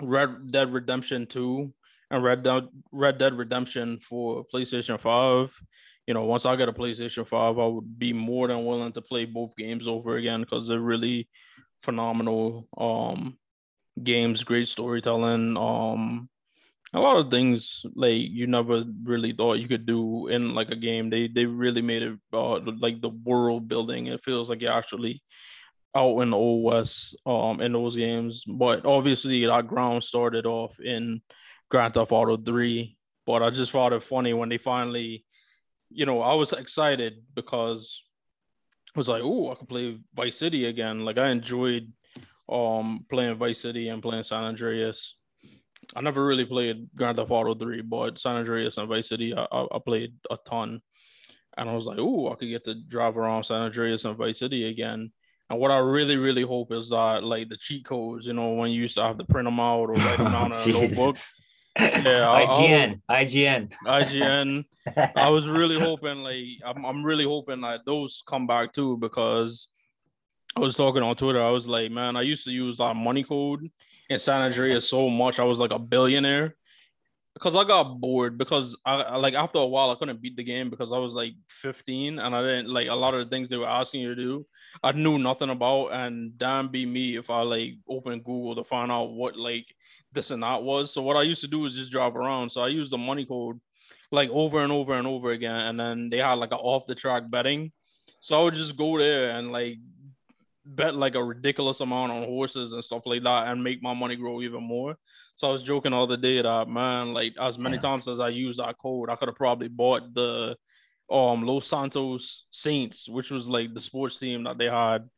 Red 0.00 0.52
Dead 0.52 0.72
Redemption 0.72 1.26
2 1.26 1.72
and 2.10 2.22
Red 2.24 2.42
Dead 2.42 2.68
Red 2.92 3.18
Dead 3.18 3.34
Redemption 3.34 4.00
for 4.08 4.44
PlayStation 4.52 5.00
5. 5.00 5.52
You 6.06 6.14
know, 6.14 6.24
once 6.24 6.46
I 6.46 6.54
get 6.56 6.68
a 6.68 6.72
PlayStation 6.72 7.26
5, 7.26 7.58
I 7.58 7.66
would 7.66 7.98
be 7.98 8.12
more 8.12 8.46
than 8.48 8.64
willing 8.64 8.92
to 8.92 9.02
play 9.02 9.24
both 9.24 9.56
games 9.56 9.86
over 9.88 10.16
again 10.16 10.42
because 10.42 10.68
they're 10.68 10.80
really 10.80 11.28
phenomenal 11.82 12.68
um 12.78 13.38
games, 14.02 14.44
great 14.44 14.68
storytelling, 14.68 15.56
um 15.56 16.28
a 16.94 17.00
lot 17.00 17.16
of 17.18 17.30
things 17.30 17.82
like 17.94 18.22
you 18.30 18.46
never 18.46 18.84
really 19.04 19.32
thought 19.32 19.58
you 19.58 19.68
could 19.68 19.86
do 19.86 20.28
in 20.28 20.54
like 20.54 20.70
a 20.70 20.76
game. 20.76 21.10
They 21.10 21.28
they 21.28 21.44
really 21.44 21.82
made 21.82 22.02
it 22.02 22.18
uh, 22.32 22.60
like 22.80 23.00
the 23.00 23.10
world 23.10 23.68
building. 23.68 24.06
It 24.06 24.24
feels 24.24 24.48
like 24.48 24.62
you're 24.62 24.72
actually 24.72 25.22
out 25.96 26.20
in 26.20 26.30
the 26.30 26.36
old 26.36 26.64
west 26.64 27.16
um 27.24 27.60
in 27.60 27.72
those 27.72 27.96
games. 27.96 28.44
But 28.46 28.84
obviously 28.84 29.46
that 29.46 29.66
ground 29.66 30.04
started 30.04 30.46
off 30.46 30.78
in 30.78 31.22
Grand 31.70 31.94
Theft 31.94 32.12
Auto 32.12 32.36
3. 32.36 32.96
But 33.24 33.42
I 33.42 33.50
just 33.50 33.72
thought 33.72 33.92
it 33.92 34.04
funny 34.04 34.34
when 34.34 34.48
they 34.48 34.58
finally, 34.58 35.24
you 35.90 36.06
know, 36.06 36.20
I 36.20 36.34
was 36.34 36.52
excited 36.52 37.14
because 37.34 38.00
I 38.94 38.98
was 38.98 39.08
like, 39.08 39.22
oh, 39.24 39.50
I 39.50 39.54
can 39.56 39.66
play 39.66 39.98
Vice 40.14 40.38
City 40.38 40.66
again. 40.66 41.04
Like 41.04 41.18
I 41.18 41.30
enjoyed 41.30 41.92
um 42.48 43.04
playing 43.10 43.36
Vice 43.36 43.60
City 43.60 43.88
and 43.88 44.02
playing 44.02 44.24
San 44.24 44.44
Andreas. 44.44 45.16
I 45.94 46.00
never 46.00 46.24
really 46.24 46.44
played 46.44 46.88
Grand 46.96 47.16
Theft 47.16 47.30
Auto 47.30 47.54
3, 47.54 47.82
but 47.82 48.18
San 48.18 48.36
Andreas 48.36 48.76
and 48.76 48.88
Vice 48.88 49.08
City, 49.08 49.34
I, 49.36 49.46
I, 49.52 49.78
played 49.78 50.14
a 50.28 50.36
ton. 50.48 50.80
And 51.56 51.70
I 51.70 51.74
was 51.74 51.84
like, 51.84 51.98
oh, 52.00 52.32
I 52.32 52.34
could 52.34 52.48
get 52.48 52.64
to 52.64 52.74
drive 52.74 53.16
around 53.16 53.44
San 53.44 53.62
Andreas 53.62 54.04
and 54.04 54.16
Vice 54.16 54.40
City 54.40 54.68
again. 54.68 55.12
And 55.48 55.60
what 55.60 55.70
I 55.70 55.78
really, 55.78 56.16
really 56.16 56.42
hope 56.42 56.72
is 56.72 56.90
that, 56.90 57.22
like, 57.22 57.48
the 57.48 57.56
cheat 57.56 57.84
codes, 57.84 58.26
you 58.26 58.32
know, 58.32 58.52
when 58.52 58.70
you 58.70 58.82
used 58.82 58.96
to 58.96 59.02
have 59.02 59.18
to 59.18 59.24
print 59.24 59.46
them 59.46 59.60
out 59.60 59.84
or 59.84 59.94
write 59.94 60.16
them 60.16 60.32
down 60.32 60.52
in 60.52 60.58
a 60.58 60.62
oh, 60.76 60.80
notebook. 60.80 61.16
Yeah, 61.78 62.30
I, 62.30 62.46
IGN, 62.46 63.00
I 63.08 63.24
IGN, 63.24 63.72
IGN. 63.86 64.64
I 65.16 65.30
was 65.30 65.46
really 65.46 65.78
hoping, 65.78 66.18
like, 66.18 66.42
I'm, 66.64 66.84
I'm 66.84 67.04
really 67.04 67.24
hoping 67.24 67.60
that 67.60 67.80
those 67.84 68.22
come 68.26 68.46
back 68.46 68.72
too 68.72 68.96
because 68.96 69.68
I 70.56 70.60
was 70.60 70.74
talking 70.74 71.02
on 71.02 71.14
Twitter. 71.16 71.42
I 71.42 71.50
was 71.50 71.66
like, 71.66 71.90
man, 71.90 72.16
I 72.16 72.22
used 72.22 72.44
to 72.44 72.50
use 72.50 72.78
that 72.78 72.96
money 72.96 73.22
code 73.22 73.70
in 74.08 74.18
San 74.18 74.40
Andreas 74.40 74.88
so 74.88 75.10
much. 75.10 75.38
I 75.38 75.44
was 75.44 75.58
like 75.58 75.70
a 75.70 75.78
billionaire 75.78 76.56
because 77.34 77.54
I 77.54 77.64
got 77.64 78.00
bored 78.00 78.38
because 78.38 78.74
I 78.86 79.16
like 79.16 79.34
after 79.34 79.58
a 79.58 79.66
while 79.66 79.90
I 79.90 79.96
couldn't 79.96 80.22
beat 80.22 80.36
the 80.36 80.44
game 80.44 80.70
because 80.70 80.90
I 80.92 80.96
was 80.98 81.12
like 81.12 81.34
15 81.60 82.18
and 82.18 82.34
I 82.34 82.40
didn't 82.40 82.68
like 82.68 82.88
a 82.88 82.94
lot 82.94 83.12
of 83.12 83.24
the 83.24 83.30
things 83.30 83.50
they 83.50 83.58
were 83.58 83.68
asking 83.68 84.00
you 84.00 84.14
to 84.14 84.22
do. 84.22 84.46
I 84.82 84.92
knew 84.92 85.18
nothing 85.18 85.50
about 85.50 85.88
and 85.88 86.36
damn 86.38 86.68
be 86.68 86.86
me 86.86 87.16
if 87.16 87.30
I 87.30 87.42
like 87.42 87.74
open 87.88 88.18
Google 88.18 88.56
to 88.56 88.64
find 88.64 88.90
out 88.90 89.12
what 89.12 89.36
like 89.36 89.66
this 90.12 90.30
and 90.30 90.42
that 90.42 90.62
was. 90.62 90.92
So 90.92 91.02
what 91.02 91.16
I 91.16 91.22
used 91.22 91.40
to 91.42 91.48
do 91.48 91.60
was 91.60 91.74
just 91.74 91.92
drive 91.92 92.16
around. 92.16 92.50
So 92.50 92.60
I 92.60 92.68
used 92.68 92.92
the 92.92 92.98
money 92.98 93.24
code 93.24 93.60
like 94.10 94.30
over 94.30 94.62
and 94.62 94.72
over 94.72 94.94
and 94.94 95.06
over 95.06 95.32
again. 95.32 95.60
And 95.60 95.80
then 95.80 96.10
they 96.10 96.18
had 96.18 96.34
like 96.34 96.52
an 96.52 96.58
off 96.58 96.86
the 96.86 96.94
track 96.94 97.24
betting. 97.30 97.72
So 98.20 98.38
I 98.38 98.44
would 98.44 98.54
just 98.54 98.76
go 98.76 98.98
there 98.98 99.30
and 99.30 99.52
like 99.52 99.78
bet 100.64 100.94
like 100.94 101.14
a 101.14 101.22
ridiculous 101.22 101.80
amount 101.80 102.12
on 102.12 102.24
horses 102.24 102.72
and 102.72 102.84
stuff 102.84 103.02
like 103.06 103.22
that 103.22 103.48
and 103.48 103.62
make 103.62 103.82
my 103.82 103.94
money 103.94 104.16
grow 104.16 104.42
even 104.42 104.62
more. 104.62 104.96
So 105.36 105.48
I 105.48 105.52
was 105.52 105.62
joking 105.62 105.92
all 105.92 106.06
the 106.06 106.16
day 106.16 106.40
that 106.40 106.68
man, 106.68 107.12
like 107.12 107.34
as 107.40 107.58
many 107.58 107.78
times 107.78 108.08
as 108.08 108.20
I 108.20 108.28
used 108.28 108.58
that 108.58 108.78
code, 108.78 109.10
I 109.10 109.16
could 109.16 109.28
have 109.28 109.36
probably 109.36 109.68
bought 109.68 110.14
the 110.14 110.56
um 111.10 111.46
Los 111.46 111.66
Santos 111.66 112.44
Saints, 112.50 113.08
which 113.08 113.30
was 113.30 113.46
like 113.46 113.72
the 113.72 113.80
sports 113.80 114.18
team 114.18 114.44
that 114.44 114.58
they 114.58 114.66
had 114.66 115.08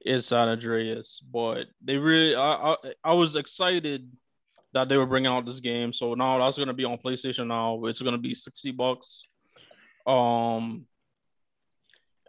in 0.00 0.20
San 0.20 0.48
Andreas. 0.48 1.20
But 1.32 1.66
they 1.82 1.96
really, 1.96 2.34
I, 2.34 2.72
I, 2.72 2.76
I 3.04 3.12
was 3.12 3.36
excited 3.36 4.10
that 4.72 4.88
they 4.88 4.96
were 4.96 5.06
bringing 5.06 5.32
out 5.32 5.46
this 5.46 5.60
game. 5.60 5.92
So 5.92 6.14
now 6.14 6.38
that's 6.38 6.58
gonna 6.58 6.74
be 6.74 6.84
on 6.84 6.98
PlayStation. 6.98 7.46
Now 7.46 7.84
it's 7.84 8.02
gonna 8.02 8.18
be 8.18 8.34
sixty 8.34 8.70
bucks. 8.70 9.24
Um, 10.06 10.86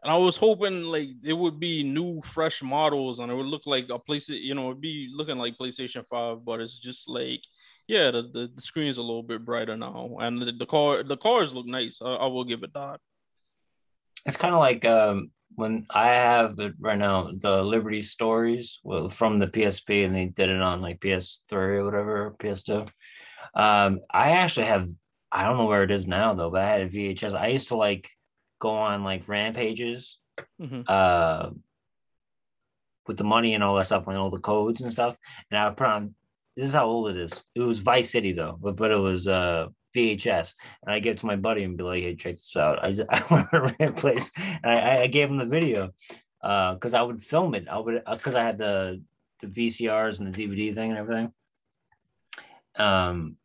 and 0.03 0.11
I 0.11 0.17
was 0.17 0.37
hoping 0.37 0.83
like 0.83 1.09
it 1.23 1.33
would 1.33 1.59
be 1.59 1.83
new, 1.83 2.21
fresh 2.23 2.63
models, 2.63 3.19
and 3.19 3.31
it 3.31 3.35
would 3.35 3.45
look 3.45 3.65
like 3.65 3.87
a 3.89 3.99
place. 3.99 4.27
You 4.29 4.55
know, 4.55 4.71
it'd 4.71 4.81
be 4.81 5.09
looking 5.13 5.37
like 5.37 5.57
PlayStation 5.57 6.03
Five, 6.09 6.43
but 6.43 6.59
it's 6.59 6.79
just 6.79 7.07
like, 7.07 7.41
yeah, 7.91 8.09
the, 8.09 8.21
the, 8.21 8.49
the 8.55 8.61
screen's 8.61 8.97
a 8.97 9.01
little 9.01 9.21
bit 9.21 9.43
brighter 9.43 9.75
now, 9.75 10.15
and 10.21 10.41
the, 10.41 10.53
the 10.57 10.65
car 10.65 11.03
the 11.03 11.17
cars 11.17 11.51
look 11.51 11.65
nice. 11.65 11.99
I, 12.01 12.13
I 12.13 12.27
will 12.27 12.45
give 12.45 12.63
it 12.63 12.73
that. 12.73 13.01
It's 14.25 14.37
kind 14.37 14.53
of 14.53 14.61
like 14.61 14.85
um, 14.85 15.31
when 15.55 15.85
I 15.89 16.07
have 16.07 16.57
it 16.59 16.75
right 16.79 16.97
now, 16.97 17.31
the 17.37 17.61
Liberty 17.61 18.01
Stories 18.01 18.79
from 19.09 19.39
the 19.39 19.47
PSP, 19.47 20.05
and 20.05 20.15
they 20.15 20.27
did 20.27 20.49
it 20.49 20.61
on 20.61 20.79
like 20.79 21.01
PS3 21.01 21.51
or 21.51 21.83
whatever, 21.83 22.35
PS2. 22.39 22.87
Um, 23.53 23.99
I 24.09 24.31
actually 24.31 24.67
have, 24.67 24.87
I 25.29 25.43
don't 25.43 25.57
know 25.57 25.65
where 25.65 25.83
it 25.83 25.91
is 25.91 26.07
now 26.07 26.33
though, 26.33 26.49
but 26.49 26.63
I 26.63 26.69
had 26.69 26.81
a 26.81 26.89
VHS. 26.89 27.33
I 27.33 27.47
used 27.47 27.67
to 27.69 27.75
like 27.75 28.09
go 28.59 28.69
on 28.69 29.03
like 29.03 29.27
rampages 29.27 30.17
mm-hmm. 30.61 30.83
uh, 30.87 31.49
with 33.05 33.17
the 33.17 33.25
money 33.25 33.53
and 33.53 33.65
all 33.65 33.75
that 33.75 33.87
stuff 33.87 34.07
and 34.07 34.15
all 34.15 34.29
the 34.29 34.39
codes 34.39 34.79
and 34.79 34.93
stuff. 34.93 35.17
And 35.49 35.59
I 35.59 35.67
would 35.67 35.75
put 35.75 35.87
on 35.87 36.15
this 36.55 36.67
is 36.67 36.73
how 36.73 36.85
old 36.85 37.09
it 37.09 37.17
is. 37.17 37.31
It 37.55 37.61
was 37.61 37.79
Vice 37.79 38.09
City 38.09 38.33
though, 38.33 38.57
but 38.61 38.75
but 38.75 38.91
it 38.91 38.97
was 38.97 39.27
uh 39.27 39.67
VHS. 39.95 40.53
And 40.83 40.93
I 40.93 40.99
get 40.99 41.17
to 41.17 41.25
my 41.25 41.35
buddy 41.35 41.63
and 41.63 41.77
be 41.77 41.83
like, 41.83 42.03
hey, 42.03 42.15
check 42.15 42.35
this 42.35 42.55
out. 42.55 42.83
I 42.83 42.87
I 43.09 43.23
want 43.29 43.77
to 43.79 43.91
place. 43.93 44.31
And 44.37 44.71
I, 44.71 45.03
I 45.03 45.07
gave 45.07 45.29
him 45.29 45.37
the 45.37 45.45
video 45.45 45.91
because 46.41 46.93
uh, 46.93 46.99
I 46.99 47.01
would 47.01 47.21
film 47.21 47.55
it. 47.55 47.67
I 47.69 47.77
would 47.77 48.03
because 48.09 48.35
uh, 48.35 48.39
I 48.39 48.43
had 48.43 48.57
the 48.57 49.01
the 49.41 49.47
VCRs 49.47 50.19
and 50.19 50.33
the 50.33 50.37
DVD 50.37 50.73
thing 50.73 50.91
and 50.91 50.99
everything. 50.99 51.31
Um, 52.75 53.37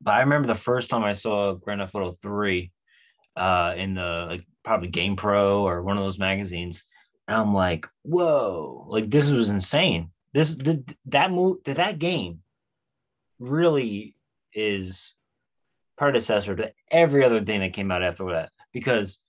but 0.00 0.12
I 0.14 0.20
remember 0.20 0.48
the 0.48 0.54
first 0.54 0.90
time 0.90 1.02
I 1.02 1.12
saw 1.12 1.54
Grand 1.54 1.80
Theft 1.80 1.94
Auto 1.94 2.16
3 2.22 2.70
uh 3.36 3.74
in 3.76 3.94
the 3.94 4.26
like 4.28 4.44
probably 4.64 4.88
Game 4.88 5.16
Pro 5.16 5.62
or 5.66 5.82
one 5.82 5.96
of 5.96 6.02
those 6.02 6.18
magazines. 6.18 6.84
And 7.28 7.36
I'm 7.36 7.54
like, 7.54 7.86
whoa, 8.02 8.86
like 8.88 9.10
this 9.10 9.28
was 9.30 9.48
insane. 9.48 10.10
This 10.32 10.54
the, 10.54 10.84
that 11.06 11.30
move 11.30 11.58
that 11.64 11.98
game 11.98 12.40
really 13.38 14.14
is 14.52 15.14
predecessor 15.96 16.56
to 16.56 16.72
every 16.90 17.24
other 17.24 17.44
thing 17.44 17.60
that 17.60 17.72
came 17.72 17.90
out 17.90 18.02
after 18.02 18.30
that 18.30 18.50
because 18.72 19.20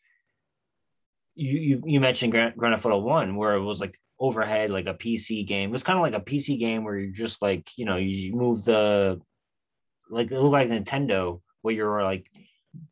you 1.36 1.60
you, 1.60 1.84
you 1.86 1.99
mentioned 1.99 2.32
Grand, 2.32 2.56
Grand 2.56 2.76
Theft 2.76 2.86
Auto 2.86 2.99
One 2.99 3.36
where 3.36 3.56
it 3.56 3.64
was 3.64 3.80
like 3.80 3.99
overhead 4.19 4.69
like 4.69 4.86
a 4.86 4.94
PC 4.94 5.48
game. 5.48 5.69
It 5.69 5.73
was 5.73 5.84
kind 5.84 5.98
of 5.98 6.03
like 6.03 6.14
a 6.14 6.23
PC 6.23 6.60
game 6.60 6.84
where 6.84 6.98
you're 6.98 7.11
just 7.11 7.41
like 7.41 7.68
you 7.76 7.86
know 7.86 7.98
you 7.98 8.34
move 8.36 8.64
the 8.64 9.19
like 10.10 10.32
it 10.32 10.40
looked 10.40 10.53
like 10.53 10.69
Nintendo 10.69 11.41
where 11.61 11.73
you're 11.73 12.03
like 12.03 12.28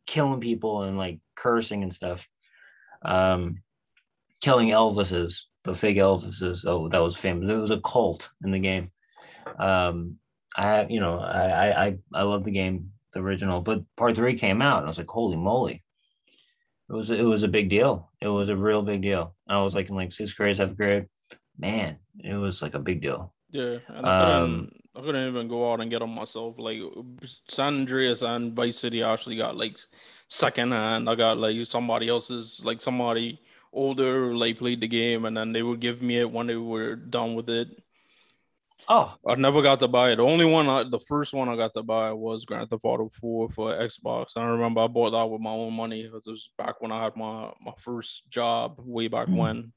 killing 0.05 0.39
people 0.39 0.83
and 0.83 0.97
like 0.97 1.19
cursing 1.35 1.83
and 1.83 1.93
stuff. 1.93 2.27
Um, 3.01 3.61
killing 4.41 4.69
Elvises, 4.69 5.43
the 5.63 5.75
fake 5.75 5.97
Elvises. 5.97 6.65
Oh, 6.65 6.89
that 6.89 6.99
was 6.99 7.15
famous. 7.15 7.49
It 7.49 7.55
was 7.55 7.71
a 7.71 7.81
cult 7.81 8.29
in 8.43 8.51
the 8.51 8.59
game. 8.59 8.91
Um, 9.57 10.17
I 10.55 10.65
have, 10.65 10.91
you 10.91 10.99
know, 10.99 11.19
I 11.19 11.85
I 11.85 11.97
I 12.13 12.21
love 12.23 12.43
the 12.43 12.51
game, 12.51 12.91
the 13.13 13.19
original, 13.19 13.61
but 13.61 13.83
part 13.95 14.15
three 14.15 14.37
came 14.37 14.61
out, 14.61 14.79
and 14.79 14.85
I 14.85 14.89
was 14.89 14.97
like, 14.97 15.07
holy 15.07 15.37
moly! 15.37 15.83
It 16.89 16.93
was 16.93 17.11
it 17.11 17.23
was 17.23 17.43
a 17.43 17.47
big 17.47 17.69
deal. 17.69 18.11
It 18.21 18.27
was 18.27 18.49
a 18.49 18.55
real 18.55 18.81
big 18.81 19.01
deal. 19.01 19.35
I 19.47 19.61
was 19.61 19.75
like 19.75 19.89
in 19.89 19.95
like 19.95 20.11
sixth 20.11 20.35
grade, 20.35 20.57
seventh 20.57 20.77
grade. 20.77 21.05
Man, 21.57 21.99
it 22.19 22.35
was 22.35 22.61
like 22.61 22.73
a 22.73 22.79
big 22.79 23.01
deal. 23.01 23.33
Yeah, 23.51 23.77
and 23.87 24.05
um, 24.05 24.71
I 24.95 25.01
couldn't 25.01 25.27
even 25.27 25.47
go 25.47 25.71
out 25.71 25.81
and 25.81 25.89
get 25.89 25.99
them 25.99 26.15
myself. 26.15 26.55
Like 26.57 26.79
San 27.49 27.81
Andreas 27.81 28.21
and 28.21 28.53
Vice 28.53 28.79
City 28.79 29.03
I 29.03 29.13
actually 29.13 29.37
got 29.37 29.57
like 29.57 29.77
second 30.29 30.71
hand. 30.71 31.09
I 31.09 31.15
got 31.15 31.37
like 31.37 31.65
somebody 31.67 32.09
else's, 32.09 32.61
like 32.63 32.81
somebody 32.81 33.39
older, 33.71 34.35
like 34.35 34.59
played 34.59 34.81
the 34.81 34.87
game, 34.87 35.25
and 35.25 35.35
then 35.35 35.53
they 35.53 35.61
would 35.61 35.79
give 35.79 36.01
me 36.01 36.19
it 36.19 36.31
when 36.31 36.47
they 36.47 36.55
were 36.55 36.95
done 36.95 37.35
with 37.35 37.49
it. 37.49 37.67
Oh, 38.87 39.13
I 39.27 39.35
never 39.35 39.61
got 39.61 39.79
to 39.81 39.87
buy 39.87 40.11
it. 40.11 40.15
The 40.15 40.23
only 40.23 40.45
one, 40.45 40.67
I, 40.67 40.83
the 40.83 40.99
first 41.07 41.33
one 41.33 41.47
I 41.47 41.55
got 41.55 41.73
to 41.75 41.83
buy 41.83 42.11
was 42.13 42.45
Grand 42.45 42.69
Theft 42.69 42.83
Auto 42.83 43.11
4 43.21 43.49
for 43.51 43.71
Xbox. 43.73 44.27
And 44.35 44.45
I 44.45 44.47
remember 44.47 44.81
I 44.81 44.87
bought 44.87 45.11
that 45.11 45.25
with 45.25 45.41
my 45.41 45.51
own 45.51 45.73
money 45.73 46.03
because 46.03 46.23
it 46.25 46.31
was 46.31 46.49
back 46.57 46.81
when 46.81 46.91
I 46.91 47.03
had 47.03 47.15
my 47.15 47.51
my 47.63 47.73
first 47.77 48.23
job 48.31 48.77
way 48.79 49.07
back 49.07 49.27
mm-hmm. 49.27 49.37
when. 49.37 49.73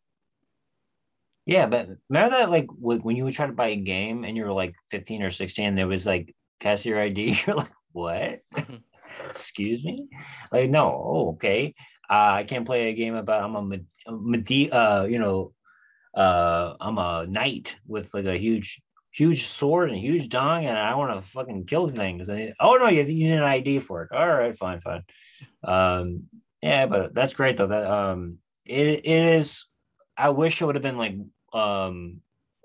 Yeah, 1.45 1.67
but 1.67 1.89
remember 2.09 2.37
that 2.39 2.51
like 2.51 2.69
when 2.79 3.17
you 3.17 3.25
would 3.25 3.35
try 3.35 3.47
to 3.47 3.53
buy 3.53 3.69
a 3.69 3.77
game 3.77 4.25
and 4.25 4.37
you 4.37 4.45
were 4.45 4.53
like 4.53 4.75
15 4.91 5.23
or 5.23 5.31
16, 5.31 5.75
there 5.75 5.89
was 5.89 6.07
like 6.07 6.35
cast 6.61 6.87
your 6.87 7.01
ID. 7.01 7.37
You're 7.47 7.57
like, 7.57 7.73
what? 7.93 8.41
Excuse 9.31 9.85
me? 9.85 10.09
Like, 10.51 10.71
no, 10.71 10.87
oh, 10.87 11.29
okay. 11.33 11.75
Uh, 12.13 12.35
I 12.35 12.45
can't 12.45 12.67
play 12.67 12.91
a 12.91 12.95
game 12.95 13.15
about 13.15 13.43
I'm 13.43 13.57
a 13.57 13.79
Medi- 14.13 14.71
uh, 14.71 15.05
you 15.05 15.19
know, 15.19 15.55
uh, 16.15 16.75
I'm 16.79 16.99
a 16.99 17.27
knight 17.27 17.77
with 17.87 18.13
like 18.13 18.27
a 18.27 18.37
huge, 18.37 18.83
huge 19.13 19.47
sword 19.47 19.89
and 19.89 19.97
a 19.97 20.03
huge 20.03 20.29
dong, 20.29 20.67
and 20.67 20.77
I 20.77 20.95
want 20.95 21.19
to 21.25 21.31
fucking 21.31 21.65
kill 21.65 21.89
things. 21.89 22.29
And, 22.29 22.53
oh 22.61 22.77
no, 22.77 22.89
you, 22.89 23.05
you 23.05 23.29
need 23.29 23.39
an 23.39 23.43
ID 23.43 23.79
for 23.79 24.03
it. 24.03 24.13
All 24.15 24.29
right, 24.29 24.55
fine, 24.55 24.83
fine. 24.83 25.05
Um, 25.65 26.25
yeah, 26.61 26.85
but 26.85 27.15
that's 27.15 27.33
great 27.33 27.57
though. 27.57 27.69
That 27.69 27.87
um, 27.87 28.37
it, 28.67 28.89
it 28.89 29.07
is. 29.07 29.65
I 30.15 30.29
wish 30.29 30.61
it 30.61 30.67
would 30.67 30.75
have 30.75 30.83
been 30.83 30.99
like 30.99 31.15
um, 31.55 32.21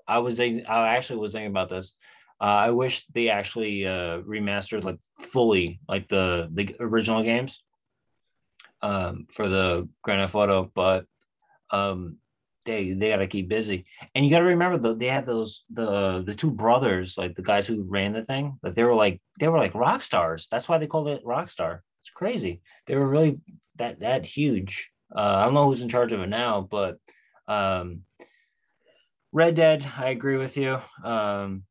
I 0.06 0.18
was 0.18 0.38
I 0.40 0.62
actually 0.68 1.20
was 1.20 1.32
thinking 1.32 1.50
about 1.50 1.70
this. 1.70 1.94
Uh, 2.38 2.44
I 2.44 2.70
wish 2.72 3.06
they 3.14 3.30
actually 3.30 3.86
uh, 3.86 4.20
remastered 4.20 4.84
like 4.84 4.98
fully 5.18 5.80
like 5.88 6.06
the 6.08 6.50
the 6.52 6.76
original 6.80 7.22
games 7.22 7.62
um, 8.82 9.26
for 9.30 9.48
the 9.48 9.88
Grand 10.02 10.20
Theft 10.22 10.34
Auto, 10.34 10.70
but 10.74 11.04
um, 11.70 12.18
they 12.64 12.92
they 12.92 13.10
got 13.10 13.16
to 13.16 13.26
keep 13.26 13.48
busy. 13.48 13.86
And 14.14 14.24
you 14.24 14.30
got 14.30 14.38
to 14.38 14.44
remember 14.44 14.78
that 14.78 14.98
they 14.98 15.06
had 15.06 15.26
those 15.26 15.64
the 15.70 16.22
the 16.24 16.34
two 16.34 16.50
brothers, 16.50 17.16
like 17.16 17.34
the 17.34 17.42
guys 17.42 17.66
who 17.66 17.82
ran 17.82 18.12
the 18.12 18.24
thing, 18.24 18.58
that 18.62 18.74
they 18.74 18.84
were 18.84 18.94
like 18.94 19.20
they 19.40 19.48
were 19.48 19.58
like 19.58 19.74
rock 19.74 20.02
stars. 20.02 20.48
That's 20.50 20.68
why 20.68 20.78
they 20.78 20.86
called 20.86 21.08
it 21.08 21.24
Rockstar. 21.24 21.80
It's 22.02 22.10
crazy. 22.10 22.62
They 22.86 22.94
were 22.94 23.08
really 23.08 23.40
that 23.76 24.00
that 24.00 24.26
huge. 24.26 24.90
Uh, 25.14 25.20
I 25.20 25.44
don't 25.44 25.54
know 25.54 25.64
who's 25.64 25.82
in 25.82 25.88
charge 25.88 26.12
of 26.12 26.20
it 26.20 26.28
now, 26.28 26.60
but 26.60 26.98
um, 27.48 28.02
Red 29.32 29.54
Dead, 29.54 29.90
I 29.96 30.10
agree 30.10 30.36
with 30.36 30.56
you. 30.56 30.78
Um, 31.02 31.64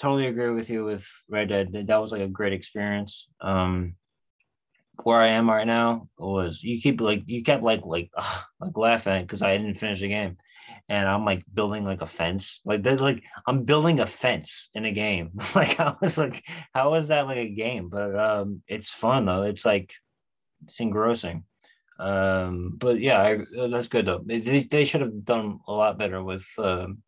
totally 0.00 0.26
agree 0.26 0.50
with 0.50 0.70
you 0.70 0.84
with 0.84 1.06
Red 1.28 1.48
Dead. 1.48 1.86
That 1.88 2.00
was 2.00 2.12
like 2.12 2.20
a 2.20 2.28
great 2.28 2.52
experience. 2.52 3.28
Um, 3.40 3.96
where 5.02 5.20
I 5.20 5.28
am 5.28 5.48
right 5.48 5.66
now 5.66 6.08
was 6.18 6.62
you 6.62 6.80
keep 6.80 7.00
like 7.00 7.22
you 7.26 7.42
kept 7.42 7.62
like 7.62 7.82
like 7.84 8.10
ugh, 8.16 8.44
like 8.60 8.76
laughing 8.76 9.22
because 9.22 9.42
I 9.42 9.56
didn't 9.56 9.74
finish 9.74 10.00
the 10.00 10.08
game, 10.08 10.36
and 10.88 11.08
I'm 11.08 11.24
like 11.24 11.44
building 11.52 11.84
like 11.84 12.00
a 12.00 12.06
fence. 12.06 12.60
Like 12.64 12.82
there's 12.82 13.00
like 13.00 13.22
I'm 13.46 13.64
building 13.64 14.00
a 14.00 14.06
fence 14.06 14.70
in 14.74 14.84
a 14.84 14.92
game. 14.92 15.32
like 15.54 15.78
I 15.80 15.94
was 16.00 16.16
like, 16.16 16.42
how 16.72 16.94
is 16.94 17.08
that 17.08 17.26
like 17.26 17.38
a 17.38 17.48
game? 17.48 17.88
But 17.88 18.18
um, 18.18 18.62
it's 18.68 18.90
fun 18.90 19.26
though. 19.26 19.42
It's 19.42 19.64
like 19.64 19.92
it's 20.64 20.80
engrossing. 20.80 21.44
Um, 21.98 22.74
but 22.78 23.00
yeah, 23.00 23.22
I, 23.22 23.68
that's 23.68 23.88
good 23.88 24.06
though. 24.06 24.22
They, 24.24 24.62
they 24.64 24.84
should 24.84 25.00
have 25.00 25.24
done 25.24 25.60
a 25.68 25.72
lot 25.72 25.98
better 25.98 26.22
with 26.22 26.46
um, 26.58 27.02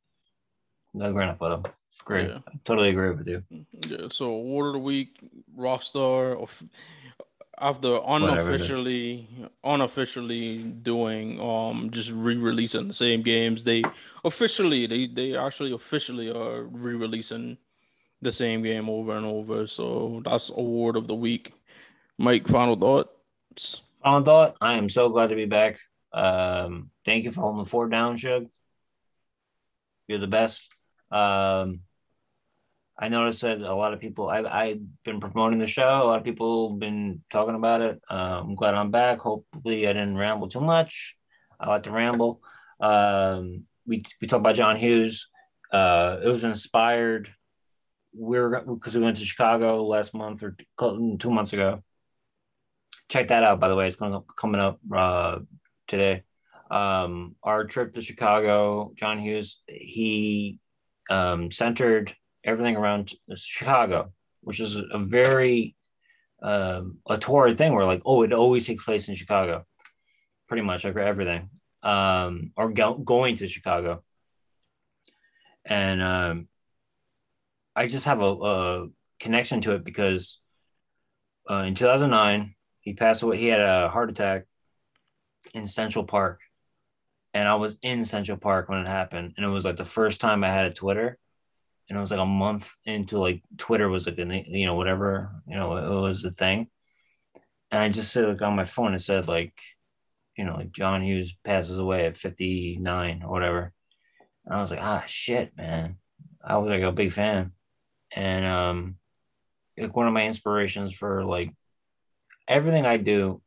the 0.94 1.10
Grand 1.10 1.30
Theft 1.30 1.42
Auto. 1.42 1.62
Great. 2.04 2.28
Yeah. 2.28 2.38
I 2.46 2.52
totally 2.64 2.90
agree 2.90 3.10
with 3.10 3.26
you. 3.26 3.42
Yeah. 3.88 4.08
So 4.12 4.26
award 4.26 4.68
of 4.68 4.72
the 4.74 4.78
week, 4.80 5.18
Rockstar, 5.58 6.40
after 7.58 8.00
unofficially 8.06 9.28
Whatever. 9.36 9.52
unofficially 9.64 10.62
doing 10.62 11.40
um 11.40 11.90
just 11.90 12.10
re-releasing 12.10 12.88
the 12.88 12.94
same 12.94 13.22
games, 13.22 13.64
they 13.64 13.82
officially 14.24 14.86
they 14.86 15.06
they 15.06 15.36
actually 15.36 15.72
officially 15.72 16.30
are 16.30 16.64
re-releasing 16.64 17.56
the 18.22 18.32
same 18.32 18.62
game 18.62 18.88
over 18.88 19.16
and 19.16 19.26
over. 19.26 19.66
So 19.66 20.22
that's 20.24 20.48
award 20.50 20.96
of 20.96 21.06
the 21.06 21.14
week. 21.14 21.52
Mike, 22.18 22.48
final 22.48 22.76
thoughts. 22.76 23.80
Final 24.02 24.24
thought. 24.24 24.56
I 24.60 24.74
am 24.74 24.88
so 24.88 25.08
glad 25.08 25.28
to 25.28 25.36
be 25.36 25.46
back. 25.46 25.78
Um, 26.12 26.90
thank 27.04 27.24
you 27.24 27.32
for 27.32 27.42
holding 27.42 27.62
the 27.62 27.68
fort 27.68 27.90
down, 27.90 28.16
Shug. 28.16 28.46
You're 30.08 30.18
the 30.18 30.26
best. 30.26 30.72
Um, 31.10 31.80
I 32.98 33.09
noticed 33.09 33.43
that 33.43 33.60
a 33.60 33.74
lot 33.74 33.93
of 33.93 34.01
people, 34.01 34.31
I've, 34.31 34.47
I've 34.47 34.81
been 35.05 35.20
promoting 35.20 35.59
the 35.59 35.66
show. 35.66 36.01
A 36.02 36.06
lot 36.06 36.18
of 36.18 36.24
people 36.24 36.70
have 36.70 36.78
been 36.78 37.23
talking 37.31 37.55
about 37.55 37.82
it. 37.82 38.01
Uh, 38.09 38.40
I'm 38.43 38.55
glad 38.55 38.74
I'm 38.74 38.90
back. 38.90 39.18
Hopefully, 39.18 39.86
I 39.86 39.93
didn't 39.93 40.16
ramble 40.16 40.48
too 40.48 40.62
much. 40.62 41.14
I 41.60 41.68
like 41.68 41.82
to 41.82 41.90
ramble. 41.90 42.40
Um, 42.81 43.64
we, 43.86 44.02
we 44.20 44.27
talked 44.27 44.40
about 44.40 44.56
John 44.56 44.77
Hughes. 44.77 45.28
Uh, 45.70 46.18
it 46.24 46.28
was 46.28 46.44
inspired. 46.44 47.28
We 48.18 48.39
are 48.39 48.62
because 48.62 48.94
we 48.94 49.02
went 49.02 49.18
to 49.18 49.24
Chicago 49.27 49.85
last 49.85 50.14
month 50.14 50.43
or 50.43 50.56
two 50.78 51.31
months 51.31 51.52
ago. 51.52 51.82
Check 53.10 53.28
that 53.28 53.44
out, 53.44 53.60
by 53.60 53.68
the 53.68 53.74
way. 53.74 53.86
It's 53.86 53.97
coming 53.97 54.14
up, 54.14 54.27
coming 54.36 54.60
up 54.60 54.81
uh, 54.94 55.40
today. 55.86 56.23
Um, 56.70 57.36
our 57.43 57.64
trip 57.64 57.93
to 57.94 58.01
Chicago, 58.01 58.93
John 58.97 59.18
Hughes, 59.18 59.60
he 59.68 60.59
um, 61.10 61.51
centered 61.52 62.14
everything 62.47 62.77
around 62.77 63.12
Chicago, 63.35 64.12
which 64.40 64.60
is 64.60 64.77
a 64.77 64.98
very 64.98 65.74
um, 66.43 66.98
a 67.09 67.18
torrid 67.18 67.59
thing 67.59 67.74
where 67.74 67.85
like, 67.85 68.02
oh, 68.06 68.23
it 68.23 68.32
always 68.32 68.66
takes 68.66 68.85
place 68.85 69.09
in 69.09 69.14
Chicago, 69.14 69.66
pretty 70.48 70.62
much 70.62 70.85
like 70.85 70.97
everything, 70.97 71.51
um, 71.82 72.52
or 72.56 72.70
go- 72.70 72.94
going 72.94 73.36
to 73.36 73.48
Chicago. 73.48 74.02
And 75.64 76.01
um, 76.01 76.48
I 77.74 77.89
just 77.89 78.05
have 78.05 78.20
a, 78.20 78.24
a 78.24 78.86
connection 79.18 79.60
to 79.62 79.73
it 79.73 79.85
because 79.85 80.40
uh, 81.51 81.62
in 81.62 81.74
2009, 81.74 82.55
he 82.81 82.93
passed 82.94 83.23
away. 83.23 83.39
He 83.39 83.47
had 83.47 83.60
a 83.60 83.89
heart 83.89 84.10
attack 84.10 84.44
in 85.55 85.66
Central 85.66 86.05
Park. 86.05 86.40
And 87.35 87.48
I 87.48 87.56
was 87.56 87.77
in 87.82 88.05
Central 88.05 88.39
Park 88.39 88.68
when 88.68 88.78
it 88.78 88.86
happened. 88.86 89.35
And 89.36 89.44
it 89.44 89.48
was 89.48 89.64
like 89.64 89.77
the 89.77 89.85
first 89.85 90.20
time 90.20 90.44
I 90.44 90.51
had 90.51 90.66
a 90.66 90.73
Twitter 90.73 91.18
and 91.88 91.96
it 91.96 92.00
was 92.00 92.10
like 92.10 92.20
a 92.20 92.26
month 92.26 92.72
into 92.84 93.18
like 93.18 93.42
Twitter 93.58 93.88
was 93.88 94.06
like 94.06 94.18
a 94.18 94.44
you 94.48 94.66
know 94.66 94.74
whatever 94.74 95.30
you 95.46 95.56
know 95.56 95.76
it 95.76 96.00
was 96.00 96.24
a 96.24 96.30
thing, 96.30 96.68
and 97.70 97.80
I 97.80 97.88
just 97.88 98.12
said 98.12 98.28
like 98.28 98.42
on 98.42 98.56
my 98.56 98.64
phone 98.64 98.94
it 98.94 99.00
said 99.00 99.28
like, 99.28 99.54
you 100.36 100.44
know 100.44 100.56
like 100.56 100.72
John 100.72 101.02
Hughes 101.02 101.34
passes 101.44 101.78
away 101.78 102.06
at 102.06 102.18
fifty 102.18 102.78
nine 102.80 103.22
or 103.22 103.30
whatever, 103.30 103.72
and 104.44 104.54
I 104.54 104.60
was 104.60 104.70
like 104.70 104.80
ah 104.82 105.04
shit 105.06 105.56
man, 105.56 105.96
I 106.44 106.58
was 106.58 106.70
like 106.70 106.82
a 106.82 106.92
big 106.92 107.12
fan, 107.12 107.52
and 108.14 108.44
um, 108.44 108.96
like 109.78 109.94
one 109.94 110.08
of 110.08 110.14
my 110.14 110.26
inspirations 110.26 110.92
for 110.92 111.24
like 111.24 111.54
everything 112.48 112.84
I 112.84 112.96
do, 112.96 113.42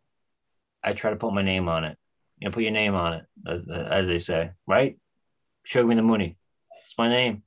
I 0.83 0.93
try 0.93 1.11
to 1.11 1.17
put 1.17 1.33
my 1.33 1.41
name 1.41 1.67
on 1.67 1.83
it, 1.83 1.97
you 2.39 2.47
know 2.47 2.53
put 2.53 2.63
your 2.63 2.71
name 2.71 2.95
on 2.95 3.13
it 3.15 3.25
as, 3.45 3.61
as 3.69 4.07
they 4.07 4.19
say 4.19 4.51
right, 4.65 4.97
show 5.63 5.85
me 5.85 5.95
the 5.95 6.01
money, 6.01 6.37
it's 6.85 6.97
my 6.97 7.09
name 7.09 7.43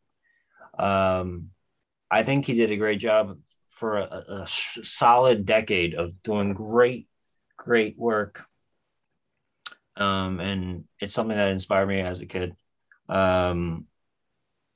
um, 0.79 1.51
I 2.11 2.23
think 2.23 2.47
he 2.47 2.55
did 2.55 2.71
a 2.71 2.77
great 2.77 2.99
job 2.99 3.39
for 3.71 3.99
a, 3.99 4.43
a 4.43 4.47
solid 4.47 5.47
decade 5.47 5.95
of 5.95 6.23
doing 6.23 6.53
great, 6.53 7.09
great 7.57 7.99
work. 7.99 8.45
Um, 9.97 10.41
and 10.41 10.85
it's 11.01 11.13
something 11.13 11.37
that 11.37 11.49
inspired 11.49 11.87
me 11.87 12.01
as 12.01 12.21
a 12.21 12.27
kid. 12.27 12.55
Um, 13.09 13.87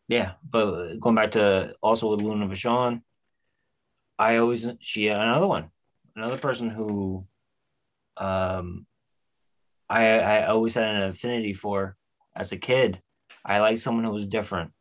yeah, 0.08 0.32
but 0.48 0.98
going 0.98 1.14
back 1.14 1.32
to 1.32 1.74
also 1.82 2.10
with 2.10 2.20
Luna 2.20 2.46
Vachon, 2.46 3.02
I 4.18 4.36
always 4.36 4.66
she 4.80 5.08
another 5.08 5.46
one, 5.46 5.70
another 6.14 6.38
person 6.38 6.70
who 6.70 7.26
um 8.16 8.86
I 9.88 10.18
I 10.18 10.46
always 10.46 10.74
had 10.74 10.84
an 10.84 11.02
affinity 11.02 11.54
for 11.54 11.96
as 12.34 12.52
a 12.52 12.56
kid. 12.56 13.00
I 13.44 13.60
like 13.60 13.78
someone 13.78 14.04
who 14.04 14.12
was 14.12 14.26
different. 14.26 14.72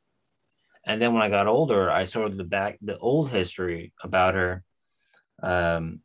And 0.85 1.01
then 1.01 1.13
when 1.13 1.23
I 1.23 1.29
got 1.29 1.47
older, 1.47 1.89
I 1.89 2.03
of 2.03 2.37
the 2.37 2.43
back 2.43 2.77
the 2.81 2.97
old 2.97 3.29
history 3.29 3.93
about 4.03 4.35
her. 4.35 4.63
Um, 5.41 6.01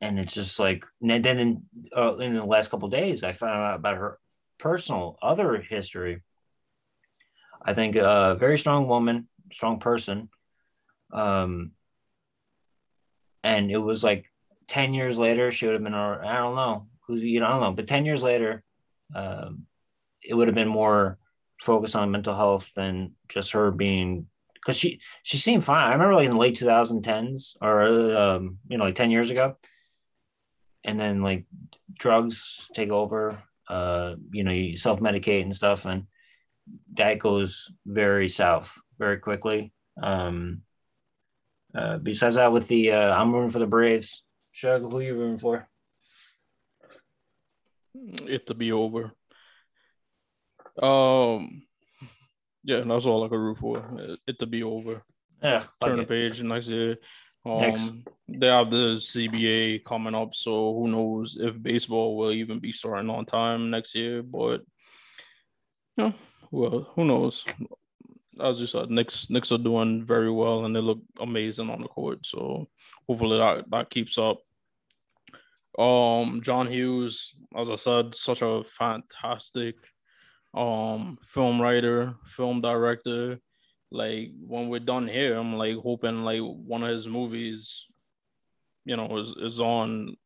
and 0.00 0.18
it's 0.18 0.34
just 0.34 0.58
like, 0.58 0.84
and 1.00 1.24
then 1.24 1.38
in, 1.38 1.62
uh, 1.96 2.16
in 2.16 2.34
the 2.34 2.44
last 2.44 2.70
couple 2.70 2.88
days, 2.88 3.22
I 3.22 3.32
found 3.32 3.60
out 3.60 3.76
about 3.76 3.96
her 3.96 4.18
personal 4.58 5.16
other 5.22 5.58
history. 5.60 6.22
I 7.62 7.72
think 7.72 7.96
a 7.96 8.36
very 8.38 8.58
strong 8.58 8.88
woman, 8.88 9.28
strong 9.52 9.78
person. 9.78 10.28
Um, 11.12 11.72
and 13.42 13.70
it 13.70 13.78
was 13.78 14.02
like 14.02 14.30
10 14.68 14.92
years 14.92 15.16
later, 15.16 15.52
she 15.52 15.66
would 15.66 15.74
have 15.74 15.84
been, 15.84 15.94
I 15.94 16.36
don't 16.36 16.56
know 16.56 16.88
who's, 17.06 17.22
you 17.22 17.40
know, 17.40 17.46
I 17.46 17.50
don't 17.50 17.60
know, 17.60 17.72
but 17.72 17.86
10 17.86 18.04
years 18.04 18.22
later, 18.22 18.62
um, 19.14 19.66
it 20.22 20.34
would 20.34 20.48
have 20.48 20.54
been 20.54 20.68
more 20.68 21.18
focus 21.60 21.94
on 21.94 22.10
mental 22.10 22.36
health 22.36 22.70
than 22.74 23.12
just 23.28 23.52
her 23.52 23.70
being 23.70 24.26
because 24.54 24.76
she 24.76 25.00
she 25.22 25.36
seemed 25.36 25.64
fine. 25.64 25.88
I 25.88 25.92
remember 25.92 26.14
like 26.14 26.26
in 26.26 26.32
the 26.32 26.38
late 26.38 26.56
2010s 26.58 27.56
or 27.60 28.16
um, 28.16 28.58
you 28.68 28.78
know 28.78 28.84
like 28.84 28.94
10 28.94 29.10
years 29.10 29.30
ago, 29.30 29.56
and 30.84 30.98
then 30.98 31.22
like 31.22 31.46
drugs 31.98 32.68
take 32.74 32.90
over. 32.90 33.42
Uh, 33.68 34.16
you 34.30 34.44
know, 34.44 34.52
you 34.52 34.76
self 34.76 35.00
medicate 35.00 35.42
and 35.42 35.56
stuff, 35.56 35.86
and 35.86 36.06
that 36.94 37.18
goes 37.18 37.70
very 37.86 38.28
south 38.28 38.78
very 38.98 39.18
quickly. 39.18 39.72
Um, 40.02 40.62
uh, 41.74 41.98
besides 41.98 42.36
that, 42.36 42.52
with 42.52 42.68
the 42.68 42.92
uh, 42.92 43.14
I'm 43.14 43.32
rooting 43.32 43.50
for 43.50 43.58
the 43.58 43.66
Braves. 43.66 44.22
Shug, 44.52 44.82
who 44.82 44.98
are 44.98 45.02
you 45.02 45.14
rooting 45.14 45.38
for? 45.38 45.68
It 47.94 48.46
to 48.46 48.54
be 48.54 48.72
over. 48.72 49.12
Um, 50.82 51.62
Yeah, 52.64 52.78
and 52.78 52.90
that's 52.90 53.04
all 53.06 53.24
I 53.24 53.28
could 53.28 53.38
root 53.38 53.58
for. 53.58 53.78
It, 53.98 54.18
it 54.26 54.38
to 54.40 54.46
be 54.46 54.62
over. 54.62 55.02
Yeah, 55.42 55.64
Turn 55.82 55.98
the 55.98 56.04
page 56.04 56.42
next 56.42 56.68
year. 56.68 56.96
Um, 57.46 57.60
Next. 57.60 57.90
they 58.26 58.46
have 58.46 58.70
the 58.70 58.96
CBA 58.96 59.84
coming 59.84 60.14
up, 60.14 60.34
so 60.34 60.72
who 60.72 60.88
knows 60.88 61.36
if 61.38 61.62
baseball 61.62 62.16
will 62.16 62.32
even 62.32 62.58
be 62.58 62.72
starting 62.72 63.10
on 63.10 63.26
time 63.26 63.68
next 63.70 63.94
year? 63.94 64.22
But 64.22 64.62
you 65.98 66.04
know, 66.04 66.14
well, 66.50 66.90
who 66.94 67.04
knows? 67.04 67.44
As 68.42 68.58
you 68.58 68.66
said, 68.66 68.90
Knicks 68.90 69.28
Knicks 69.28 69.52
are 69.52 69.58
doing 69.58 70.04
very 70.06 70.30
well 70.30 70.64
and 70.64 70.74
they 70.74 70.80
look 70.80 71.00
amazing 71.20 71.68
on 71.68 71.82
the 71.82 71.88
court. 71.88 72.20
So 72.24 72.68
hopefully 73.06 73.38
that 73.38 73.64
that 73.70 73.90
keeps 73.90 74.16
up. 74.16 74.40
Um, 75.78 76.40
John 76.42 76.66
Hughes, 76.66 77.30
as 77.56 77.68
I 77.68 77.76
said, 77.76 78.14
such 78.14 78.40
a 78.40 78.62
fantastic 78.78 79.74
um 80.54 81.18
film 81.22 81.60
writer, 81.60 82.14
film 82.36 82.60
director. 82.60 83.38
Like 83.90 84.30
when 84.46 84.68
we're 84.68 84.80
done 84.80 85.06
here, 85.06 85.36
I'm 85.36 85.54
like 85.56 85.76
hoping 85.76 86.24
like 86.24 86.40
one 86.40 86.82
of 86.82 86.90
his 86.90 87.06
movies, 87.06 87.84
you 88.84 88.96
know, 88.96 89.18
is, 89.18 89.52
is 89.52 89.60
on. 89.60 90.16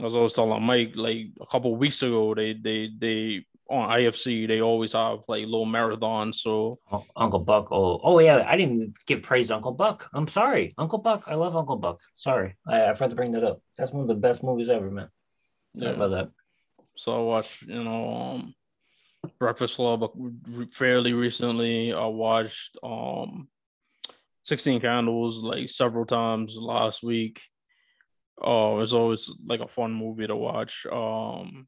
As 0.00 0.14
I 0.14 0.18
was 0.18 0.34
telling 0.34 0.62
Mike, 0.62 0.92
like 0.94 1.26
a 1.40 1.46
couple 1.46 1.74
weeks 1.74 2.02
ago, 2.02 2.34
they 2.34 2.52
they 2.52 2.88
they 2.96 3.44
on 3.68 3.90
IFC 3.90 4.46
they 4.48 4.60
always 4.62 4.92
have 4.92 5.18
like 5.28 5.44
little 5.44 5.66
marathons. 5.66 6.36
So 6.36 6.78
Oh, 6.90 7.04
Uncle 7.16 7.40
Buck. 7.40 7.68
Oh, 7.72 8.00
oh 8.02 8.18
yeah. 8.20 8.44
I 8.48 8.56
didn't 8.56 8.94
give 9.06 9.22
praise 9.22 9.48
to 9.48 9.56
Uncle 9.56 9.72
Buck. 9.72 10.08
I'm 10.14 10.28
sorry, 10.28 10.72
Uncle 10.78 10.98
Buck. 11.00 11.24
I 11.26 11.34
love 11.34 11.56
Uncle 11.56 11.76
Buck. 11.76 11.98
Sorry, 12.16 12.56
I, 12.66 12.90
I 12.90 12.94
forgot 12.94 13.10
to 13.10 13.16
bring 13.16 13.32
that 13.32 13.44
up. 13.44 13.60
That's 13.76 13.92
one 13.92 14.02
of 14.02 14.08
the 14.08 14.14
best 14.14 14.42
movies 14.44 14.68
ever, 14.68 14.90
man. 14.90 15.08
Sorry 15.76 15.90
Yeah. 15.90 15.96
about 15.96 16.10
that. 16.12 16.30
So 16.96 17.12
I 17.12 17.18
watched, 17.20 17.62
you 17.62 17.82
know, 17.84 18.10
um, 18.14 18.54
Breakfast 19.38 19.76
Club 19.76 20.02
uh, 20.02 20.08
fairly 20.72 21.12
recently. 21.12 21.92
I 21.92 22.06
watched 22.06 22.76
um, 22.82 23.48
Sixteen 24.44 24.80
Candles 24.80 25.38
like 25.38 25.68
several 25.68 26.06
times 26.06 26.56
last 26.56 27.02
week. 27.02 27.40
Oh, 28.40 28.80
it's 28.80 28.92
always 28.92 29.28
like 29.44 29.60
a 29.60 29.68
fun 29.68 29.92
movie 29.92 30.26
to 30.26 30.36
watch. 30.36 30.86
Um, 30.90 31.66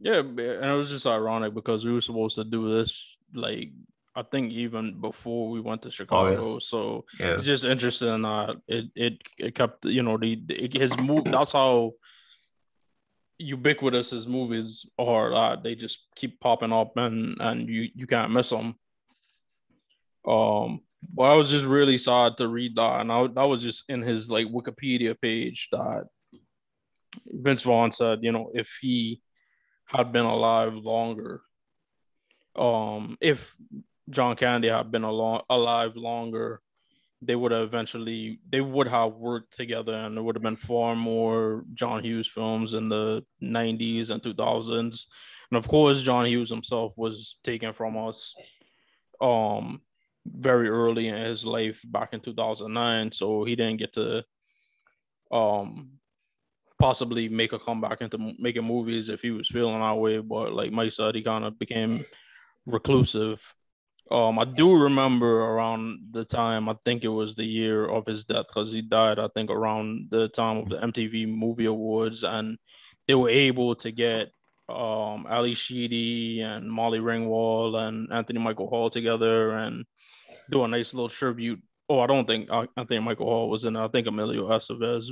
yeah, 0.00 0.18
and 0.18 0.38
it 0.40 0.76
was 0.76 0.90
just 0.90 1.06
ironic 1.06 1.54
because 1.54 1.84
we 1.84 1.92
were 1.92 2.00
supposed 2.00 2.34
to 2.34 2.44
do 2.44 2.76
this 2.76 2.92
like 3.32 3.70
I 4.16 4.22
think 4.22 4.52
even 4.52 5.00
before 5.00 5.50
we 5.50 5.60
went 5.60 5.82
to 5.82 5.90
Chicago. 5.90 6.58
So 6.60 7.04
Yeah. 7.18 7.36
it's 7.36 7.46
just 7.46 7.64
interesting 7.64 8.22
that 8.22 8.56
it 8.68 8.84
it 8.94 9.18
it 9.38 9.54
kept 9.54 9.84
you 9.86 10.02
know 10.02 10.18
the, 10.18 10.40
the 10.46 10.70
his 10.72 10.96
move. 10.96 11.24
That's 11.24 11.52
how 11.52 11.92
ubiquitous 13.38 14.10
his 14.10 14.26
movies 14.26 14.86
are. 14.98 15.56
They 15.62 15.74
just 15.74 15.98
keep 16.16 16.40
popping 16.40 16.72
up 16.72 16.96
and 16.96 17.36
and 17.40 17.68
you 17.68 17.88
you 17.94 18.06
can't 18.06 18.32
miss 18.32 18.50
them. 18.50 18.76
Um, 20.26 20.80
but 21.12 21.24
I 21.24 21.36
was 21.36 21.50
just 21.50 21.66
really 21.66 21.98
sad 21.98 22.36
to 22.38 22.48
read 22.48 22.76
that, 22.76 23.00
and 23.00 23.12
I, 23.12 23.26
that 23.26 23.48
was 23.48 23.62
just 23.62 23.84
in 23.88 24.02
his 24.02 24.30
like 24.30 24.46
Wikipedia 24.46 25.20
page 25.20 25.68
that 25.72 26.04
Vince 27.26 27.62
Vaughn 27.62 27.92
said, 27.92 28.20
you 28.22 28.32
know, 28.32 28.50
if 28.54 28.68
he 28.80 29.20
had 29.86 30.12
been 30.12 30.24
alive 30.24 30.74
longer, 30.74 31.42
um, 32.56 33.18
if 33.20 33.54
John 34.08 34.36
Candy 34.36 34.68
had 34.68 34.90
been 34.90 35.04
along, 35.04 35.42
alive 35.50 35.96
longer, 35.96 36.60
they 37.22 37.34
would 37.34 37.52
have 37.52 37.62
eventually 37.62 38.38
they 38.50 38.60
would 38.60 38.88
have 38.88 39.14
worked 39.14 39.56
together 39.56 39.94
and 39.94 40.16
there 40.16 40.22
would 40.22 40.36
have 40.36 40.42
been 40.42 40.56
far 40.56 40.94
more 40.94 41.64
John 41.74 42.02
Hughes 42.02 42.28
films 42.28 42.74
in 42.74 42.88
the 42.88 43.24
90s 43.42 44.10
and 44.10 44.22
2000s. 44.22 45.04
And 45.50 45.58
of 45.58 45.68
course, 45.68 46.02
John 46.02 46.26
Hughes 46.26 46.50
himself 46.50 46.92
was 46.96 47.36
taken 47.44 47.72
from 47.72 47.96
us 47.96 48.34
um 49.20 49.80
very 50.26 50.68
early 50.68 51.08
in 51.08 51.14
his 51.16 51.44
life 51.44 51.78
back 51.84 52.12
in 52.12 52.20
2009, 52.20 53.12
so 53.12 53.44
he 53.44 53.56
didn't 53.56 53.78
get 53.78 53.94
to 53.94 54.24
um 55.30 55.90
possibly 56.78 57.28
make 57.28 57.52
a 57.52 57.58
comeback 57.58 58.00
into 58.00 58.34
making 58.38 58.64
movies 58.64 59.08
if 59.08 59.20
he 59.20 59.30
was 59.30 59.48
feeling 59.48 59.80
that 59.80 59.92
way. 59.92 60.18
But 60.18 60.52
like 60.52 60.72
Mike 60.72 60.92
said, 60.92 61.14
he 61.14 61.22
kind 61.22 61.44
of 61.44 61.58
became 61.58 62.04
reclusive. 62.66 63.40
Um, 64.10 64.38
I 64.38 64.44
do 64.44 64.74
remember 64.74 65.40
around 65.40 66.08
the 66.12 66.24
time 66.24 66.68
I 66.68 66.76
think 66.84 67.04
it 67.04 67.08
was 67.08 67.34
the 67.34 67.44
year 67.44 67.86
of 67.86 68.06
his 68.06 68.24
death 68.24 68.46
because 68.48 68.70
he 68.70 68.82
died. 68.82 69.18
I 69.18 69.28
think 69.28 69.50
around 69.50 70.08
the 70.10 70.28
time 70.28 70.58
of 70.58 70.68
the 70.68 70.76
MTV 70.76 71.26
Movie 71.26 71.64
Awards, 71.64 72.22
and 72.22 72.58
they 73.08 73.14
were 73.14 73.30
able 73.30 73.74
to 73.76 73.90
get 73.90 74.28
um 74.68 75.26
Ally 75.28 75.54
Sheedy 75.54 76.40
and 76.40 76.70
Molly 76.70 76.98
Ringwald 76.98 77.76
and 77.76 78.12
Anthony 78.12 78.40
Michael 78.40 78.68
Hall 78.68 78.88
together 78.90 79.50
and 79.52 79.84
do 80.50 80.64
a 80.64 80.68
nice 80.68 80.92
little 80.92 81.08
tribute. 81.08 81.62
Oh, 81.88 82.00
I 82.00 82.06
don't 82.06 82.26
think 82.26 82.48
uh, 82.50 82.66
Anthony 82.76 83.00
Michael 83.00 83.26
Hall 83.26 83.50
was 83.50 83.64
in. 83.64 83.76
it. 83.76 83.84
I 83.84 83.88
think 83.88 84.06
Emilio 84.06 84.48
Estevez. 84.48 85.06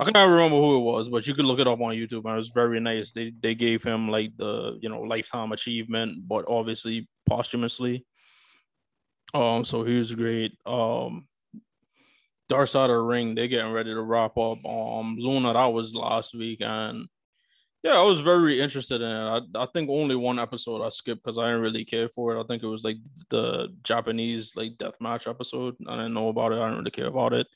I 0.00 0.04
can't 0.04 0.30
remember 0.30 0.56
who 0.56 0.76
it 0.76 0.80
was, 0.80 1.08
but 1.08 1.26
you 1.26 1.34
could 1.34 1.44
look 1.44 1.60
it 1.60 1.68
up 1.68 1.80
on 1.80 1.94
YouTube, 1.94 2.24
and 2.24 2.34
it 2.34 2.38
was 2.38 2.50
very 2.54 2.80
nice. 2.80 3.12
They 3.14 3.32
they 3.42 3.54
gave 3.54 3.82
him 3.82 4.10
like 4.10 4.36
the 4.36 4.78
you 4.80 4.88
know 4.88 5.00
lifetime 5.02 5.52
achievement, 5.52 6.26
but 6.28 6.44
obviously 6.48 7.08
posthumously. 7.26 8.06
Um, 9.32 9.64
so 9.64 9.84
he 9.84 9.98
was 9.98 10.12
great. 10.12 10.52
Um, 10.64 11.26
Dark 12.48 12.68
Side 12.68 12.90
of 12.90 12.96
the 12.96 13.00
Ring, 13.00 13.34
they're 13.34 13.48
getting 13.48 13.72
ready 13.72 13.92
to 13.92 14.00
wrap 14.02 14.36
up. 14.36 14.64
Um, 14.64 15.16
Luna, 15.18 15.54
that 15.54 15.66
was 15.66 15.94
last 15.94 16.34
week, 16.34 16.60
and 16.60 17.08
yeah, 17.82 17.92
I 17.92 18.02
was 18.02 18.20
very 18.20 18.60
interested 18.60 19.02
in 19.02 19.08
it. 19.10 19.46
I, 19.54 19.62
I 19.62 19.66
think 19.66 19.90
only 19.90 20.16
one 20.16 20.38
episode 20.38 20.82
I 20.82 20.88
skipped 20.88 21.22
because 21.22 21.38
I 21.38 21.46
didn't 21.46 21.60
really 21.60 21.84
care 21.84 22.08
for 22.08 22.34
it. 22.34 22.40
I 22.40 22.46
think 22.46 22.62
it 22.62 22.66
was 22.66 22.82
like 22.82 22.96
the 23.30 23.68
Japanese 23.82 24.52
like 24.56 24.78
death 24.78 24.94
match 25.00 25.26
episode. 25.26 25.76
I 25.86 25.96
didn't 25.96 26.14
know 26.14 26.28
about 26.28 26.52
it. 26.52 26.58
I 26.58 26.64
didn't 26.64 26.78
really 26.78 26.90
care 26.90 27.08
about 27.08 27.34
it. 27.34 27.46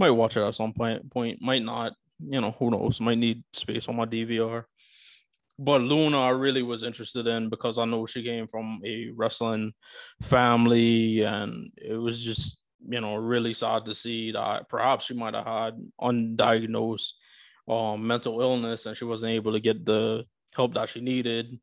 Might 0.00 0.10
watch 0.10 0.36
it 0.36 0.42
at 0.42 0.56
some 0.56 0.72
point. 0.72 1.08
Point 1.12 1.40
might 1.40 1.62
not. 1.62 1.92
You 2.18 2.40
know, 2.40 2.56
who 2.58 2.70
knows? 2.70 3.00
Might 3.00 3.18
need 3.18 3.44
space 3.52 3.84
on 3.86 3.96
my 3.96 4.06
DVR. 4.06 4.64
But 5.58 5.80
Luna, 5.80 6.20
I 6.20 6.30
really 6.30 6.62
was 6.62 6.82
interested 6.82 7.26
in 7.26 7.48
because 7.48 7.78
I 7.78 7.86
know 7.86 8.06
she 8.06 8.22
came 8.22 8.46
from 8.46 8.80
a 8.84 9.10
wrestling 9.14 9.72
family, 10.22 11.22
and 11.22 11.70
it 11.76 11.96
was 11.96 12.22
just 12.22 12.58
you 12.88 13.00
know 13.00 13.16
really 13.16 13.54
sad 13.54 13.84
to 13.86 13.94
see 13.94 14.32
that 14.32 14.68
perhaps 14.68 15.06
she 15.06 15.14
might 15.14 15.34
have 15.34 15.46
had 15.46 15.74
undiagnosed 16.00 17.12
um, 17.68 18.06
mental 18.06 18.40
illness 18.40 18.86
and 18.86 18.96
she 18.96 19.04
wasn't 19.04 19.32
able 19.32 19.52
to 19.52 19.60
get 19.60 19.84
the 19.84 20.24
help 20.54 20.74
that 20.74 20.88
she 20.90 21.00
needed 21.00 21.58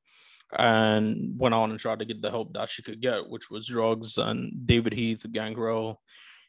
and 0.57 1.39
went 1.39 1.55
on 1.55 1.71
and 1.71 1.79
tried 1.79 1.99
to 1.99 2.05
get 2.05 2.21
the 2.21 2.29
help 2.29 2.53
that 2.53 2.69
she 2.69 2.83
could 2.83 3.01
get, 3.01 3.27
which 3.27 3.49
was 3.49 3.67
drugs 3.67 4.17
and 4.17 4.67
David 4.67 4.93
Heath, 4.93 5.25
Gangrel. 5.31 6.01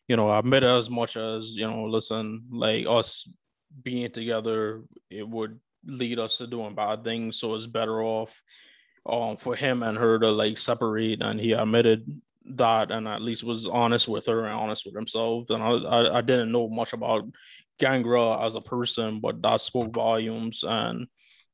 You 0.09 0.17
know, 0.17 0.29
I 0.29 0.41
admit 0.41 0.63
as 0.63 0.91
much 0.91 1.17
as, 1.17 1.51
you 1.51 1.67
know, 1.67 1.85
listen, 1.85 2.45
like 2.51 2.85
us 2.87 3.27
being 3.83 4.11
together, 4.11 4.83
it 5.09 5.27
would 5.27 5.59
lead 5.87 6.19
us 6.19 6.39
to 6.39 6.47
doing 6.47 6.75
bad 6.75 7.05
things. 7.05 7.39
So 7.39 7.55
it's 7.55 7.67
better 7.67 8.03
off 8.03 8.31
um 9.07 9.37
for 9.37 9.55
him 9.55 9.83
and 9.83 9.99
her 9.99 10.19
to 10.19 10.31
like 10.31 10.57
separate 10.57 11.21
and 11.21 11.39
he 11.39 11.53
admitted 11.53 12.23
that 12.47 12.91
and 12.91 13.07
at 13.07 13.21
least 13.21 13.45
was 13.45 13.67
honest 13.67 14.09
with 14.09 14.25
her 14.27 14.47
and 14.47 14.55
honest 14.55 14.85
with 14.87 14.95
himself. 14.95 15.47
And 15.51 15.63
I 15.63 15.71
I, 15.71 16.19
I 16.19 16.21
didn't 16.21 16.53
know 16.53 16.69
much 16.69 16.93
about 16.93 17.25
Gangrel 17.79 18.41
as 18.43 18.55
a 18.55 18.61
person, 18.61 19.21
but 19.21 19.43
that 19.43 19.61
spoke 19.61 19.93
volumes. 19.95 20.61
And 20.63 21.07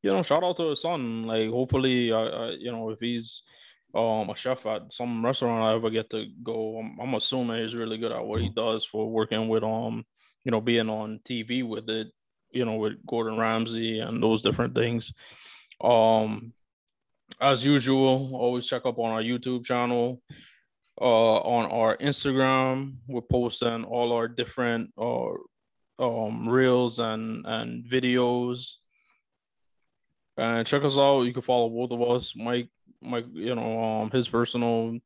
you 0.02 0.10
know, 0.10 0.22
shout 0.22 0.44
out 0.44 0.56
to 0.56 0.70
his 0.70 0.82
son. 0.82 1.24
Like, 1.26 1.50
hopefully, 1.50 2.10
uh, 2.12 2.18
uh, 2.18 2.50
you 2.58 2.72
know, 2.72 2.90
if 2.90 3.00
he's 3.00 3.42
um 3.94 4.30
a 4.30 4.36
chef 4.36 4.64
at 4.66 4.82
some 4.92 5.24
restaurant 5.24 5.64
I 5.64 5.74
ever 5.74 5.90
get 5.90 6.10
to 6.10 6.26
go, 6.42 6.78
I'm, 6.78 6.98
I'm 7.00 7.14
assuming 7.14 7.62
he's 7.62 7.74
really 7.74 7.98
good 7.98 8.12
at 8.12 8.24
what 8.24 8.40
he 8.40 8.50
does 8.50 8.84
for 8.84 9.10
working 9.10 9.48
with 9.48 9.64
um, 9.64 10.04
you 10.44 10.50
know, 10.50 10.60
being 10.60 10.88
on 10.88 11.20
TV 11.28 11.66
with 11.66 11.88
it, 11.90 12.08
you 12.52 12.64
know, 12.64 12.76
with 12.76 12.94
Gordon 13.06 13.38
Ramsay 13.38 14.00
and 14.00 14.22
those 14.22 14.42
different 14.42 14.74
things. 14.74 15.12
Um, 15.80 16.52
as 17.40 17.64
usual, 17.64 18.34
always 18.34 18.66
check 18.66 18.84
up 18.84 18.98
on 18.98 19.10
our 19.10 19.22
YouTube 19.22 19.64
channel. 19.64 20.20
Uh, 21.00 21.38
on 21.38 21.70
our 21.70 21.96
Instagram, 21.96 22.96
we're 23.08 23.22
posting 23.22 23.84
all 23.84 24.12
our 24.12 24.28
different 24.28 24.92
uh 24.98 25.30
um 26.00 26.48
reels 26.48 26.98
and 26.98 27.44
and 27.46 27.84
videos 27.84 28.76
and 30.38 30.66
check 30.66 30.82
us 30.82 30.96
out 30.96 31.22
you 31.22 31.32
can 31.32 31.42
follow 31.42 31.68
both 31.68 31.90
of 31.90 32.10
us 32.10 32.32
mike 32.34 32.68
mike 33.02 33.26
you 33.34 33.54
know 33.54 33.82
um 33.82 34.10
his 34.10 34.26
personal 34.26 34.98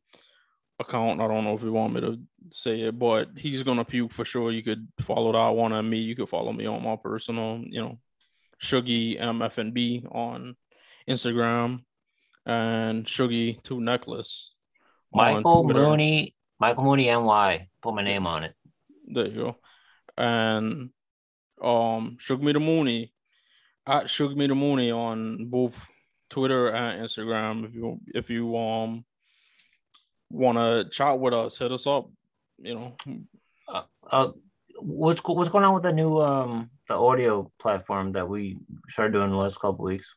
account 0.79 1.21
i 1.21 1.27
don't 1.27 1.45
know 1.45 1.57
if 1.57 1.63
you 1.63 1.73
want 1.73 1.93
me 1.93 2.01
to 2.01 2.19
say 2.53 2.83
it 2.83 2.99
but 2.99 3.29
he's 3.37 3.63
gonna 3.63 3.85
puke 3.85 4.13
for 4.13 4.25
sure 4.25 4.53
you 4.53 4.63
could 4.63 4.87
follow 5.01 5.33
that 5.33 5.57
one 5.57 5.73
and 5.73 5.89
me 5.89 5.99
you 5.99 6.15
could 6.15 6.29
follow 6.29 6.53
me 6.53 6.67
on 6.67 6.83
my 6.83 6.97
personal 6.97 7.63
you 7.65 7.81
know 7.81 7.99
shuggy 8.63 9.21
mfnb 9.21 10.15
on 10.15 10.55
instagram 11.09 11.81
and 12.47 13.07
shuggy 13.07 13.63
two 13.63 13.81
necklace 13.81 14.51
Michael 15.15 15.65
Mooney, 15.65 16.35
Michael 16.59 16.85
Mooney 16.85 17.07
NY. 17.07 17.69
Put 17.81 17.95
my 17.95 18.03
name 18.03 18.27
on 18.27 18.45
it. 18.45 18.55
There 19.07 19.27
you 19.27 19.35
go. 19.37 19.57
And 20.17 20.91
um 21.63 22.17
Shug 22.19 22.43
Me 22.43 22.53
the 22.53 22.61
Mooney 22.61 23.13
at 23.87 24.11
Shug 24.11 24.37
Me 24.37 24.47
the 24.47 24.55
Mooney 24.55 24.91
on 24.91 25.47
both 25.47 25.77
Twitter 26.31 26.69
and 26.69 27.07
Instagram 27.07 27.65
if 27.65 27.75
you 27.75 28.01
if 28.09 28.29
you 28.29 28.57
um 28.57 29.05
want 30.31 30.59
to 30.59 30.91
chat 30.91 31.19
with 31.19 31.33
us, 31.33 31.57
hit 31.59 31.71
us 31.71 31.87
up. 31.87 32.11
You 32.59 32.75
know, 32.75 32.97
uh, 33.69 33.83
uh, 34.11 34.33
what's 34.79 35.21
what's 35.25 35.51
going 35.51 35.65
on 35.65 35.75
with 35.75 35.83
the 35.83 35.93
new 35.93 36.21
um 36.21 36.71
the 36.89 36.95
audio 36.95 37.51
platform 37.61 38.13
that 38.13 38.29
we 38.29 38.59
started 38.91 39.13
doing 39.13 39.31
the 39.31 39.37
last 39.37 39.61
couple 39.61 39.85
weeks? 39.85 40.15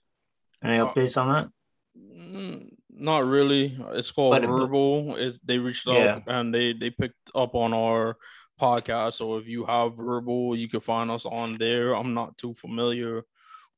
Any 0.64 0.80
uh, 0.80 0.88
updates 0.88 1.18
on 1.22 1.34
that? 1.34 1.50
Mm, 1.98 2.70
not 2.90 3.26
really. 3.26 3.78
It's 3.94 4.12
called 4.12 4.42
but, 4.42 4.48
Verbal. 4.48 5.16
It, 5.18 5.40
they 5.46 5.58
reached 5.58 5.88
out 5.88 5.96
yeah. 5.96 6.20
and 6.28 6.54
they 6.54 6.74
they 6.74 6.90
picked 6.90 7.16
up 7.36 7.56
on 7.56 7.74
our 7.74 8.18
podcast. 8.60 9.16
So 9.16 9.38
if 9.38 9.48
you 9.48 9.66
have 9.66 9.96
Verbal, 9.96 10.56
you 10.56 10.68
can 10.70 10.82
find 10.82 11.12
us 11.12 11.26
on 11.26 11.54
there. 11.54 11.94
I'm 11.96 12.14
not 12.14 12.38
too 12.38 12.54
familiar 12.56 13.24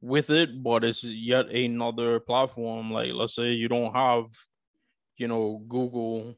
with 0.01 0.29
it, 0.29 0.63
but 0.63 0.83
it's 0.83 1.03
yet 1.03 1.49
another 1.49 2.19
platform. 2.19 2.91
Like 2.91 3.11
let's 3.13 3.35
say 3.35 3.51
you 3.51 3.67
don't 3.67 3.93
have, 3.93 4.25
you 5.17 5.27
know, 5.27 5.61
Google 5.67 6.35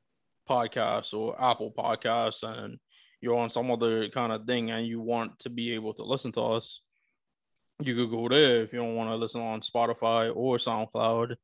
Podcasts 0.51 1.13
or 1.13 1.41
Apple 1.41 1.73
Podcasts, 1.77 2.43
and 2.43 2.77
you're 3.21 3.37
on 3.37 3.49
some 3.49 3.71
other 3.71 4.09
kind 4.09 4.33
of 4.33 4.45
thing, 4.45 4.71
and 4.71 4.85
you 4.85 4.99
want 4.99 5.39
to 5.39 5.49
be 5.49 5.73
able 5.73 5.93
to 5.93 6.03
listen 6.03 6.31
to 6.33 6.41
us. 6.41 6.81
You 7.79 7.95
could 7.95 8.11
go 8.11 8.27
there 8.27 8.61
if 8.63 8.73
you 8.73 8.79
don't 8.79 8.95
want 8.95 9.09
to 9.09 9.15
listen 9.15 9.41
on 9.41 9.61
Spotify 9.61 10.31
or 10.35 10.57
SoundCloud. 10.57 11.35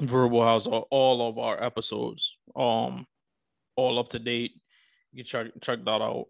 Verbal 0.00 0.54
has 0.54 0.66
all 0.66 1.28
of 1.28 1.38
our 1.38 1.62
episodes, 1.62 2.36
um, 2.54 3.06
all 3.76 3.98
up 3.98 4.10
to 4.10 4.18
date. 4.18 4.52
You 5.12 5.24
can 5.24 5.26
check 5.26 5.46
check 5.62 5.84
that 5.84 6.00
out 6.00 6.26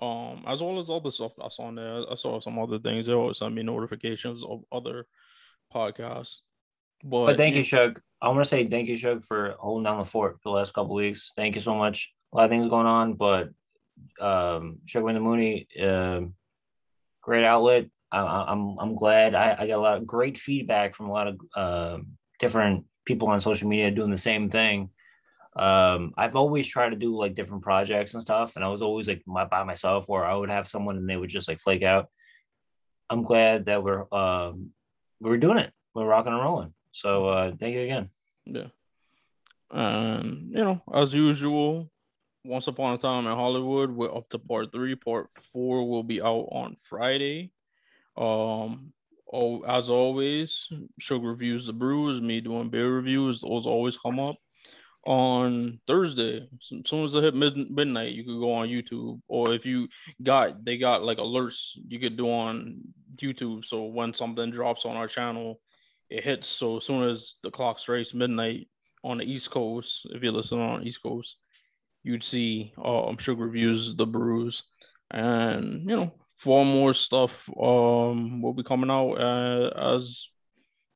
um, 0.00 0.44
as 0.46 0.60
well 0.60 0.78
as 0.80 0.88
other 0.88 1.10
stuff 1.10 1.32
that's 1.36 1.56
on 1.58 1.74
there. 1.74 2.02
I 2.10 2.14
saw 2.14 2.40
some 2.40 2.58
other 2.58 2.78
things. 2.78 3.06
They 3.06 3.12
always 3.12 3.38
send 3.38 3.54
me 3.54 3.62
notifications 3.62 4.42
of 4.44 4.62
other 4.70 5.06
podcasts. 5.74 6.36
But, 7.02 7.26
but 7.26 7.36
thank 7.36 7.56
you, 7.56 7.62
Shug. 7.62 8.00
I 8.20 8.28
want 8.28 8.40
to 8.40 8.44
say 8.44 8.66
thank 8.66 8.88
you, 8.88 8.96
Shug, 8.96 9.24
for 9.24 9.54
holding 9.58 9.84
down 9.84 9.98
the 9.98 10.04
fort 10.04 10.38
for 10.42 10.50
the 10.50 10.56
last 10.56 10.74
couple 10.74 10.94
weeks. 10.94 11.32
Thank 11.36 11.54
you 11.54 11.60
so 11.60 11.74
much. 11.74 12.12
A 12.32 12.36
lot 12.36 12.44
of 12.44 12.50
things 12.50 12.68
going 12.68 12.86
on, 12.86 13.14
but 13.14 13.50
um, 14.20 14.78
Shug 14.86 15.04
the 15.04 15.20
Mooney, 15.20 15.66
uh, 15.80 16.22
great 17.22 17.44
outlet. 17.44 17.86
I, 18.10 18.18
am 18.18 18.26
I'm, 18.48 18.78
I'm 18.78 18.96
glad. 18.96 19.34
I, 19.34 19.56
I 19.58 19.66
got 19.66 19.78
a 19.78 19.82
lot 19.82 19.98
of 19.98 20.06
great 20.06 20.38
feedback 20.38 20.94
from 20.94 21.08
a 21.08 21.12
lot 21.12 21.28
of 21.28 21.40
uh, 21.54 21.98
different 22.40 22.84
people 23.04 23.28
on 23.28 23.40
social 23.40 23.68
media 23.68 23.90
doing 23.90 24.10
the 24.10 24.16
same 24.16 24.50
thing 24.50 24.90
um 25.56 26.12
i've 26.16 26.36
always 26.36 26.66
tried 26.66 26.90
to 26.90 26.96
do 26.96 27.16
like 27.16 27.34
different 27.34 27.62
projects 27.62 28.12
and 28.12 28.22
stuff 28.22 28.54
and 28.54 28.64
i 28.64 28.68
was 28.68 28.82
always 28.82 29.08
like 29.08 29.22
my, 29.26 29.44
by 29.44 29.64
myself 29.64 30.08
or 30.08 30.24
i 30.24 30.34
would 30.34 30.50
have 30.50 30.68
someone 30.68 30.96
and 30.96 31.08
they 31.08 31.16
would 31.16 31.30
just 31.30 31.48
like 31.48 31.58
flake 31.58 31.82
out 31.82 32.06
i'm 33.10 33.22
glad 33.24 33.66
that 33.66 33.82
we're 33.82 34.12
um 34.14 34.70
we're 35.20 35.36
doing 35.36 35.58
it 35.58 35.72
we're 35.94 36.06
rocking 36.06 36.32
and 36.32 36.42
rolling 36.42 36.72
so 36.98 37.28
uh 37.28 37.52
thank 37.60 37.74
you 37.74 37.82
again 37.82 38.10
yeah 38.44 38.66
and 39.70 40.50
you 40.50 40.64
know 40.64 40.82
as 40.92 41.14
usual 41.14 41.88
once 42.44 42.66
upon 42.66 42.94
a 42.94 42.98
time 42.98 43.26
in 43.26 43.36
hollywood 43.36 43.90
we're 43.90 44.14
up 44.14 44.28
to 44.28 44.38
part 44.38 44.72
three 44.72 44.96
part 44.96 45.28
four 45.52 45.88
will 45.88 46.02
be 46.02 46.20
out 46.20 46.48
on 46.50 46.76
friday 46.88 47.52
um 48.16 48.92
oh 49.32 49.62
as 49.62 49.88
always 49.88 50.66
Sugar 50.98 51.28
reviews 51.28 51.66
the 51.66 51.72
brews 51.72 52.20
me 52.20 52.40
doing 52.40 52.68
beer 52.68 52.90
reviews 52.90 53.42
those 53.42 53.66
always 53.66 53.96
come 53.96 54.18
up 54.18 54.36
on 55.06 55.80
Thursday. 55.86 56.46
As 56.52 56.90
soon 56.90 57.06
as 57.06 57.14
it 57.14 57.22
hit 57.22 57.34
mid- 57.34 57.70
midnight, 57.70 58.12
you 58.12 58.24
could 58.24 58.40
go 58.40 58.52
on 58.52 58.68
YouTube, 58.68 59.22
or 59.26 59.54
if 59.54 59.64
you 59.64 59.88
got 60.22 60.64
they 60.66 60.76
got 60.76 61.02
like 61.02 61.16
alerts 61.16 61.70
you 61.86 61.98
could 61.98 62.16
do 62.18 62.26
on 62.26 62.80
YouTube. 63.16 63.64
So 63.64 63.84
when 63.84 64.12
something 64.12 64.50
drops 64.50 64.84
on 64.84 64.96
our 64.96 65.08
channel, 65.08 65.60
it 66.10 66.24
hits. 66.24 66.48
So 66.48 66.78
as 66.78 66.84
soon 66.84 67.08
as 67.08 67.34
the 67.42 67.50
clock 67.50 67.78
strikes 67.78 68.14
midnight 68.14 68.68
on 69.04 69.18
the 69.18 69.24
East 69.24 69.50
Coast, 69.50 70.06
if 70.10 70.22
you're 70.22 70.32
listening 70.32 70.60
on 70.60 70.86
East 70.86 71.02
Coast, 71.02 71.36
you'd 72.02 72.24
see 72.24 72.72
um 72.82 73.16
Shug 73.18 73.38
reviews 73.38 73.96
the 73.96 74.06
brews, 74.06 74.62
and 75.10 75.88
you 75.88 75.96
know 75.96 76.12
four 76.38 76.64
more 76.64 76.94
stuff 76.94 77.32
um 77.60 78.40
will 78.40 78.54
be 78.54 78.62
coming 78.62 78.90
out 78.90 79.14
uh, 79.14 79.94
as 79.94 80.28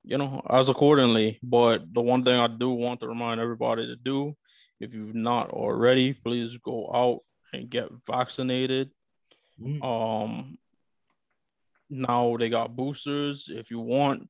you 0.05 0.18
know, 0.18 0.43
as 0.51 0.68
accordingly. 0.68 1.39
But 1.43 1.93
the 1.93 2.01
one 2.01 2.24
thing 2.24 2.39
I 2.39 2.48
do 2.48 2.70
want 2.70 3.01
to 3.01 3.09
remind 3.09 3.40
everybody 3.40 3.86
to 3.86 3.97
do, 3.97 4.36
if 4.80 4.93
you've 4.93 5.14
not 5.14 5.51
already, 5.51 6.12
please 6.12 6.56
go 6.64 6.90
out 6.93 7.20
and 7.52 7.70
get 7.70 7.89
vaccinated. 8.06 8.90
Mm. 9.60 9.82
Um, 9.82 10.59
now 11.89 12.36
they 12.39 12.48
got 12.48 12.74
boosters. 12.74 13.47
If 13.48 13.70
you 13.70 13.78
want, 13.78 14.28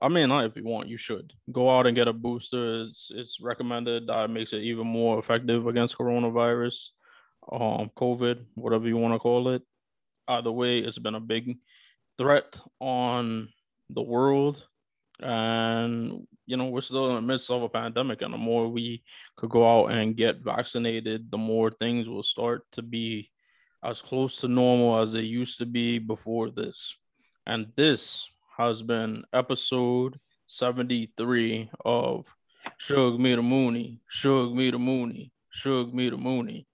I 0.00 0.08
mean, 0.08 0.28
not 0.28 0.44
if 0.44 0.56
you 0.56 0.64
want, 0.64 0.88
you 0.88 0.96
should 0.96 1.32
go 1.50 1.76
out 1.76 1.86
and 1.86 1.96
get 1.96 2.08
a 2.08 2.12
booster. 2.12 2.84
It's 2.84 3.10
it's 3.12 3.40
recommended. 3.40 4.06
That 4.06 4.30
makes 4.30 4.52
it 4.52 4.62
even 4.62 4.86
more 4.86 5.18
effective 5.18 5.66
against 5.66 5.98
coronavirus, 5.98 6.88
um, 7.50 7.90
COVID, 7.96 8.44
whatever 8.54 8.86
you 8.86 8.96
want 8.96 9.14
to 9.14 9.18
call 9.18 9.48
it. 9.48 9.62
Either 10.28 10.52
way, 10.52 10.78
it's 10.78 10.98
been 10.98 11.16
a 11.16 11.20
big 11.20 11.56
threat 12.16 12.54
on 12.80 13.48
the 13.90 14.02
world 14.02 14.62
and 15.20 16.26
you 16.46 16.56
know 16.56 16.66
we're 16.66 16.80
still 16.80 17.08
in 17.08 17.16
the 17.16 17.20
midst 17.20 17.50
of 17.50 17.62
a 17.62 17.68
pandemic 17.68 18.22
and 18.22 18.32
the 18.32 18.38
more 18.38 18.68
we 18.68 19.02
could 19.36 19.50
go 19.50 19.66
out 19.66 19.90
and 19.90 20.16
get 20.16 20.38
vaccinated 20.38 21.30
the 21.30 21.38
more 21.38 21.70
things 21.70 22.08
will 22.08 22.22
start 22.22 22.62
to 22.70 22.82
be 22.82 23.30
as 23.82 24.00
close 24.00 24.36
to 24.36 24.48
normal 24.48 25.00
as 25.00 25.12
they 25.12 25.20
used 25.20 25.58
to 25.58 25.66
be 25.66 25.98
before 25.98 26.50
this 26.50 26.94
and 27.46 27.66
this 27.76 28.24
has 28.58 28.82
been 28.82 29.22
episode 29.32 30.18
73 30.48 31.70
of 31.84 32.26
Shug 32.78 33.18
Me 33.18 33.34
the 33.36 33.42
Mooney, 33.42 34.00
Shug 34.08 34.52
Me 34.52 34.70
the 34.70 34.78
Mooney, 34.78 35.32
Shug 35.50 35.94
Me 35.94 36.10
the 36.10 36.16
Mooney. 36.16 36.67